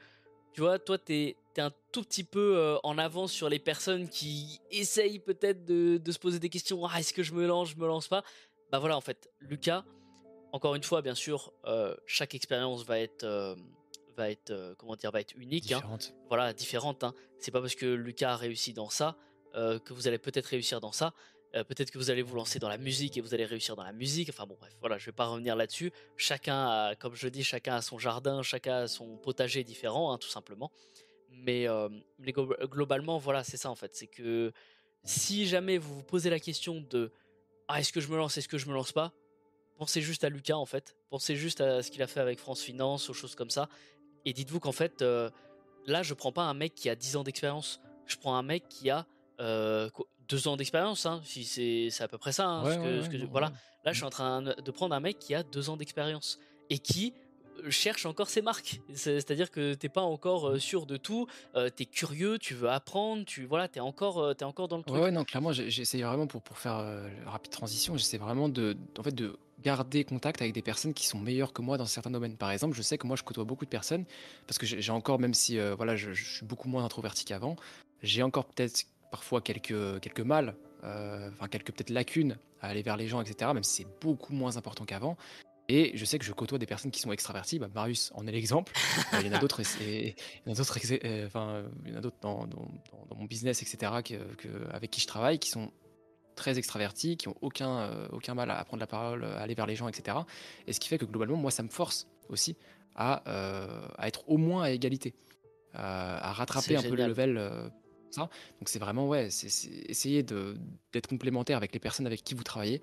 tu 0.53 0.61
vois, 0.61 0.79
toi, 0.79 0.97
t'es 0.97 1.35
es 1.55 1.61
un 1.61 1.71
tout 1.91 2.03
petit 2.03 2.23
peu 2.23 2.57
euh, 2.57 2.77
en 2.83 2.97
avance 2.97 3.31
sur 3.31 3.49
les 3.49 3.59
personnes 3.59 4.09
qui 4.09 4.59
essayent 4.71 5.19
peut-être 5.19 5.65
de, 5.65 5.99
se 6.11 6.19
poser 6.19 6.39
des 6.39 6.49
questions. 6.49 6.85
Ah, 6.85 6.99
est-ce 6.99 7.13
que 7.13 7.23
je 7.23 7.33
me 7.33 7.45
lance, 7.45 7.69
je 7.69 7.75
me 7.75 7.87
lance 7.87 8.07
pas? 8.07 8.23
Bah 8.71 8.79
voilà, 8.79 8.97
en 8.97 9.01
fait, 9.01 9.29
Lucas. 9.39 9.83
Encore 10.51 10.75
une 10.75 10.83
fois, 10.83 11.01
bien 11.01 11.15
sûr, 11.15 11.51
euh, 11.65 11.95
chaque 12.05 12.35
expérience 12.35 12.85
va 12.85 12.99
être, 12.99 13.23
euh, 13.23 13.55
va 14.15 14.29
être, 14.29 14.75
comment 14.77 14.95
dire, 14.95 15.11
va 15.11 15.21
être 15.21 15.35
unique. 15.35 15.71
Hein. 15.71 15.77
Différente. 15.77 16.13
Voilà, 16.27 16.53
différente. 16.53 17.03
Hein. 17.03 17.13
C'est 17.39 17.51
pas 17.51 17.61
parce 17.61 17.75
que 17.75 17.85
Lucas 17.85 18.33
a 18.33 18.37
réussi 18.37 18.73
dans 18.73 18.89
ça 18.89 19.17
que 19.53 19.93
vous 19.93 20.07
allez 20.07 20.17
peut-être 20.17 20.47
réussir 20.47 20.81
dans 20.81 20.91
ça. 20.91 21.13
Euh, 21.55 21.63
peut-être 21.63 21.91
que 21.91 21.99
vous 21.99 22.09
allez 22.09 22.23
vous 22.23 22.35
lancer 22.35 22.57
dans 22.57 22.69
la 22.69 22.77
musique 22.79 23.15
et 23.17 23.21
vous 23.21 23.33
allez 23.33 23.45
réussir 23.45 23.75
dans 23.75 23.83
la 23.83 23.91
musique. 23.91 24.29
Enfin 24.29 24.45
bon, 24.45 24.57
bref, 24.59 24.73
voilà, 24.79 24.97
je 24.97 25.05
vais 25.05 25.11
pas 25.11 25.27
revenir 25.27 25.55
là-dessus. 25.55 25.91
Chacun, 26.17 26.95
comme 26.99 27.15
je 27.15 27.27
dis, 27.27 27.43
chacun 27.43 27.75
a 27.75 27.81
son 27.81 27.99
jardin, 27.99 28.41
chacun 28.41 28.77
a 28.77 28.87
son 28.87 29.17
potager 29.17 29.63
différent, 29.63 30.11
hein, 30.11 30.17
tout 30.17 30.29
simplement. 30.29 30.71
Mais, 31.29 31.67
euh, 31.67 31.89
globalement, 32.19 33.17
voilà, 33.17 33.43
c'est 33.43 33.57
ça 33.57 33.69
en 33.69 33.75
fait. 33.75 33.95
C'est 33.95 34.07
que 34.07 34.51
si 35.03 35.45
jamais 35.45 35.77
vous 35.77 35.95
vous 35.95 36.03
posez 36.03 36.29
la 36.29 36.39
question 36.39 36.81
de 36.89 37.11
ah, 37.67 37.79
est-ce 37.79 37.93
que 37.93 38.01
je 38.01 38.07
me 38.07 38.17
lance, 38.17 38.37
est-ce 38.37 38.47
que 38.47 38.57
je 38.57 38.67
me 38.67 38.73
lance 38.73 38.91
pas, 38.91 39.13
pensez 39.77 40.01
juste 40.01 40.23
à 40.23 40.29
Lucas 40.29 40.55
en 40.55 40.65
fait. 40.65 40.95
Pensez 41.09 41.35
juste 41.35 41.61
à 41.61 41.83
ce 41.83 41.91
qu'il 41.91 42.01
a 42.01 42.07
fait 42.07 42.19
avec 42.19 42.39
France 42.39 42.61
Finance, 42.61 43.09
aux 43.09 43.13
choses 43.13 43.35
comme 43.35 43.49
ça. 43.49 43.69
Et 44.25 44.33
dites-vous 44.33 44.59
qu'en 44.59 44.71
fait, 44.71 45.01
euh, 45.01 45.29
là, 45.85 46.03
je 46.03 46.13
prends 46.13 46.31
pas 46.31 46.43
un 46.43 46.53
mec 46.53 46.73
qui 46.73 46.89
a 46.89 46.95
10 46.95 47.17
ans 47.17 47.23
d'expérience. 47.23 47.81
Je 48.05 48.17
prends 48.17 48.35
un 48.35 48.43
mec 48.43 48.67
qui 48.69 48.89
a 48.89 49.05
deux 50.29 50.47
ans 50.47 50.57
d'expérience, 50.57 51.05
hein, 51.05 51.21
si 51.23 51.43
c'est 51.45 52.03
à 52.03 52.07
peu 52.07 52.17
près 52.17 52.31
ça. 52.31 52.47
Hein, 52.47 53.01
voilà. 53.29 53.51
Là, 53.85 53.91
je 53.91 53.97
suis 53.97 54.05
en 54.05 54.09
train 54.09 54.41
de 54.41 54.71
prendre 54.71 54.95
un 54.95 54.99
mec 54.99 55.19
qui 55.19 55.35
a 55.35 55.43
deux 55.43 55.69
ans 55.69 55.77
d'expérience 55.77 56.39
et 56.69 56.79
qui 56.79 57.13
euh, 57.63 57.69
cherche 57.69 58.05
encore 58.05 58.29
ses 58.29 58.41
marques. 58.41 58.79
C'est-à-dire 58.93 59.51
que 59.51 59.73
t'es 59.73 59.89
pas 59.89 60.01
encore 60.01 60.49
euh, 60.49 60.59
sûr 60.59 60.85
de 60.85 60.97
tout, 60.97 61.27
euh, 61.55 61.69
tu 61.75 61.83
es 61.83 61.85
curieux, 61.85 62.37
tu 62.39 62.53
veux 62.53 62.69
apprendre, 62.69 63.25
tu 63.25 63.45
voilà, 63.45 63.67
t'es 63.67 63.79
encore, 63.79 64.31
es 64.31 64.43
encore 64.43 64.67
dans 64.67 64.77
le 64.77 64.83
truc. 64.83 65.01
Ouais, 65.01 65.11
non, 65.11 65.23
clairement, 65.23 65.51
j'essaie 65.51 66.01
vraiment 66.01 66.27
pour, 66.27 66.41
pour 66.41 66.57
faire 66.57 66.79
une 66.79 67.27
rapide 67.27 67.51
transition, 67.51 67.97
j'essaie 67.97 68.17
vraiment 68.17 68.49
de, 68.49 68.77
en 68.97 69.03
fait, 69.03 69.13
de 69.13 69.37
garder 69.61 70.03
contact 70.03 70.41
avec 70.41 70.53
des 70.53 70.61
personnes 70.61 70.93
qui 70.93 71.07
sont 71.07 71.19
meilleures 71.19 71.53
que 71.53 71.61
moi 71.61 71.77
dans 71.77 71.85
certains 71.85 72.11
domaines. 72.11 72.35
Par 72.35 72.51
exemple, 72.51 72.75
je 72.75 72.81
sais 72.81 72.97
que 72.97 73.07
moi, 73.07 73.15
je 73.15 73.23
côtoie 73.23 73.45
beaucoup 73.45 73.65
de 73.65 73.69
personnes 73.69 74.05
parce 74.47 74.57
que 74.57 74.65
j'ai 74.65 74.91
encore, 74.91 75.19
même 75.19 75.33
si 75.33 75.57
voilà, 75.77 75.95
je, 75.95 76.13
je, 76.13 76.37
suis 76.37 76.45
beaucoup 76.45 76.67
moins 76.67 76.83
introverti 76.83 77.23
qu'avant, 77.23 77.55
j'ai 78.01 78.23
encore 78.23 78.45
peut-être 78.45 78.85
parfois 79.13 79.41
quelques, 79.41 79.99
quelques 79.99 80.21
mal, 80.21 80.55
euh, 80.83 81.29
enfin 81.33 81.47
quelques 81.47 81.71
peut-être 81.71 81.91
lacunes 81.91 82.35
à 82.61 82.69
aller 82.69 82.81
vers 82.81 82.97
les 82.97 83.07
gens, 83.07 83.21
etc., 83.21 83.51
même 83.53 83.61
si 83.61 83.83
c'est 83.83 83.87
beaucoup 84.01 84.33
moins 84.33 84.57
important 84.57 84.85
qu'avant. 84.85 85.17
Et 85.69 85.95
je 85.95 86.03
sais 86.03 86.17
que 86.17 86.25
je 86.25 86.33
côtoie 86.33 86.57
des 86.57 86.65
personnes 86.65 86.89
qui 86.89 86.99
sont 86.99 87.11
extraverties. 87.11 87.59
Bah, 87.59 87.69
Marius 87.75 88.11
en 88.15 88.25
est 88.25 88.31
l'exemple. 88.31 88.73
Euh, 89.13 89.19
il 89.21 89.27
y 89.27 89.29
en 89.29 89.33
a 89.33 89.37
d'autres, 89.37 89.61
il 89.81 90.07
y 90.07 90.49
en 90.49 90.53
a 90.53 90.55
d'autres, 90.55 90.79
euh, 91.05 91.27
enfin, 91.27 91.63
il 91.85 91.91
y 91.91 91.93
en 91.93 91.99
a 91.99 92.01
d'autres 92.01 92.17
dans, 92.21 92.47
dans, 92.47 92.67
dans, 93.07 93.15
mon 93.15 93.25
business, 93.25 93.61
etc., 93.61 94.01
que, 94.03 94.49
avec 94.71 94.89
qui 94.89 94.99
je 94.99 95.05
travaille, 95.05 95.37
qui 95.37 95.51
sont 95.51 95.71
très 96.35 96.57
extravertis, 96.57 97.15
qui 97.15 97.27
ont 97.27 97.35
aucun, 97.41 98.07
aucun 98.11 98.33
mal 98.33 98.49
à 98.49 98.65
prendre 98.65 98.81
la 98.81 98.87
parole, 98.87 99.25
à 99.25 99.41
aller 99.41 99.53
vers 99.53 99.67
les 99.67 99.75
gens, 99.75 99.87
etc. 99.87 100.17
Et 100.65 100.73
ce 100.73 100.79
qui 100.79 100.89
fait 100.89 100.97
que 100.97 101.05
globalement, 101.05 101.37
moi, 101.37 101.51
ça 101.51 101.61
me 101.61 101.69
force 101.69 102.07
aussi 102.29 102.57
à, 102.95 103.21
à 103.95 104.07
être 104.07 104.27
au 104.27 104.37
moins 104.37 104.63
à 104.63 104.71
égalité, 104.71 105.13
à 105.75 106.33
rattraper 106.33 106.77
un 106.77 106.81
peu 106.81 106.95
le 106.95 107.05
level 107.05 107.71
donc 108.17 108.67
c'est 108.67 108.79
vraiment, 108.79 109.07
ouais, 109.07 109.27
essayer 109.27 110.23
d'être 110.23 111.07
complémentaire 111.07 111.57
avec 111.57 111.73
les 111.73 111.79
personnes 111.79 112.07
avec 112.07 112.23
qui 112.23 112.33
vous 112.33 112.43
travaillez. 112.43 112.81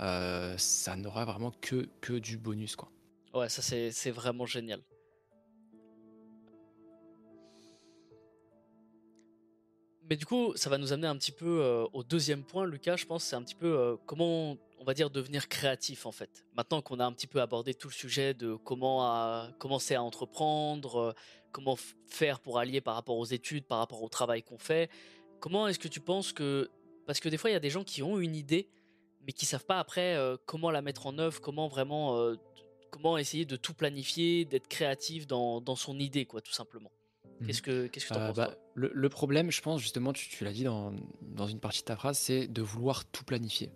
Euh, 0.00 0.54
ça 0.56 0.96
n'aura 0.96 1.24
vraiment 1.24 1.52
que, 1.60 1.88
que 2.00 2.14
du 2.14 2.38
bonus, 2.38 2.76
quoi. 2.76 2.90
Ouais, 3.34 3.48
ça 3.48 3.62
c'est 3.62 4.10
vraiment 4.10 4.46
génial. 4.46 4.80
Mais 10.08 10.16
du 10.16 10.26
coup, 10.26 10.52
ça 10.56 10.68
va 10.68 10.76
nous 10.76 10.92
amener 10.92 11.06
un 11.06 11.16
petit 11.16 11.30
peu 11.30 11.60
euh, 11.62 11.86
au 11.92 12.02
deuxième 12.02 12.42
point, 12.42 12.66
Lucas. 12.66 12.96
Je 12.96 13.06
pense 13.06 13.22
c'est 13.22 13.36
un 13.36 13.42
petit 13.42 13.54
peu 13.54 13.78
euh, 13.78 13.96
comment 14.06 14.56
on 14.80 14.84
va 14.84 14.94
dire 14.94 15.10
devenir 15.10 15.48
créatif 15.48 16.06
en 16.06 16.12
fait. 16.12 16.44
Maintenant 16.56 16.82
qu'on 16.82 16.98
a 16.98 17.04
un 17.04 17.12
petit 17.12 17.26
peu 17.26 17.40
abordé 17.40 17.74
tout 17.74 17.88
le 17.88 17.92
sujet 17.92 18.34
de 18.34 18.54
comment 18.54 19.46
commencer 19.58 19.94
à 19.94 20.02
entreprendre, 20.02 20.96
euh, 20.96 21.12
comment 21.52 21.76
faire 22.08 22.40
pour 22.40 22.58
allier 22.58 22.80
par 22.80 22.94
rapport 22.94 23.18
aux 23.18 23.26
études, 23.26 23.66
par 23.66 23.78
rapport 23.78 24.02
au 24.02 24.08
travail 24.08 24.42
qu'on 24.42 24.58
fait. 24.58 24.90
Comment 25.38 25.68
est-ce 25.68 25.78
que 25.78 25.88
tu 25.88 26.00
penses 26.00 26.32
que 26.32 26.70
parce 27.06 27.20
que 27.20 27.28
des 27.28 27.36
fois 27.36 27.50
il 27.50 27.52
y 27.52 27.56
a 27.56 27.60
des 27.60 27.70
gens 27.70 27.84
qui 27.84 28.02
ont 28.02 28.18
une 28.18 28.34
idée 28.34 28.68
mais 29.26 29.32
qui 29.32 29.44
savent 29.44 29.66
pas 29.66 29.78
après 29.78 30.16
comment 30.46 30.70
la 30.70 30.80
mettre 30.80 31.06
en 31.06 31.18
œuvre, 31.18 31.40
comment 31.40 31.68
vraiment 31.68 32.34
comment 32.90 33.16
essayer 33.18 33.44
de 33.44 33.56
tout 33.56 33.74
planifier, 33.74 34.44
d'être 34.44 34.68
créatif 34.68 35.26
dans, 35.26 35.60
dans 35.60 35.76
son 35.76 35.98
idée 35.98 36.26
quoi, 36.26 36.40
tout 36.40 36.52
simplement. 36.52 36.90
Mmh. 37.40 37.46
Qu'est-ce 37.46 37.62
que 37.62 37.86
qu'est-ce 37.86 38.06
que 38.06 38.14
penses 38.14 38.36
bah, 38.36 38.56
le, 38.74 39.08
problème, 39.08 39.50
je 39.50 39.60
pense 39.60 39.80
justement, 39.80 40.12
tu, 40.12 40.44
l'as 40.44 40.52
dit 40.52 40.64
dans, 40.64 40.92
dans, 41.20 41.46
une 41.46 41.60
partie 41.60 41.80
de 41.80 41.84
ta 41.84 41.96
phrase, 41.96 42.18
c'est 42.18 42.46
de 42.46 42.62
vouloir 42.62 43.04
tout 43.04 43.24
planifier. 43.24 43.70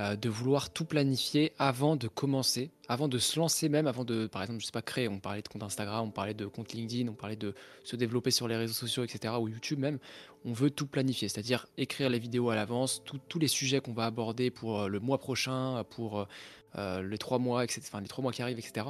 Euh, 0.00 0.14
de 0.14 0.28
vouloir 0.28 0.70
tout 0.70 0.84
planifier 0.84 1.52
avant 1.58 1.96
de 1.96 2.06
commencer, 2.06 2.70
avant 2.86 3.08
de 3.08 3.18
se 3.18 3.36
lancer 3.36 3.68
même, 3.68 3.88
avant 3.88 4.04
de, 4.04 4.28
par 4.28 4.42
exemple, 4.42 4.60
je 4.60 4.66
sais 4.66 4.72
pas, 4.72 4.80
créer. 4.80 5.08
On 5.08 5.18
parlait 5.18 5.42
de 5.42 5.48
compte 5.48 5.64
Instagram, 5.64 6.06
on 6.06 6.10
parlait 6.12 6.34
de 6.34 6.46
compte 6.46 6.72
LinkedIn, 6.72 7.10
on 7.10 7.14
parlait 7.14 7.34
de 7.34 7.52
se 7.82 7.96
développer 7.96 8.30
sur 8.30 8.46
les 8.46 8.56
réseaux 8.56 8.74
sociaux, 8.74 9.02
etc. 9.02 9.34
ou 9.40 9.48
YouTube 9.48 9.80
même. 9.80 9.98
On 10.44 10.52
veut 10.52 10.70
tout 10.70 10.86
planifier, 10.86 11.28
c'est-à-dire 11.28 11.66
écrire 11.76 12.10
les 12.10 12.20
vidéos 12.20 12.48
à 12.48 12.54
l'avance, 12.54 13.02
tous 13.28 13.38
les 13.40 13.48
sujets 13.48 13.80
qu'on 13.80 13.92
va 13.92 14.06
aborder 14.06 14.52
pour 14.52 14.82
euh, 14.82 14.88
le 14.88 15.00
mois 15.00 15.18
prochain, 15.18 15.82
pour 15.90 16.28
euh, 16.76 17.02
les 17.02 17.18
trois 17.18 17.40
mois, 17.40 17.64
etc. 17.64 17.80
Enfin, 17.88 18.00
les 18.00 18.06
trois 18.06 18.22
mois 18.22 18.30
qui 18.30 18.40
arrivent, 18.40 18.60
etc. 18.60 18.86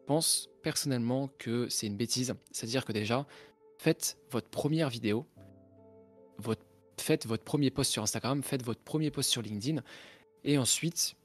Je 0.00 0.04
pense 0.06 0.50
personnellement 0.62 1.30
que 1.38 1.70
c'est 1.70 1.86
une 1.86 1.96
bêtise. 1.96 2.34
C'est-à-dire 2.50 2.84
que 2.84 2.92
déjà, 2.92 3.26
faites 3.78 4.18
votre 4.30 4.50
première 4.50 4.90
vidéo, 4.90 5.24
votre, 6.36 6.66
faites 7.00 7.26
votre 7.26 7.42
premier 7.42 7.70
post 7.70 7.90
sur 7.90 8.02
Instagram, 8.02 8.42
faites 8.42 8.62
votre 8.62 8.82
premier 8.82 9.10
post 9.10 9.30
sur 9.30 9.40
LinkedIn 9.40 9.80
et 10.44 10.58
ensuite, 10.58 11.16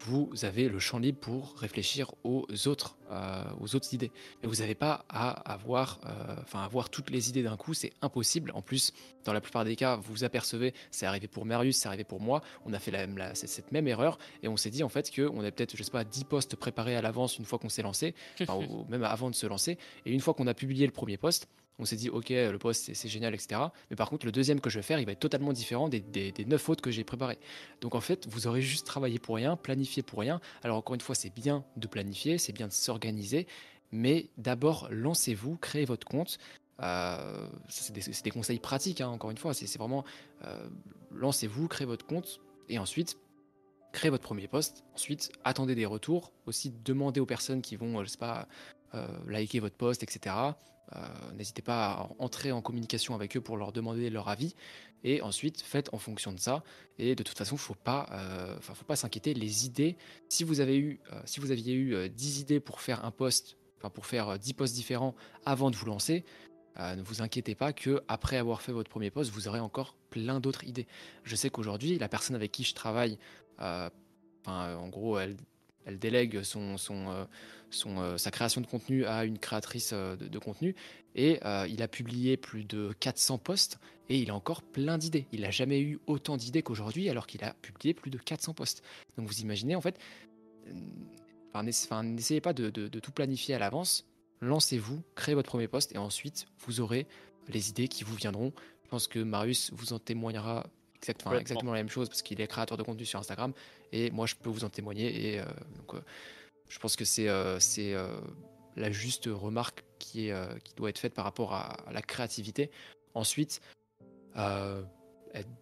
vous 0.00 0.30
avez 0.42 0.68
le 0.68 0.78
champ 0.78 0.98
libre 0.98 1.18
pour 1.18 1.54
réfléchir 1.56 2.12
aux 2.22 2.46
autres, 2.66 2.96
euh, 3.10 3.42
aux 3.60 3.74
autres 3.74 3.92
idées. 3.94 4.12
Et 4.42 4.46
vous 4.46 4.56
n'avez 4.56 4.74
pas 4.74 5.04
à 5.08 5.30
avoir, 5.52 6.00
euh, 6.06 6.36
avoir 6.58 6.90
toutes 6.90 7.10
les 7.10 7.28
idées 7.28 7.42
d'un 7.42 7.56
coup, 7.56 7.74
c'est 7.74 7.92
impossible. 8.02 8.52
En 8.54 8.62
plus, 8.62 8.92
dans 9.24 9.32
la 9.32 9.40
plupart 9.40 9.64
des 9.64 9.74
cas, 9.74 9.96
vous 9.96 10.22
apercevez, 10.22 10.74
c'est 10.90 11.06
arrivé 11.06 11.28
pour 11.28 11.44
Marius, 11.44 11.78
c'est 11.78 11.88
arrivé 11.88 12.04
pour 12.04 12.20
moi, 12.20 12.42
on 12.64 12.72
a 12.72 12.78
fait 12.78 12.90
la, 12.90 13.34
cette 13.34 13.72
même 13.72 13.88
erreur 13.88 14.18
et 14.42 14.48
on 14.48 14.56
s'est 14.56 14.70
dit 14.70 14.82
en 14.82 14.88
fait 14.88 15.14
qu'on 15.14 15.44
a 15.44 15.50
peut-être, 15.50 15.76
je 15.76 15.82
sais 15.82 15.90
pas, 15.90 16.04
10 16.04 16.24
posts 16.24 16.56
préparés 16.56 16.96
à 16.96 17.02
l'avance 17.02 17.38
une 17.38 17.44
fois 17.44 17.58
qu'on 17.58 17.68
s'est 17.68 17.82
lancé, 17.82 18.14
ou 18.48 18.84
même 18.88 19.02
avant 19.02 19.30
de 19.30 19.34
se 19.34 19.46
lancer. 19.46 19.78
Et 20.04 20.12
une 20.12 20.20
fois 20.20 20.34
qu'on 20.34 20.46
a 20.46 20.54
publié 20.54 20.86
le 20.86 20.92
premier 20.92 21.16
post, 21.16 21.48
on 21.78 21.84
s'est 21.84 21.96
dit, 21.96 22.08
ok, 22.08 22.30
le 22.30 22.56
poste 22.58 22.92
c'est 22.94 23.08
génial, 23.08 23.34
etc. 23.34 23.60
Mais 23.90 23.96
par 23.96 24.08
contre, 24.08 24.26
le 24.26 24.32
deuxième 24.32 24.60
que 24.60 24.70
je 24.70 24.78
vais 24.78 24.82
faire, 24.82 24.98
il 24.98 25.06
va 25.06 25.12
être 25.12 25.20
totalement 25.20 25.52
différent 25.52 25.88
des, 25.88 26.34
neuf 26.46 26.68
autres 26.68 26.82
que 26.82 26.90
j'ai 26.90 27.04
préparés. 27.04 27.38
Donc 27.80 27.94
en 27.94 28.00
fait, 28.00 28.26
vous 28.28 28.46
aurez 28.46 28.62
juste 28.62 28.86
travaillé 28.86 29.18
pour 29.18 29.36
rien, 29.36 29.56
planifié 29.56 30.02
pour 30.02 30.20
rien. 30.20 30.40
Alors 30.62 30.78
encore 30.78 30.94
une 30.94 31.00
fois, 31.00 31.14
c'est 31.14 31.34
bien 31.34 31.64
de 31.76 31.86
planifier, 31.86 32.38
c'est 32.38 32.52
bien 32.52 32.68
de 32.68 32.72
s'organiser, 32.72 33.46
mais 33.92 34.30
d'abord, 34.38 34.88
lancez-vous, 34.90 35.56
créez 35.56 35.84
votre 35.84 36.06
compte. 36.06 36.38
Euh, 36.82 37.48
c'est 37.68 38.22
des, 38.22 38.30
conseils 38.30 38.58
pratiques, 38.58 39.00
hein, 39.00 39.08
encore 39.08 39.30
une 39.30 39.38
fois. 39.38 39.54
C'est 39.54 39.78
vraiment, 39.78 40.04
euh, 40.44 40.68
lancez-vous, 41.12 41.68
créez 41.68 41.86
votre 41.86 42.06
compte, 42.06 42.40
et 42.68 42.78
ensuite, 42.78 43.18
créez 43.92 44.10
votre 44.10 44.24
premier 44.24 44.48
poste. 44.48 44.84
Ensuite, 44.94 45.32
attendez 45.44 45.74
des 45.74 45.86
retours. 45.86 46.32
Aussi, 46.46 46.72
demandez 46.84 47.20
aux 47.20 47.26
personnes 47.26 47.62
qui 47.62 47.76
vont, 47.76 48.02
je 48.04 48.08
sais 48.08 48.18
pas, 48.18 48.46
euh, 48.94 49.06
liker 49.26 49.60
votre 49.60 49.76
post, 49.76 50.02
etc. 50.02 50.34
Euh, 50.94 51.32
n'hésitez 51.34 51.62
pas 51.62 51.92
à 51.92 52.08
entrer 52.18 52.52
en 52.52 52.62
communication 52.62 53.14
avec 53.14 53.36
eux 53.36 53.40
pour 53.40 53.56
leur 53.56 53.72
demander 53.72 54.10
leur 54.10 54.28
avis. 54.28 54.54
Et 55.04 55.20
ensuite, 55.22 55.60
faites 55.62 55.92
en 55.92 55.98
fonction 55.98 56.32
de 56.32 56.38
ça. 56.38 56.62
Et 56.98 57.14
de 57.14 57.22
toute 57.22 57.36
façon, 57.36 57.56
faut 57.56 57.74
pas, 57.74 58.06
euh, 58.12 58.58
faut 58.60 58.84
pas 58.84 58.96
s'inquiéter. 58.96 59.34
Les 59.34 59.66
idées, 59.66 59.96
si 60.28 60.44
vous 60.44 60.60
avez 60.60 60.78
eu, 60.78 61.00
euh, 61.12 61.20
si 61.24 61.40
vous 61.40 61.50
aviez 61.50 61.74
eu 61.74 62.08
10 62.08 62.40
idées 62.40 62.60
pour 62.60 62.80
faire 62.80 63.04
un 63.04 63.10
post, 63.10 63.56
enfin 63.78 63.90
pour 63.90 64.06
faire 64.06 64.38
10 64.38 64.54
posts 64.54 64.74
différents 64.74 65.14
avant 65.44 65.70
de 65.70 65.76
vous 65.76 65.86
lancer, 65.86 66.24
ne 66.78 67.00
vous 67.00 67.22
inquiétez 67.22 67.54
pas 67.54 67.72
que 67.72 68.02
après 68.06 68.36
avoir 68.36 68.60
fait 68.60 68.70
votre 68.70 68.90
premier 68.90 69.10
post, 69.10 69.30
vous 69.30 69.48
aurez 69.48 69.60
encore 69.60 69.96
plein 70.10 70.40
d'autres 70.40 70.62
idées. 70.64 70.86
Je 71.22 71.34
sais 71.34 71.48
qu'aujourd'hui, 71.48 71.98
la 71.98 72.06
personne 72.06 72.36
avec 72.36 72.52
qui 72.52 72.64
je 72.64 72.74
travaille, 72.74 73.18
en 73.58 74.88
gros, 74.88 75.18
elle, 75.18 75.36
elle 75.86 75.98
délègue 75.98 76.42
son, 76.42 76.76
son, 76.76 77.06
euh, 77.84 78.18
sa 78.18 78.30
création 78.30 78.60
de 78.60 78.66
contenu 78.66 79.06
à 79.06 79.24
une 79.24 79.38
créatrice 79.38 79.90
euh, 79.92 80.16
de, 80.16 80.38
contenu. 80.38 80.74
Et 81.14 81.38
euh, 81.44 81.66
il 81.68 81.82
a 81.82 81.88
publié 81.88 82.36
plus 82.36 82.64
de 82.64 82.92
400 83.00 83.38
posts 83.38 83.78
et 84.08 84.18
il 84.18 84.30
a 84.30 84.34
encore 84.34 84.62
plein 84.62 84.98
d'idées. 84.98 85.26
Il 85.32 85.42
n'a 85.42 85.50
jamais 85.50 85.80
eu 85.80 85.98
autant 86.06 86.36
d'idées 86.36 86.62
qu'aujourd'hui 86.62 87.08
alors 87.08 87.26
qu'il 87.26 87.42
a 87.44 87.54
publié 87.54 87.94
plus 87.94 88.10
de 88.10 88.18
400 88.18 88.54
posts. 88.54 88.82
Donc 89.16 89.26
vous 89.26 89.40
imaginez 89.40 89.76
en 89.76 89.80
fait, 89.80 89.98
enfin, 91.54 92.02
n'essayez 92.02 92.40
pas 92.40 92.52
de, 92.52 92.70
tout 92.70 93.12
planifier 93.12 93.54
à 93.54 93.58
l'avance. 93.58 94.04
Lancez-vous, 94.40 95.02
créez 95.14 95.34
votre 95.34 95.48
premier 95.48 95.68
post 95.68 95.94
et 95.94 95.98
ensuite 95.98 96.46
vous 96.66 96.80
aurez 96.80 97.06
les 97.48 97.70
idées 97.70 97.88
qui 97.88 98.04
vous 98.04 98.14
viendront. 98.14 98.52
Je 98.84 98.88
pense 98.88 99.06
que 99.06 99.20
Marius 99.20 99.70
vous 99.72 99.92
en 99.92 99.98
témoignera 99.98 100.66
exactement, 100.96 101.34
exactement 101.34 101.72
la 101.72 101.78
même 101.78 101.88
chose 101.88 102.08
parce 102.08 102.22
qu'il 102.22 102.40
est 102.40 102.46
créateur 102.46 102.76
de 102.76 102.82
contenu 102.82 103.04
sur 103.04 103.18
Instagram 103.18 103.52
et 103.92 104.10
moi 104.10 104.26
je 104.26 104.34
peux 104.34 104.50
vous 104.50 104.64
en 104.64 104.70
témoigner 104.70 105.34
et 105.34 105.40
donc 105.76 106.00
je 106.68 106.78
pense 106.78 106.96
que 106.96 107.04
c'est 107.04 107.28
euh, 107.28 107.58
euh, 107.78 108.20
la 108.76 108.90
juste 108.90 109.28
remarque 109.32 109.84
qui, 109.98 110.30
euh, 110.30 110.46
doit 110.76 110.90
être 110.90 110.98
faite 110.98 111.14
par 111.14 111.24
rapport 111.24 111.54
à, 111.54 111.76
la 111.92 112.02
créativité. 112.02 112.70
Ensuite, 113.14 113.60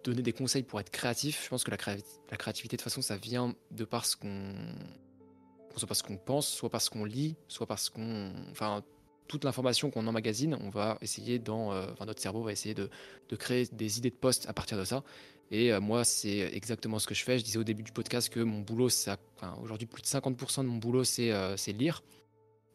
donner 0.02 0.22
des 0.22 0.32
conseils 0.32 0.62
pour 0.62 0.80
être 0.80 0.90
créatif, 0.90 1.44
je 1.44 1.48
pense 1.48 1.62
que 1.62 1.70
la, 1.70 1.76
créativité, 1.76 2.76
de 2.76 2.82
toute 2.82 2.90
façon, 2.90 3.02
ça 3.02 3.16
vient 3.16 3.54
de 3.70 3.84
parce 3.84 4.16
qu'on 4.16 4.54
soit 5.76 5.88
parce 5.88 6.02
qu'on 6.02 6.16
pense, 6.16 6.48
soit 6.48 6.70
parce 6.70 6.88
qu'on 6.88 7.04
lit, 7.04 7.36
soit 7.48 7.66
parce 7.66 7.90
qu'on. 7.90 8.32
Enfin, 8.50 8.82
toute 9.28 9.44
l'information 9.44 9.90
qu'on 9.90 10.06
emmagasine, 10.06 10.56
on 10.60 10.70
va 10.70 10.98
essayer 11.00 11.38
dans. 11.38 11.68
enfin, 11.92 12.06
notre 12.06 12.20
cerveau 12.20 12.42
va 12.42 12.50
essayer 12.52 12.74
de, 12.74 12.90
de, 13.28 13.36
créer 13.36 13.66
des 13.66 13.98
idées 13.98 14.10
de 14.10 14.16
poste 14.16 14.48
à 14.48 14.52
partir 14.52 14.76
de 14.76 14.84
ça. 14.84 15.04
Et 15.50 15.72
euh, 15.72 15.80
moi, 15.80 16.04
c'est 16.04 16.38
exactement 16.38 16.98
ce 16.98 17.06
que 17.06 17.14
je 17.14 17.22
fais. 17.24 17.38
Je 17.38 17.44
disais 17.44 17.58
au 17.58 17.64
début 17.64 17.82
du 17.82 17.92
podcast 17.92 18.28
que 18.28 18.40
mon 18.40 18.60
boulot, 18.60 18.88
aujourd'hui, 19.62 19.86
plus 19.86 20.02
de 20.02 20.06
50% 20.06 20.62
de 20.62 20.68
mon 20.68 20.78
boulot, 20.78 21.04
c'est 21.04 21.30
euh, 21.30 21.56
lire. 21.68 22.02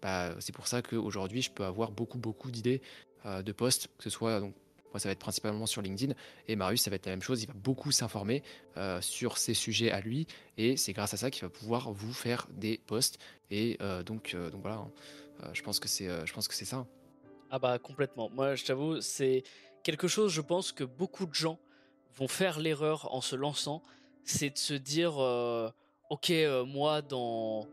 Bah, 0.01 0.33
c'est 0.39 0.53
pour 0.53 0.67
ça 0.67 0.81
qu'aujourd'hui, 0.81 1.41
je 1.41 1.51
peux 1.51 1.65
avoir 1.65 1.91
beaucoup, 1.91 2.17
beaucoup 2.17 2.51
d'idées 2.51 2.81
euh, 3.25 3.41
de 3.41 3.51
posts, 3.51 3.89
que 3.97 4.03
ce 4.03 4.09
soit 4.09 4.39
moi, 4.91 4.99
ça 4.99 5.07
va 5.07 5.13
être 5.13 5.19
principalement 5.19 5.67
sur 5.67 5.83
LinkedIn. 5.83 6.15
Et 6.47 6.55
Marius, 6.55 6.81
ça 6.81 6.89
va 6.89 6.95
être 6.95 7.05
la 7.05 7.11
même 7.11 7.21
chose. 7.21 7.43
Il 7.43 7.45
va 7.45 7.53
beaucoup 7.53 7.91
s'informer 7.91 8.41
sur 9.01 9.37
ces 9.37 9.53
sujets 9.53 9.91
à 9.91 10.01
lui. 10.01 10.25
Et 10.57 10.77
c'est 10.77 10.93
grâce 10.93 11.13
à 11.13 11.17
ça 11.17 11.29
qu'il 11.29 11.43
va 11.43 11.49
pouvoir 11.49 11.91
vous 11.91 12.11
faire 12.11 12.47
des 12.53 12.79
posts. 12.87 13.19
Et 13.51 13.77
donc, 14.03 14.35
voilà, 14.63 14.77
hein. 14.77 15.51
je 15.53 15.61
pense 15.61 15.79
que 15.79 15.87
c'est 15.87 16.65
ça. 16.65 16.87
Ah 17.51 17.59
bah 17.59 17.77
complètement. 17.77 18.31
Moi, 18.31 18.55
je 18.55 18.65
t'avoue, 18.65 18.99
c'est 18.99 19.43
quelque 19.83 20.07
chose, 20.07 20.33
je 20.33 20.41
pense, 20.41 20.71
que 20.71 20.83
beaucoup 20.83 21.27
de 21.27 21.35
gens 21.35 21.59
vont 22.19 22.27
faire 22.27 22.59
l'erreur 22.59 23.13
en 23.13 23.21
se 23.21 23.35
lançant, 23.35 23.81
c'est 24.23 24.49
de 24.49 24.57
se 24.57 24.73
dire 24.73 25.13
euh, 25.17 25.69
ok 26.09 26.29
euh, 26.31 26.65
moi 26.65 27.01
dans 27.01 27.65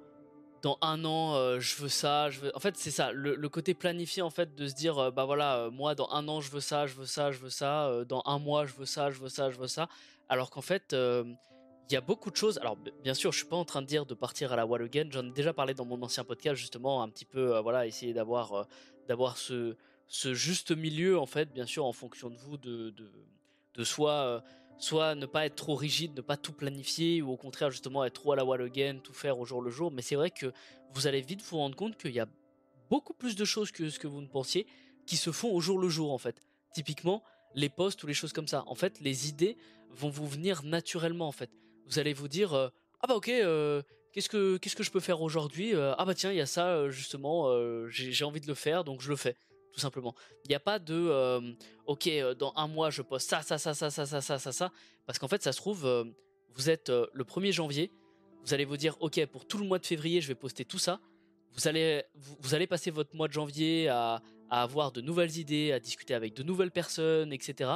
dans 0.63 0.79
un 0.81 1.05
an 1.05 1.35
euh, 1.35 1.61
je 1.61 1.77
veux 1.77 1.89
ça, 1.89 2.31
je 2.31 2.41
veux. 2.41 2.57
En 2.57 2.61
fait 2.61 2.77
c'est 2.77 2.91
ça, 2.91 3.13
le, 3.13 3.49
côté 3.49 3.75
planifié 3.75 4.23
en 4.23 4.31
fait 4.31 4.55
de 4.55 4.67
se 4.69 4.75
dire 4.75 5.13
bah 5.13 5.25
voilà 5.25 5.69
moi 5.73 5.95
dans 5.95 6.09
un 6.11 6.27
an 6.29 6.41
je 6.41 6.51
veux 6.51 6.61
ça, 6.61 6.87
je 6.87 6.95
veux 6.95 7.07
ça, 7.07 7.33
je 7.33 7.39
veux 7.39 7.51
ça, 7.51 8.05
dans 8.09 8.23
un 8.25 8.39
mois 8.39 8.67
je 8.67 8.75
veux 8.75 8.87
ça, 8.87 9.11
je 9.11 9.21
veux 9.21 9.29
ça, 9.29 9.51
je 9.51 9.59
veux 9.59 9.69
ça. 9.69 9.89
Alors 10.29 10.51
qu'en 10.51 10.63
fait 10.63 10.95
il 10.95 11.93
y 11.93 11.97
a 11.97 12.01
beaucoup 12.01 12.31
de 12.31 12.37
choses. 12.37 12.59
Alors 12.59 12.77
bien 13.03 13.15
sûr 13.15 13.33
je 13.33 13.39
suis 13.39 13.47
pas 13.49 13.57
en 13.57 13.65
train 13.65 13.83
de 13.83 13.87
dire 13.87 14.07
de 14.07 14.15
partir 14.15 14.53
à 14.53 14.57
la 14.57 14.65
wall 14.67 14.83
again. 14.83 15.09
J'en 15.11 15.27
ai 15.27 15.33
déjà 15.33 15.53
parlé 15.53 15.75
dans 15.75 15.85
mon 15.85 16.01
ancien 16.03 16.25
podcast 16.25 16.57
justement 16.57 17.03
un 17.03 17.09
petit 17.09 17.27
peu 17.27 17.59
voilà 17.59 17.87
essayer 17.87 18.13
d'avoir 18.13 18.67
d'avoir 19.09 19.37
ce 19.37 19.77
ce 20.09 20.35
juste 20.35 20.71
milieu 20.71 21.19
en 21.19 21.27
fait 21.27 21.53
bien 21.53 21.67
sûr 21.67 21.85
en 21.85 21.93
fonction 21.93 22.31
de 22.31 22.37
vous 22.37 22.57
de, 22.57 22.91
de 22.91 23.11
de 23.77 23.85
soit, 23.85 24.13
euh, 24.13 24.41
soit 24.79 25.15
ne 25.15 25.27
pas 25.27 25.47
être 25.47 25.57
trop 25.57 25.75
rigide, 25.75 26.17
ne 26.17 26.23
pas 26.23 26.37
tout 26.37 26.53
planifier, 26.53 27.23
ou 27.23 27.31
au 27.31 27.37
contraire 27.37 27.71
justement 27.71 28.05
être 28.05 28.15
trop 28.15 28.33
à 28.33 28.37
la 28.37 28.45
wall 28.45 28.63
again, 28.63 28.99
tout 29.03 29.13
faire 29.13 29.39
au 29.39 29.45
jour 29.45 29.63
le 29.63 29.71
jour. 29.71 29.91
Mais 29.93 30.03
c'est 30.03 30.17
vrai 30.17 30.31
que 30.31 30.53
vous 30.93 31.07
allez 31.07 31.21
vite 31.21 31.43
vous 31.43 31.59
rendre 31.59 31.77
compte 31.77 31.97
qu'il 31.97 32.13
y 32.13 32.21
a 32.21 32.27
beaucoup 32.91 33.15
plus 33.15 33.37
de 33.37 33.45
choses 33.45 33.71
que 33.71 33.91
ce 33.91 33.99
que 33.99 34.07
vous 34.07 34.21
ne 34.21 34.27
pensiez 34.27 34.67
qui 35.07 35.17
se 35.17 35.31
font 35.31 35.53
au 35.53 35.61
jour 35.61 35.79
le 35.79 35.89
jour 35.89 36.13
en 36.13 36.19
fait. 36.19 36.41
Typiquement, 36.75 37.23
les 37.55 37.69
posts 37.69 38.03
ou 38.03 38.07
les 38.07 38.15
choses 38.15 38.33
comme 38.33 38.49
ça. 38.49 38.65
En 38.67 38.75
fait, 38.75 39.01
les 39.01 39.29
idées 39.29 39.57
vont 39.91 40.11
vous 40.11 40.27
venir 40.27 40.63
naturellement 40.65 41.29
en 41.29 41.33
fait. 41.33 41.51
Vous 41.87 41.99
allez 41.99 42.13
vous 42.13 42.29
dire 42.29 42.55
euh, 42.55 42.69
ah 43.01 43.07
bah 43.07 43.15
ok 43.15 43.29
euh, 43.29 43.83
qu'est-ce 44.13 44.29
que 44.29 44.57
qu'est-ce 44.57 44.75
que 44.75 44.83
je 44.83 44.91
peux 44.91 45.01
faire 45.01 45.23
aujourd'hui 45.23 45.75
ah 45.75 46.05
bah 46.05 46.15
tiens 46.15 46.33
il 46.33 46.39
y 46.39 46.41
a 46.41 46.47
ça 46.47 46.89
justement 46.91 47.51
j'ai 47.89 48.25
envie 48.25 48.41
de 48.41 48.47
le 48.47 48.55
faire 48.55 48.83
donc 48.83 49.03
je 49.03 49.11
le 49.11 49.17
fais 49.17 49.37
tout 49.77 49.83
simplement. 49.83 50.15
Il 50.47 50.49
n'y 50.49 50.55
a 50.55 50.61
pas 50.61 50.79
de 50.79 50.95
euh, 50.95 51.53
ok 51.85 52.07
euh, 52.07 52.35
dans 52.35 52.53
un 52.57 52.67
mois 52.67 52.89
je 52.89 53.03
poste 53.03 53.29
ça 53.29 53.43
ça 53.43 53.59
ça 53.59 53.75
ça 53.75 53.91
ça 53.91 54.07
ça 54.07 54.21
ça 54.23 54.39
ça 54.39 54.53
ça 54.53 54.73
parce 55.05 55.19
qu'en 55.19 55.29
fait 55.29 55.43
ça 55.43 55.53
se 55.53 55.59
trouve 55.59 55.85
euh, 55.85 56.05
vous 56.55 56.71
êtes 56.71 56.89
le 56.89 57.25
1er 57.25 57.53
janvier, 57.53 57.93
vous 58.43 58.55
allez 58.55 58.65
vous 58.65 58.79
dire 58.79 58.97
ok 59.01 59.27
pour 59.27 59.47
tout 59.47 59.59
le 59.59 59.67
mois 59.67 59.79
de 59.79 59.85
février 59.85 60.23
je 60.23 60.29
vais 60.29 60.35
poster 60.35 60.65
tout 60.65 60.79
ça. 60.79 60.99
Vous 61.53 61.69
allez 61.69 62.05
vous, 62.15 62.55
allez 62.55 62.67
passer 62.67 62.91
votre 62.91 63.15
mois 63.15 63.29
de 63.29 63.33
janvier 63.35 63.89
à, 63.89 64.23
à, 64.51 64.63
avoir 64.63 64.93
de 64.93 65.01
nouvelles 65.03 65.37
idées, 65.37 65.73
à 65.73 65.81
discuter 65.81 66.15
avec 66.15 66.35
de 66.35 66.43
nouvelles 66.43 66.71
personnes, 66.71 67.33
etc. 67.33 67.71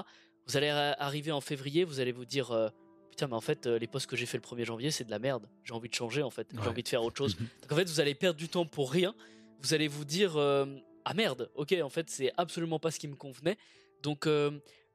Vous 0.47 0.57
allez 0.57 0.69
arriver 0.69 1.33
en 1.33 1.41
février, 1.43 1.85
vous 1.85 2.01
allez 2.01 2.13
vous 2.13 2.25
dire 2.25 2.71
putain 3.11 3.27
mais 3.27 3.35
en 3.35 3.43
fait 3.43 3.67
les 3.67 3.87
postes 3.87 4.07
que 4.07 4.17
j'ai 4.17 4.27
fait 4.27 4.39
le 4.39 4.43
1er 4.43 4.65
janvier 4.65 4.91
c'est 4.91 5.05
de 5.05 5.11
la 5.11 5.19
merde. 5.19 5.47
J'ai 5.65 5.75
envie 5.75 5.91
de 5.91 5.95
changer 5.95 6.23
en 6.23 6.31
fait. 6.31 6.49
J'ai 6.51 6.69
envie 6.69 6.83
de 6.83 6.89
faire 6.89 7.05
autre 7.05 7.19
chose. 7.19 7.37
Donc 7.63 7.73
en 7.73 7.77
fait 7.77 7.89
vous 7.89 8.01
allez 8.01 8.15
perdre 8.15 8.39
du 8.39 8.49
temps 8.49 8.65
pour 8.65 8.91
rien. 8.91 9.15
Vous 9.61 9.75
allez 9.75 9.89
vous 9.89 10.07
dire 10.07 10.39
ah 11.05 11.15
merde, 11.15 11.51
ok 11.55 11.75
en 11.83 11.89
fait 11.89 12.11
c'est 12.11 12.33
absolument 12.37 12.79
pas 12.79 12.91
ce 12.91 12.99
qui 12.99 13.09
me 13.09 13.17
convenait. 13.17 13.57
Donc 14.03 14.27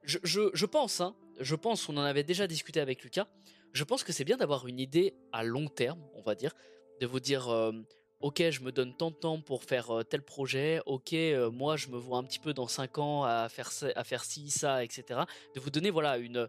je, 0.06 0.18
je, 0.52 0.66
pense, 0.66 1.00
hein, 1.00 1.16
je 1.40 1.54
pense, 1.54 1.88
on 1.88 1.96
en 1.96 2.02
avait 2.02 2.22
déjà 2.22 2.46
discuté 2.46 2.80
avec 2.80 3.02
Lucas, 3.02 3.26
je 3.72 3.84
pense 3.84 4.04
que 4.04 4.12
c'est 4.12 4.24
bien 4.24 4.36
d'avoir 4.36 4.66
une 4.66 4.78
idée 4.78 5.14
à 5.32 5.42
long 5.42 5.68
terme, 5.68 6.00
on 6.14 6.22
va 6.22 6.34
dire, 6.34 6.54
de 7.00 7.06
vous 7.06 7.20
dire, 7.20 7.48
euh, 7.48 7.72
ok, 8.20 8.50
je 8.50 8.60
me 8.60 8.72
donne 8.72 8.96
tant 8.96 9.10
de 9.10 9.16
temps 9.16 9.40
pour 9.40 9.64
faire 9.64 9.90
euh, 9.90 10.02
tel 10.02 10.22
projet, 10.22 10.80
ok, 10.86 11.12
euh, 11.12 11.50
moi 11.50 11.76
je 11.76 11.88
me 11.88 11.98
vois 11.98 12.18
un 12.18 12.24
petit 12.24 12.38
peu 12.38 12.54
dans 12.54 12.68
5 12.68 12.98
ans 12.98 13.24
à 13.24 13.48
faire, 13.48 13.70
à 13.96 14.04
faire 14.04 14.24
ci, 14.24 14.50
ça, 14.50 14.84
etc. 14.84 15.20
De 15.54 15.60
vous 15.60 15.70
donner 15.70 15.90
voilà 15.90 16.18
une, 16.18 16.48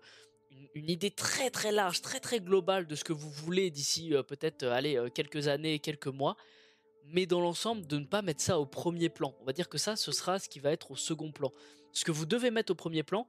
une, 0.76 0.90
idée 0.90 1.12
très 1.12 1.50
très 1.50 1.72
large, 1.72 2.02
très 2.02 2.20
très 2.20 2.40
globale 2.40 2.88
de 2.88 2.96
ce 2.96 3.04
que 3.04 3.14
vous 3.14 3.30
voulez 3.30 3.72
d'ici 3.72 4.14
peut-être 4.28 4.64
aller 4.64 4.98
quelques 5.14 5.48
années, 5.48 5.80
quelques 5.80 6.08
mois, 6.08 6.38
mais 7.10 7.26
dans 7.26 7.42
l'ensemble 7.42 7.86
de 7.88 7.98
ne 7.98 8.06
pas 8.06 8.22
mettre 8.22 8.42
ça 8.42 8.60
au 8.60 8.66
premier 8.66 9.10
plan. 9.10 9.36
On 9.42 9.46
va 9.46 9.54
dire 9.54 9.70
que 9.70 9.78
ça, 9.78 9.96
ce 9.96 10.12
sera 10.12 10.40
ce 10.40 10.50
qui 10.50 10.60
va 10.60 10.72
être 10.72 10.92
au 10.92 10.96
second 10.96 11.32
plan. 11.32 11.52
Ce 11.92 12.06
que 12.06 12.12
vous 12.12 12.26
devez 12.26 12.52
mettre 12.52 12.72
au 12.72 12.76
premier 12.76 13.04
plan, 13.04 13.28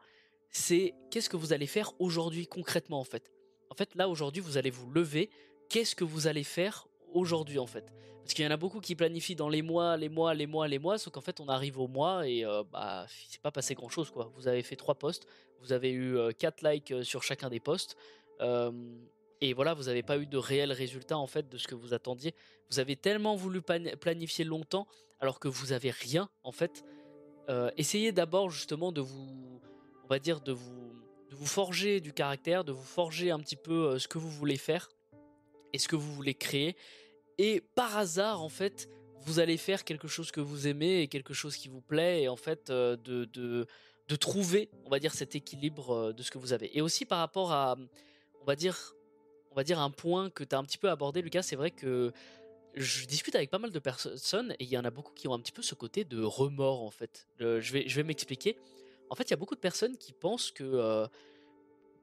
c'est 0.51 0.95
qu'est-ce 1.11 1.29
que 1.29 1.37
vous 1.37 1.53
allez 1.53 1.66
faire 1.66 1.93
aujourd'hui 1.99 2.47
concrètement 2.47 3.01
en 3.01 3.05
fait? 3.05 3.31
En 3.70 3.74
fait, 3.74 3.95
là 3.95 4.09
aujourd'hui, 4.09 4.43
vous 4.43 4.57
allez 4.57 4.70
vous 4.70 4.91
lever. 4.91 5.31
Qu'est-ce 5.68 5.95
que 5.95 6.05
vous 6.05 6.26
allez 6.26 6.45
faire 6.45 6.89
aujourd'hui 7.12 7.59
en 7.59 7.66
fait? 7.66 7.93
Parce 8.22 8.35
qu'il 8.35 8.45
y 8.45 8.49
en 8.49 8.51
a 8.51 8.57
beaucoup 8.57 8.81
qui 8.81 8.95
planifient 8.95 9.37
dans 9.37 9.49
les 9.49 9.62
mois, 9.62 9.97
les 9.97 10.09
mois, 10.09 10.35
les 10.35 10.47
mois, 10.47 10.68
les 10.68 10.79
mois, 10.79 10.99
sauf 10.99 11.12
qu'en 11.12 11.22
fait, 11.22 11.41
on 11.41 11.49
arrive 11.49 11.79
au 11.79 11.89
mois 11.89 12.29
et 12.29 12.45
euh, 12.45 12.62
bah, 12.70 13.07
c'est 13.09 13.41
pas 13.41 13.51
passé 13.51 13.74
grand 13.74 13.89
chose 13.89 14.11
quoi. 14.11 14.31
Vous 14.35 14.49
avez 14.49 14.62
fait 14.62 14.76
trois 14.76 14.97
posts, 14.97 15.26
vous 15.61 15.72
avez 15.72 15.91
eu 15.91 16.16
euh, 16.16 16.33
quatre 16.33 16.62
likes 16.62 16.91
euh, 16.91 17.03
sur 17.03 17.22
chacun 17.22 17.49
des 17.49 17.61
posts. 17.61 17.97
Et 19.41 19.53
voilà, 19.53 19.74
vous 19.74 19.84
n'avez 19.84 20.03
pas 20.03 20.18
eu 20.18 20.26
de 20.26 20.39
réel 20.39 20.72
résultat 20.72 21.16
en 21.18 21.26
fait 21.26 21.49
de 21.49 21.59
ce 21.59 21.68
que 21.68 21.74
vous 21.74 21.95
attendiez. 21.95 22.34
Vous 22.70 22.78
avez 22.80 22.97
tellement 22.97 23.36
voulu 23.36 23.62
planifier 23.62 24.45
longtemps 24.45 24.86
alors 25.20 25.41
que 25.41 25.49
vous 25.49 25.72
avez 25.72 25.91
rien 25.91 26.28
en 26.43 26.53
fait. 26.53 26.84
essayez 27.76 28.12
d'abord 28.12 28.51
justement 28.51 28.93
de 28.93 29.01
vous 29.01 29.49
on 30.09 30.14
va 30.14 30.18
dire, 30.18 30.41
de 30.41 30.53
vous, 30.53 30.91
de 31.30 31.36
vous 31.36 31.47
forger 31.47 32.01
du 32.01 32.14
caractère, 32.14 32.64
de 32.64 32.72
vous 32.72 32.82
forger 32.82 33.30
un 33.30 33.39
petit 33.41 33.57
peu 33.57 33.89
euh, 33.89 33.99
ce 33.99 34.09
que 34.09 34.16
vous 34.16 34.30
voulez 34.30 34.57
faire 34.57 34.89
et 35.74 35.78
ce 35.78 35.86
que 35.86 35.97
vous 35.97 36.14
voulez 36.14 36.32
créer. 36.32 36.76
Et 37.36 37.61
par 37.74 37.99
hasard, 37.99 38.43
en 38.43 38.49
fait, 38.49 38.89
vous 39.20 39.39
allez 39.39 39.59
faire 39.59 39.84
quelque 39.84 40.09
chose 40.09 40.30
que 40.30 40.41
vous 40.41 40.66
aimez 40.66 41.03
et 41.03 41.09
quelque 41.09 41.34
chose 41.34 41.57
qui 41.57 41.68
vous 41.68 41.82
plaît 41.82 42.22
et 42.22 42.28
en 42.28 42.36
fait 42.36 42.70
euh, 42.70 42.97
de, 42.97 43.26
de, 43.26 43.66
de 44.09 44.16
trouver, 44.16 44.70
on 44.86 44.89
va 44.89 44.99
dire, 44.99 45.12
cet 45.12 45.34
équilibre 45.34 45.91
euh, 45.91 46.12
de 46.14 46.22
ce 46.22 46.30
que 46.30 46.39
vous 46.39 46.55
avez. 46.55 46.74
Et 46.76 46.80
aussi 46.80 47.05
par 47.05 47.18
rapport 47.18 47.53
à, 47.53 47.76
on 48.41 48.45
va 48.47 48.57
dire, 48.57 48.95
va 49.59 49.64
dire 49.64 49.80
un 49.80 49.90
point 49.90 50.30
que 50.30 50.44
tu 50.44 50.54
as 50.54 50.59
un 50.59 50.64
petit 50.64 50.78
peu 50.78 50.88
abordé, 50.88 51.20
Lucas, 51.20 51.42
c'est 51.42 51.56
vrai 51.56 51.72
que 51.72 52.12
je 52.74 53.06
discute 53.06 53.34
avec 53.34 53.50
pas 53.50 53.59
mal 53.59 53.72
de 53.72 53.78
personnes 53.80 54.52
et 54.52 54.64
il 54.64 54.68
y 54.68 54.78
en 54.78 54.84
a 54.84 54.90
beaucoup 54.90 55.12
qui 55.12 55.26
ont 55.26 55.34
un 55.34 55.40
petit 55.40 55.52
peu 55.52 55.62
ce 55.62 55.74
côté 55.74 56.04
de 56.04 56.22
remords 56.22 56.82
en 56.82 56.90
fait. 56.90 57.26
je 57.40 57.72
vais, 57.72 57.88
je 57.88 57.96
vais 57.96 58.04
m'expliquer. 58.04 58.56
En 59.11 59.16
fait, 59.16 59.24
il 59.24 59.30
y 59.30 59.34
a 59.34 59.36
beaucoup 59.36 59.56
de 59.56 59.61
personnes 59.61 59.96
qui 59.96 60.12
pensent 60.12 60.52
que 60.52 60.62
euh, 60.64 61.06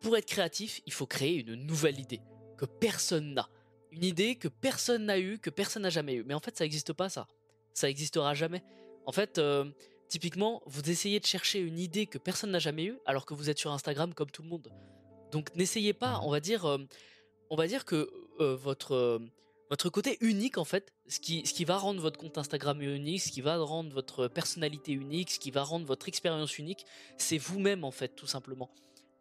pour 0.01 0.17
être 0.17 0.25
créatif, 0.25 0.81
il 0.85 0.91
faut 0.91 1.05
créer 1.05 1.35
une 1.35 1.55
nouvelle 1.55 1.99
idée 1.99 2.21
que 2.57 2.65
personne 2.65 3.33
n'a. 3.33 3.49
Une 3.91 4.03
idée 4.03 4.35
que 4.35 4.47
personne 4.49 5.05
n'a 5.05 5.19
eue, 5.19 5.39
que 5.39 5.49
personne 5.49 5.83
n'a 5.83 5.89
jamais 5.89 6.15
eue. 6.15 6.23
Mais 6.25 6.33
en 6.33 6.39
fait, 6.39 6.57
ça 6.57 6.65
n'existe 6.65 6.91
pas 6.91 7.07
ça. 7.07 7.27
Ça 7.73 7.87
n'existera 7.87 8.33
jamais. 8.33 8.63
En 9.05 9.11
fait, 9.11 9.37
euh, 9.37 9.65
typiquement, 10.09 10.61
vous 10.65 10.89
essayez 10.89 11.19
de 11.19 11.25
chercher 11.25 11.59
une 11.59 11.79
idée 11.79 12.07
que 12.07 12.17
personne 12.17 12.51
n'a 12.51 12.59
jamais 12.59 12.85
eue, 12.85 12.99
alors 13.05 13.25
que 13.25 13.33
vous 13.33 13.49
êtes 13.49 13.59
sur 13.59 13.71
Instagram 13.71 14.13
comme 14.13 14.31
tout 14.31 14.41
le 14.41 14.49
monde. 14.49 14.69
Donc 15.31 15.53
n'essayez 15.55 15.93
pas, 15.93 16.19
on 16.23 16.31
va 16.31 16.39
dire, 16.39 16.65
euh, 16.65 16.77
on 17.49 17.55
va 17.55 17.67
dire 17.67 17.85
que 17.85 18.09
votre 18.39 19.21
votre 19.69 19.89
côté 19.89 20.17
unique 20.21 20.57
en 20.57 20.65
fait, 20.65 20.93
ce 21.07 21.19
qui, 21.19 21.45
ce 21.45 21.53
qui 21.53 21.65
va 21.65 21.77
rendre 21.77 21.99
votre 21.99 22.19
compte 22.19 22.37
Instagram 22.37 22.81
unique, 22.81 23.21
ce 23.21 23.31
qui 23.31 23.41
va 23.41 23.57
rendre 23.57 23.91
votre 23.91 24.27
personnalité 24.27 24.91
unique, 24.91 25.31
ce 25.31 25.39
qui 25.39 25.51
va 25.51 25.63
rendre 25.63 25.85
votre 25.85 26.07
expérience 26.07 26.59
unique, 26.59 26.85
c'est 27.17 27.37
vous-même 27.37 27.83
en 27.83 27.91
fait 27.91 28.09
tout 28.09 28.27
simplement. 28.27 28.69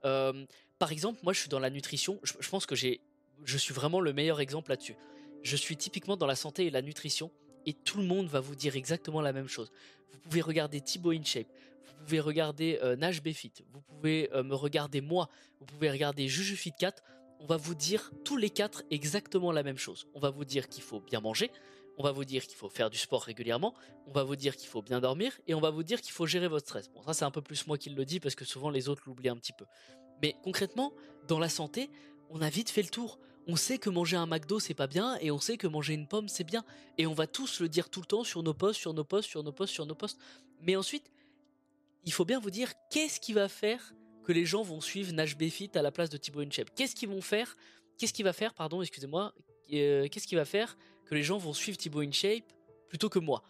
Par 0.03 0.93
exemple, 0.93 1.21
moi 1.23 1.33
je 1.33 1.41
suis 1.41 1.49
dans 1.49 1.61
la 1.61 1.71
nutrition, 1.71 2.21
je, 2.23 2.49
pense 2.49 2.67
que 2.67 2.75
j'ai, 2.75 3.01
je 3.45 3.57
suis 3.57 3.73
vraiment 3.73 4.01
le 4.01 4.13
meilleur 4.13 4.41
exemple 4.41 4.71
là-dessus. 4.71 4.97
Je 5.43 5.57
suis 5.57 5.77
typiquement 5.77 6.17
dans 6.17 6.27
la 6.27 6.37
santé 6.37 6.67
et 6.67 6.71
la 6.71 6.83
nutrition 6.83 7.31
et 7.67 7.73
tout 7.73 7.99
le 7.99 8.05
monde 8.05 8.27
va 8.27 8.41
vous 8.41 8.55
dire 8.55 8.77
exactement 8.77 9.23
la 9.23 9.33
même 9.33 9.49
chose. 9.49 9.73
Vous 10.13 10.19
pouvez 10.19 10.43
regarder 10.43 10.81
Thibaut 10.81 11.13
InShape, 11.13 11.47
vous 11.87 12.05
pouvez 12.05 12.21
regarder 12.21 12.79
euh, 12.83 12.97
Nash 12.97 13.23
Befit, 13.23 13.53
vous 13.73 13.81
pouvez 13.81 14.29
me 14.35 14.55
regarder 14.55 15.01
moi, 15.01 15.31
vous 15.59 15.67
pouvez 15.67 15.91
regarder 15.91 16.29
JujuFit 16.29 16.73
4 16.79 17.03
on 17.41 17.47
va 17.47 17.57
vous 17.57 17.75
dire 17.75 18.11
tous 18.25 18.37
les 18.37 18.51
quatre 18.51 18.83
exactement 18.91 19.53
la 19.53 19.63
même 19.63 19.79
chose. 19.79 20.07
On 20.15 20.21
va 20.21 20.31
vous 20.31 20.45
dire 20.45 20.69
qu'il 20.69 20.83
faut 20.83 21.01
bien 21.01 21.21
manger, 21.21 21.51
on 21.99 22.03
va 22.03 22.13
vous 22.13 22.25
dire 22.25 22.47
qu'il 22.47 22.57
faut 22.57 22.69
faire 22.69 22.91
du 22.91 22.99
sport 22.99 23.23
régulièrement, 23.23 23.75
on 24.07 24.13
va 24.13 24.25
vous 24.25 24.37
dire 24.37 24.57
qu'il 24.57 24.69
faut 24.69 24.83
bien 24.83 25.01
dormir 25.01 25.33
et 25.47 25.55
on 25.55 25.61
va 25.61 25.71
vous 25.71 25.83
dire 25.83 26.01
qu'il 26.01 26.13
faut 26.13 26.27
gérer 26.27 26.49
votre 26.49 26.67
stress. 26.67 26.91
Bon, 26.91 27.03
ça 27.03 27.15
c'est 27.15 27.25
un 27.25 27.31
peu 27.31 27.43
plus 27.43 27.67
moi 27.67 27.79
qui 27.79 27.91
le 27.91 28.05
dis 28.05 28.21
parce 28.21 28.35
que 28.35 28.45
souvent 28.45 28.71
les 28.71 28.89
autres 28.89 29.03
l'oublient 29.07 29.29
un 29.29 29.37
petit 29.37 29.53
peu. 29.53 29.67
Mais 30.23 30.37
concrètement, 30.43 30.93
dans 31.29 31.39
la 31.39 31.49
santé, 31.49 31.91
on 32.31 32.41
a 32.41 32.49
vite 32.49 32.71
fait 32.71 32.83
le 32.83 32.89
tour. 32.89 33.19
On 33.47 33.57
sait 33.57 33.79
que 33.79 33.91
manger 33.91 34.17
un 34.17 34.27
McDo 34.27 34.59
c'est 34.59 34.75
pas 34.75 34.87
bien 34.87 35.17
et 35.21 35.31
on 35.31 35.39
sait 35.39 35.57
que 35.57 35.67
manger 35.67 35.95
une 35.95 36.09
pomme 36.09 36.29
c'est 36.29 36.45
bien 36.45 36.65
et 36.97 37.07
on 37.07 37.13
va 37.13 37.27
tous 37.27 37.61
le 37.61 37.69
dire 37.69 37.91
tout 37.91 38.01
le 38.01 38.07
temps 38.07 38.25
sur 38.25 38.43
nos 38.43 38.55
posts, 38.55 38.81
sur 38.81 38.95
nos 38.95 39.05
posts, 39.05 39.29
sur 39.29 39.43
nos 39.43 39.53
posts, 39.53 39.73
sur 39.73 39.87
nos 39.87 39.95
posts. 39.95 40.19
Mais 40.61 40.77
ensuite, 40.77 41.11
il 42.05 42.13
faut 42.13 42.25
bien 42.25 42.41
vous 42.41 42.51
dire 42.51 42.73
qu'est-ce 42.91 43.21
qui 43.21 43.33
va 43.33 43.49
faire 43.49 43.95
que 44.25 44.33
les 44.33 44.45
gens 44.45 44.63
vont 44.63 44.81
suivre 44.81 45.13
Nash 45.13 45.37
Befit 45.37 45.71
à 45.75 45.83
la 45.83 45.93
place 45.93 46.11
de 46.11 46.17
Thibaut 46.17 46.41
Inchep. 46.41 46.71
Qu'est-ce 46.75 46.97
qu'ils 46.97 47.09
vont 47.09 47.21
faire? 47.21 47.57
Qu'est-ce 47.99 48.13
qui 48.13 48.25
va 48.25 48.33
faire, 48.33 48.55
pardon, 48.55 48.83
excusez-moi, 48.83 49.33
euh, 49.73 50.09
qu'est-ce 50.09 50.27
qui 50.27 50.35
va 50.35 50.45
faire 50.45 50.77
que 51.07 51.15
les 51.15 51.23
gens 51.23 51.39
vont 51.39 51.53
suivre 51.53 51.79
Thibaut 51.79 52.01
InShape 52.01 52.53
plutôt 52.89 53.09
que 53.09 53.19
moi? 53.19 53.45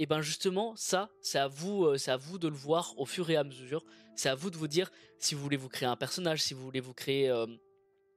Et 0.00 0.02
eh 0.02 0.06
ben 0.06 0.20
justement, 0.20 0.76
ça, 0.76 1.10
c'est 1.20 1.38
à 1.38 1.48
vous, 1.48 1.84
euh, 1.84 1.96
à 2.06 2.16
vous 2.16 2.38
de 2.38 2.46
le 2.46 2.54
voir 2.54 2.94
au 2.98 3.06
fur 3.06 3.30
et 3.30 3.36
à 3.36 3.42
mesure. 3.42 3.84
C'est 4.14 4.28
à 4.28 4.36
vous 4.36 4.50
de 4.50 4.56
vous 4.56 4.68
dire 4.68 4.92
si 5.18 5.34
vous 5.34 5.42
voulez 5.42 5.56
vous 5.56 5.68
créer 5.68 5.88
un 5.88 5.96
personnage, 5.96 6.40
si 6.40 6.54
vous 6.54 6.62
voulez 6.62 6.78
vous 6.78 6.94
créer 6.94 7.28
euh, 7.28 7.46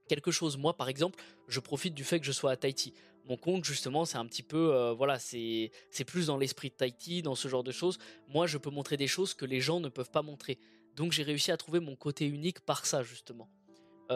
quelque 0.08 0.30
chose. 0.30 0.56
Moi, 0.56 0.76
par 0.76 0.88
exemple, 0.88 1.18
je 1.48 1.58
profite 1.58 1.94
du 1.94 2.04
fait 2.04 2.20
que 2.20 2.26
je 2.26 2.30
sois 2.30 2.52
à 2.52 2.56
Tahiti. 2.56 2.94
Mon 3.24 3.36
compte, 3.36 3.64
justement, 3.64 4.04
c'est 4.04 4.18
un 4.18 4.26
petit 4.26 4.42
peu, 4.42 4.92
voilà, 4.96 5.18
c'est 5.20 5.70
c'est 5.90 6.04
plus 6.04 6.26
dans 6.26 6.36
l'esprit 6.36 6.70
de 6.70 6.74
Tahiti, 6.74 7.22
dans 7.22 7.36
ce 7.36 7.46
genre 7.46 7.62
de 7.62 7.70
choses. 7.70 7.98
Moi, 8.28 8.48
je 8.48 8.58
peux 8.58 8.70
montrer 8.70 8.96
des 8.96 9.06
choses 9.06 9.32
que 9.32 9.44
les 9.44 9.60
gens 9.60 9.78
ne 9.78 9.88
peuvent 9.88 10.10
pas 10.10 10.22
montrer. 10.22 10.58
Donc 10.96 11.12
j'ai 11.12 11.22
réussi 11.22 11.50
à 11.50 11.56
trouver 11.56 11.80
mon 11.80 11.96
côté 11.96 12.26
unique 12.26 12.60
par 12.60 12.86
ça 12.86 13.02
justement. 13.02 13.48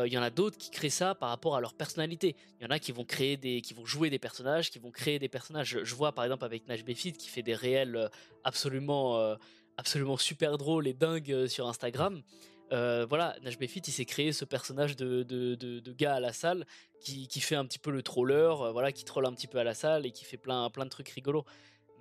Il 0.05 0.13
y 0.13 0.19
en 0.19 0.23
a 0.23 0.29
d'autres 0.29 0.59
qui 0.59 0.71
créent 0.71 0.91
ça 0.91 1.15
par 1.15 1.31
rapport 1.31 1.57
à 1.57 1.61
leur 1.63 1.73
personnalité. 1.73 2.37
Il 2.61 2.65
y 2.65 2.67
en 2.67 2.71
a 2.71 2.79
qui 2.79 2.93
vont 2.93 3.07
créer 3.07 3.39
des, 3.39 3.63
qui 3.63 3.73
vont 3.73 3.87
jouer 3.87 4.11
des 4.11 4.19
personnages, 4.19 4.71
qui 4.71 4.79
vont 4.79 4.91
créer 4.91 5.19
des 5.19 5.31
personnages. 5.31 5.79
Je, 5.83 5.95
vois 5.95 6.13
par 6.13 6.25
exemple 6.25 6.45
avec 6.45 6.69
Nash 6.69 6.85
Befit 6.85 7.15
qui 7.15 7.31
fait 7.31 7.43
des 7.43 7.55
réels 7.55 8.11
absolument, 8.45 9.35
absolument 9.79 10.19
super 10.19 10.59
drôles 10.59 10.87
et 10.87 10.93
dingues 10.93 11.47
sur 11.47 11.67
Instagram. 11.67 12.23
voilà, 12.71 13.37
Nash 13.43 13.57
Befit, 13.57 13.89
il 13.89 13.93
s'est 13.93 14.05
créé 14.05 14.35
ce 14.35 14.45
personnage 14.45 14.97
de, 14.97 15.23
de, 15.23 15.55
de, 15.55 15.93
gars 15.93 16.17
à 16.17 16.21
la 16.21 16.35
salle 16.35 16.67
qui, 17.01 17.27
qui, 17.27 17.41
fait 17.41 17.57
un 17.57 17.65
petit 17.65 17.79
peu 17.79 17.91
le 17.91 18.03
troller, 18.03 18.55
voilà, 18.73 18.93
qui 18.93 19.07
troll 19.07 19.25
un 19.25 19.33
petit 19.33 19.47
peu 19.47 19.57
à 19.57 19.65
la 19.65 19.73
salle 19.73 20.05
et 20.05 20.11
qui 20.11 20.27
fait 20.27 20.37
plein, 20.37 20.69
plein 20.69 20.85
de 20.85 20.91
trucs 20.91 21.09
rigolos 21.09 21.47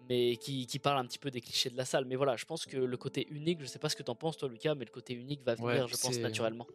mais 0.09 0.37
qui, 0.37 0.79
parle 0.79 0.99
un 0.99 1.05
petit 1.05 1.19
peu 1.19 1.31
des 1.31 1.41
clichés 1.41 1.69
de 1.69 1.77
la 1.77 1.85
salle. 1.85 2.05
Mais 2.05 2.15
voilà, 2.15 2.35
je 2.35 2.45
pense 2.45 2.65
que 2.65 2.77
le 2.77 2.97
côté 2.97 3.27
unique, 3.29 3.61
je 3.61 3.65
sais 3.65 3.79
pas 3.79 3.89
ce 3.89 3.95
que 3.95 4.03
t'en 4.03 4.15
penses 4.15 4.37
toi 4.37 4.49
Lucas, 4.49 4.75
mais 4.75 4.85
le 4.85 4.91
côté 4.91 5.13
unique 5.13 5.43
va 5.43 5.55
venir, 5.55 5.87
je 5.87 5.97
pense, 5.97 6.17
naturellement. 6.19 6.67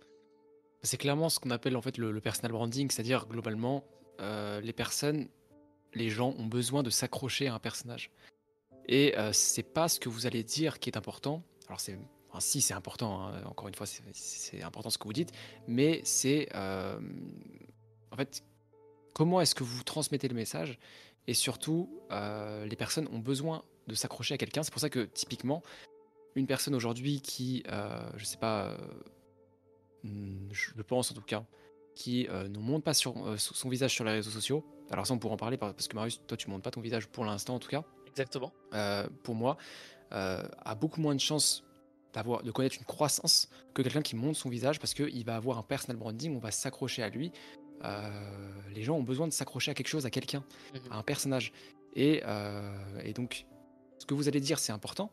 C'est 0.82 0.96
clairement 0.96 1.28
ce 1.28 1.38
qu'on 1.38 1.50
appelle 1.50 1.76
en 1.76 1.82
fait 1.82 1.98
le, 1.98 2.20
personal 2.20 2.52
branding, 2.52 2.90
c'est-à-dire 2.90 3.26
globalement, 3.26 3.84
euh, 4.20 4.60
les 4.60 4.72
personnes, 4.72 5.28
les 5.94 6.08
gens 6.08 6.34
ont 6.38 6.46
besoin 6.46 6.82
de 6.82 6.90
s'accrocher 6.90 7.48
à 7.48 7.54
un 7.54 7.58
personnage. 7.58 8.10
Et 8.86 9.16
euh, 9.18 9.32
c'est 9.32 9.62
pas 9.62 9.88
ce 9.88 10.00
que 10.00 10.08
vous 10.08 10.26
allez 10.26 10.42
dire 10.42 10.78
qui 10.78 10.88
est 10.88 10.96
important. 10.96 11.42
Alors 11.68 11.80
c'est, 11.80 11.98
si 12.38 12.62
c'est 12.62 12.74
important, 12.74 13.26
hein, 13.26 13.42
encore 13.44 13.68
une 13.68 13.74
fois, 13.74 13.86
c'est 13.86 14.62
important 14.62 14.90
ce 14.90 14.98
que 14.98 15.04
vous 15.04 15.12
dites, 15.12 15.32
mais 15.68 16.00
c'est 16.04 16.48
euh, 16.54 16.98
en 18.10 18.16
fait 18.16 18.42
comment 19.12 19.40
est-ce 19.40 19.54
que 19.54 19.64
vous 19.64 19.82
transmettez 19.82 20.28
le 20.28 20.34
message 20.34 20.78
et 21.26 21.34
surtout, 21.34 22.00
euh, 22.10 22.66
les 22.66 22.76
personnes 22.76 23.08
ont 23.12 23.18
besoin 23.18 23.62
de 23.86 23.94
s'accrocher 23.94 24.34
à 24.34 24.38
quelqu'un. 24.38 24.62
C'est 24.62 24.72
pour 24.72 24.80
ça 24.80 24.90
que 24.90 25.04
typiquement, 25.04 25.62
une 26.34 26.46
personne 26.46 26.74
aujourd'hui 26.74 27.20
qui, 27.20 27.62
euh, 27.68 28.08
je 28.16 28.24
sais 28.24 28.36
pas, 28.36 28.66
euh, 28.66 28.76
hmm, 30.04 30.48
je 30.52 30.70
le 30.76 30.82
pense 30.82 31.10
en 31.10 31.14
tout 31.14 31.22
cas, 31.22 31.44
qui 31.94 32.28
ne 32.30 32.58
monte 32.58 32.84
pas 32.84 32.94
sur, 32.94 33.14
son 33.36 33.68
visage 33.68 33.92
sur 33.92 34.04
les 34.04 34.12
réseaux 34.12 34.30
sociaux. 34.30 34.64
Alors 34.90 35.06
ça, 35.06 35.12
on 35.12 35.18
pourra 35.18 35.34
en 35.34 35.36
parler 35.36 35.58
parce 35.58 35.86
que 35.86 35.94
Marius, 35.94 36.20
toi, 36.26 36.36
tu 36.36 36.48
montes 36.48 36.62
pas 36.62 36.70
ton 36.70 36.80
visage 36.80 37.08
pour 37.08 37.24
l'instant 37.24 37.56
en 37.56 37.58
tout 37.58 37.68
cas. 37.68 37.84
Exactement. 38.06 38.52
pour 39.22 39.34
moi, 39.34 39.58
a 40.10 40.74
beaucoup 40.76 41.00
moins 41.00 41.14
de 41.14 41.20
chances 41.20 41.64
d'avoir 42.12 42.42
de 42.42 42.50
connaître 42.50 42.76
une 42.78 42.84
croissance 42.84 43.48
que 43.74 43.82
quelqu'un 43.82 44.02
qui 44.02 44.16
monte 44.16 44.36
son 44.36 44.48
visage 44.48 44.78
parce 44.78 44.94
qu'il 44.94 45.24
va 45.24 45.36
avoir 45.36 45.58
un 45.58 45.62
personal 45.62 45.96
branding, 45.96 46.36
on 46.36 46.40
va 46.40 46.50
s'accrocher 46.50 47.02
à 47.02 47.08
lui, 47.08 47.28
euh, 47.28 47.59
les 48.74 48.82
gens 48.82 48.96
ont 48.96 49.02
besoin 49.02 49.26
de 49.26 49.32
s'accrocher 49.32 49.70
à 49.70 49.74
quelque 49.74 49.88
chose, 49.88 50.06
à 50.06 50.10
quelqu'un, 50.10 50.44
mhm. 50.74 50.92
à 50.92 50.98
un 50.98 51.02
personnage. 51.02 51.52
Et, 51.94 52.22
euh, 52.24 53.00
et, 53.04 53.12
donc, 53.12 53.46
ce 53.98 54.06
que 54.06 54.14
vous 54.14 54.28
allez 54.28 54.40
dire, 54.40 54.58
c'est 54.58 54.72
important. 54.72 55.10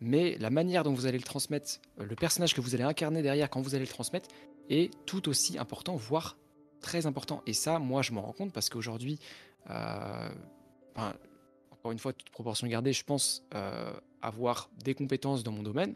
mais 0.00 0.38
la 0.38 0.48
manière 0.48 0.82
dont 0.82 0.94
vous 0.94 1.04
allez 1.04 1.18
le 1.18 1.24
transmettre, 1.24 1.78
le 1.98 2.16
personnage 2.16 2.54
que 2.54 2.62
vous 2.62 2.74
allez 2.74 2.84
incarner 2.84 3.20
derrière 3.20 3.50
quand 3.50 3.60
vous 3.60 3.74
allez 3.74 3.84
le 3.84 3.90
transmettre, 3.90 4.28
est 4.70 4.90
tout 5.04 5.28
aussi 5.28 5.58
important, 5.58 5.94
voire 5.96 6.38
très 6.80 7.04
important. 7.04 7.42
Et 7.46 7.52
ça, 7.52 7.78
moi, 7.78 8.00
je 8.00 8.12
m'en 8.12 8.22
rends 8.22 8.32
compte 8.32 8.52
parce 8.52 8.70
qu'aujourd'hui, 8.70 9.18
euh, 9.68 10.28
encore 11.70 11.92
une 11.92 11.98
fois, 11.98 12.12
toute 12.12 12.30
proportion 12.30 12.66
gardée, 12.66 12.92
je 12.92 13.04
pense 13.04 13.44
euh, 13.54 13.92
avoir 14.22 14.70
des 14.82 14.94
compétences 14.94 15.42
dans 15.42 15.52
mon 15.52 15.62
domaine. 15.62 15.94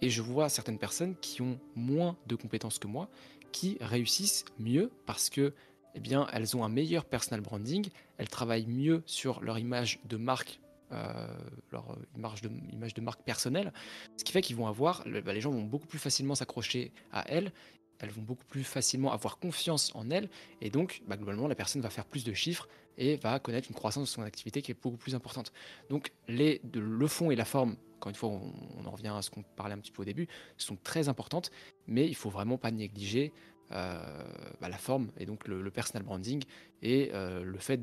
Et 0.00 0.10
je 0.10 0.20
vois 0.20 0.48
certaines 0.48 0.78
personnes 0.78 1.16
qui 1.20 1.42
ont 1.42 1.60
moins 1.76 2.16
de 2.26 2.34
compétences 2.34 2.78
que 2.78 2.88
moi, 2.88 3.08
qui 3.52 3.78
réussissent 3.80 4.44
mieux 4.58 4.90
parce 5.06 5.30
que, 5.30 5.54
eh 5.94 6.00
bien, 6.00 6.26
elles 6.32 6.56
ont 6.56 6.64
un 6.64 6.68
meilleur 6.68 7.04
personal 7.04 7.40
branding, 7.40 7.88
elles 8.18 8.28
travaillent 8.28 8.66
mieux 8.66 9.02
sur 9.06 9.40
leur 9.42 9.58
image 9.58 10.00
de 10.04 10.16
marque, 10.16 10.60
euh, 10.92 11.26
leur 11.70 11.96
image 12.16 12.42
de, 12.42 12.50
image 12.72 12.94
de 12.94 13.00
marque 13.00 13.22
personnelle, 13.22 13.72
ce 14.16 14.24
qui 14.24 14.32
fait 14.32 14.42
qu'ils 14.42 14.56
vont 14.56 14.66
avoir, 14.66 15.04
bah, 15.24 15.32
les 15.32 15.40
gens 15.40 15.50
vont 15.50 15.62
beaucoup 15.62 15.86
plus 15.86 15.98
facilement 15.98 16.34
s'accrocher 16.34 16.92
à 17.12 17.24
elles 17.28 17.52
elles 17.98 18.10
vont 18.10 18.22
beaucoup 18.22 18.44
plus 18.44 18.64
facilement 18.64 19.12
avoir 19.12 19.38
confiance 19.38 19.92
en 19.94 20.10
elles, 20.10 20.28
et 20.60 20.70
donc 20.70 21.02
bah, 21.06 21.16
globalement 21.16 21.48
la 21.48 21.54
personne 21.54 21.82
va 21.82 21.90
faire 21.90 22.04
plus 22.04 22.24
de 22.24 22.32
chiffres 22.32 22.68
et 22.98 23.16
va 23.16 23.38
connaître 23.38 23.68
une 23.68 23.74
croissance 23.74 24.08
de 24.08 24.14
son 24.14 24.22
activité 24.22 24.62
qui 24.62 24.72
est 24.72 24.80
beaucoup 24.80 24.96
plus 24.96 25.14
importante. 25.14 25.52
Donc 25.88 26.12
le 26.28 27.06
fond 27.06 27.30
et 27.30 27.36
la 27.36 27.44
forme, 27.44 27.76
encore 27.96 28.10
une 28.10 28.16
fois 28.16 28.28
on, 28.30 28.86
en 28.86 28.90
revient 28.90 29.12
à 29.16 29.22
ce 29.22 29.30
qu'on 29.30 29.42
parlait 29.42 29.74
un 29.74 29.78
petit 29.78 29.92
peu 29.92 30.02
au 30.02 30.04
début, 30.04 30.28
sont 30.56 30.76
très 30.76 31.08
importantes, 31.08 31.50
mais 31.86 32.06
il 32.06 32.14
faut 32.14 32.30
vraiment 32.30 32.58
pas 32.58 32.70
négliger 32.70 33.32
euh, 33.72 34.24
bah, 34.60 34.68
la 34.68 34.78
forme 34.78 35.10
et 35.16 35.24
donc 35.24 35.48
le, 35.48 35.70
personal 35.70 36.02
branding 36.02 36.42
et 36.82 37.10
euh, 37.14 37.42
le 37.42 37.58
fait 37.58 37.80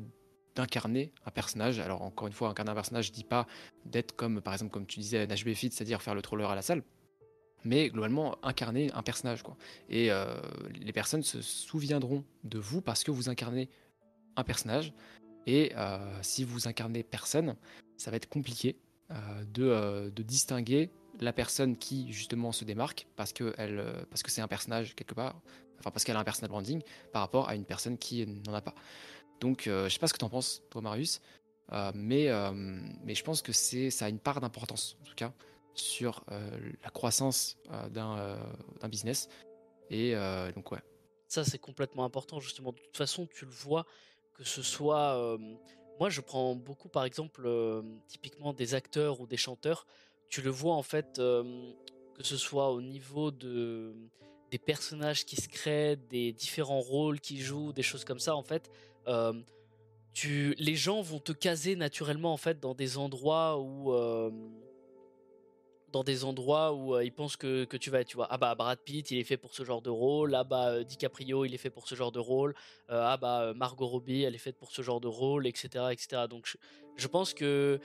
d'incarner 0.54 1.12
un 1.26 1.30
personnage. 1.30 1.80
Alors 1.80 2.02
encore 2.02 2.26
une 2.26 2.32
fois, 2.32 2.48
incarner 2.48 2.70
un 2.70 2.74
personnage, 2.74 3.06
je 3.06 3.12
dis 3.12 3.24
pas 3.24 3.46
d'être 3.86 4.14
comme 4.14 4.40
par 4.40 4.52
exemple 4.52 4.72
comme 4.72 4.86
tu 4.86 5.00
disais 5.00 5.26
HB 5.26 5.54
Fit, 5.54 5.70
c'est-à-dire 5.72 6.02
faire 6.02 6.14
le 6.14 6.22
troller 6.22 6.44
à 6.44 6.54
la 6.54 6.62
salle 6.62 6.82
mais 7.64 7.90
globalement 7.90 8.36
incarner 8.44 8.90
un 8.92 9.02
personnage 9.02 9.42
quoi. 9.42 9.56
Et 9.88 10.10
euh, 10.10 10.40
les 10.72 10.92
personnes 10.92 11.22
se 11.22 11.42
souviendront 11.42 12.24
de 12.44 12.58
vous 12.58 12.80
parce 12.80 13.04
que 13.04 13.10
vous 13.10 13.28
incarnez 13.28 13.68
un 14.36 14.44
personnage. 14.44 14.92
Et 15.46 15.72
euh, 15.76 15.98
si 16.22 16.44
vous 16.44 16.68
incarnez 16.68 17.02
personne, 17.02 17.56
ça 17.96 18.10
va 18.10 18.16
être 18.16 18.28
compliqué 18.28 18.76
euh, 19.10 20.10
de, 20.10 20.22
distinguer 20.22 20.90
la 21.20 21.32
personne 21.32 21.76
qui 21.76 22.12
justement 22.12 22.52
se 22.52 22.64
démarque 22.64 23.06
parce 23.16 23.32
que 23.32 23.52
elle, 23.58 23.84
parce 24.10 24.22
que 24.22 24.30
c'est 24.30 24.40
un 24.40 24.48
personnage 24.48 24.94
quelque 24.94 25.14
part, 25.14 25.40
enfin 25.78 25.90
parce 25.90 26.04
qu'elle 26.04 26.16
a 26.16 26.20
un 26.20 26.24
personal 26.24 26.50
branding 26.50 26.82
par 27.12 27.22
rapport 27.22 27.48
à 27.48 27.54
une 27.54 27.64
personne 27.64 27.98
qui 27.98 28.26
n'en 28.26 28.54
a 28.54 28.62
pas. 28.62 28.74
Donc 29.40 29.62
je 29.66 29.88
sais 29.88 29.98
pas 29.98 30.06
ce 30.06 30.12
que 30.14 30.18
tu 30.18 30.24
en 30.24 30.30
penses 30.30 30.62
toi 30.70 30.80
Marius, 30.80 31.20
mais 31.94 32.30
mais 33.04 33.14
je 33.14 33.22
pense 33.22 33.42
que 33.42 33.52
c'est 33.52 33.90
ça 33.90 34.06
a 34.06 34.08
une 34.08 34.18
part 34.18 34.40
d'importance 34.40 34.96
en 35.02 35.04
tout 35.04 35.14
cas 35.14 35.32
sur 35.74 36.24
euh, 36.30 36.50
la 36.82 36.90
croissance 36.90 37.56
euh, 37.70 37.88
euh, 37.96 38.36
d'un 38.80 38.88
business. 38.88 39.28
Et 39.90 40.14
donc, 40.54 40.70
ouais. 40.70 40.78
Ça, 41.26 41.44
c'est 41.44 41.58
complètement 41.58 42.04
important, 42.04 42.38
justement. 42.38 42.70
De 42.70 42.78
toute 42.78 42.96
façon, 42.96 43.26
tu 43.26 43.44
le 43.44 43.50
vois, 43.50 43.86
que 44.34 44.44
ce 44.44 44.62
soit. 44.62 45.36
moi, 45.98 46.10
je 46.10 46.20
prends 46.20 46.54
beaucoup, 46.54 46.88
par 46.88 47.04
exemple, 47.04 47.50
typiquement 48.06 48.52
des 48.52 48.74
acteurs 48.74 49.20
ou 49.20 49.26
des 49.26 49.36
chanteurs. 49.36 49.88
Tu 50.28 50.42
le 50.42 50.50
vois, 50.50 50.74
en 50.74 50.84
fait, 50.84 51.16
que 51.16 52.22
ce 52.22 52.36
soit 52.36 52.70
au 52.70 52.80
niveau 52.80 53.32
de 53.32 53.96
des 54.52 54.58
personnages 54.58 55.24
qui 55.24 55.36
se 55.36 55.48
créent, 55.48 55.96
des 55.96 56.32
différents 56.32 56.80
rôles 56.80 57.20
qu'ils 57.20 57.40
jouent, 57.40 57.72
des 57.72 57.82
choses 57.82 58.04
comme 58.04 58.20
ça, 58.20 58.36
en 58.36 58.44
fait. 58.44 58.70
tu, 60.12 60.54
les 60.56 60.76
gens 60.76 61.02
vont 61.02 61.18
te 61.18 61.32
caser 61.32 61.74
naturellement 61.74 62.32
en 62.32 62.36
fait 62.36 62.60
dans 62.60 62.74
des 62.74 62.96
endroits 62.96 63.58
où 63.58 63.92
dans 65.92 66.04
des 66.04 66.24
endroits 66.24 66.72
où 66.72 66.94
euh, 66.94 67.04
ils 67.04 67.12
pensent 67.12 67.36
que, 67.36 67.64
que, 67.64 67.76
tu 67.76 67.90
vas 67.90 68.00
être, 68.00 68.08
tu 68.08 68.16
vois. 68.16 68.28
Ah 68.30 68.38
bah 68.38 68.54
Brad 68.54 68.78
Pitt, 68.78 69.10
il 69.10 69.18
est 69.18 69.24
fait 69.24 69.36
pour 69.36 69.54
ce 69.54 69.64
genre 69.64 69.82
de 69.82 69.90
rôle. 69.90 70.34
Ah 70.34 70.44
bah 70.44 70.70
euh, 70.70 70.84
DiCaprio, 70.84 71.44
il 71.44 71.54
est 71.54 71.58
fait 71.58 71.70
pour 71.70 71.88
ce 71.88 71.94
genre 71.94 72.12
de 72.12 72.18
rôle. 72.18 72.54
Euh, 72.90 73.02
ah 73.04 73.16
bah 73.16 73.52
Margot 73.54 73.86
Robbie, 73.86 74.22
elle 74.22 74.34
est 74.34 74.38
faite 74.38 74.56
pour 74.58 74.70
ce 74.72 74.82
genre 74.82 75.00
de 75.00 75.08
rôle, 75.08 75.46
etc., 75.46 75.86
etc. 75.90 76.22
Donc 76.28 76.56
je, 76.96 77.06
pense 77.08 77.34
que 77.34 77.80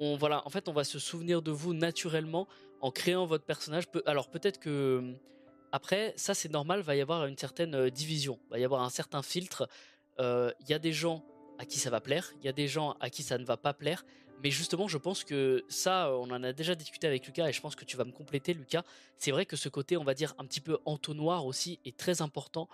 on 0.00 0.16
voilà, 0.16 0.46
en 0.46 0.50
fait, 0.50 0.68
on 0.68 0.72
va 0.72 0.84
se 0.84 0.98
souvenir 0.98 1.42
de 1.42 1.50
vous 1.50 1.74
naturellement 1.74 2.46
en 2.80 2.90
créant 2.90 3.26
votre 3.26 3.44
personnage. 3.44 3.84
alors 4.04 4.30
peut-être 4.30 4.58
que 4.58 5.14
après, 5.72 6.14
ça 6.16 6.34
c'est 6.34 6.50
normal, 6.50 6.80
va 6.80 6.96
y 6.96 7.00
avoir 7.00 7.26
une 7.26 7.38
certaine 7.38 7.90
division, 7.90 8.38
va 8.50 8.58
y 8.58 8.64
avoir 8.64 8.82
un 8.82 8.90
certain 8.90 9.22
filtre. 9.22 9.68
Il 10.18 10.68
y 10.68 10.74
a 10.74 10.78
des 10.78 10.92
gens 10.92 11.24
à 11.58 11.64
qui 11.64 11.78
ça 11.78 11.90
va 11.90 12.00
plaire, 12.00 12.32
il 12.40 12.46
y 12.46 12.48
a 12.48 12.52
des 12.52 12.68
gens 12.68 12.96
à 13.00 13.10
qui 13.10 13.22
ça 13.22 13.38
ne 13.38 13.44
va 13.44 13.56
pas 13.56 13.72
plaire. 13.72 14.04
Mais 14.42 14.50
justement, 14.50 14.88
je 14.88 14.98
pense 14.98 15.24
que 15.24 15.64
ça, 15.68 16.12
on 16.12 16.30
en 16.30 16.42
a 16.42 16.52
déjà 16.52 16.74
discuté 16.74 17.06
avec 17.06 17.26
Lucas 17.26 17.48
et 17.48 17.52
je 17.52 17.60
pense 17.60 17.74
que 17.74 17.84
tu 17.84 17.96
vas 17.96 18.04
me 18.04 18.12
compléter, 18.12 18.54
Lucas. 18.54 18.82
C'est 19.16 19.30
vrai 19.30 19.46
que 19.46 19.56
ce 19.56 19.68
côté, 19.68 19.96
on 19.96 20.04
va 20.04 20.14
dire, 20.14 20.34
un 20.38 20.44
petit 20.44 20.60
peu 20.60 20.78
entonnoir 20.84 21.46
aussi 21.46 21.80
est 21.84 21.96
très 21.96 22.22
important. 22.22 22.68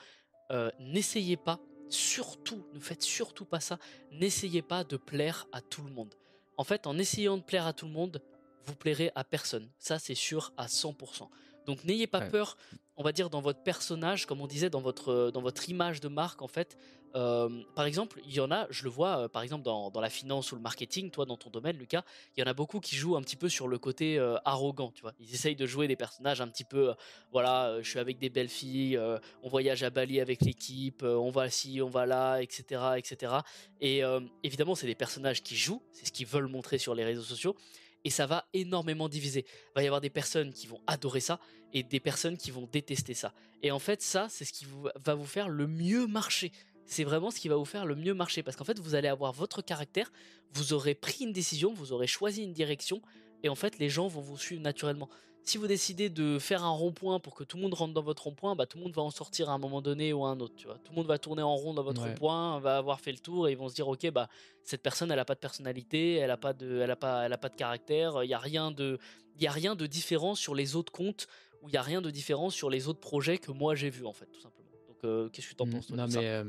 Euh, 0.50 0.70
n'essayez 0.80 1.36
pas, 1.36 1.60
surtout, 1.88 2.64
ne 2.74 2.80
faites 2.80 3.02
surtout 3.02 3.44
pas 3.44 3.60
ça, 3.60 3.78
n'essayez 4.10 4.62
pas 4.62 4.84
de 4.84 4.96
plaire 4.96 5.46
à 5.52 5.60
tout 5.60 5.82
le 5.82 5.90
monde. 5.90 6.14
En 6.56 6.64
fait, 6.64 6.86
en 6.86 6.98
essayant 6.98 7.38
de 7.38 7.42
plaire 7.42 7.66
à 7.66 7.72
tout 7.72 7.86
le 7.86 7.92
monde, 7.92 8.20
vous 8.64 8.74
plairez 8.74 9.10
à 9.14 9.24
personne. 9.24 9.68
Ça, 9.78 9.98
c'est 9.98 10.14
sûr 10.14 10.52
à 10.56 10.66
100%. 10.66 11.28
Donc 11.66 11.84
n'ayez 11.84 12.06
pas 12.06 12.20
peur, 12.22 12.56
on 12.96 13.02
va 13.02 13.12
dire, 13.12 13.30
dans 13.30 13.40
votre 13.40 13.62
personnage, 13.62 14.26
comme 14.26 14.40
on 14.40 14.46
disait, 14.46 14.70
dans 14.70 14.80
votre, 14.80 15.30
dans 15.32 15.40
votre 15.40 15.68
image 15.68 16.00
de 16.00 16.08
marque, 16.08 16.42
en 16.42 16.48
fait, 16.48 16.76
par 17.12 17.84
exemple, 17.84 18.20
il 18.26 18.32
y 18.32 18.40
en 18.40 18.50
a, 18.50 18.66
je 18.70 18.84
le 18.84 18.90
vois, 18.90 19.28
par 19.28 19.42
exemple 19.42 19.62
dans, 19.62 19.92
la 20.00 20.10
finance 20.10 20.52
ou 20.52 20.56
le 20.56 20.62
marketing, 20.62 21.10
toi 21.10 21.26
dans 21.26 21.36
ton 21.36 21.50
domaine, 21.50 21.76
Lucas, 21.76 22.04
il 22.36 22.40
y 22.40 22.42
en 22.42 22.46
a 22.46 22.54
beaucoup 22.54 22.80
qui 22.80 22.96
jouent 22.96 23.16
un 23.16 23.22
petit 23.22 23.36
peu 23.36 23.48
sur 23.48 23.68
le 23.68 23.78
côté 23.78 24.18
arrogant, 24.44 24.90
tu 24.90 25.02
vois. 25.02 25.12
Ils 25.20 25.34
essayent 25.34 25.56
de 25.56 25.66
jouer 25.66 25.88
des 25.88 25.96
personnages 25.96 26.40
un 26.40 26.48
petit 26.48 26.64
peu, 26.64 26.94
voilà, 27.30 27.80
je 27.82 27.88
suis 27.88 27.98
avec 27.98 28.18
des 28.18 28.30
belles 28.30 28.48
filles, 28.48 28.98
on 29.42 29.48
voyage 29.48 29.82
à 29.82 29.90
Bali 29.90 30.20
avec 30.20 30.40
l'équipe, 30.42 31.02
on 31.02 31.30
va 31.30 31.50
ci, 31.50 31.80
on 31.82 31.88
va 31.88 32.06
là, 32.06 32.38
etc., 32.40 32.82
etc. 32.96 33.32
Et 33.80 34.02
évidemment, 34.42 34.74
c'est 34.74 34.86
des 34.86 34.94
personnages 34.94 35.42
qui 35.42 35.56
jouent, 35.56 35.82
c'est 35.92 36.06
ce 36.06 36.12
qu'ils 36.12 36.26
veulent 36.26 36.48
montrer 36.48 36.78
sur 36.78 36.94
les 36.94 37.04
réseaux 37.04 37.22
sociaux. 37.22 37.56
Et 38.04 38.10
ça 38.10 38.26
va 38.26 38.46
énormément 38.52 39.08
diviser. 39.08 39.44
Il 39.46 39.76
va 39.76 39.82
y 39.82 39.86
avoir 39.86 40.00
des 40.00 40.10
personnes 40.10 40.52
qui 40.52 40.66
vont 40.66 40.80
adorer 40.86 41.20
ça 41.20 41.38
et 41.72 41.82
des 41.82 42.00
personnes 42.00 42.36
qui 42.36 42.50
vont 42.50 42.68
détester 42.70 43.14
ça. 43.14 43.32
Et 43.62 43.70
en 43.70 43.78
fait, 43.78 44.02
ça, 44.02 44.26
c'est 44.28 44.44
ce 44.44 44.52
qui 44.52 44.66
va 44.96 45.14
vous 45.14 45.24
faire 45.24 45.48
le 45.48 45.66
mieux 45.66 46.06
marcher 46.06 46.52
c'est 46.92 47.04
vraiment 47.04 47.30
ce 47.30 47.40
qui 47.40 47.48
va 47.48 47.56
vous 47.56 47.64
faire 47.64 47.86
le 47.86 47.96
mieux 47.96 48.14
marcher. 48.14 48.42
Parce 48.42 48.56
qu'en 48.56 48.64
fait, 48.64 48.78
vous 48.78 48.94
allez 48.94 49.08
avoir 49.08 49.32
votre 49.32 49.62
caractère, 49.62 50.12
vous 50.52 50.72
aurez 50.72 50.94
pris 50.94 51.24
une 51.24 51.32
décision, 51.32 51.72
vous 51.72 51.92
aurez 51.92 52.06
choisi 52.06 52.42
une 52.42 52.52
direction, 52.52 53.00
et 53.42 53.48
en 53.48 53.54
fait, 53.54 53.78
les 53.78 53.88
gens 53.88 54.08
vont 54.08 54.20
vous 54.20 54.38
suivre 54.38 54.62
naturellement. 54.62 55.08
Si 55.44 55.58
vous 55.58 55.66
décidez 55.66 56.08
de 56.08 56.38
faire 56.38 56.62
un 56.62 56.70
rond-point 56.70 57.18
pour 57.18 57.34
que 57.34 57.42
tout 57.42 57.56
le 57.56 57.64
monde 57.64 57.74
rentre 57.74 57.92
dans 57.92 58.02
votre 58.02 58.24
rond-point, 58.24 58.54
bah, 58.54 58.66
tout 58.66 58.78
le 58.78 58.84
monde 58.84 58.94
va 58.94 59.02
en 59.02 59.10
sortir 59.10 59.50
à 59.50 59.54
un 59.54 59.58
moment 59.58 59.82
donné 59.82 60.12
ou 60.12 60.24
à 60.24 60.28
un 60.28 60.38
autre. 60.38 60.54
Tu 60.54 60.66
vois. 60.66 60.78
Tout 60.78 60.92
le 60.92 60.96
monde 60.96 61.08
va 61.08 61.18
tourner 61.18 61.42
en 61.42 61.56
rond 61.56 61.74
dans 61.74 61.82
votre 61.82 62.00
rond-point, 62.00 62.60
va 62.60 62.76
avoir 62.76 63.00
fait 63.00 63.10
le 63.10 63.18
tour 63.18 63.48
et 63.48 63.52
ils 63.52 63.58
vont 63.58 63.68
se 63.68 63.74
dire 63.74 63.88
ok 63.88 64.08
bah 64.12 64.28
cette 64.62 64.82
personne 64.82 65.10
elle 65.10 65.18
a 65.18 65.24
pas 65.24 65.34
de 65.34 65.40
personnalité, 65.40 66.14
elle 66.14 66.30
a 66.30 66.36
pas 66.36 66.52
de, 66.52 66.78
elle 66.78 66.90
a 66.92 66.96
pas, 66.96 67.26
elle 67.26 67.32
a 67.32 67.38
pas 67.38 67.48
de 67.48 67.56
caractère. 67.56 68.22
Il 68.22 68.30
y 68.30 68.34
a 68.34 68.38
rien 68.38 68.70
de, 68.70 69.00
y 69.40 69.48
a 69.48 69.50
rien 69.50 69.74
de 69.74 69.86
différent 69.86 70.36
sur 70.36 70.54
les 70.54 70.76
autres 70.76 70.92
comptes 70.92 71.26
ou 71.60 71.68
il 71.68 71.74
y 71.74 71.76
a 71.76 71.82
rien 71.82 72.00
de 72.02 72.10
différent 72.10 72.50
sur 72.50 72.70
les 72.70 72.86
autres 72.86 73.00
projets 73.00 73.38
que 73.38 73.50
moi 73.50 73.74
j'ai 73.74 73.90
vu 73.90 74.06
en 74.06 74.12
fait 74.12 74.26
tout 74.26 74.40
simplement. 74.40 74.68
Donc 74.86 74.98
euh, 75.04 75.28
qu'est-ce 75.30 75.48
que 75.48 75.54
tu 75.54 75.62
en 75.62 75.66
mmh, 75.66 75.70
penses 75.70 75.90
Non 75.90 76.06
mais 76.06 76.28
euh, 76.28 76.44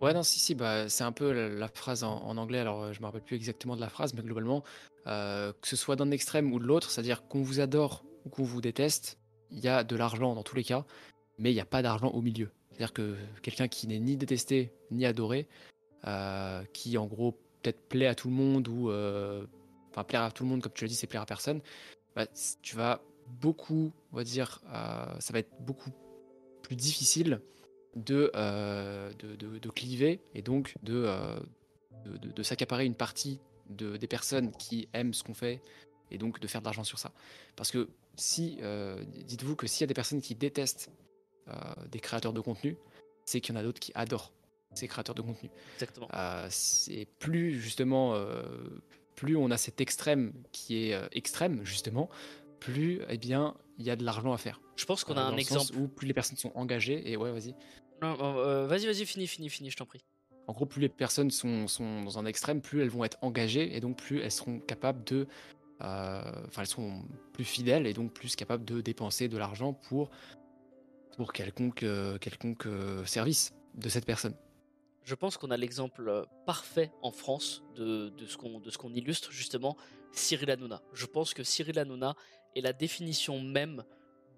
Ouais, 0.00 0.14
non, 0.14 0.22
si, 0.22 0.40
si, 0.40 0.54
bah, 0.54 0.88
c'est 0.88 1.04
un 1.04 1.12
peu 1.12 1.30
la, 1.30 1.68
phrase 1.68 2.04
en, 2.04 2.36
anglais, 2.38 2.58
alors 2.58 2.84
euh, 2.84 2.92
je 2.92 3.00
me 3.00 3.06
rappelle 3.06 3.20
plus 3.20 3.36
exactement 3.36 3.76
de 3.76 3.82
la 3.82 3.90
phrase, 3.90 4.14
mais 4.14 4.22
globalement, 4.22 4.64
euh, 5.06 5.52
que 5.60 5.68
ce 5.68 5.76
soit 5.76 5.94
d'un 5.94 6.10
extrême 6.10 6.52
ou 6.54 6.58
de 6.58 6.64
l'autre, 6.64 6.90
c'est-à-dire 6.90 7.28
qu'on 7.28 7.42
vous 7.42 7.60
adore 7.60 8.04
ou 8.24 8.30
qu'on 8.30 8.42
vous 8.42 8.62
déteste, 8.62 9.18
il 9.50 9.60
y 9.60 9.68
a 9.68 9.84
de 9.84 9.96
l'argent 9.96 10.34
dans 10.34 10.42
tous 10.42 10.56
les 10.56 10.64
cas, 10.64 10.86
mais 11.38 11.50
il 11.50 11.54
n'y 11.54 11.60
a 11.60 11.66
pas 11.66 11.82
d'argent 11.82 12.08
au 12.08 12.22
milieu. 12.22 12.50
C'est-à-dire 12.70 12.94
que 12.94 13.14
quelqu'un 13.42 13.68
qui 13.68 13.86
n'est 13.88 13.98
ni 13.98 14.16
détesté 14.16 14.72
ni 14.90 15.04
adoré, 15.04 15.48
euh, 16.06 16.64
qui 16.72 16.96
en 16.96 17.06
gros 17.06 17.32
peut-être 17.62 17.86
plaît 17.88 18.06
à 18.06 18.14
tout 18.14 18.28
le 18.28 18.34
monde 18.34 18.68
ou 18.68 18.90
enfin 19.90 20.04
plaire 20.04 20.22
à 20.22 20.30
tout 20.30 20.44
le 20.44 20.48
monde 20.48 20.62
comme 20.62 20.72
tu 20.72 20.84
l'as 20.84 20.88
dit, 20.88 20.94
c'est 20.94 21.06
plaire 21.06 21.22
à 21.22 21.26
personne, 21.26 21.60
bah, 22.16 22.26
tu 22.62 22.74
vas 22.74 23.02
beaucoup, 23.42 23.92
on 24.12 24.16
va 24.16 24.24
dire, 24.24 24.62
ça 25.18 25.32
va 25.32 25.40
être 25.40 25.52
beaucoup 25.60 25.90
plus 26.62 26.76
difficile 26.76 27.42
euh, 27.96 29.12
de, 29.18 29.58
de, 29.58 29.70
cliver 29.70 30.20
et 30.36 30.42
donc 30.42 30.74
de, 30.84 31.04
euh, 31.06 31.40
de, 32.04 32.42
s'accaparer 32.44 32.86
une 32.86 32.94
partie 32.94 33.40
de, 33.68 33.96
des 33.96 34.06
personnes 34.06 34.52
qui 34.52 34.88
aiment 34.92 35.12
ce 35.12 35.24
qu'on 35.24 35.34
fait 35.34 35.60
et 36.12 36.18
donc 36.18 36.38
de 36.38 36.46
faire 36.46 36.60
de 36.60 36.66
l'argent 36.66 36.84
sur 36.84 37.00
ça. 37.00 37.10
Parce 37.56 37.72
que 37.72 37.88
si, 38.14 38.58
euh, 38.62 39.02
dites-vous 39.24 39.56
que 39.56 39.66
s'il 39.66 39.80
y 39.80 39.84
a 39.84 39.86
des 39.88 39.94
personnes 39.94 40.20
qui 40.20 40.34
détestent 40.34 40.90
des 41.90 41.98
créateurs 41.98 42.32
de 42.32 42.40
contenu, 42.40 42.76
c'est 43.24 43.40
qu'il 43.40 43.56
y 43.56 43.58
en 43.58 43.60
a 43.60 43.64
d'autres 43.64 43.80
qui 43.80 43.90
adorent 43.96 44.32
ces 44.72 44.86
créateurs 44.86 45.16
de 45.16 45.22
contenu. 45.22 45.50
Exactement. 45.74 46.08
c'est 46.48 47.08
plus 47.18 47.60
justement, 47.60 48.14
plus 49.16 49.36
on 49.36 49.50
a 49.50 49.56
cet 49.56 49.80
extrême 49.80 50.32
qui 50.52 50.76
est 50.76 50.96
extrême 51.10 51.64
justement, 51.64 52.08
plus 52.60 53.00
eh 53.08 53.18
bien 53.18 53.56
il 53.78 53.86
y 53.86 53.90
a 53.90 53.96
de 53.96 54.04
l'argent 54.04 54.32
à 54.32 54.38
faire. 54.38 54.60
Je 54.76 54.84
pense 54.84 55.04
qu'on 55.04 55.16
a 55.16 55.22
un 55.22 55.36
exemple 55.36 55.76
où 55.76 55.88
plus 55.88 56.06
les 56.06 56.14
personnes 56.14 56.36
sont 56.36 56.52
engagées 56.54 57.10
et 57.10 57.16
ouais 57.16 57.32
vas-y. 57.32 57.54
Euh, 58.02 58.66
vas-y, 58.66 58.86
vas-y, 58.86 59.04
finis, 59.06 59.26
finis, 59.26 59.48
finis, 59.48 59.70
je 59.70 59.76
t'en 59.76 59.86
prie. 59.86 60.04
En 60.46 60.52
gros, 60.52 60.66
plus 60.66 60.80
les 60.80 60.88
personnes 60.88 61.30
sont, 61.30 61.68
sont, 61.68 62.02
dans 62.02 62.18
un 62.18 62.26
extrême, 62.26 62.60
plus 62.60 62.82
elles 62.82 62.88
vont 62.88 63.04
être 63.04 63.18
engagées 63.22 63.76
et 63.76 63.80
donc 63.80 63.96
plus 63.96 64.20
elles 64.20 64.32
seront 64.32 64.58
capables 64.58 65.02
de 65.04 65.26
enfin 65.82 66.60
elles 66.60 66.66
sont 66.66 67.02
plus 67.32 67.44
fidèles 67.44 67.86
et 67.86 67.94
donc 67.94 68.12
plus 68.12 68.36
capables 68.36 68.66
de 68.66 68.82
dépenser 68.82 69.28
de 69.28 69.38
l'argent 69.38 69.72
pour 69.72 70.10
pour 71.16 71.32
quelconque 71.32 71.86
quelconque 72.20 72.68
service 73.06 73.54
de 73.76 73.88
cette 73.88 74.04
personne. 74.04 74.34
Je 75.04 75.14
pense 75.14 75.38
qu'on 75.38 75.50
a 75.50 75.56
l'exemple 75.56 76.26
parfait 76.44 76.92
en 77.00 77.10
France 77.12 77.62
de, 77.76 78.10
de 78.10 78.26
ce 78.26 78.36
qu'on 78.36 78.92
illustre 78.92 79.32
justement, 79.32 79.76
Cyril 80.12 80.50
Hanouna. 80.50 80.82
Je 80.92 81.06
pense 81.06 81.32
que 81.32 81.42
Cyril 81.42 81.78
Hanouna 81.78 82.14
est 82.56 82.60
la 82.60 82.72
définition 82.72 83.40
même 83.40 83.84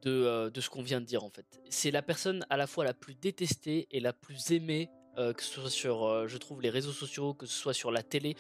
de, 0.02 0.50
de 0.52 0.60
ce 0.60 0.68
qu'on 0.68 0.82
vient 0.82 1.00
de 1.00 1.06
dire 1.06 1.24
en 1.24 1.30
fait. 1.30 1.46
C'est 1.70 1.90
la 1.90 2.02
personne 2.02 2.44
à 2.50 2.56
la 2.56 2.66
fois 2.66 2.84
la 2.84 2.94
plus 2.94 3.14
détestée 3.14 3.86
et 3.90 4.00
la 4.00 4.12
plus 4.12 4.50
aimée 4.50 4.90
euh, 5.18 5.34
que 5.34 5.42
ce 5.42 5.60
soit 5.60 5.70
sur, 5.70 6.04
euh, 6.04 6.26
je 6.26 6.38
trouve, 6.38 6.62
les 6.62 6.70
réseaux 6.70 6.92
sociaux, 6.92 7.34
que 7.34 7.44
ce 7.44 7.52
soit 7.52 7.74
sur 7.74 7.90
la 7.90 8.02
télé, 8.02 8.34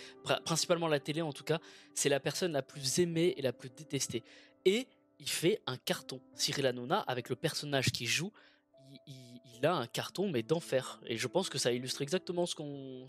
principalement 0.46 0.88
la 0.88 1.00
télé 1.00 1.20
en 1.20 1.32
tout 1.32 1.44
cas, 1.44 1.58
c'est 1.94 2.08
la 2.08 2.18
personne 2.18 2.52
la 2.52 2.62
plus 2.62 2.98
aimée 2.98 3.34
et 3.36 3.42
la 3.42 3.52
plus 3.52 3.68
détestée. 3.68 4.24
Et 4.64 4.86
il 5.18 5.28
fait 5.28 5.60
un 5.66 5.76
carton. 5.76 6.22
Cyril 6.34 6.64
Hanouna, 6.64 7.00
avec 7.00 7.28
le 7.28 7.36
personnage 7.36 7.92
qu'il 7.92 8.06
joue, 8.06 8.32
il, 9.06 9.66
a 9.66 9.74
un 9.74 9.86
carton, 9.86 10.30
mais 10.30 10.42
d'enfer. 10.42 11.00
Et 11.06 11.16
je 11.18 11.28
pense 11.28 11.48
que 11.48 11.58
ça 11.58 11.72
illustre 11.72 12.02
exactement 12.02 12.46
ce 12.46 12.54
qu'on 12.54 13.06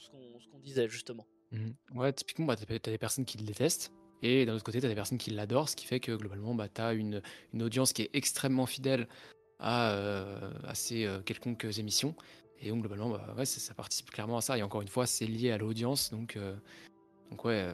disait, 0.61 0.87
justement. 0.89 1.25
Mmh. 1.51 1.71
Ouais, 1.95 2.11
typiquement, 2.13 2.45
bah, 2.45 2.55
tu 2.55 2.71
as 2.71 2.77
des 2.77 2.97
personnes 2.97 3.25
qui 3.25 3.37
le 3.37 3.45
détestent. 3.45 3.91
Et 4.23 4.45
d'un 4.45 4.55
autre 4.55 4.63
côté, 4.63 4.79
tu 4.79 4.85
as 4.85 4.89
des 4.89 4.95
personnes 4.95 5.19
qui 5.19 5.29
l'adorent, 5.29 5.69
ce 5.69 5.75
qui 5.75 5.85
fait 5.85 5.99
que 5.99 6.13
globalement, 6.13 6.55
bah, 6.55 6.67
tu 6.73 6.81
as 6.81 6.93
une, 6.93 7.21
une, 7.53 7.61
audience 7.61 7.93
qui 7.93 8.01
est 8.01 8.09
extrêmement 8.13 8.65
fidèle 8.65 9.07
à, 9.59 9.91
euh, 9.91 10.51
à 10.65 10.73
ces 10.73 11.07
quelconques 11.25 11.77
émissions. 11.77 12.15
Et 12.63 12.69
donc 12.69 12.79
globalement, 12.79 13.09
bah, 13.09 13.35
ouais, 13.37 13.45
ça, 13.45 13.73
participe 13.73 14.09
clairement 14.09 14.37
à 14.37 14.41
ça. 14.41 14.57
Et 14.57 14.63
encore 14.63 14.81
une 14.81 14.87
fois, 14.87 15.05
c'est 15.05 15.25
lié 15.25 15.51
à 15.51 15.57
l'audience. 15.57 16.11
Donc, 16.11 16.37
euh, 16.37 16.55
donc 17.29 17.43
ouais, 17.43 17.73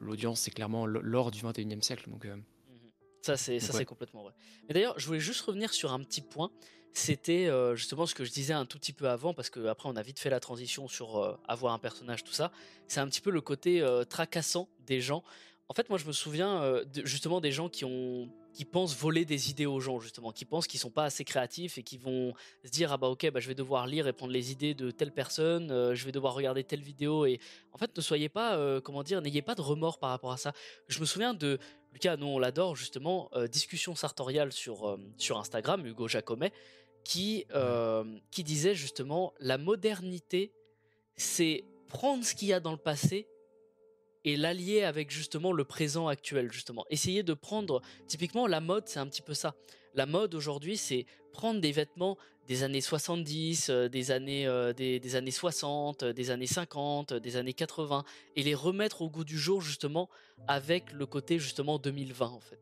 l'audience, 0.00 0.40
c'est 0.40 0.50
clairement 0.50 0.86
l'or 0.86 1.30
du 1.30 1.42
21e 1.42 1.82
siècle. 1.82 2.08
Donc, 2.08 2.24
euh, 2.24 2.36
mmh 2.36 2.42
Ça, 3.22 3.36
c'est 3.36 3.60
ça 3.60 3.74
c'est 3.74 3.84
complètement 3.84 4.22
vrai. 4.22 4.32
Mais 4.66 4.74
d'ailleurs, 4.74 4.98
je 4.98 5.06
voulais 5.06 5.20
juste 5.20 5.42
revenir 5.42 5.72
sur 5.72 5.92
un 5.92 6.00
petit 6.00 6.22
point. 6.22 6.50
C'était 6.92 7.46
euh, 7.46 7.76
justement 7.76 8.04
ce 8.06 8.16
que 8.16 8.24
je 8.24 8.32
disais 8.32 8.54
un 8.54 8.64
tout 8.64 8.78
petit 8.78 8.94
peu 8.94 9.10
avant, 9.10 9.34
parce 9.34 9.50
qu'après, 9.50 9.88
on 9.88 9.96
a 9.96 10.02
vite 10.02 10.18
fait 10.18 10.30
la 10.30 10.40
transition 10.40 10.88
sur 10.88 11.38
avoir 11.46 11.74
un 11.74 11.78
personnage, 11.78 12.24
tout 12.24 12.32
ça. 12.32 12.50
C'est 12.88 13.00
un 13.00 13.06
petit 13.08 13.20
peu 13.20 13.30
le 13.30 13.42
côté 13.42 13.84
tracassant 14.08 14.68
des 14.86 15.02
gens. 15.02 15.22
En 15.70 15.72
fait, 15.72 15.88
moi, 15.88 15.98
je 15.98 16.04
me 16.04 16.12
souviens 16.12 16.82
justement 17.04 17.40
des 17.40 17.52
gens 17.52 17.68
qui 17.68 17.84
ont 17.84 18.28
qui 18.52 18.64
pensent 18.64 18.96
voler 18.96 19.24
des 19.24 19.50
idées 19.50 19.66
aux 19.66 19.80
gens 19.80 20.00
justement, 20.00 20.32
qui 20.32 20.44
pensent 20.44 20.66
qu'ils 20.66 20.80
sont 20.80 20.90
pas 20.90 21.04
assez 21.04 21.24
créatifs 21.24 21.78
et 21.78 21.82
qui 21.82 21.98
vont 21.98 22.34
se 22.64 22.70
dire 22.70 22.92
ah 22.92 22.96
bah 22.96 23.08
ok 23.08 23.30
bah 23.30 23.40
je 23.40 23.48
vais 23.48 23.54
devoir 23.54 23.86
lire 23.86 24.06
et 24.06 24.12
prendre 24.12 24.32
les 24.32 24.50
idées 24.50 24.74
de 24.74 24.90
telle 24.90 25.12
personne, 25.12 25.70
euh, 25.70 25.94
je 25.94 26.04
vais 26.04 26.12
devoir 26.12 26.34
regarder 26.34 26.64
telle 26.64 26.82
vidéo 26.82 27.26
et 27.26 27.38
en 27.72 27.78
fait 27.78 27.96
ne 27.96 28.02
soyez 28.02 28.28
pas 28.28 28.56
euh, 28.56 28.80
comment 28.80 29.02
dire 29.02 29.22
n'ayez 29.22 29.42
pas 29.42 29.54
de 29.54 29.60
remords 29.60 29.98
par 29.98 30.10
rapport 30.10 30.32
à 30.32 30.36
ça. 30.36 30.52
Je 30.88 31.00
me 31.00 31.04
souviens 31.04 31.34
de 31.34 31.58
Lucas, 31.92 32.16
nous 32.16 32.26
on 32.26 32.38
l'adore 32.38 32.76
justement 32.76 33.30
euh, 33.34 33.46
discussion 33.46 33.94
sartoriale 33.94 34.52
sur 34.52 34.98
sur 35.16 35.38
Instagram 35.38 35.86
Hugo 35.86 36.08
Jacomet 36.08 36.52
qui 37.04 37.46
qui 38.30 38.44
disait 38.44 38.74
justement 38.74 39.32
la 39.38 39.58
modernité 39.58 40.52
c'est 41.16 41.64
prendre 41.86 42.24
ce 42.24 42.34
qu'il 42.34 42.48
y 42.48 42.52
a 42.52 42.60
dans 42.60 42.72
le 42.72 42.78
passé 42.78 43.26
et 44.24 44.36
l'allier 44.36 44.82
avec 44.82 45.10
justement 45.10 45.52
le 45.52 45.64
présent 45.64 46.08
actuel 46.08 46.52
justement. 46.52 46.84
Essayer 46.90 47.22
de 47.22 47.34
prendre 47.34 47.80
typiquement 48.06 48.46
la 48.46 48.60
mode, 48.60 48.86
c'est 48.86 48.98
un 48.98 49.06
petit 49.06 49.22
peu 49.22 49.34
ça. 49.34 49.54
La 49.94 50.06
mode 50.06 50.34
aujourd'hui, 50.34 50.76
c'est 50.76 51.06
prendre 51.32 51.60
des 51.60 51.72
vêtements 51.72 52.16
des 52.46 52.64
années 52.64 52.80
70, 52.80 53.70
euh, 53.70 53.88
des 53.88 54.10
années 54.10 54.46
euh, 54.46 54.72
des, 54.72 55.14
années 55.14 55.30
60, 55.30 56.04
des 56.04 56.30
années 56.30 56.46
50, 56.46 57.14
des 57.14 57.36
années 57.36 57.52
80 57.52 58.04
et 58.34 58.42
les 58.42 58.54
remettre 58.54 59.02
au 59.02 59.10
goût 59.10 59.24
du 59.24 59.38
jour 59.38 59.60
justement 59.60 60.08
avec 60.48 60.92
le 60.92 61.06
côté 61.06 61.38
justement 61.38 61.78
2020 61.78 62.26
en 62.26 62.40
fait. 62.40 62.60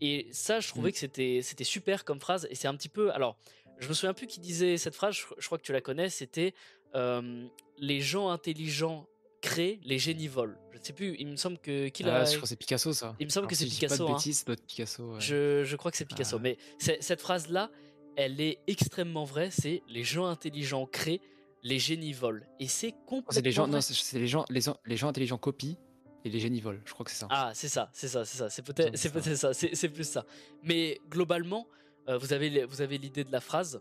Et 0.00 0.28
ça, 0.32 0.60
je 0.60 0.68
trouvais 0.68 0.90
mmh. 0.90 0.92
que 0.92 0.98
c'était 0.98 1.40
c'était 1.42 1.64
super 1.64 2.04
comme 2.04 2.20
phrase 2.20 2.46
et 2.50 2.54
c'est 2.54 2.68
un 2.68 2.74
petit 2.74 2.88
peu 2.88 3.12
alors, 3.12 3.36
je 3.78 3.88
me 3.88 3.94
souviens 3.94 4.14
plus 4.14 4.26
qui 4.26 4.40
disait 4.40 4.76
cette 4.76 4.94
phrase, 4.94 5.16
je, 5.38 5.46
crois 5.46 5.58
que 5.58 5.62
tu 5.62 5.72
la 5.72 5.80
connais, 5.80 6.08
c'était 6.08 6.52
euh, 6.94 7.46
les 7.78 8.00
gens 8.00 8.30
intelligents 8.30 9.06
créent, 9.40 9.78
les 9.84 9.98
génies 9.98 10.26
volent. 10.26 10.58
Sais 10.88 10.94
plus, 10.94 11.16
il 11.18 11.26
me 11.26 11.36
semble 11.36 11.58
que 11.58 11.88
qu'il 11.88 12.08
ah, 12.08 12.20
a. 12.20 12.24
Je 12.24 12.36
crois 12.36 12.44
que 12.44 12.48
c'est 12.48 12.56
Picasso 12.56 12.94
ça. 12.94 13.14
Il 13.20 13.26
me 13.26 13.30
semble 13.30 13.46
que 13.46 13.54
c'est 13.54 13.66
Picasso. 13.66 14.06
Pas 14.06 14.12
de 14.14 14.52
hein. 14.52 14.64
Picasso. 14.66 15.20
Je, 15.20 15.62
je, 15.62 15.76
crois 15.76 15.90
que 15.90 15.98
c'est 15.98 16.06
Picasso. 16.06 16.38
Ah. 16.38 16.40
Mais 16.42 16.56
cette 16.78 17.20
phrase 17.20 17.50
là, 17.50 17.70
elle 18.16 18.40
est 18.40 18.60
extrêmement 18.66 19.26
vraie. 19.26 19.50
C'est 19.50 19.82
les 19.86 20.02
gens 20.02 20.24
intelligents 20.24 20.86
créent, 20.86 21.20
les 21.62 21.78
génies 21.78 22.14
volent. 22.14 22.40
Et 22.58 22.68
c'est 22.68 22.92
complètement. 23.04 23.32
C'est 23.32 23.42
les 23.42 23.52
gens, 23.52 23.68
non, 23.68 23.82
c'est 23.82 24.18
les 24.18 24.26
gens, 24.26 24.46
les, 24.48 24.60
les 24.86 24.96
gens 24.96 25.08
intelligents 25.08 25.36
copient. 25.36 25.76
Et 26.24 26.30
les 26.30 26.40
génies 26.40 26.62
volent, 26.62 26.80
je 26.86 26.92
crois 26.94 27.04
que 27.04 27.10
c'est 27.10 27.18
ça. 27.18 27.26
Ah, 27.28 27.50
c'est 27.52 27.68
ça, 27.68 27.90
c'est 27.92 28.08
ça, 28.08 28.24
c'est 28.24 28.38
ça. 28.38 28.48
C'est 28.48 28.62
peut-être, 28.62 28.96
c'est 28.96 29.10
peut-être 29.10 29.36
ça. 29.36 29.52
C'est 29.52 29.88
plus 29.90 30.08
ça. 30.08 30.24
Mais 30.62 30.98
globalement, 31.10 31.68
euh, 32.08 32.16
vous 32.16 32.32
avez, 32.32 32.64
vous 32.64 32.80
avez 32.80 32.96
l'idée 32.96 33.24
de 33.24 33.30
la 33.30 33.42
phrase 33.42 33.78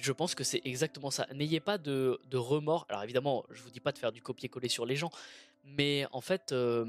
je 0.00 0.12
pense 0.12 0.34
que 0.34 0.44
c'est 0.44 0.60
exactement 0.64 1.10
ça. 1.10 1.26
N'ayez 1.34 1.60
pas 1.60 1.78
de, 1.78 2.18
remords. 2.32 2.86
Alors 2.88 3.02
évidemment, 3.02 3.44
je 3.50 3.62
vous 3.62 3.70
dis 3.70 3.80
pas 3.80 3.92
de 3.92 3.98
faire 3.98 4.12
du 4.12 4.22
copier-coller 4.22 4.68
sur 4.68 4.86
les 4.86 4.96
gens, 4.96 5.10
mais 5.64 6.06
en 6.12 6.20
fait, 6.20 6.52
euh, 6.52 6.86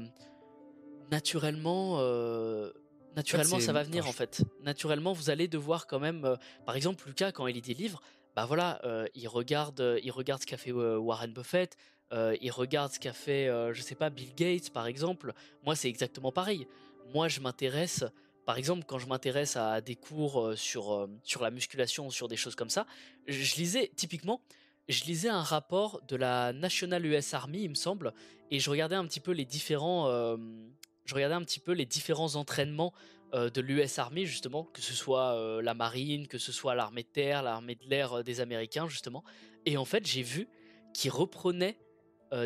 naturellement, 1.10 1.96
euh, 1.98 2.70
naturellement, 3.16 3.60
ça 3.60 3.72
va 3.72 3.82
venir 3.82 4.06
en 4.06 4.12
fait. 4.12 4.42
Naturellement, 4.62 5.12
vous 5.12 5.30
allez 5.30 5.48
devoir 5.48 5.86
quand 5.86 6.00
même. 6.00 6.24
Euh, 6.24 6.36
par 6.66 6.76
exemple, 6.76 7.06
Lucas, 7.06 7.32
quand 7.32 7.46
il 7.46 7.54
lit 7.54 7.60
des 7.60 7.74
livres, 7.74 8.00
bah 8.34 8.46
voilà, 8.46 8.80
il 9.14 9.28
regarde, 9.28 10.00
il 10.02 10.10
regarde 10.10 10.40
ce 10.40 10.46
qu'a 10.46 10.56
fait 10.56 10.72
Warren 10.72 11.34
Buffett. 11.34 11.76
il 12.12 12.50
regarde 12.50 12.90
ce 12.90 12.98
qu'a 12.98 13.12
fait, 13.12 13.48
je 13.74 13.82
sais 13.82 13.94
pas, 13.94 14.08
Bill 14.08 14.34
Gates 14.34 14.70
par 14.70 14.86
exemple. 14.86 15.34
Moi, 15.64 15.76
c'est 15.76 15.90
exactement 15.90 16.32
pareil. 16.32 16.66
Moi, 17.12 17.28
je 17.28 17.40
m'intéresse 17.40 18.04
par 18.44 18.58
exemple, 18.58 18.84
quand 18.86 18.98
je 18.98 19.06
m'intéresse 19.06 19.56
à 19.56 19.80
des 19.80 19.96
cours 19.96 20.52
sur, 20.56 21.08
sur 21.22 21.42
la 21.42 21.50
musculation, 21.50 22.10
sur 22.10 22.28
des 22.28 22.36
choses 22.36 22.54
comme 22.54 22.70
ça, 22.70 22.86
je 23.26 23.56
lisais 23.56 23.90
typiquement, 23.94 24.42
je 24.88 25.04
lisais 25.04 25.28
un 25.28 25.42
rapport 25.42 26.00
de 26.08 26.16
la 26.16 26.52
National 26.52 27.06
US 27.06 27.34
Army, 27.34 27.62
il 27.62 27.70
me 27.70 27.74
semble, 27.74 28.12
et 28.50 28.58
je 28.58 28.68
regardais 28.68 28.96
un 28.96 29.06
petit 29.06 29.20
peu 29.20 29.32
les 29.32 29.44
différents, 29.44 30.08
je 31.04 31.14
regardais 31.14 31.36
un 31.36 31.44
petit 31.44 31.60
peu 31.60 31.72
les 31.72 31.86
différents 31.86 32.34
entraînements 32.34 32.92
de 33.32 33.60
l'US 33.60 33.98
Army 33.98 34.26
justement, 34.26 34.64
que 34.64 34.82
ce 34.82 34.92
soit 34.92 35.62
la 35.62 35.74
marine, 35.74 36.26
que 36.26 36.38
ce 36.38 36.52
soit 36.52 36.74
l'armée 36.74 37.04
de 37.04 37.08
terre, 37.08 37.42
l'armée 37.42 37.76
de 37.76 37.88
l'air 37.88 38.24
des 38.24 38.40
Américains 38.40 38.88
justement, 38.88 39.22
et 39.66 39.76
en 39.76 39.84
fait 39.84 40.04
j'ai 40.06 40.22
vu 40.22 40.48
qu'ils 40.92 41.12
reprenaient 41.12 41.78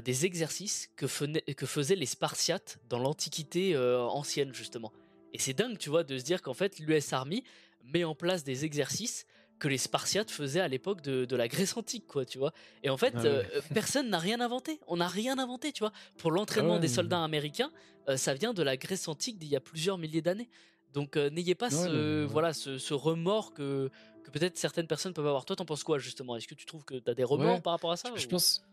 des 0.04 0.26
exercices 0.26 0.90
que, 0.96 1.06
que, 1.52 1.66
faisaient 1.66 1.96
les 1.96 2.06
Spartiates 2.06 2.78
dans 2.88 2.98
l'Antiquité 2.98 3.76
ancienne 3.76 4.52
justement. 4.52 4.92
Et 5.36 5.38
c'est 5.38 5.52
dingue, 5.52 5.76
tu 5.76 5.90
vois, 5.90 6.02
de 6.02 6.16
se 6.16 6.24
dire 6.24 6.40
qu'en 6.40 6.54
fait, 6.54 6.78
l'US 6.78 7.12
Army 7.12 7.44
met 7.84 8.04
en 8.04 8.14
place 8.14 8.42
des 8.42 8.64
exercices 8.64 9.26
que 9.58 9.68
les 9.68 9.76
Spartiates 9.76 10.30
faisaient 10.30 10.60
à 10.60 10.68
l'époque 10.68 11.02
de, 11.02 11.36
la 11.36 11.46
Grèce 11.46 11.76
antique, 11.76 12.06
quoi, 12.06 12.24
tu 12.24 12.38
vois. 12.38 12.54
Et 12.82 12.88
en 12.88 12.96
fait, 12.96 13.12
ah 13.16 13.24
euh, 13.26 13.42
personne 13.74 14.08
n'a 14.08 14.18
rien 14.18 14.40
inventé. 14.40 14.80
On 14.86 14.96
n'a 14.96 15.08
rien 15.08 15.38
inventé, 15.38 15.72
tu 15.72 15.80
vois. 15.80 15.92
Pour 16.16 16.30
l'entraînement 16.30 16.76
ah 16.76 16.78
des 16.78 16.88
soldats 16.88 17.22
américains, 17.22 17.70
euh, 18.08 18.16
ça 18.16 18.32
vient 18.32 18.54
de 18.54 18.62
la 18.62 18.78
Grèce 18.78 19.08
antique 19.08 19.38
d'il 19.38 19.50
y 19.50 19.56
a 19.56 19.60
plusieurs 19.60 19.98
milliers 19.98 20.22
d'années. 20.22 20.48
Donc 20.94 21.18
euh, 21.18 21.28
n'ayez 21.28 21.54
pas 21.54 21.68
ce, 21.68 22.24
voilà, 22.24 22.54
ce, 22.54 22.94
remords 22.94 23.52
que, 23.52 23.90
que 24.24 24.30
peut-être 24.30 24.56
certaines 24.56 24.86
personnes 24.86 25.12
peuvent 25.12 25.26
avoir. 25.26 25.44
Toi, 25.44 25.54
t'en 25.54 25.66
penses 25.66 25.84
quoi, 25.84 25.98
justement? 25.98 26.36
Est-ce 26.36 26.48
que 26.48 26.54
tu 26.54 26.64
trouves 26.64 26.84
que 26.86 26.94
tu 26.94 27.10
as 27.10 27.14
des 27.14 27.24
remords 27.24 27.60
par 27.60 27.74
rapport 27.74 27.92
à 27.92 27.98
ça 27.98 28.10
Je 28.14 28.26
pense... 28.26 28.64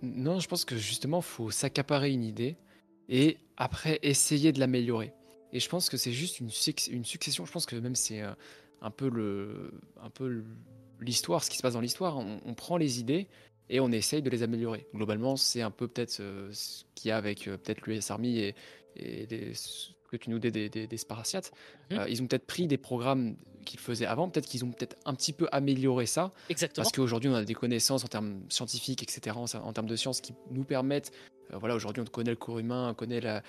Non, 0.00 0.40
je 0.40 0.48
pense 0.48 0.64
que 0.64 0.78
justement, 0.78 1.20
faut 1.20 1.50
s'accaparer 1.50 2.12
une 2.12 2.24
idée 2.24 2.56
et 3.10 3.36
après 3.58 3.98
essayer 4.02 4.52
de 4.52 4.60
l'améliorer. 4.60 5.12
Et 5.52 5.60
je 5.60 5.68
pense 5.68 5.88
que 5.88 5.96
c'est 5.96 6.12
juste 6.12 6.40
une, 6.40 6.50
une, 6.90 7.04
succession. 7.04 7.46
Je 7.46 7.52
pense 7.52 7.66
que 7.66 7.76
même 7.76 7.94
c'est 7.94 8.22
euh, 8.22 8.32
un 8.80 8.90
peu 8.90 9.08
le, 9.08 9.72
un 10.02 10.10
peu 10.10 10.44
l'histoire, 11.00 11.42
ce 11.42 11.50
qui 11.50 11.56
se 11.56 11.62
passe 11.62 11.74
dans 11.74 11.80
l'histoire. 11.80 12.18
On, 12.18 12.54
prend 12.54 12.76
les 12.76 13.00
idées 13.00 13.28
et 13.70 13.80
on 13.80 13.90
essaye 13.90 14.22
de 14.22 14.30
les 14.30 14.42
améliorer. 14.42 14.86
Globalement, 14.94 15.36
c'est 15.36 15.62
un 15.62 15.70
peu 15.70 15.88
peut-être 15.88 16.20
euh, 16.20 16.50
ce 16.52 16.84
qu'il 16.94 17.08
y 17.08 17.12
a 17.12 17.16
avec 17.16 17.48
euh, 17.48 17.56
peut-être 17.56 17.86
l'US 17.86 18.10
Army 18.10 18.38
et, 18.38 18.54
et 18.96 19.26
des, 19.26 19.52
que 20.10 20.16
tu 20.16 20.30
nous 20.30 20.38
dis 20.38 20.50
des, 20.50 20.68
des, 20.68 20.96
Spartiates. 20.96 21.52
Mmh. 21.90 21.96
ils 22.08 22.22
ont 22.22 22.26
peut-être 22.26 22.46
pris 22.46 22.66
des 22.66 22.78
programmes 22.78 23.36
qu'ils 23.66 23.80
faisaient 23.80 24.06
avant, 24.06 24.28
peut-être 24.30 24.46
qu'ils 24.46 24.64
ont 24.64 24.70
peut-être 24.70 24.96
un 25.04 25.14
petit 25.14 25.34
peu 25.34 25.48
amélioré 25.52 26.06
ça. 26.06 26.32
Exactement. 26.48 26.82
Parce 26.82 26.92
qu'aujourd'hui, 26.92 27.28
on 27.28 27.34
a 27.34 27.44
des 27.44 27.54
connaissances 27.54 28.04
en 28.04 28.08
termes 28.08 28.42
scientifiques, 28.48 29.02
etc., 29.02 29.36
en, 29.36 29.44
en 29.44 29.72
termes 29.72 29.86
de 29.86 29.96
sciences 29.96 30.22
qui 30.22 30.32
nous 30.50 30.64
permettent. 30.64 31.12
voilà, 31.52 31.74
aujourd'hui, 31.74 32.02
on 32.02 32.10
connaît 32.10 32.30
le 32.30 32.36
corps 32.36 32.58
humain, 32.58 32.90
on 32.90 32.94
connaît 32.94 33.20
la, 33.20 33.42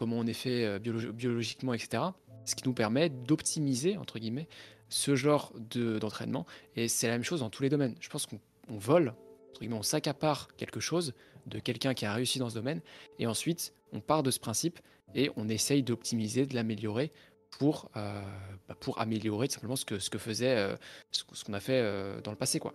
comment 0.00 0.16
on 0.16 0.26
est 0.26 0.32
fait 0.32 0.64
euh, 0.64 0.78
biologiquement, 0.78 1.74
etc. 1.74 2.02
Ce 2.46 2.54
qui 2.54 2.66
nous 2.66 2.72
permet 2.72 3.10
d'optimiser, 3.10 3.98
entre 3.98 4.18
guillemets, 4.18 4.48
ce 4.88 5.14
genre 5.14 5.52
d'entraînement. 5.74 6.46
et 6.74 6.88
c'est 6.88 7.06
la 7.06 7.12
même 7.12 7.22
chose 7.22 7.40
dans 7.40 7.50
tous 7.50 7.62
les 7.62 7.68
domaines. 7.68 7.94
Je 8.00 8.08
pense 8.08 8.24
qu'on 8.24 8.40
vole, 8.70 9.12
entre 9.50 9.60
guillemets, 9.60 9.76
on 9.76 9.82
s'accapare 9.82 10.48
quelque 10.56 10.80
chose 10.80 11.12
de 11.44 11.58
quelqu'un 11.58 11.92
qui 11.92 12.06
a 12.06 12.14
réussi 12.14 12.38
dans 12.38 12.48
ce 12.48 12.54
domaine, 12.54 12.80
et 13.18 13.26
ensuite 13.26 13.74
on 13.92 14.00
part 14.00 14.22
de 14.22 14.30
ce 14.30 14.40
principe 14.40 14.78
et 15.14 15.30
on 15.36 15.50
essaye 15.50 15.82
d'optimiser, 15.82 16.46
de 16.46 16.54
l'améliorer 16.54 17.12
pour, 17.50 17.90
euh, 17.96 18.22
bah, 18.68 18.76
pour 18.80 18.98
améliorer 19.00 19.48
tout 19.48 19.54
simplement 19.54 19.76
ce 19.76 19.84
que, 19.84 19.98
ce 19.98 20.08
que 20.08 20.18
faisait, 20.18 20.56
euh, 20.56 20.76
ce, 21.10 21.44
qu'on 21.44 21.52
a 21.52 21.60
fait 21.60 21.82
dans 22.22 22.30
le 22.30 22.38
passé. 22.38 22.58
Quoi. 22.58 22.72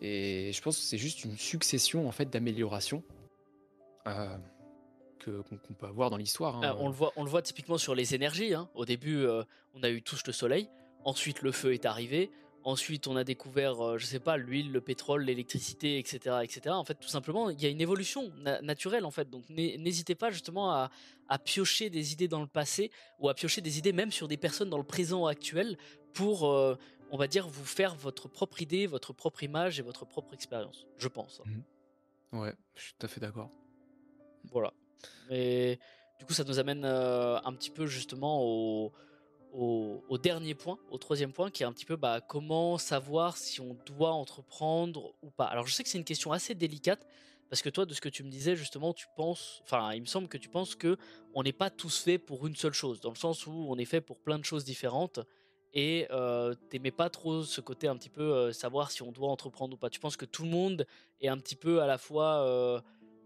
Et 0.00 0.52
je 0.54 0.62
pense 0.62 0.78
que 0.78 0.82
c'est 0.82 0.98
juste 0.98 1.24
une 1.24 1.36
succession 1.36 2.08
en 2.08 2.12
fait 2.12 2.30
d'améliorations 2.30 3.02
qu'on 5.24 5.74
peut 5.74 5.86
avoir 5.86 6.10
dans 6.10 6.16
l'histoire. 6.16 6.56
Hein. 6.56 6.76
on, 6.78 6.88
le 6.88 6.94
voit, 6.94 7.12
on 7.16 7.24
le 7.24 7.30
voit 7.30 7.42
typiquement 7.42 7.78
sur 7.78 7.94
les 7.94 8.14
énergies. 8.14 8.54
Hein. 8.54 8.68
Au 8.74 8.84
début, 8.84 9.26
on 9.74 9.82
a 9.82 9.90
eu 9.90 10.02
tous 10.02 10.26
le 10.26 10.32
soleil. 10.32 10.68
Ensuite, 11.04 11.42
le 11.42 11.52
feu 11.52 11.72
est 11.72 11.84
arrivé. 11.84 12.30
Ensuite, 12.64 13.08
on 13.08 13.16
a 13.16 13.24
découvert, 13.24 13.80
euh, 13.80 13.98
je 13.98 14.06
sais 14.06 14.20
pas, 14.20 14.36
l'huile, 14.36 14.70
le 14.70 14.80
pétrole, 14.80 15.24
l'électricité, 15.24 15.98
etc., 15.98 16.36
etc. 16.42 16.70
En 16.70 16.84
fait, 16.84 16.94
tout 16.94 17.08
simplement, 17.08 17.50
il 17.50 17.60
y 17.60 17.66
a 17.66 17.68
une 17.68 17.80
évolution 17.80 18.32
naturelle, 18.62 19.04
en 19.04 19.10
fait. 19.10 19.28
Donc, 19.28 19.48
n'hésitez 19.50 20.14
pas 20.14 20.30
justement 20.30 20.72
à, 20.72 20.90
piocher 21.44 21.90
des 21.90 22.12
idées 22.12 22.28
dans 22.28 22.40
le 22.40 22.46
passé 22.46 22.90
ou 23.18 23.28
à 23.28 23.34
piocher 23.34 23.62
des 23.62 23.78
idées 23.78 23.92
même 23.92 24.12
sur 24.12 24.28
des 24.28 24.36
personnes 24.36 24.68
dans 24.68 24.78
le 24.78 24.84
présent 24.84 25.26
actuel 25.26 25.78
pour, 26.12 26.46
euh, 26.46 26.76
on 27.10 27.16
va 27.16 27.26
dire, 27.26 27.48
vous 27.48 27.64
faire 27.64 27.94
votre 27.94 28.28
propre 28.28 28.60
idée, 28.60 28.86
votre 28.86 29.14
propre 29.14 29.42
image 29.42 29.80
et 29.80 29.82
votre 29.82 30.04
propre 30.04 30.34
expérience. 30.34 30.86
Je 30.98 31.08
pense. 31.08 31.40
Mmh. 31.44 32.38
Ouais, 32.38 32.54
je 32.74 32.82
suis 32.82 32.94
tout 32.98 33.06
à 33.06 33.08
fait 33.08 33.20
d'accord. 33.20 33.50
Voilà. 34.52 34.72
Et 35.30 35.78
du 36.18 36.24
coup, 36.24 36.32
ça 36.32 36.44
nous 36.44 36.58
amène 36.58 36.84
euh, 36.84 37.38
un 37.44 37.52
petit 37.52 37.70
peu 37.70 37.86
justement 37.86 38.42
au 38.42 38.92
au, 39.52 40.18
dernier 40.18 40.54
point, 40.54 40.78
au 40.90 40.98
troisième 40.98 41.32
point, 41.32 41.50
qui 41.50 41.62
est 41.62 41.66
un 41.66 41.72
petit 41.72 41.84
peu 41.84 41.96
bah, 41.96 42.20
comment 42.20 42.78
savoir 42.78 43.36
si 43.36 43.60
on 43.60 43.76
doit 43.86 44.12
entreprendre 44.12 45.14
ou 45.22 45.30
pas. 45.30 45.44
Alors 45.44 45.66
je 45.66 45.74
sais 45.74 45.82
que 45.82 45.88
c'est 45.88 45.98
une 45.98 46.04
question 46.04 46.32
assez 46.32 46.54
délicate, 46.54 47.06
parce 47.50 47.60
que 47.60 47.68
toi, 47.68 47.84
de 47.84 47.92
ce 47.92 48.00
que 48.00 48.08
tu 48.08 48.22
me 48.22 48.30
disais, 48.30 48.56
justement, 48.56 48.94
tu 48.94 49.06
penses, 49.14 49.60
enfin, 49.64 49.92
il 49.92 50.00
me 50.00 50.06
semble 50.06 50.28
que 50.28 50.38
tu 50.38 50.48
penses 50.48 50.74
que 50.74 50.96
on 51.34 51.42
n'est 51.42 51.52
pas 51.52 51.68
tous 51.68 51.98
faits 51.98 52.24
pour 52.24 52.46
une 52.46 52.56
seule 52.56 52.72
chose, 52.72 53.00
dans 53.00 53.10
le 53.10 53.16
sens 53.16 53.46
où 53.46 53.66
on 53.68 53.76
est 53.76 53.84
fait 53.84 54.00
pour 54.00 54.18
plein 54.18 54.38
de 54.38 54.44
choses 54.44 54.64
différentes, 54.64 55.20
et 55.74 56.06
euh, 56.10 56.54
t'aimais 56.70 56.90
pas 56.90 57.10
trop 57.10 57.42
ce 57.42 57.60
côté 57.60 57.88
un 57.88 57.96
petit 57.96 58.10
peu 58.10 58.22
euh, 58.22 58.52
savoir 58.52 58.90
si 58.90 59.02
on 59.02 59.12
doit 59.12 59.28
entreprendre 59.28 59.74
ou 59.74 59.76
pas. 59.78 59.90
Tu 59.90 60.00
penses 60.00 60.16
que 60.16 60.26
tout 60.26 60.44
le 60.44 60.50
monde 60.50 60.86
est 61.20 61.28
un 61.28 61.38
petit 61.38 61.56
peu 61.56 61.80
à 61.82 61.86
la 61.86 61.98
fois, 61.98 62.46
euh, 62.46 62.80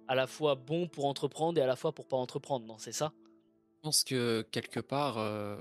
à 0.08 0.14
la 0.14 0.26
fois 0.26 0.54
bon 0.54 0.88
pour 0.88 1.06
entreprendre 1.06 1.58
et 1.58 1.62
à 1.62 1.66
la 1.66 1.76
fois 1.76 1.92
pour 1.92 2.06
pas 2.06 2.16
entreprendre, 2.16 2.66
non 2.66 2.78
C'est 2.78 2.92
ça? 2.92 3.12
Je 3.76 3.80
pense 3.82 4.04
que 4.04 4.46
quelque 4.50 4.80
part, 4.80 5.18
euh, 5.18 5.56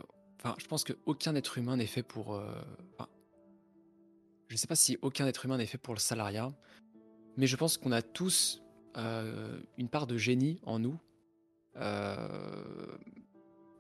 je 0.58 0.66
pense 0.68 0.84
qu'aucun 0.84 1.36
être 1.36 1.58
humain 1.58 1.78
n'est 1.78 1.86
fait 1.86 2.04
pour. 2.04 2.36
Euh, 2.36 2.48
je 4.48 4.54
ne 4.54 4.58
sais 4.58 4.68
pas 4.68 4.76
si 4.76 4.98
aucun 5.02 5.28
être 5.28 5.46
humain 5.46 5.58
n'est 5.58 5.66
fait 5.66 5.78
pour 5.78 5.94
le 5.94 6.00
salariat, 6.00 6.54
mais 7.38 7.48
je 7.48 7.56
pense 7.56 7.78
qu'on 7.78 7.92
a 7.92 8.02
tous 8.02 8.62
euh, 8.98 9.60
une 9.78 9.90
part 9.90 10.08
de 10.08 10.18
génie 10.18 10.60
en 10.66 10.80
nous. 10.80 10.98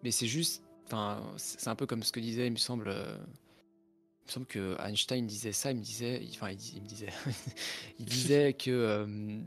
Mais 0.03 0.11
c'est 0.11 0.27
juste. 0.27 0.63
Enfin, 0.85 1.33
c'est 1.37 1.67
un 1.67 1.75
peu 1.75 1.87
comme 1.87 2.03
ce 2.03 2.11
que 2.11 2.19
disait, 2.19 2.45
il 2.45 2.51
me 2.51 2.57
semble. 2.57 2.89
il 2.89 4.27
me 4.27 4.31
semble 4.31 4.45
que 4.45 4.77
Einstein 4.79 5.25
disait 5.25 5.53
ça. 5.53 5.71
Il 5.71 5.77
me 5.77 5.83
disait. 5.83 6.21
Enfin, 6.31 6.51
il, 6.51 6.81
me 6.83 6.87
disait. 6.87 7.09
il 7.99 8.05
disait 8.05 8.53
que. 8.53 9.41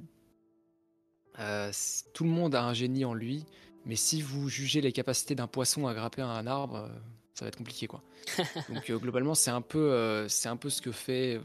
Tout 2.12 2.24
le 2.24 2.31
monde 2.31 2.55
a 2.55 2.65
un 2.65 2.74
génie 2.74 3.05
en 3.05 3.15
lui, 3.15 3.44
mais 3.89 3.97
si 3.97 4.20
vous 4.20 4.48
jugez 4.48 4.81
les 4.81 4.93
capacités 4.93 5.35
d'un 5.35 5.47
poisson 5.47 5.86
à 5.86 5.94
grimper 5.94 6.23
à 6.23 6.28
un 6.28 6.47
arbre, 6.47 6.77
euh, 6.77 6.89
ça 7.32 7.44
va 7.44 7.48
être 7.48 7.56
compliqué 7.56 7.86
quoi. 7.86 8.02
Donc 8.69 8.90
euh, 8.90 8.98
globalement, 8.98 9.35
c'est 9.35 9.51
un 9.51 9.62
peu 9.62 9.93
euh, 9.93 10.28
c'est 10.28 10.51
un 10.51 10.56
peu 10.56 10.69
ce 10.69 10.82
que 10.82 10.93
fait 10.93 11.40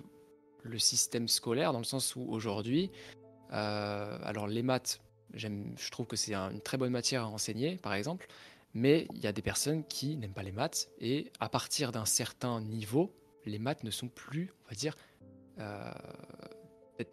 le 0.63 0.77
système 0.77 1.27
scolaire 1.29 1.71
dans 1.71 1.79
le 1.79 1.85
sens 1.85 2.15
où 2.15 2.25
aujourd'hui, 2.29 2.91
alors 3.49 4.47
les 4.47 4.63
maths, 4.63 4.99
j'aime, 5.33 5.75
je 5.77 5.91
trouve 5.91 6.07
que 6.07 6.15
c'est 6.15 6.33
une 6.33 6.61
très 6.61 6.77
bonne 6.77 6.91
matière 6.91 7.23
à 7.23 7.27
enseigner 7.27 7.75
par 7.75 7.93
exemple, 7.93 8.27
mais 8.73 9.07
il 9.13 9.19
y 9.19 9.27
a 9.27 9.31
des 9.31 9.41
personnes 9.41 9.85
qui 9.85 10.17
n'aiment 10.17 10.33
pas 10.33 10.43
les 10.43 10.51
maths 10.51 10.89
et 10.99 11.31
à 11.39 11.49
partir 11.49 11.91
d'un 11.91 12.05
certain 12.05 12.61
niveau, 12.61 13.13
les 13.45 13.59
maths 13.59 13.83
ne 13.83 13.91
sont 13.91 14.07
plus, 14.07 14.53
on 14.65 14.69
va 14.69 14.75
dire, 14.75 14.95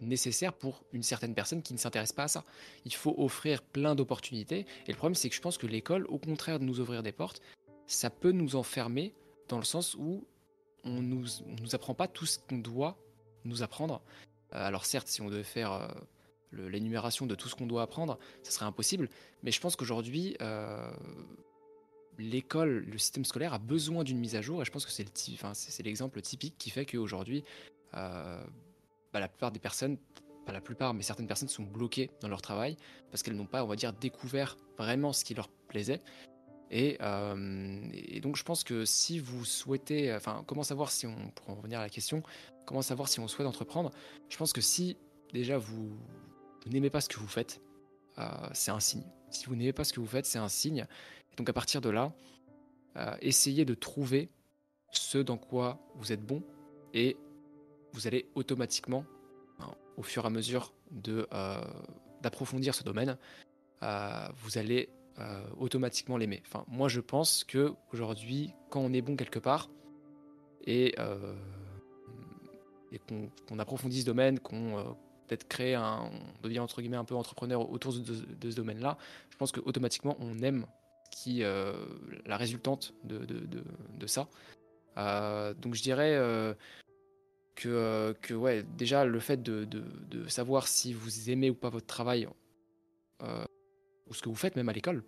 nécessaire 0.03 0.53
pour 0.53 0.83
une 0.93 1.03
certaine 1.03 1.35
personne 1.35 1.63
qui 1.63 1.73
ne 1.73 1.79
s'intéresse 1.79 2.13
pas 2.13 2.25
à 2.25 2.29
ça. 2.29 2.45
Il 2.85 2.95
faut 2.95 3.15
offrir 3.19 3.63
plein 3.63 3.95
d'opportunités. 3.95 4.67
Et 4.87 4.93
le 4.93 4.97
problème, 4.97 5.15
c'est 5.15 5.29
que 5.29 5.35
je 5.35 5.41
pense 5.41 5.59
que 5.59 5.67
l'école, 5.67 6.07
au 6.09 6.19
contraire 6.19 6.59
de 6.59 6.65
nous 6.65 6.81
ouvrir 6.81 7.03
des 7.03 7.13
portes, 7.13 7.41
ça 7.87 8.11
peut 8.11 8.33
nous 8.33 8.57
enfermer 8.57 9.15
dans 9.49 9.59
le 9.59 9.65
sens 9.65 9.95
où 9.95 10.25
on 10.85 11.03
nous, 11.03 11.25
nous 11.61 11.75
apprend 11.75 11.95
pas 11.95 12.09
tout 12.09 12.27
ce 12.27 12.39
qu'on 12.39 12.59
doit 12.59 12.97
nous 13.45 13.63
apprendre. 13.63 14.03
Euh, 14.55 14.67
alors 14.67 14.85
certes, 14.85 15.09
si 15.09 15.21
on 15.21 15.29
devait 15.29 15.43
faire 15.43 15.73
euh, 15.73 15.89
l'énumération 16.53 17.27
de 17.27 17.35
tout 17.35 17.49
ce 17.49 17.55
qu'on 17.55 17.67
doit 17.67 17.83
apprendre, 17.83 18.19
ça 18.43 18.53
serait 18.53 18.67
impossible. 18.67 19.09
Mais 19.43 19.51
je 19.51 19.61
pense 19.61 19.77
qu'aujourd'hui, 19.77 20.37
euh, 20.41 20.91
l'école, 22.19 22.85
le 22.87 22.99
système 22.99 23.25
scolaire 23.25 23.55
a 23.55 23.59
besoin 23.59 24.05
d'une 24.05 24.19
mise 24.19 24.37
à 24.37 24.43
jour. 24.43 24.63
Et 24.63 24.65
je 24.65 24.71
pense 24.71 24.87
que 24.87 24.93
c'est 24.93 25.83
l'exemple 25.83 26.19
enfin, 26.19 26.29
typique 26.29 26.57
qui 26.59 26.71
fait 26.71 26.87
qu'aujourd'hui, 26.87 27.45
bah, 29.13 29.21
la 29.21 29.29
plupart 29.29 29.53
des 29.53 29.61
personnes, 29.61 29.97
pas 30.47 30.53
la 30.53 30.61
plupart, 30.61 30.95
mais 30.95 31.03
certaines 31.03 31.27
personnes 31.27 31.49
sont 31.49 31.63
bloquées 31.63 32.11
dans 32.21 32.29
leur 32.29 32.43
travail 32.43 32.77
parce 33.11 33.23
qu'elles 33.23 33.37
n'ont 33.37 33.47
pas, 33.47 33.65
on 33.65 33.67
va 33.67 33.77
dire, 33.77 33.93
découvert 33.93 34.57
vraiment 34.79 35.13
ce 35.13 35.25
qui 35.25 35.35
leur 35.35 35.49
plaisait. 35.69 36.01
Et, 36.71 36.99
euh, 37.01 38.21
donc 38.21 38.37
je 38.37 38.45
pense 38.45 38.63
que 38.63 38.85
si 38.85 39.19
vous 39.19 39.45
souhaitez, 39.45 40.15
enfin, 40.15 40.45
comment 40.47 40.63
savoir 40.63 40.91
si 40.91 41.07
on, 41.07 41.31
pour 41.35 41.51
en 41.51 41.55
revenir 41.57 41.81
à 41.81 41.83
la 41.83 41.89
question, 41.89 42.23
comment 42.65 42.83
savoir 42.83 43.09
si 43.09 43.19
on 43.19 43.27
souhaite 43.27 43.49
entreprendre, 43.49 43.91
je 44.29 44.37
pense 44.37 44.53
que 44.53 44.61
si 44.61 44.97
déjà 45.33 45.59
vous, 45.59 45.97
n'aimez 46.67 46.91
pas 46.91 47.01
ce 47.01 47.09
que 47.09 47.19
vous 47.19 47.27
faites, 47.27 47.61
euh, 48.19 48.25
c'est 48.53 48.71
un 48.71 48.81
signe. 48.81 49.05
Si 49.31 49.47
vous 49.47 49.57
n'aimez 49.57 49.73
pas 49.73 49.85
ce 49.85 49.93
que 49.93 50.01
vous 50.01 50.07
faites, 50.07 50.27
c'est 50.27 50.39
un 50.39 50.49
signe. 50.49 50.87
donc 51.37 51.49
à 51.49 51.53
partir 51.53 51.81
de 51.81 51.91
là, 51.91 52.13
euh, 52.97 53.17
essayez 53.21 53.65
de 53.65 53.75
trouver 53.75 54.31
ce 54.93 55.19
dans 55.19 55.37
quoi 55.37 55.81
vous 55.95 56.13
êtes 56.13 56.25
bon 56.25 56.43
et 56.95 57.17
vous 57.93 58.07
allez 58.07 58.31
automatiquement, 58.35 59.05
au 59.97 60.03
fur 60.03 60.25
et 60.25 60.27
à 60.27 60.31
mesure 60.31 60.73
euh, 61.09 61.61
d'approfondir 62.23 62.75
ce 62.75 62.83
domaine, 62.83 63.17
euh, 63.83 64.29
vous 64.37 64.59
allez 64.59 64.89
euh, 65.19 65.43
automatiquement 65.59 66.17
l'aimer. 66.17 66.43
Enfin, 66.47 66.65
moi, 66.69 66.89
je 66.89 67.01
pense 67.01 67.45
que 67.45 67.75
aujourd'hui, 67.93 68.55
quand 68.71 68.81
on 68.81 68.93
est 68.93 69.03
bon 69.03 69.17
quelque 69.17 69.39
part 69.39 69.69
et, 70.67 70.95
et 72.93 72.99
qu'on 72.99 73.59
approfondit 73.59 74.01
ce 74.01 74.07
domaine, 74.07 74.41
qu'on 74.41 74.97
peut-être 75.27 75.49
crée 75.49 75.75
un, 75.75 76.11
devient 76.43 76.61
entre 76.61 76.81
guillemets 76.81 76.97
un 76.97 77.05
peu 77.05 77.15
entrepreneur 77.15 77.71
autour 77.71 77.93
de, 77.95 78.51
ce 78.51 78.57
domaine-là, 78.57 78.99
je 79.31 79.37
pense 79.37 79.53
que 79.53 79.61
automatiquement 79.61 80.17
on 80.21 80.39
aime 80.43 80.67
qui 81.11 81.41
la 81.41 82.37
résultante 82.37 82.95
de, 83.05 83.19
de, 83.25 83.65
de 83.99 84.07
ça. 84.07 84.29
donc 84.97 85.75
je 85.75 85.83
dirais 85.83 86.17
que 87.69 88.35
ouais, 88.35 88.63
déjà 88.77 89.05
le 89.05 89.21
fait 89.21 89.43
de, 89.43 89.65
de, 89.65 90.29
savoir 90.29 90.69
si 90.69 90.93
vous 90.93 91.31
aimez 91.31 91.51
ou 91.51 91.55
pas 91.55 91.69
votre 91.69 91.87
travail 91.87 92.29
euh, 93.23 93.45
ou 94.09 94.15
ce 94.15 94.23
que 94.23 94.29
vous 94.29 94.35
faites 94.35 94.57
même 94.57 94.69
à 94.69 94.73
l'école. 94.73 95.03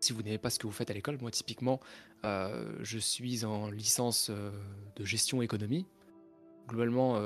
Si 0.00 0.12
vous 0.12 0.22
n'aimez 0.22 0.38
pas 0.38 0.50
ce 0.50 0.58
que 0.58 0.66
vous 0.66 0.72
faites 0.72 0.90
à 0.90 0.94
l'école, 0.94 1.18
moi 1.20 1.30
typiquement, 1.30 1.80
euh, 2.24 2.72
je 2.82 2.98
suis 2.98 3.44
en 3.44 3.70
licence 3.70 4.30
de 4.30 5.04
gestion 5.04 5.42
économie. 5.42 5.86
Globalement, 6.68 7.16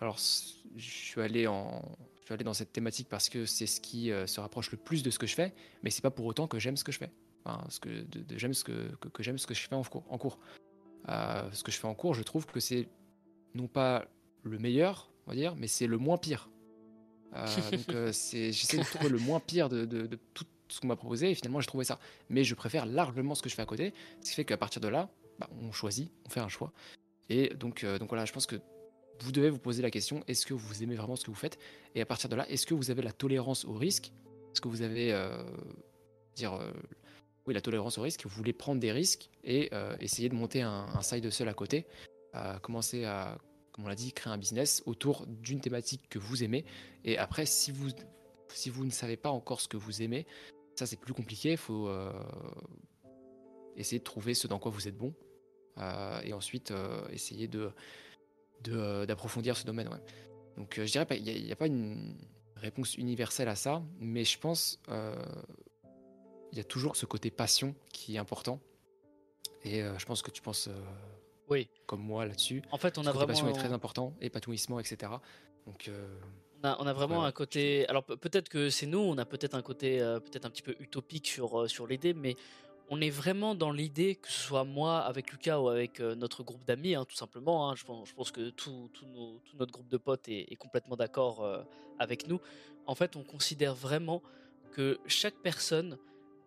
alors 0.00 0.18
je 0.18 0.90
suis 0.90 1.20
allé 1.20 1.46
en, 1.46 1.82
je 2.20 2.26
suis 2.26 2.34
allé 2.34 2.44
dans 2.44 2.52
cette 2.52 2.72
thématique 2.72 3.08
parce 3.08 3.28
que 3.28 3.46
c'est 3.46 3.66
ce 3.66 3.80
qui 3.80 4.10
se 4.26 4.40
rapproche 4.40 4.70
le 4.72 4.76
plus 4.76 5.02
de 5.02 5.10
ce 5.10 5.18
que 5.18 5.26
je 5.26 5.34
fais, 5.34 5.54
mais 5.82 5.90
c'est 5.90 6.02
pas 6.02 6.10
pour 6.10 6.26
autant 6.26 6.46
que 6.48 6.58
j'aime 6.58 6.76
ce 6.76 6.84
que 6.84 6.92
je 6.92 6.98
fais. 6.98 7.10
Enfin, 7.44 7.64
ce 7.70 7.78
que, 7.78 7.88
j'aime 8.36 8.52
ce 8.52 8.64
que, 8.64 8.90
que, 9.12 9.22
j'aime 9.22 9.38
ce 9.38 9.46
que 9.46 9.54
je 9.54 9.68
fais 9.68 9.74
en 9.74 9.84
cours. 9.84 10.04
En 10.10 10.18
cours. 10.18 10.38
ce 11.08 11.62
que 11.62 11.70
je 11.70 11.78
fais 11.78 11.86
en 11.86 11.94
cours, 11.94 12.12
je 12.14 12.24
trouve 12.24 12.44
que 12.44 12.60
c'est 12.60 12.88
non 13.56 13.66
pas 13.66 14.06
le 14.42 14.58
meilleur, 14.58 15.10
on 15.26 15.30
va 15.30 15.36
dire, 15.36 15.56
mais 15.56 15.66
c'est 15.66 15.86
le 15.86 15.98
moins 15.98 16.18
pire. 16.18 16.48
Euh, 17.34 17.46
donc 17.72 17.88
euh, 17.90 18.12
j'essaie 18.12 18.78
de 18.78 18.84
trouver 18.84 19.08
le 19.08 19.18
moins 19.18 19.40
pire 19.40 19.68
de, 19.68 20.08
tout 20.34 20.46
ce 20.68 20.80
qu'on 20.80 20.88
m'a 20.88 20.96
proposé 20.96 21.30
et 21.30 21.34
finalement 21.34 21.60
j'ai 21.60 21.66
trouvé 21.66 21.84
ça. 21.84 21.98
Mais 22.28 22.44
je 22.44 22.54
préfère 22.54 22.86
largement 22.86 23.34
ce 23.34 23.42
que 23.42 23.48
je 23.48 23.54
fais 23.54 23.62
à 23.62 23.66
côté, 23.66 23.92
ce 24.20 24.30
qui 24.30 24.36
fait 24.36 24.44
qu'à 24.44 24.56
partir 24.56 24.80
de 24.80 24.88
là, 24.88 25.10
bah, 25.38 25.48
on 25.60 25.72
choisit, 25.72 26.10
on 26.26 26.30
fait 26.30 26.40
un 26.40 26.48
choix. 26.48 26.72
Et 27.28 27.54
donc, 27.54 27.82
euh, 27.82 27.98
donc 27.98 28.08
voilà, 28.08 28.24
je 28.24 28.32
pense 28.32 28.46
que 28.46 28.56
vous 29.20 29.32
devez 29.32 29.50
vous 29.50 29.58
poser 29.58 29.82
la 29.82 29.90
question 29.90 30.22
est-ce 30.28 30.46
que 30.46 30.54
vous 30.54 30.82
aimez 30.82 30.94
vraiment 30.94 31.16
ce 31.16 31.24
que 31.24 31.30
vous 31.30 31.36
faites? 31.36 31.58
Et 31.94 32.00
à 32.00 32.06
partir 32.06 32.28
de 32.28 32.36
là, 32.36 32.48
est-ce 32.50 32.66
que 32.66 32.74
vous 32.74 32.90
avez 32.90 33.02
la 33.02 33.12
tolérance 33.12 33.64
au 33.64 33.72
risque? 33.72 34.12
Est-ce 34.52 34.60
que 34.60 34.68
vous 34.68 34.82
avez 34.82 35.14
dire 36.34 36.58
oui 37.46 37.54
la 37.54 37.60
tolérance 37.60 37.98
au 37.98 38.02
risque 38.02 38.24
Vous 38.24 38.30
voulez 38.30 38.52
prendre 38.52 38.80
des 38.80 38.92
risques 38.92 39.30
et 39.44 39.70
essayer 40.00 40.28
de 40.28 40.34
monter 40.34 40.62
un, 40.62 40.86
un 40.94 41.02
side 41.02 41.30
seul 41.30 41.48
à 41.48 41.54
côté? 41.54 41.86
Commencer 42.62 43.04
à, 43.04 43.38
comme 43.76 43.84
on 43.84 43.88
l'a 43.88 43.94
dit, 43.94 44.12
créer 44.12 44.32
un 44.32 44.38
business 44.38 44.82
autour 44.86 45.26
d'une 45.26 45.60
thématique 45.60 46.08
que 46.08 46.18
vous 46.18 46.42
aimez. 46.42 46.64
Et 47.04 47.18
après, 47.18 47.44
si 47.44 47.70
vous, 47.70 47.90
si 48.48 48.70
vous 48.70 48.86
ne 48.86 48.90
savez 48.90 49.18
pas 49.18 49.28
encore 49.28 49.60
ce 49.60 49.68
que 49.68 49.76
vous 49.76 50.00
aimez, 50.00 50.26
ça 50.76 50.86
c'est 50.86 50.96
plus 50.96 51.12
compliqué. 51.12 51.52
Il 51.52 51.56
faut 51.58 51.86
euh, 51.88 52.10
essayer 53.76 53.98
de 53.98 54.04
trouver 54.04 54.32
ce 54.32 54.46
dans 54.46 54.58
quoi 54.58 54.70
vous 54.70 54.88
êtes 54.88 54.96
bon. 54.96 55.14
Euh, 55.76 56.20
et 56.22 56.32
ensuite, 56.32 56.70
euh, 56.70 57.06
essayer 57.10 57.50
d'approfondir 58.64 59.58
ce 59.58 59.66
domaine. 59.66 59.90
Donc 60.56 60.76
je 60.76 60.90
dirais 60.90 61.04
pas, 61.04 61.16
il 61.16 61.44
n'y 61.44 61.52
a, 61.52 61.56
pas 61.56 61.66
une 61.66 62.16
réponse 62.56 62.96
universelle 62.96 63.48
à 63.48 63.56
ça, 63.56 63.82
mais 63.98 64.24
je 64.24 64.38
pense 64.38 64.80
il 66.52 66.56
y 66.56 66.60
a 66.60 66.64
toujours 66.64 66.96
ce 66.96 67.04
côté 67.04 67.30
passion 67.30 67.74
qui 67.92 68.16
est 68.16 68.18
important. 68.18 68.58
Et 69.64 69.82
je 69.82 70.06
pense 70.06 70.22
que 70.22 70.30
tu 70.30 70.40
penses 70.40 70.70
oui. 71.48 71.68
comme 71.86 72.00
moi 72.00 72.26
là-dessus. 72.26 72.62
En 72.70 72.78
fait, 72.78 72.98
on 72.98 73.06
a 73.06 73.12
vraiment. 73.12 73.26
passion 73.26 73.48
est 73.48 73.52
très 73.52 73.72
important, 73.72 74.14
épanouissement, 74.20 74.80
etc. 74.80 75.12
Donc, 75.66 75.88
euh, 75.88 76.06
On 76.62 76.86
a, 76.86 76.92
vraiment 76.92 77.24
un 77.24 77.32
côté. 77.32 77.86
Alors 77.88 78.04
peut-être 78.04 78.48
que 78.48 78.70
c'est 78.70 78.86
nous, 78.86 78.98
on 78.98 79.18
a 79.18 79.24
peut-être 79.24 79.54
un 79.54 79.62
côté 79.62 79.98
peut-être 79.98 80.46
un 80.46 80.50
petit 80.50 80.62
peu 80.62 80.74
utopique 80.80 81.26
sur, 81.26 81.68
sur 81.68 81.86
l'idée, 81.86 82.14
mais 82.14 82.36
on 82.88 83.00
est 83.00 83.10
vraiment 83.10 83.54
dans 83.54 83.72
l'idée, 83.72 84.14
que 84.14 84.28
ce 84.28 84.40
soit 84.40 84.64
moi 84.64 85.00
avec 85.00 85.32
Lucas 85.32 85.58
ou 85.58 85.68
avec 85.68 86.00
notre 86.00 86.44
groupe 86.44 86.64
d'amis, 86.64 86.94
hein, 86.94 87.04
tout 87.04 87.16
simplement. 87.16 87.68
Hein, 87.68 87.74
je, 87.76 87.84
pense, 87.84 88.08
je, 88.08 88.14
pense, 88.14 88.30
que 88.30 88.50
tout, 88.50 88.90
notre 89.58 89.72
groupe 89.72 89.88
de 89.88 89.96
potes 89.96 90.28
est, 90.28 90.52
est 90.52 90.56
complètement 90.56 90.96
d'accord 90.96 91.64
avec 91.98 92.28
nous. 92.28 92.40
En 92.86 92.94
fait, 92.94 93.16
on 93.16 93.22
considère 93.22 93.74
vraiment 93.74 94.22
que 94.72 94.98
chaque 95.06 95.36
personne 95.42 95.98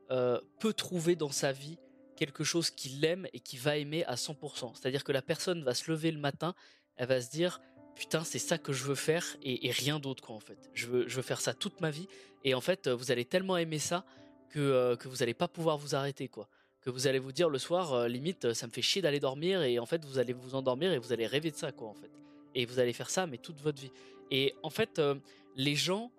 peut 0.08 0.74
trouver 0.74 1.16
dans 1.16 1.32
sa 1.32 1.52
vie 1.52 1.78
quelque 2.20 2.44
chose 2.44 2.70
qu'il 2.70 3.04
aime 3.06 3.28
et 3.32 3.40
qu'il 3.40 3.60
va 3.60 3.78
aimer 3.78 4.04
à 4.04 4.16
100%. 4.16 4.76
C'est-à-dire 4.76 5.06
que 5.06 5.14
la 5.14 5.22
personne 5.22 5.64
va 5.64 5.74
se 5.74 5.90
lever 5.90 6.12
le 6.12 6.20
matin, 6.20 6.54
elle 6.98 7.08
va 7.08 7.22
se 7.22 7.32
dire 7.32 7.62
putain 7.96 8.26
c'est 8.26 8.40
ça 8.40 8.58
que 8.58 8.74
je 8.74 8.84
veux 8.84 8.96
faire 8.96 9.26
et, 9.42 9.72
rien 9.72 10.00
d'autre 10.00 10.22
quoi 10.22 10.36
en 10.36 10.42
fait. 10.42 10.70
Je 10.74 10.88
veux, 10.88 11.08
je 11.08 11.16
veux 11.16 11.22
faire 11.22 11.40
ça 11.40 11.54
toute 11.54 11.80
ma 11.80 11.90
vie 11.90 12.08
et 12.44 12.54
en 12.54 12.62
fait 12.62 12.90
vous 12.90 13.12
allez 13.12 13.24
tellement 13.24 13.56
aimer 13.56 13.80
ça 13.80 14.06
que, 14.50 14.60
euh, 14.60 14.96
que 14.98 15.08
vous 15.08 15.18
n'allez 15.18 15.34
pas 15.34 15.48
pouvoir 15.48 15.78
vous 15.78 15.96
arrêter 15.96 16.28
quoi. 16.28 16.50
Que 16.82 16.90
vous 16.90 17.08
allez 17.08 17.20
vous 17.20 17.32
dire 17.32 17.50
le 17.50 17.58
soir 17.58 17.94
euh, 17.94 18.08
limite 18.10 18.52
ça 18.54 18.68
me 18.68 18.72
fait 18.72 18.82
chier 18.82 19.02
d'aller 19.02 19.22
dormir 19.22 19.64
et 19.64 19.80
en 19.80 19.86
fait 19.86 20.04
vous 20.04 20.20
allez 20.20 20.34
vous 20.34 20.56
endormir 20.56 20.92
et 20.92 20.98
vous 20.98 21.14
allez 21.14 21.26
rêver 21.26 21.52
de 21.52 21.56
ça 21.56 21.72
quoi 21.72 21.88
en 21.88 21.96
fait. 21.96 22.12
Et 22.54 22.66
vous 22.66 22.80
allez 22.80 22.94
faire 22.94 23.10
ça 23.10 23.28
mais 23.28 23.38
toute 23.38 23.62
votre 23.62 23.82
vie. 23.82 23.92
Et 24.30 24.56
en 24.62 24.70
fait 24.70 25.00
euh, 25.00 25.16
les 25.56 25.76
gens 25.76 26.12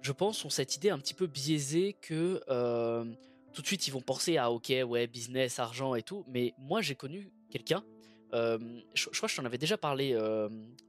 je 0.00 0.12
pense 0.12 0.44
ont 0.44 0.50
cette 0.50 0.76
idée 0.76 0.90
un 0.90 0.98
petit 0.98 1.14
peu 1.14 1.26
biaisée 1.26 1.96
que 2.00 2.40
tout 3.52 3.62
de 3.62 3.66
suite 3.66 3.86
ils 3.86 3.90
vont 3.90 4.00
penser 4.00 4.36
à 4.36 4.50
ok 4.50 4.72
ouais 4.86 5.06
business 5.06 5.58
argent 5.58 5.94
et 5.94 6.02
tout 6.02 6.24
mais 6.28 6.54
moi 6.58 6.80
j'ai 6.80 6.94
connu 6.94 7.30
quelqu'un 7.50 7.84
je, 8.32 9.08
crois 9.16 9.28
que 9.28 9.34
je 9.34 9.36
t'en 9.36 9.44
avais 9.44 9.58
déjà 9.58 9.76
parlé, 9.76 10.16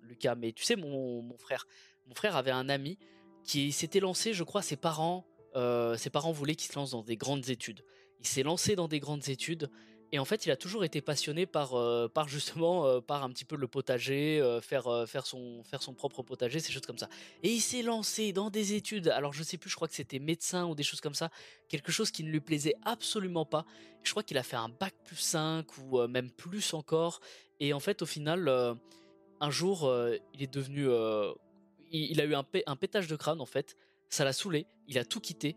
Lucas, 0.04 0.36
mais 0.36 0.52
tu 0.52 0.64
sais, 0.64 0.76
mon, 0.76 1.36
frère, 1.38 1.68
mon 2.08 2.14
frère 2.14 2.36
avait 2.36 2.52
un 2.52 2.70
ami 2.70 2.98
qui 3.44 3.72
s'était 3.72 4.00
lancé, 4.00 4.34
je 4.34 4.44
crois, 4.44 4.62
ses 4.62 4.76
parents, 4.76 5.26
ses 5.56 6.10
parents 6.10 6.32
voulaient 6.32 6.56
qu'il 6.56 6.72
se 6.72 6.78
lance 6.78 6.92
dans 6.92 7.04
des 7.04 7.18
grandes 7.18 7.50
études. 7.50 7.84
Il 8.20 8.28
s'est 8.28 8.44
lancé 8.44 8.76
dans 8.76 8.88
des 8.88 9.00
grandes 9.00 9.30
études 9.30 9.70
et 10.14 10.20
en 10.20 10.26
fait, 10.26 10.46
il 10.46 10.52
a 10.52 10.58
toujours 10.58 10.84
été 10.84 11.00
passionné 11.00 11.46
par, 11.46 11.74
euh, 11.76 12.10
par 12.10 12.28
justement, 12.28 12.86
euh, 12.86 13.00
par 13.00 13.24
un 13.24 13.30
petit 13.30 13.46
peu 13.46 13.56
le 13.56 13.68
potager, 13.68 14.42
euh, 14.42 14.60
faire, 14.60 15.08
faire, 15.08 15.26
son, 15.26 15.64
faire 15.64 15.82
son 15.82 15.94
propre 15.94 16.22
potager, 16.22 16.60
ces 16.60 16.74
choses 16.74 16.86
comme 16.86 16.98
ça. 16.98 17.08
Et 17.44 17.50
il 17.50 17.62
s'est 17.62 17.82
lancé 17.82 18.34
dans 18.34 18.50
des 18.50 18.74
études. 18.74 19.08
Alors, 19.08 19.32
je 19.32 19.42
sais 19.42 19.58
plus, 19.58 19.70
je 19.70 19.76
crois 19.76 19.88
que 19.88 19.96
c'était 19.96 20.20
médecin 20.20 20.66
ou 20.66 20.76
des 20.76 20.84
choses 20.84 21.00
comme 21.00 21.14
ça. 21.14 21.30
Quelque 21.70 21.94
chose 21.94 22.12
qui 22.12 22.26
ne 22.26 22.30
lui 22.30 22.42
plaisait 22.42 22.76
absolument 22.84 23.46
pas. 23.46 23.66
Je 24.04 24.12
crois 24.12 24.24
qu'il 24.24 24.38
a 24.38 24.44
fait 24.44 24.58
un 24.58 24.68
bac 24.68 24.94
plus 25.06 25.16
5 25.16 25.66
ou 25.78 26.06
même 26.08 26.30
plus 26.30 26.74
encore. 26.74 27.22
Et 27.62 27.72
en 27.72 27.80
fait, 27.80 28.02
au 28.02 28.06
final, 28.06 28.50
un 29.40 29.50
jour, 29.50 29.90
il 30.34 30.44
est 30.44 30.52
devenu. 30.52 30.88
Il, 31.92 32.20
a 32.20 32.26
eu 32.26 32.36
un, 32.36 32.46
un 32.66 32.76
pétage 32.76 33.08
de 33.08 33.16
crâne, 33.16 33.40
en 33.40 33.46
fait. 33.46 33.78
Ça 34.10 34.26
l'a 34.26 34.34
saoulé. 34.34 34.66
Il 34.88 34.98
a 34.98 35.06
tout 35.06 35.22
quitté. 35.22 35.56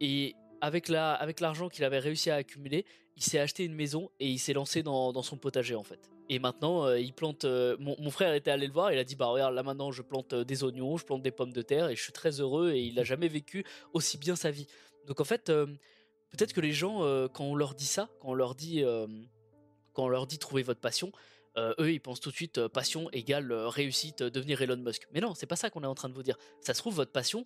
Et 0.00 0.34
avec 0.62 0.88
la, 0.88 1.12
avec 1.12 1.40
l'argent 1.40 1.68
qu'il 1.68 1.84
avait 1.84 1.98
réussi 1.98 2.30
à 2.30 2.36
accumuler, 2.36 2.86
il 3.16 3.22
s'est 3.22 3.40
acheté 3.40 3.64
une 3.64 3.74
maison 3.74 4.10
et 4.20 4.28
il 4.28 4.38
s'est 4.38 4.52
lancé 4.52 4.84
dans, 4.84 5.20
son 5.22 5.36
potager 5.36 5.74
en 5.74 5.82
fait. 5.82 6.08
Et 6.28 6.38
maintenant, 6.38 6.86
euh, 6.86 7.00
il 7.00 7.12
plante. 7.12 7.44
Euh, 7.44 7.76
mon, 7.80 8.10
frère 8.10 8.32
était 8.32 8.52
allé 8.52 8.68
le 8.68 8.72
voir, 8.72 8.92
il 8.92 8.98
a 8.98 9.04
dit 9.04 9.16
bah 9.16 9.26
regarde 9.26 9.54
là 9.54 9.64
maintenant 9.64 9.90
je 9.90 10.02
plante 10.02 10.32
euh, 10.32 10.44
des 10.44 10.62
oignons, 10.62 10.96
je 10.96 11.04
plante 11.04 11.20
des 11.20 11.32
pommes 11.32 11.52
de 11.52 11.62
terre 11.62 11.88
et 11.88 11.96
je 11.96 12.02
suis 12.02 12.12
très 12.12 12.40
heureux 12.40 12.70
et 12.70 12.80
il 12.80 12.94
n'a 12.94 13.02
jamais 13.02 13.26
vécu 13.26 13.64
aussi 13.92 14.18
bien 14.18 14.36
sa 14.36 14.52
vie. 14.52 14.68
Donc 15.08 15.20
en 15.20 15.24
fait, 15.24 15.46
peut-être 15.46 16.52
que 16.52 16.60
les 16.60 16.72
gens 16.72 17.00
quand 17.32 17.44
on 17.44 17.56
leur 17.56 17.74
dit 17.74 17.86
ça, 17.86 18.08
quand 18.20 18.28
on 18.28 18.34
leur 18.34 18.54
dit 18.54 18.84
quand 19.92 20.04
on 20.04 20.08
leur 20.08 20.28
dit 20.28 20.38
trouver 20.38 20.62
votre 20.62 20.80
passion, 20.80 21.10
eux 21.58 21.92
ils 21.92 22.00
pensent 22.00 22.20
tout 22.20 22.30
de 22.30 22.36
suite 22.36 22.68
passion 22.68 23.10
égale 23.10 23.52
réussite, 23.52 24.22
devenir 24.22 24.62
Elon 24.62 24.76
Musk. 24.76 25.08
Mais 25.12 25.20
non, 25.20 25.34
c'est 25.34 25.46
pas 25.46 25.56
ça 25.56 25.70
qu'on 25.70 25.82
est 25.82 25.88
en 25.88 25.96
train 25.96 26.08
de 26.08 26.14
vous 26.14 26.22
dire. 26.22 26.38
Ça 26.60 26.72
se 26.72 26.78
trouve 26.78 26.94
votre 26.94 27.10
passion, 27.10 27.44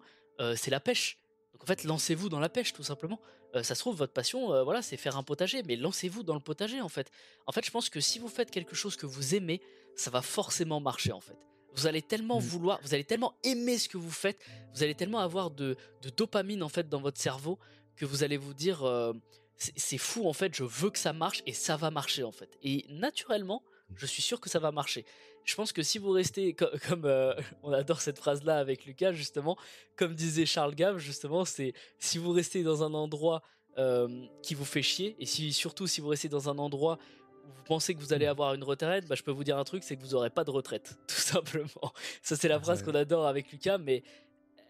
c'est 0.54 0.70
la 0.70 0.80
pêche 0.80 1.18
en 1.66 1.68
fait, 1.68 1.82
lancez-vous 1.82 2.28
dans 2.28 2.38
la 2.38 2.48
pêche, 2.48 2.72
tout 2.72 2.84
simplement. 2.84 3.18
Euh, 3.56 3.64
ça 3.64 3.74
se 3.74 3.80
trouve, 3.80 3.96
votre 3.96 4.12
passion, 4.12 4.52
euh, 4.52 4.62
voilà, 4.62 4.82
c'est 4.82 4.96
faire 4.96 5.16
un 5.16 5.24
potager, 5.24 5.64
mais 5.64 5.74
lancez-vous 5.74 6.22
dans 6.22 6.34
le 6.34 6.40
potager, 6.40 6.80
en 6.80 6.88
fait. 6.88 7.10
En 7.44 7.50
fait, 7.50 7.64
je 7.66 7.72
pense 7.72 7.90
que 7.90 7.98
si 7.98 8.20
vous 8.20 8.28
faites 8.28 8.52
quelque 8.52 8.76
chose 8.76 8.94
que 8.94 9.04
vous 9.04 9.34
aimez, 9.34 9.60
ça 9.96 10.12
va 10.12 10.22
forcément 10.22 10.78
marcher, 10.78 11.10
en 11.10 11.20
fait. 11.20 11.36
Vous 11.74 11.88
allez 11.88 12.02
tellement 12.02 12.38
mmh. 12.38 12.44
vouloir, 12.44 12.80
vous 12.84 12.94
allez 12.94 13.02
tellement 13.02 13.34
aimer 13.42 13.78
ce 13.78 13.88
que 13.88 13.96
vous 13.96 14.12
faites, 14.12 14.38
vous 14.74 14.84
allez 14.84 14.94
tellement 14.94 15.18
avoir 15.18 15.50
de, 15.50 15.76
dopamine, 16.16 16.62
en 16.62 16.68
fait, 16.68 16.88
dans 16.88 17.00
votre 17.00 17.20
cerveau, 17.20 17.58
que 17.96 18.04
vous 18.04 18.22
allez 18.22 18.36
vous 18.36 18.54
dire, 18.54 18.84
euh, 18.84 19.12
c'est 19.56 19.98
fou, 19.98 20.28
en 20.28 20.32
fait, 20.32 20.54
je 20.54 20.62
veux 20.62 20.90
que 20.90 21.00
ça 21.00 21.12
marche, 21.12 21.42
et 21.46 21.52
ça 21.52 21.76
va 21.76 21.90
marcher, 21.90 22.22
en 22.22 22.32
fait. 22.32 22.56
Et 22.62 22.86
naturellement, 22.90 23.64
je 23.96 24.06
suis 24.06 24.22
sûr 24.22 24.40
que 24.40 24.48
ça 24.48 24.60
va 24.60 24.70
marcher 24.70 25.04
je 25.46 25.54
pense 25.54 25.72
que 25.72 25.82
si 25.82 25.98
vous 25.98 26.10
restez 26.10 26.54
comme, 26.88 27.04
euh, 27.04 27.32
on 27.62 27.72
adore 27.72 28.00
cette 28.00 28.18
phrase 28.18 28.44
là 28.44 28.58
avec 28.58 28.84
Lucas 28.84 29.12
justement, 29.12 29.56
comme 29.96 30.14
disait 30.14 30.44
Charles 30.44 30.74
Gave 30.74 30.98
justement, 30.98 31.44
c'est 31.44 31.72
si 31.98 32.18
vous 32.18 32.32
restez 32.32 32.62
dans 32.62 32.82
un 32.82 32.92
endroit 32.92 33.42
euh, 33.78 34.08
qui 34.42 34.54
vous 34.54 34.64
fait 34.64 34.82
chier 34.82 35.16
et 35.18 35.26
si 35.26 35.52
surtout 35.52 35.86
si 35.86 36.00
vous 36.00 36.08
restez 36.08 36.28
dans 36.28 36.50
un 36.50 36.58
endroit 36.58 36.98
où 37.44 37.48
vous 37.48 37.62
pensez 37.64 37.94
que 37.94 38.00
vous 38.00 38.12
allez 38.12 38.26
avoir 38.26 38.54
une 38.54 38.64
retraite, 38.64 39.06
bah, 39.06 39.14
je 39.14 39.22
peux 39.22 39.30
vous 39.30 39.44
dire 39.44 39.56
un 39.56 39.64
truc, 39.64 39.84
c'est 39.84 39.96
que 39.96 40.02
vous 40.02 40.10
n'aurez 40.10 40.30
pas 40.30 40.42
de 40.42 40.50
retraite, 40.50 40.98
tout 41.06 41.14
simplement. 41.14 41.92
Ça 42.22 42.34
c'est 42.36 42.48
la 42.48 42.58
phrase 42.58 42.82
qu'on 42.82 42.94
adore 42.94 43.26
avec 43.26 43.52
Lucas, 43.52 43.78
mais 43.78 44.02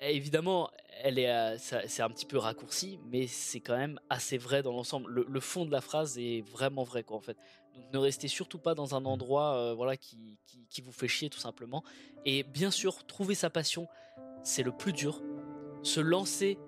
évidemment, 0.00 0.70
elle 1.02 1.18
est, 1.18 1.30
euh, 1.30 1.56
c'est 1.58 2.02
un 2.02 2.10
petit 2.10 2.26
peu 2.26 2.38
raccourci, 2.38 2.98
mais 3.10 3.26
c'est 3.26 3.60
quand 3.60 3.76
même 3.76 3.98
assez 4.10 4.38
vrai 4.38 4.62
dans 4.62 4.72
l'ensemble. 4.72 5.10
Le, 5.10 5.26
le, 5.28 5.40
fond 5.40 5.64
de 5.64 5.72
la 5.72 5.80
phrase 5.80 6.18
est 6.18 6.42
vraiment 6.42 6.84
vrai, 6.84 7.02
quoi, 7.02 7.16
en 7.16 7.20
fait. 7.20 7.36
Donc 7.74 7.92
ne 7.92 7.98
restez 7.98 8.28
surtout 8.28 8.58
pas 8.58 8.74
dans 8.74 8.94
un 8.94 9.00
mmh. 9.00 9.06
endroit 9.06 9.56
euh, 9.56 9.74
voilà, 9.74 9.96
qui, 9.96 10.38
qui, 10.70 10.80
vous 10.80 10.92
fait 10.92 11.08
chier 11.08 11.30
tout 11.30 11.38
simplement. 11.38 11.84
Et 12.24 12.42
bien 12.42 12.70
sûr, 12.70 13.04
trouver 13.06 13.34
sa 13.34 13.50
passion, 13.50 13.88
c'est 14.42 14.62
le 14.62 14.72
plus 14.72 14.92
dur. 14.92 15.22
Se 15.82 16.00
lancer, 16.00 16.58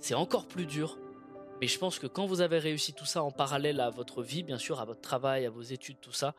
c'est 0.00 0.14
encore 0.14 0.46
plus 0.46 0.66
dur. 0.66 0.98
Mais 1.60 1.68
je 1.68 1.78
pense 1.78 1.98
que 1.98 2.06
quand 2.06 2.26
vous 2.26 2.40
avez 2.40 2.58
réussi 2.58 2.92
tout 2.92 3.04
ça 3.04 3.22
en 3.22 3.30
parallèle 3.30 3.80
à 3.80 3.90
votre 3.90 4.22
vie, 4.22 4.42
bien 4.42 4.58
sûr, 4.58 4.80
à 4.80 4.84
votre 4.84 5.00
travail, 5.00 5.46
à 5.46 5.50
vos 5.50 5.62
études, 5.62 6.00
tout 6.00 6.12
ça, 6.12 6.34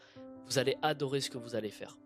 vous 0.45 0.59
allez 0.59 0.77
adorer 0.81 1.21
ce 1.21 1.29
que 1.29 1.37
vous 1.37 1.55
allez 1.55 1.71
faire, 1.71 1.97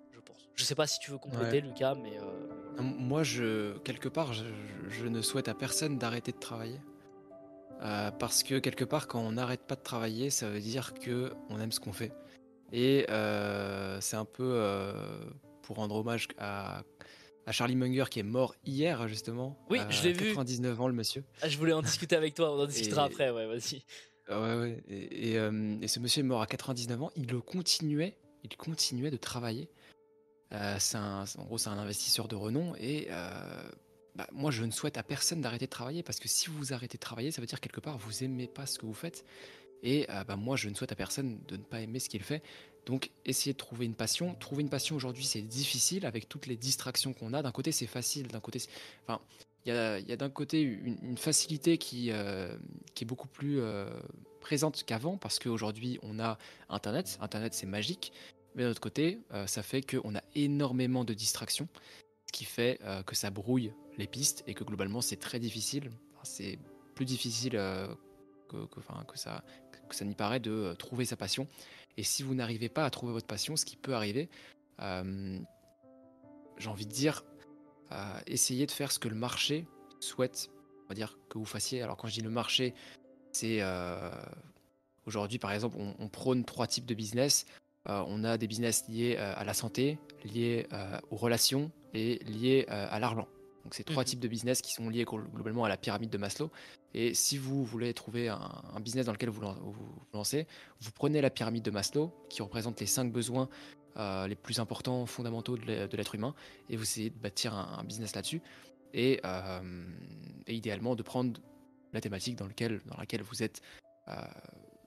je 0.60 0.66
sais 0.66 0.76
pas 0.76 0.88
si 0.88 1.00
tu 1.00 1.12
veux 1.12 1.18
compléter, 1.18 1.62
Lucas, 1.62 1.96
mais... 1.96 2.18
Euh, 2.18 2.82
moi, 2.82 3.24
je, 3.24 3.78
quelque 3.80 4.10
part, 4.10 4.34
je 4.34 5.06
ne 5.06 5.22
souhaite 5.22 5.48
à 5.48 5.54
personne 5.54 5.98
d'arrêter 5.98 6.34
de 6.34 6.38
travailler. 6.38 6.82
Euh, 7.82 8.12
parce 8.12 8.44
que 8.44 8.60
quelque 8.60 8.84
part, 8.84 9.08
quand 9.08 9.22
on 9.22 9.32
n'arrête 9.32 9.62
pas 9.62 9.76
de 9.76 9.82
travailler, 9.82 10.30
ça 10.30 10.50
veut 10.50 10.60
dire 10.60 10.94
que 10.94 11.32
on 11.50 11.62
aime 11.62 11.72
ce 11.72 11.80
qu'on 11.80 11.94
fait. 11.94 12.12
Et 12.74 13.06
euh, 13.10 14.02
c'est 14.02 14.18
un 14.18 14.26
peu 14.26 14.62
pour 15.62 15.78
rendre 15.78 15.96
hommage 15.96 16.28
à, 16.38 16.84
Charlie 17.52 17.78
Munger 17.78 18.06
qui 18.12 18.20
est 18.20 18.24
mort 18.24 18.54
hier 18.66 19.08
justement. 19.08 19.58
Oui, 19.70 19.80
je 19.90 20.04
l'ai 20.04 20.14
vu. 20.14 20.28
99 20.28 20.82
ans 20.82 20.88
le 20.88 20.94
monsieur. 20.94 21.24
Ah, 21.42 21.48
je 21.48 21.58
voulais 21.58 21.74
en 21.74 21.82
discuter 21.82 22.18
avec 22.18 22.36
toi, 22.36 22.54
on 22.54 22.60
en 22.60 22.68
discutera 22.68 23.06
après. 23.06 23.32
Ouais, 23.32 23.48
vas-y. 23.48 23.82
Ah 24.28 24.42
ouais, 24.42 24.56
ouais. 24.56 24.84
Et, 24.90 25.36
et, 25.36 25.88
ce 25.88 26.00
monsieur 26.00 26.20
est 26.20 26.28
mort 26.28 26.42
à 26.42 26.48
99 26.48 27.02
ans. 27.02 27.12
Il 27.16 27.34
continuait, 27.40 28.18
il 28.44 28.56
continuait 28.58 29.10
de 29.10 29.18
travailler. 29.18 29.70
C'est 30.52 30.98
en 30.98 31.26
gros, 31.46 31.58
c'est 31.58 31.70
un 31.70 31.78
investisseur 31.78 32.28
de 32.28 32.36
renom 32.36 32.76
et 32.76 33.08
bah, 34.20 34.28
moi 34.34 34.52
je 34.52 34.66
ne 34.66 34.72
souhaite 34.72 34.98
à 34.98 35.04
personne 35.04 35.40
d'arrêter 35.40 35.66
de 35.66 35.70
travailler 35.70 36.04
parce 36.04 36.20
que 36.20 36.28
si 36.28 36.50
vous 36.50 36.74
arrêtez 36.74 36.98
de 36.98 37.02
travailler, 37.02 37.32
ça 37.32 37.40
veut 37.40 37.48
dire 37.48 37.62
quelque 37.62 37.80
part 37.80 37.98
vous 37.98 38.24
aimez 38.24 38.48
pas 38.48 38.66
ce 38.66 38.78
que 38.78 38.86
vous 38.86 38.94
faites. 38.94 39.24
Et 39.82 40.08
euh, 40.10 40.26
bah, 40.26 40.36
moi 40.36 40.58
je 40.58 40.68
ne 40.68 40.76
souhaite 40.76 40.92
à 40.92 40.96
personne 40.96 41.40
de 41.48 41.56
ne 41.56 41.64
pas 41.64 41.80
aimer 41.82 42.00
ce 42.00 42.10
qu'il 42.10 42.24
fait. 42.24 42.44
Donc 42.86 43.12
essayez 43.26 43.54
de 43.54 43.58
trouver 43.58 43.86
une 43.86 43.96
passion. 43.96 44.36
Trouver 44.36 44.64
une 44.64 44.70
passion 44.70 44.96
aujourd'hui 44.96 45.24
c'est 45.24 45.42
difficile 45.42 46.06
avec 46.06 46.28
toutes 46.28 46.48
les 46.48 46.58
distractions 46.58 47.14
qu'on 47.14 47.34
a. 47.34 47.42
D'un 47.42 47.52
côté 47.52 47.72
c'est 47.72 47.88
facile, 47.88 48.28
d'un 48.28 48.42
côté... 48.42 48.60
Enfin, 49.06 49.22
il 49.66 49.74
y 49.74 50.12
a, 50.12 50.16
d'un 50.18 50.30
côté 50.30 50.62
une, 50.62 51.18
facilité 51.18 51.78
qui, 51.78 52.12
euh, 52.12 52.58
qui 52.96 53.04
est 53.04 53.08
beaucoup 53.08 53.28
plus 53.28 53.60
euh, 53.60 53.90
présente 54.42 54.84
qu'avant 54.84 55.18
parce 55.18 55.38
qu'aujourd'hui 55.38 56.00
on 56.02 56.20
a 56.20 56.38
Internet. 56.70 57.18
Internet 57.22 57.54
c'est 57.54 57.68
magique. 57.68 58.12
Mais 58.56 58.64
d'un 58.64 58.72
autre 58.72 58.82
côté, 58.82 59.20
ça 59.46 59.64
fait 59.64 59.82
qu'on 59.82 60.16
a 60.16 60.22
énormément 60.36 61.04
de 61.04 61.14
distractions 61.14 61.68
ce 62.28 62.32
qui 62.32 62.46
fait 62.46 62.80
que 63.06 63.16
ça 63.16 63.30
brouille 63.30 63.74
les 63.98 64.08
pistes 64.08 64.44
et 64.48 64.54
que 64.54 64.64
globalement 64.64 65.02
c'est 65.02 65.18
très 65.18 65.40
difficile. 65.40 65.92
c'est 66.24 66.58
plus 67.00 67.06
difficile 67.06 67.56
euh, 67.56 67.88
que, 68.50 68.82
ça, 69.16 69.42
n'y 70.02 70.16
paraît 70.16 70.42
de 70.42 70.52
euh, 70.52 70.74
trouver 70.74 71.06
sa 71.06 71.16
passion. 71.16 71.48
Et 71.96 72.04
si 72.04 72.24
vous 72.24 72.36
n'arrivez 72.36 72.68
pas 72.68 72.84
à 72.84 72.90
trouver 72.90 73.14
votre 73.14 73.26
passion, 73.26 73.56
ce 73.56 73.64
qui 73.64 73.78
peut 73.78 73.94
arriver, 73.94 74.28
euh, 74.82 75.40
j'ai 76.58 76.70
envie 76.70 76.86
de 76.86 76.92
dire, 76.92 77.24
essayez 78.28 78.66
de 78.66 78.72
faire 78.72 78.92
ce 78.92 79.00
que 79.00 79.08
le 79.08 79.16
marché 79.16 79.66
souhaite, 80.02 80.50
on 80.84 80.90
va 80.90 80.96
dire 80.96 81.18
que 81.30 81.38
vous 81.38 81.46
fassiez. 81.46 81.82
Alors 81.82 81.96
quand 81.96 82.10
je 82.10 82.16
dis 82.16 82.22
le 82.22 82.30
marché, 82.30 82.74
c'est 83.32 83.62
aujourd'hui 85.06 85.40
par 85.40 85.54
exemple, 85.54 85.78
on, 85.80 86.10
prône 86.10 86.44
trois 86.44 86.68
types 86.68 86.86
de 86.86 86.94
business. 86.94 87.46
On 88.08 88.24
a 88.24 88.38
des 88.38 88.48
business 88.48 88.88
liés 88.88 89.18
à 89.18 89.44
la 89.44 89.54
santé, 89.54 89.98
liés 90.24 90.68
aux 91.10 91.16
relations 91.16 91.72
et 91.94 92.20
liés 92.26 92.66
à 92.68 93.00
l'argent. 93.00 93.28
Donc 93.64 93.74
c'est 93.76 93.84
trois 93.84 94.04
mhm. 94.04 94.08
types 94.08 94.20
de 94.20 94.28
business 94.28 94.62
qui 94.62 94.74
sont 94.74 94.90
liés 94.90 95.06
globalement 95.06 95.64
à 95.64 95.70
la 95.70 95.78
pyramide 95.78 96.10
de 96.10 96.18
Maslow. 96.18 96.50
Et 96.94 97.14
si 97.14 97.38
vous 97.38 97.64
voulez 97.64 97.94
trouver 97.94 98.30
un, 98.30 98.80
business 98.82 99.06
dans 99.06 99.12
lequel 99.12 99.30
vous 99.30 99.42
vous 99.42 100.02
lancez, 100.14 100.48
vous 100.80 100.92
prenez 100.92 101.22
la 101.22 101.30
pyramide 101.30 101.64
de 101.64 101.72
Maslow 101.72 102.12
qui 102.30 102.42
représente 102.42 102.80
les 102.80 102.88
cinq 102.88 103.12
besoins 103.12 103.50
les 104.28 104.36
plus 104.36 104.60
importants, 104.60 105.06
fondamentaux 105.06 105.58
de 105.58 105.98
l'être 105.98 106.16
humain, 106.16 106.34
et 106.70 106.78
vous 106.78 106.84
essayez 106.84 107.10
de 107.10 107.18
bâtir 107.18 107.54
un, 107.54 107.84
business 107.84 108.16
là-dessus, 108.16 108.42
et, 108.94 109.22
idéalement 110.48 110.96
de 110.96 111.04
prendre 111.04 111.40
la 111.92 112.02
thématique 112.02 112.38
dans, 112.38 112.48
lequel, 112.48 112.82
dans 112.86 112.98
laquelle 112.98 113.24
vous 113.24 113.44
êtes 113.44 113.62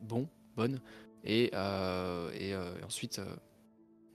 bon, 0.00 0.28
bonne, 0.56 0.80
et, 1.24 1.52
et 1.54 2.54
ensuite, 2.84 3.20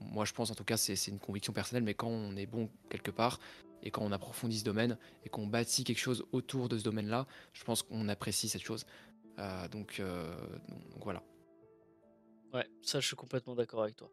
moi 0.00 0.24
je 0.24 0.32
pense 0.32 0.50
en 0.50 0.54
tout 0.54 0.64
cas, 0.64 0.76
c'est 0.76 1.08
une 1.08 1.18
conviction 1.18 1.52
personnelle, 1.52 1.84
mais 1.84 1.94
quand 1.94 2.08
on 2.08 2.36
est 2.36 2.46
bon 2.46 2.68
quelque 2.88 3.10
part, 3.10 3.38
et 3.82 3.90
quand 3.90 4.02
on 4.02 4.12
approfondit 4.12 4.58
ce 4.58 4.64
domaine 4.64 4.98
et 5.24 5.28
qu'on 5.28 5.46
bâtit 5.46 5.84
quelque 5.84 5.98
chose 5.98 6.24
autour 6.32 6.68
de 6.68 6.78
ce 6.78 6.84
domaine-là, 6.84 7.26
je 7.52 7.64
pense 7.64 7.82
qu'on 7.82 8.08
apprécie 8.08 8.48
cette 8.48 8.62
chose. 8.62 8.86
Euh, 9.38 9.68
donc, 9.68 10.00
euh, 10.00 10.34
voilà. 11.00 11.22
Ouais, 12.52 12.66
ça 12.82 13.00
je 13.00 13.06
suis 13.06 13.16
complètement 13.16 13.54
d'accord 13.54 13.82
avec 13.82 13.96
toi. 13.96 14.10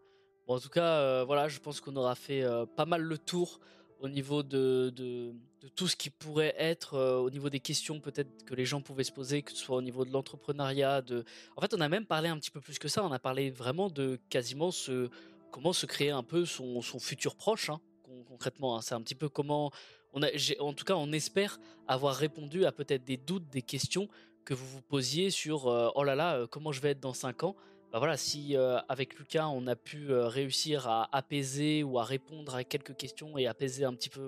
En 0.48 0.60
tout 0.60 0.70
cas, 0.70 1.00
euh, 1.00 1.24
voilà, 1.26 1.48
je 1.48 1.60
pense 1.60 1.82
qu'on 1.82 1.96
aura 1.96 2.16
fait 2.16 2.44
pas 2.76 2.86
mal 2.86 3.02
le 3.02 3.18
tour 3.18 3.60
au 4.00 4.10
niveau 4.10 4.44
de, 4.44 4.92
de, 4.96 5.34
tout 5.76 5.88
ce 5.88 5.96
qui 5.96 6.10
pourrait 6.10 6.54
être, 6.58 6.98
au 6.98 7.30
niveau 7.30 7.50
des 7.50 7.60
questions 7.60 8.00
peut-être 8.00 8.46
que 8.46 8.54
les 8.54 8.66
gens 8.66 8.82
pouvaient 8.82 9.04
se 9.04 9.12
poser, 9.12 9.42
que 9.42 9.52
ce 9.52 9.58
soit 9.58 9.78
au 9.78 9.82
niveau 9.82 10.06
de 10.06 10.12
l'entrepreneuriat. 10.12 11.02
De... 11.02 11.24
En 11.56 11.62
fait, 11.62 11.74
on 11.74 11.82
a 11.82 11.90
même 11.90 12.06
parlé 12.06 12.30
un 12.30 12.38
petit 12.38 12.52
peu 12.52 12.62
plus 12.62 12.78
que 12.78 12.88
ça, 12.88 13.04
on 13.04 13.12
a 13.12 13.20
parlé 13.20 13.50
vraiment 13.50 13.90
de 13.90 14.20
quasiment 14.30 14.72
ce, 14.72 15.10
comment 15.52 15.74
se 15.74 15.86
créer 15.86 16.12
un 16.12 16.24
peu 16.24 16.46
son, 16.46 16.82
son 16.82 17.00
futur 17.00 17.36
proche. 17.36 17.70
Hein 17.70 17.80
concrètement. 18.26 18.78
Hein. 18.78 18.82
C'est 18.82 18.96
un 18.96 19.02
petit 19.02 19.16
peu 19.16 19.30
comment 19.30 19.72
on 20.14 20.24
a, 20.24 20.28
en 20.60 20.74
tout 20.74 20.86
cas, 20.86 20.96
on 20.96 21.12
espère 21.12 21.60
avoir 21.88 22.16
répondu 22.16 22.66
à 22.66 22.72
peut-être 22.72 23.04
des 23.04 23.18
doutes, 23.18 23.50
des 23.50 23.62
questions 23.62 24.08
que 24.44 24.54
vous 24.54 24.68
vous 24.68 24.82
posiez 24.82 25.30
sur 25.30 25.68
euh, 25.68 25.90
oh 25.96 26.04
là 26.04 26.16
là, 26.16 26.36
euh, 26.36 26.48
comment 26.48 26.72
je 26.72 26.82
vais 26.82 26.92
être 26.92 27.00
dans 27.00 27.14
5 27.14 27.44
ans? 27.44 27.56
Bah 27.96 28.00
voilà, 28.00 28.18
si 28.18 28.58
euh, 28.58 28.78
avec 28.90 29.18
Lucas 29.18 29.48
on 29.48 29.68
a 29.68 29.78
pu 29.78 30.12
réussir 30.12 30.86
à 30.86 31.08
apaiser 31.16 31.82
ou 31.82 31.98
à 31.98 32.04
répondre 32.04 32.54
à 32.54 32.66
quelques 32.66 32.94
questions 32.98 33.38
et 33.38 33.48
apaiser 33.48 33.86
un 33.86 33.94
petit 33.94 34.10
peu 34.10 34.22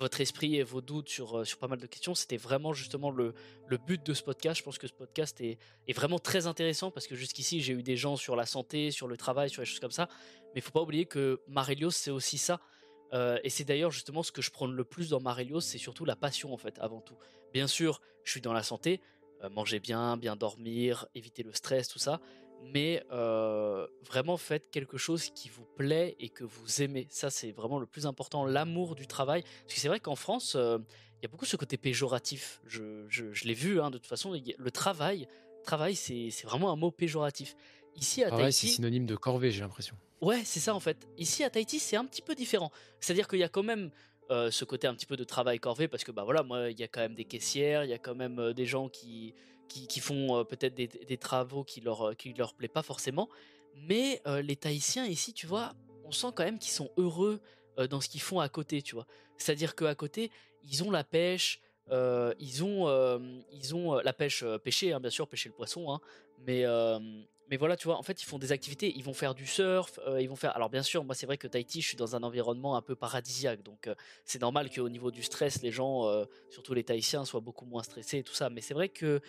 votre 0.00 0.20
esprit 0.20 0.56
et 0.56 0.64
vos 0.64 0.80
doutes 0.80 1.08
sur, 1.08 1.46
sur 1.46 1.58
pas 1.58 1.68
mal 1.68 1.78
de 1.78 1.86
questions, 1.86 2.16
c'était 2.16 2.36
vraiment 2.36 2.72
justement 2.72 3.12
le, 3.12 3.34
le, 3.68 3.78
but 3.78 4.04
de 4.04 4.12
ce 4.12 4.24
podcast. 4.24 4.58
Je 4.58 4.64
pense 4.64 4.78
que 4.78 4.88
ce 4.88 4.92
podcast 4.92 5.40
est, 5.40 5.58
est 5.86 5.92
vraiment 5.92 6.18
très 6.18 6.48
intéressant 6.48 6.90
parce 6.90 7.06
que 7.06 7.14
jusqu'ici 7.14 7.60
j'ai 7.60 7.72
eu 7.72 7.84
des 7.84 7.96
gens 7.96 8.16
sur 8.16 8.34
la 8.34 8.46
santé, 8.46 8.90
sur 8.90 9.06
le 9.06 9.16
travail, 9.16 9.48
sur 9.48 9.62
les 9.62 9.66
choses 9.66 9.78
comme 9.78 9.92
ça. 9.92 10.08
Mais 10.46 10.56
il 10.56 10.62
faut 10.62 10.72
pas 10.72 10.82
oublier 10.82 11.06
que 11.06 11.40
Marelios 11.46 11.92
c'est 11.92 12.10
aussi 12.10 12.36
ça. 12.36 12.58
Euh, 13.12 13.38
et 13.44 13.48
c'est 13.48 13.62
d'ailleurs 13.62 13.92
justement 13.92 14.24
ce 14.24 14.32
que 14.32 14.42
je 14.42 14.50
prends 14.50 14.66
le 14.66 14.84
plus 14.84 15.10
dans 15.10 15.20
Marelios, 15.20 15.60
c'est 15.60 15.78
surtout 15.78 16.04
la 16.04 16.16
passion 16.16 16.52
en 16.52 16.56
fait, 16.56 16.80
avant 16.80 17.00
tout. 17.00 17.16
Bien 17.52 17.68
sûr, 17.68 18.00
je 18.24 18.32
suis 18.32 18.40
dans 18.40 18.52
la 18.52 18.64
santé, 18.64 19.00
euh, 19.44 19.50
manger 19.50 19.78
bien, 19.78 20.16
bien 20.16 20.34
dormir, 20.34 21.06
éviter 21.14 21.44
le 21.44 21.52
stress, 21.52 21.86
tout 21.86 22.00
ça. 22.00 22.20
Mais 22.62 23.02
euh, 23.12 23.86
vraiment 24.04 24.36
faites 24.36 24.70
quelque 24.70 24.98
chose 24.98 25.30
qui 25.30 25.48
vous 25.48 25.64
plaît 25.76 26.16
et 26.18 26.28
que 26.28 26.44
vous 26.44 26.82
aimez. 26.82 27.06
Ça, 27.10 27.30
c'est 27.30 27.52
vraiment 27.52 27.78
le 27.78 27.86
plus 27.86 28.06
important, 28.06 28.44
l'amour 28.44 28.94
du 28.94 29.06
travail. 29.06 29.42
Parce 29.42 29.74
que 29.74 29.80
c'est 29.80 29.88
vrai 29.88 30.00
qu'en 30.00 30.16
France, 30.16 30.56
il 30.56 31.22
y 31.22 31.26
a 31.26 31.28
beaucoup 31.28 31.46
ce 31.46 31.56
côté 31.56 31.76
péjoratif. 31.76 32.60
Je, 32.66 33.46
l'ai 33.46 33.54
vu, 33.54 33.80
hein, 33.80 33.90
de 33.90 33.98
toute 33.98 34.06
façon, 34.06 34.32
le 34.32 34.70
travail, 34.70 35.28
travail, 35.64 35.94
c'est 35.94 36.30
vraiment 36.44 36.72
un 36.72 36.76
mot 36.76 36.90
péjoratif. 36.90 37.54
Ici 37.96 38.22
à 38.22 38.30
Tahiti, 38.30 38.68
c'est 38.68 38.74
synonyme 38.74 39.06
de 39.06 39.16
corvée, 39.16 39.50
j'ai 39.50 39.60
l'impression. 39.60 39.96
Ouais, 40.20 40.42
c'est 40.44 40.60
ça 40.60 40.74
en 40.74 40.80
fait. 40.80 41.06
Ici 41.18 41.44
à 41.44 41.50
Tahiti, 41.50 41.78
c'est 41.78 41.96
un 41.96 42.04
petit 42.04 42.22
peu 42.22 42.34
différent. 42.34 42.70
C'est-à-dire 43.00 43.28
qu'il 43.28 43.38
y 43.38 43.44
a 43.44 43.48
quand 43.48 43.62
même 43.62 43.90
euh, 44.30 44.50
ce 44.50 44.64
côté 44.64 44.86
un 44.86 44.94
petit 44.94 45.06
peu 45.06 45.16
de 45.16 45.24
travail 45.24 45.58
corvée 45.58 45.88
parce 45.88 46.04
que 46.04 46.12
bah 46.12 46.24
voilà, 46.24 46.42
moi, 46.42 46.70
il 46.70 46.78
y 46.78 46.82
a 46.82 46.88
quand 46.88 47.00
même 47.00 47.14
des 47.14 47.24
caissières, 47.24 47.84
il 47.84 47.90
y 47.90 47.94
a 47.94 47.98
quand 47.98 48.14
même 48.14 48.38
euh, 48.38 48.52
des 48.52 48.66
gens 48.66 48.88
qui 48.88 49.34
qui, 49.68 50.00
font 50.00 50.44
peut-être 50.44 50.74
des, 50.74 51.18
travaux 51.18 51.64
qui 51.64 51.80
leur 51.80 52.16
qui 52.16 52.32
leur 52.34 52.54
plaît 52.54 52.68
pas 52.68 52.82
forcément. 52.82 53.28
Mais 53.74 54.22
les 54.42 54.56
Tahitiens 54.56 55.06
ici, 55.06 55.32
tu 55.32 55.46
vois, 55.46 55.74
on 56.04 56.12
sent 56.12 56.28
quand 56.34 56.44
même 56.44 56.58
qu'ils 56.58 56.72
sont 56.72 56.90
heureux 56.96 57.40
dans 57.90 58.00
ce 58.00 58.08
qu'ils 58.08 58.22
font 58.22 58.40
à 58.40 58.48
côté, 58.48 58.82
tu 58.82 58.94
vois. 58.94 59.06
C'est-à-dire 59.36 59.74
qu'à 59.74 59.94
côté, 59.94 60.30
ils 60.64 60.82
ont 60.82 60.90
la 60.90 61.04
pêche, 61.04 61.60
ils 61.90 62.64
ont, 62.64 63.38
ils 63.52 63.74
ont 63.74 63.94
la 63.94 64.12
pêche 64.12 64.44
pêcher, 64.64 64.92
hein, 64.92 65.00
bien 65.00 65.10
sûr, 65.10 65.28
pêcher 65.28 65.48
le 65.48 65.54
poisson, 65.54 65.92
hein, 65.92 66.00
mais 66.46 66.64
mais 67.48 67.56
voilà, 67.56 67.76
tu 67.76 67.86
vois, 67.86 67.96
en 67.96 68.02
fait, 68.02 68.20
ils 68.20 68.24
font 68.24 68.38
des 68.38 68.50
activités, 68.50 68.92
ils 68.96 69.04
vont 69.04 69.14
faire 69.14 69.34
du 69.34 69.46
surf, 69.46 70.00
ils 70.18 70.28
vont 70.28 70.34
faire. 70.34 70.56
Alors, 70.56 70.68
bien 70.68 70.82
sûr, 70.82 71.04
moi, 71.04 71.14
c'est 71.14 71.26
vrai 71.26 71.38
que 71.38 71.46
Tahiti, 71.46 71.80
je 71.80 71.86
suis 71.86 71.96
dans 71.96 72.16
un 72.16 72.22
environnement 72.24 72.76
un 72.76 72.82
peu 72.82 72.96
paradisiaque, 72.96 73.62
donc 73.62 73.88
c'est 74.24 74.40
normal 74.40 74.68
qu'au 74.68 74.88
niveau 74.88 75.12
du 75.12 75.22
stress, 75.22 75.62
les 75.62 75.70
gens, 75.70 76.24
surtout 76.50 76.74
les 76.74 76.82
Tahitiens, 76.82 77.24
soient 77.24 77.40
beaucoup 77.40 77.64
moins 77.64 77.82
stressés 77.82 78.18
et 78.18 78.22
tout 78.24 78.34
ça. 78.34 78.50
Mais 78.50 78.60
c'est 78.60 78.74
vrai 78.74 78.88
que, 78.88 79.20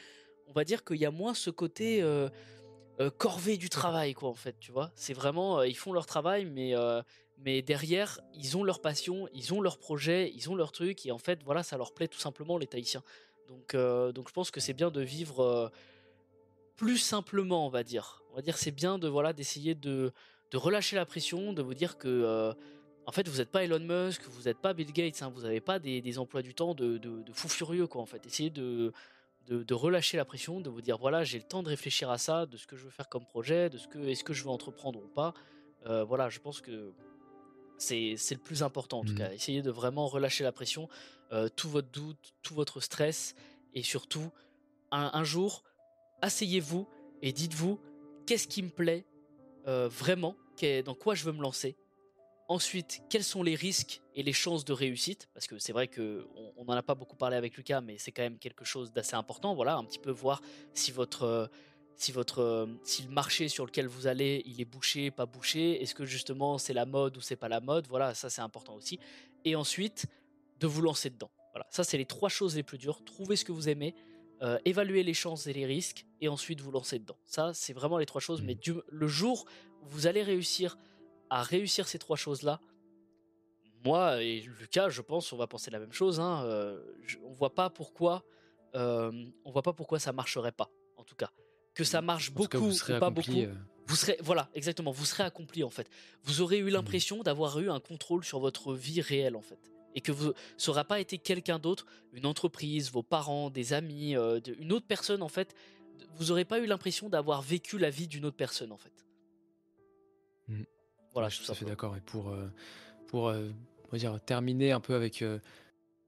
on 0.47 0.53
va 0.53 0.63
dire 0.63 0.83
qu'il 0.83 0.97
y 0.97 1.05
a 1.05 1.11
moins 1.11 1.33
ce 1.33 1.49
côté 1.49 2.03
corvée 3.17 3.57
du 3.57 3.69
travail, 3.69 4.13
quoi, 4.13 4.29
en 4.29 4.35
fait, 4.35 4.55
tu 4.59 4.71
vois. 4.71 4.91
C'est 4.95 5.13
vraiment, 5.13 5.61
ils 5.63 5.77
font 5.77 5.93
leur 5.93 6.05
travail, 6.05 6.45
mais 6.45 7.61
derrière, 7.61 8.19
ils 8.33 8.57
ont 8.57 8.63
leur 8.63 8.81
passion, 8.81 9.27
ils 9.33 9.53
ont 9.53 9.61
leur 9.61 9.77
projet, 9.77 10.31
ils 10.35 10.49
ont 10.49 10.55
leur 10.55 10.71
truc, 10.71 11.05
et 11.05 11.11
en 11.11 11.19
fait, 11.19 11.43
voilà, 11.43 11.63
ça 11.63 11.77
leur 11.77 11.93
plaît 11.93 12.07
tout 12.07 12.19
simplement, 12.19 12.57
les 12.57 12.67
Tahitiens. 12.67 13.03
Donc, 13.49 13.73
je 13.73 14.31
pense 14.33 14.51
que 14.51 14.59
c'est 14.59 14.73
bien 14.73 14.89
de 14.89 15.01
vivre 15.01 15.71
plus 16.77 16.97
simplement, 16.97 17.65
on 17.65 17.69
va 17.69 17.83
dire. 17.83 18.23
On 18.31 18.35
va 18.35 18.41
dire 18.41 18.57
c'est 18.57 18.71
bien 18.71 18.97
de 18.99 19.09
voilà 19.09 19.33
d'essayer 19.33 19.75
de, 19.75 20.13
de 20.51 20.57
relâcher 20.57 20.95
la 20.95 21.05
pression, 21.05 21.51
de 21.51 21.61
vous 21.61 21.73
dire 21.73 21.97
que 21.97 22.07
euh, 22.07 22.53
en 23.05 23.11
fait 23.11 23.27
vous 23.27 23.37
n'êtes 23.37 23.49
pas 23.49 23.63
Elon 23.63 23.79
Musk, 23.79 24.21
vous 24.29 24.43
n'êtes 24.43 24.59
pas 24.59 24.73
Bill 24.73 24.93
Gates, 24.93 25.21
hein, 25.23 25.31
vous 25.33 25.41
n'avez 25.41 25.59
pas 25.59 25.79
des, 25.79 26.19
emplois 26.19 26.43
du 26.43 26.53
temps 26.53 26.75
de, 26.75 26.97
de, 26.97 27.23
fou 27.33 27.49
furieux 27.49 27.87
quoi 27.87 28.01
en 28.01 28.05
fait. 28.05 28.25
Essayez 28.25 28.51
de, 28.51 28.93
de, 29.47 29.73
relâcher 29.73 30.17
la 30.17 30.25
pression, 30.25 30.59
de 30.59 30.69
vous 30.69 30.81
dire 30.81 30.97
voilà 30.97 31.23
j'ai 31.23 31.37
le 31.37 31.43
temps 31.43 31.63
de 31.63 31.69
réfléchir 31.69 32.09
à 32.09 32.17
ça, 32.17 32.45
de 32.45 32.57
ce 32.57 32.67
que 32.67 32.75
je 32.75 32.83
veux 32.83 32.89
faire 32.89 33.09
comme 33.09 33.25
projet, 33.25 33.69
de 33.69 33.77
ce 33.77 33.87
que 33.87 33.99
est-ce 33.99 34.23
que 34.23 34.33
je 34.33 34.43
veux 34.43 34.49
entreprendre 34.49 34.99
ou 35.03 35.07
pas. 35.07 35.33
Euh, 35.85 36.03
voilà, 36.03 36.29
je 36.29 36.39
pense 36.39 36.61
que 36.61 36.91
c'est 37.77 38.15
le 38.31 38.37
plus 38.37 38.63
important 38.63 38.99
en 38.99 39.03
tout 39.03 39.13
mmh. 39.13 39.17
cas. 39.17 39.31
Essayez 39.31 39.61
de 39.61 39.71
vraiment 39.71 40.07
relâcher 40.07 40.43
la 40.43 40.51
pression, 40.51 40.89
euh, 41.31 41.47
tout 41.49 41.69
votre 41.69 41.89
doute, 41.89 42.33
tout 42.41 42.55
votre 42.55 42.81
stress 42.81 43.35
et 43.73 43.83
surtout 43.83 44.31
un 44.91 45.23
jour 45.25 45.63
asseyez-vous 46.21 46.87
et 47.21 47.31
dites-vous 47.31 47.79
qu'est-ce 48.25 48.47
qui 48.47 48.63
me 48.63 48.69
plaît 48.69 49.05
euh, 49.67 49.87
vraiment, 49.87 50.35
dans 50.85 50.95
quoi 50.95 51.15
je 51.15 51.23
veux 51.23 51.33
me 51.33 51.41
lancer? 51.41 51.75
Ensuite, 52.49 53.01
quels 53.09 53.23
sont 53.23 53.43
les 53.43 53.55
risques 53.55 54.01
et 54.15 54.23
les 54.23 54.33
chances 54.33 54.63
de 54.63 54.71
réussite? 54.71 55.27
Parce 55.33 55.47
que 55.47 55.59
c'est 55.59 55.73
vrai 55.73 55.87
que 55.87 56.25
on 56.55 56.63
n'en 56.63 56.73
a 56.73 56.83
pas 56.83 56.95
beaucoup 56.95 57.17
parlé 57.17 57.35
avec 57.35 57.57
Lucas, 57.57 57.81
mais 57.81 57.97
c'est 57.97 58.11
quand 58.11 58.21
même 58.21 58.39
quelque 58.39 58.63
chose 58.63 58.93
d'assez 58.93 59.15
important. 59.15 59.53
Voilà, 59.53 59.75
un 59.75 59.83
petit 59.83 59.99
peu 59.99 60.11
voir 60.11 60.41
si 60.73 60.91
votre 60.91 61.23
euh, 61.23 61.47
si 61.97 62.11
votre 62.11 62.39
euh, 62.39 62.67
si 62.83 63.03
le 63.03 63.09
marché 63.09 63.49
sur 63.49 63.65
lequel 63.65 63.87
vous 63.87 64.07
allez 64.07 64.43
il 64.45 64.61
est 64.61 64.65
bouché 64.65 65.11
pas 65.11 65.25
bouché 65.25 65.81
est-ce 65.81 65.95
que 65.95 66.05
justement 66.05 66.57
c'est 66.57 66.73
la 66.73 66.85
mode 66.85 67.17
ou 67.17 67.21
c'est 67.21 67.35
pas 67.35 67.49
la 67.49 67.59
mode? 67.59 67.87
Voilà 67.87 68.13
ça 68.13 68.29
c'est 68.29 68.41
important 68.41 68.75
aussi 68.75 68.99
et 69.43 69.55
ensuite 69.55 70.05
de 70.59 70.67
vous 70.67 70.83
lancer 70.83 71.09
dedans 71.09 71.31
voilà 71.53 71.65
ça 71.71 71.83
c'est 71.83 71.97
les 71.97 72.05
trois 72.05 72.29
choses 72.29 72.55
les 72.55 72.61
plus 72.61 72.77
dures 72.77 73.03
trouver 73.03 73.35
ce 73.35 73.43
que 73.43 73.51
vous 73.51 73.67
aimez 73.67 73.95
euh, 74.43 74.59
évaluer 74.65 75.01
les 75.01 75.15
chances 75.15 75.47
et 75.47 75.53
les 75.53 75.65
risques, 75.65 76.05
et 76.21 76.27
ensuite 76.27 76.61
vous 76.61 76.69
lancer 76.69 76.99
dedans. 76.99 77.17
Ça, 77.25 77.55
c'est 77.55 77.73
vraiment 77.73 77.97
les 77.97 78.05
trois 78.05 78.21
choses. 78.21 78.43
Mais 78.43 78.53
mmh. 78.53 78.81
le 78.87 79.07
jour 79.07 79.45
où 79.81 79.87
vous 79.87 80.05
allez 80.05 80.21
réussir 80.21 80.77
à 81.29 81.43
réussir 81.43 81.87
ces 81.87 81.99
trois 81.99 82.17
choses-là, 82.17 82.59
moi 83.83 84.21
et 84.23 84.41
Lucas, 84.59 84.89
je 84.89 85.01
pense, 85.01 85.31
on 85.33 85.37
va 85.37 85.47
penser 85.47 85.71
la 85.71 85.79
même 85.79 85.93
chose. 85.93 86.19
Hein, 86.19 86.43
euh, 86.45 86.81
on 87.23 87.33
voit 87.33 87.53
pas 87.53 87.69
pourquoi, 87.69 88.23
euh, 88.75 89.11
on 89.45 89.51
voit 89.51 89.63
pas 89.63 89.73
pourquoi 89.73 89.99
ça 89.99 90.11
marcherait 90.11 90.51
pas. 90.51 90.69
En 90.97 91.03
tout 91.03 91.15
cas, 91.15 91.31
que 91.73 91.83
ça 91.83 92.01
marche 92.01 92.31
beaucoup 92.31 92.57
ou 92.71 92.99
pas 92.99 93.09
beaucoup. 93.09 93.31
Vous 93.85 93.95
serez, 93.95 94.17
voilà, 94.21 94.49
exactement, 94.53 94.91
vous 94.91 95.05
serez 95.05 95.23
accompli 95.23 95.63
en 95.63 95.69
fait. 95.69 95.89
Vous 96.23 96.41
aurez 96.41 96.57
eu 96.57 96.65
mmh. 96.65 96.69
l'impression 96.69 97.23
d'avoir 97.23 97.57
eu 97.59 97.69
un 97.69 97.79
contrôle 97.79 98.25
sur 98.25 98.39
votre 98.39 98.73
vie 98.73 98.99
réelle 98.99 99.37
en 99.37 99.41
fait 99.41 99.71
et 99.95 100.01
que 100.01 100.11
vous 100.11 100.33
ça 100.57 100.83
pas 100.83 100.99
été 100.99 101.17
quelqu'un 101.17 101.57
d'autre, 101.57 101.85
une 102.11 102.25
entreprise, 102.25 102.91
vos 102.91 103.01
parents, 103.01 103.49
des 103.49 103.71
amis, 103.71 104.15
euh, 104.15 104.41
une 104.59 104.73
autre 104.73 104.85
personne 104.85 105.23
en 105.23 105.29
fait, 105.29 105.55
vous 106.15 106.25
n'aurez 106.25 106.45
pas 106.45 106.59
eu 106.59 106.65
l'impression 106.65 107.07
d'avoir 107.07 107.41
vécu 107.41 107.77
la 107.77 107.89
vie 107.89 108.07
d'une 108.07 108.25
autre 108.25 108.35
personne 108.35 108.73
en 108.73 108.77
fait. 108.77 109.05
Mmh. 110.49 110.63
Voilà, 111.17 111.29
je 111.29 111.37
suis 111.37 111.45
tout 111.47 111.51
à 111.51 111.55
fait 111.55 111.65
d'accord. 111.65 111.97
Et 111.97 112.01
pour 112.01 112.29
euh, 112.29 112.47
euh, 113.15 113.51
dire 113.93 114.19
terminer 114.23 114.71
un 114.71 114.79
peu 114.79 114.93
avec 114.93 115.21
une 115.21 115.39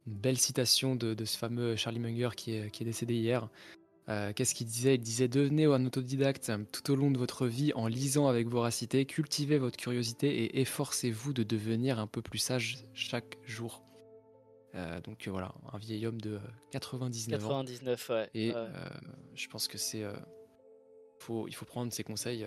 belle 0.05 0.37
citation 0.37 0.95
de, 0.95 1.15
de, 1.15 1.25
ce 1.25 1.35
fameux 1.35 1.75
Charlie 1.75 1.97
Munger 1.97 2.29
qui 2.37 2.53
est, 2.53 2.69
qui 2.69 2.83
est 2.83 2.85
décédé 2.85 3.15
hier. 3.15 3.49
Euh, 4.07 4.33
qu'est-ce 4.33 4.53
qu'il 4.53 4.67
disait? 4.67 4.93
Il 4.93 5.01
disait 5.01 5.27
devenez 5.27 5.65
un 5.65 5.83
autodidacte 5.83 6.51
tout 6.71 6.91
au 6.91 6.95
long 6.95 7.09
de 7.09 7.17
votre 7.17 7.47
vie 7.47 7.73
en 7.73 7.87
lisant 7.87 8.27
avec 8.27 8.47
voracité, 8.49 9.07
cultivez 9.07 9.57
votre 9.57 9.77
curiosité 9.77 10.43
et 10.43 10.61
efforcez-vous 10.61 11.33
de 11.33 11.41
devenir 11.41 11.97
un 11.97 12.05
peu 12.05 12.21
plus 12.21 12.37
sage 12.37 12.85
chaque 12.93 13.39
jour. 13.47 13.83
Euh, 14.75 15.01
donc 15.01 15.27
euh, 15.27 15.31
voilà, 15.31 15.55
un 15.73 15.79
vieil 15.79 16.05
homme 16.05 16.21
de 16.21 16.39
99, 16.69 17.39
99 17.39 18.09
ouais. 18.09 18.29
Et 18.35 18.53
je 19.33 19.47
pense 19.47 19.67
que 19.67 19.79
c'est, 19.79 20.03
il 20.03 21.55
faut 21.55 21.65
prendre 21.65 21.91
ses 21.91 22.03
conseils. 22.03 22.45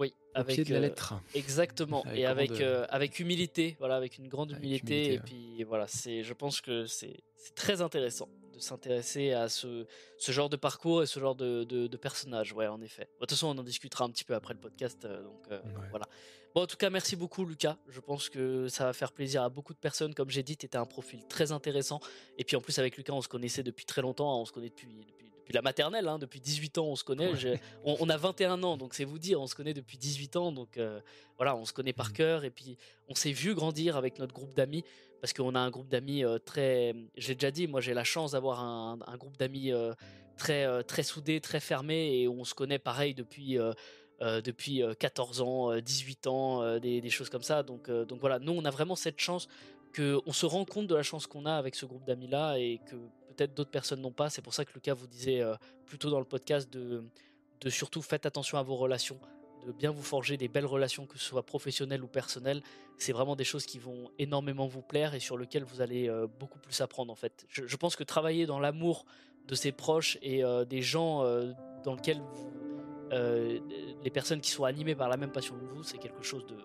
Oui, 0.00 0.14
avec 0.34 0.56
pied 0.56 0.64
de 0.64 0.74
la 0.74 0.80
lettre. 0.80 1.14
exactement, 1.34 2.04
et 2.12 2.26
avec 2.26 2.60
avec 2.88 3.20
humilité, 3.20 3.76
voilà, 3.78 3.96
avec 3.96 4.18
une 4.18 4.28
grande 4.28 4.50
humilité, 4.52 5.14
et 5.14 5.18
puis 5.20 5.62
voilà, 5.64 5.86
c'est, 5.86 6.22
je 6.24 6.34
pense 6.34 6.60
que 6.60 6.86
c'est 6.86 7.22
très 7.54 7.82
intéressant 7.82 8.28
de 8.52 8.58
s'intéresser 8.58 9.32
à 9.32 9.48
ce, 9.48 9.86
ce 10.18 10.32
genre 10.32 10.48
de 10.50 10.56
parcours 10.56 11.02
et 11.02 11.06
ce 11.06 11.20
genre 11.20 11.34
de, 11.34 11.64
de, 11.64 11.96
personnage, 11.96 12.52
ouais, 12.52 12.66
en 12.66 12.80
effet. 12.82 13.04
De 13.04 13.20
toute 13.20 13.30
façon, 13.30 13.46
on 13.48 13.58
en 13.58 13.62
discutera 13.62 14.04
un 14.04 14.10
petit 14.10 14.24
peu 14.24 14.34
après 14.34 14.54
le 14.54 14.60
podcast, 14.60 15.06
donc 15.06 15.48
voilà. 15.90 16.06
Bon, 16.54 16.62
en 16.62 16.66
tout 16.66 16.76
cas, 16.76 16.90
merci 16.90 17.14
beaucoup, 17.14 17.44
Lucas. 17.44 17.76
Je 17.88 18.00
pense 18.00 18.28
que 18.28 18.66
ça 18.66 18.84
va 18.84 18.92
faire 18.92 19.12
plaisir 19.12 19.42
à 19.44 19.48
beaucoup 19.48 19.72
de 19.72 19.78
personnes. 19.78 20.14
Comme 20.14 20.30
j'ai 20.30 20.42
dit, 20.42 20.56
tu 20.56 20.66
étais 20.66 20.78
un 20.78 20.84
profil 20.84 21.24
très 21.28 21.52
intéressant. 21.52 22.00
Et 22.38 22.44
puis, 22.44 22.56
en 22.56 22.60
plus, 22.60 22.76
avec 22.80 22.96
Lucas, 22.96 23.12
on 23.12 23.22
se 23.22 23.28
connaissait 23.28 23.62
depuis 23.62 23.84
très 23.84 24.02
longtemps. 24.02 24.34
Hein. 24.34 24.40
On 24.40 24.44
se 24.44 24.50
connaît 24.50 24.68
depuis, 24.68 24.88
depuis, 24.88 25.19
la 25.54 25.62
maternelle. 25.62 26.08
Hein. 26.08 26.18
Depuis 26.18 26.40
18 26.40 26.78
ans, 26.78 26.86
on 26.86 26.96
se 26.96 27.04
connaît. 27.04 27.32
On, 27.84 28.08
a 28.08 28.16
21 28.16 28.62
ans, 28.62 28.76
donc 28.76 28.94
c'est 28.94 29.04
vous 29.04 29.18
dire, 29.18 29.40
on 29.40 29.46
se 29.46 29.54
connaît 29.54 29.74
depuis 29.74 29.98
18 29.98 30.36
ans. 30.36 30.52
Donc, 30.52 30.76
euh, 30.76 31.00
voilà, 31.36 31.56
on 31.56 31.64
se 31.64 31.72
connaît 31.72 31.92
par 31.92 32.10
mmh. 32.10 32.12
cœur. 32.12 32.44
Et 32.44 32.50
puis, 32.50 32.76
on 33.08 33.14
s'est 33.14 33.32
vu 33.32 33.54
grandir 33.54 33.96
avec 33.96 34.18
notre 34.18 34.34
groupe 34.34 34.54
d'amis. 34.54 34.84
Parce 35.20 35.34
qu'on 35.34 35.54
a 35.54 35.60
un 35.60 35.70
groupe 35.70 35.88
d'amis 35.88 36.24
euh, 36.24 36.38
très. 36.38 36.94
J'ai 37.16 37.34
déjà 37.34 37.50
dit, 37.50 37.66
moi, 37.66 37.80
j'ai 37.80 37.92
la 37.92 38.04
chance 38.04 38.32
d'avoir 38.32 38.60
un, 38.60 39.16
groupe 39.18 39.36
d'amis 39.36 39.70
euh, 39.70 39.92
très, 40.38 40.82
très 40.84 41.02
soudé, 41.02 41.40
très 41.40 41.60
fermé. 41.60 42.20
Et 42.20 42.28
on 42.28 42.44
se 42.44 42.54
connaît 42.54 42.78
pareil 42.78 43.14
depuis 43.14 43.58
euh, 44.22 44.42
depuis 44.42 44.82
14 44.98 45.40
euh, 45.40 45.44
ans, 45.44 45.80
18 45.80 46.26
euh, 46.26 46.30
ans, 46.30 46.78
des, 46.78 47.08
choses 47.08 47.30
comme 47.30 47.42
ça. 47.42 47.62
Donc, 47.62 47.90
donc 47.90 48.20
voilà, 48.20 48.38
nous 48.38 48.52
on 48.52 48.64
a 48.64 48.70
vraiment 48.70 48.94
cette 48.96 49.18
chance 49.18 49.48
qu'on 49.96 50.32
se 50.32 50.46
rend 50.46 50.64
compte 50.66 50.86
de 50.86 50.94
la 50.94 51.02
chance 51.02 51.26
qu'on 51.26 51.46
a 51.46 51.54
avec 51.54 51.74
ce 51.74 51.86
groupe 51.86 52.04
d'amis 52.04 52.28
là 52.28 52.56
et 52.56 52.80
que 52.86 52.96
peut-être 53.34 53.54
d'autres 53.54 53.70
personnes 53.70 54.00
n'ont 54.00 54.12
pas. 54.12 54.30
C'est 54.30 54.42
pour 54.42 54.54
ça 54.54 54.64
que 54.64 54.72
Lucas 54.74 54.94
vous 54.94 55.06
disait 55.06 55.42
plutôt 55.86 56.10
dans 56.10 56.18
le 56.18 56.24
podcast 56.24 56.70
de, 56.72 57.02
surtout 57.68 58.02
faites 58.02 58.26
attention 58.26 58.58
à 58.58 58.62
vos 58.62 58.76
relations, 58.76 59.18
de 59.66 59.72
bien 59.72 59.90
vous 59.90 60.02
forger 60.02 60.36
des 60.36 60.48
belles 60.48 60.66
relations, 60.66 61.06
que 61.06 61.18
ce 61.18 61.24
soit 61.24 61.44
professionnelles 61.44 62.02
ou 62.02 62.08
personnelles. 62.08 62.62
C'est 62.98 63.12
vraiment 63.12 63.36
des 63.36 63.44
choses 63.44 63.66
qui 63.66 63.78
vont 63.78 64.10
énormément 64.18 64.66
vous 64.66 64.82
plaire 64.82 65.14
et 65.14 65.20
sur 65.20 65.36
lesquelles 65.36 65.64
vous 65.64 65.80
allez 65.80 66.10
beaucoup 66.38 66.58
plus 66.58 66.80
apprendre 66.80 67.12
en 67.12 67.16
fait. 67.16 67.46
Je, 67.48 67.76
pense 67.76 67.96
que 67.96 68.04
travailler 68.04 68.46
dans 68.46 68.60
l'amour 68.60 69.04
de 69.46 69.54
ses 69.54 69.72
proches 69.72 70.18
et 70.22 70.42
des 70.68 70.82
gens 70.82 71.24
dans 71.84 71.94
lesquels 71.94 72.22
euh, 73.12 73.58
les 74.04 74.10
personnes 74.10 74.40
qui 74.40 74.50
sont 74.50 74.64
animées 74.64 74.94
par 74.94 75.08
la 75.08 75.16
même 75.16 75.32
passion 75.32 75.56
que 75.58 75.64
vous, 75.64 75.82
c'est 75.82 75.98
quelque 75.98 76.22
chose 76.22 76.46
de, 76.46 76.56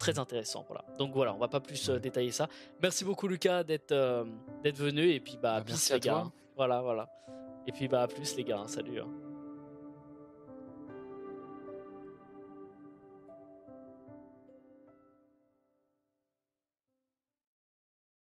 très 0.00 0.18
intéressant. 0.18 0.64
Voilà. 0.66 0.84
Donc 0.98 1.14
voilà, 1.14 1.32
on 1.32 1.38
va 1.38 1.46
pas 1.46 1.60
plus 1.60 1.88
euh, 1.88 2.00
détailler 2.00 2.32
ça. 2.32 2.48
Merci 2.82 3.04
beaucoup 3.04 3.28
Lucas 3.28 3.62
d'être 3.62 3.92
euh, 3.92 4.24
d'être 4.64 4.78
venu 4.78 5.08
et 5.10 5.20
puis 5.20 5.38
bah, 5.40 5.60
bah 5.60 5.74
les 5.92 6.00
gars. 6.00 6.24
Voilà, 6.56 6.80
voilà. 6.80 7.08
Et 7.68 7.72
puis 7.72 7.86
bah 7.86 8.02
à 8.02 8.08
plus 8.08 8.34
les 8.36 8.42
gars, 8.42 8.64
salut. 8.66 9.00
Hein. 9.00 9.29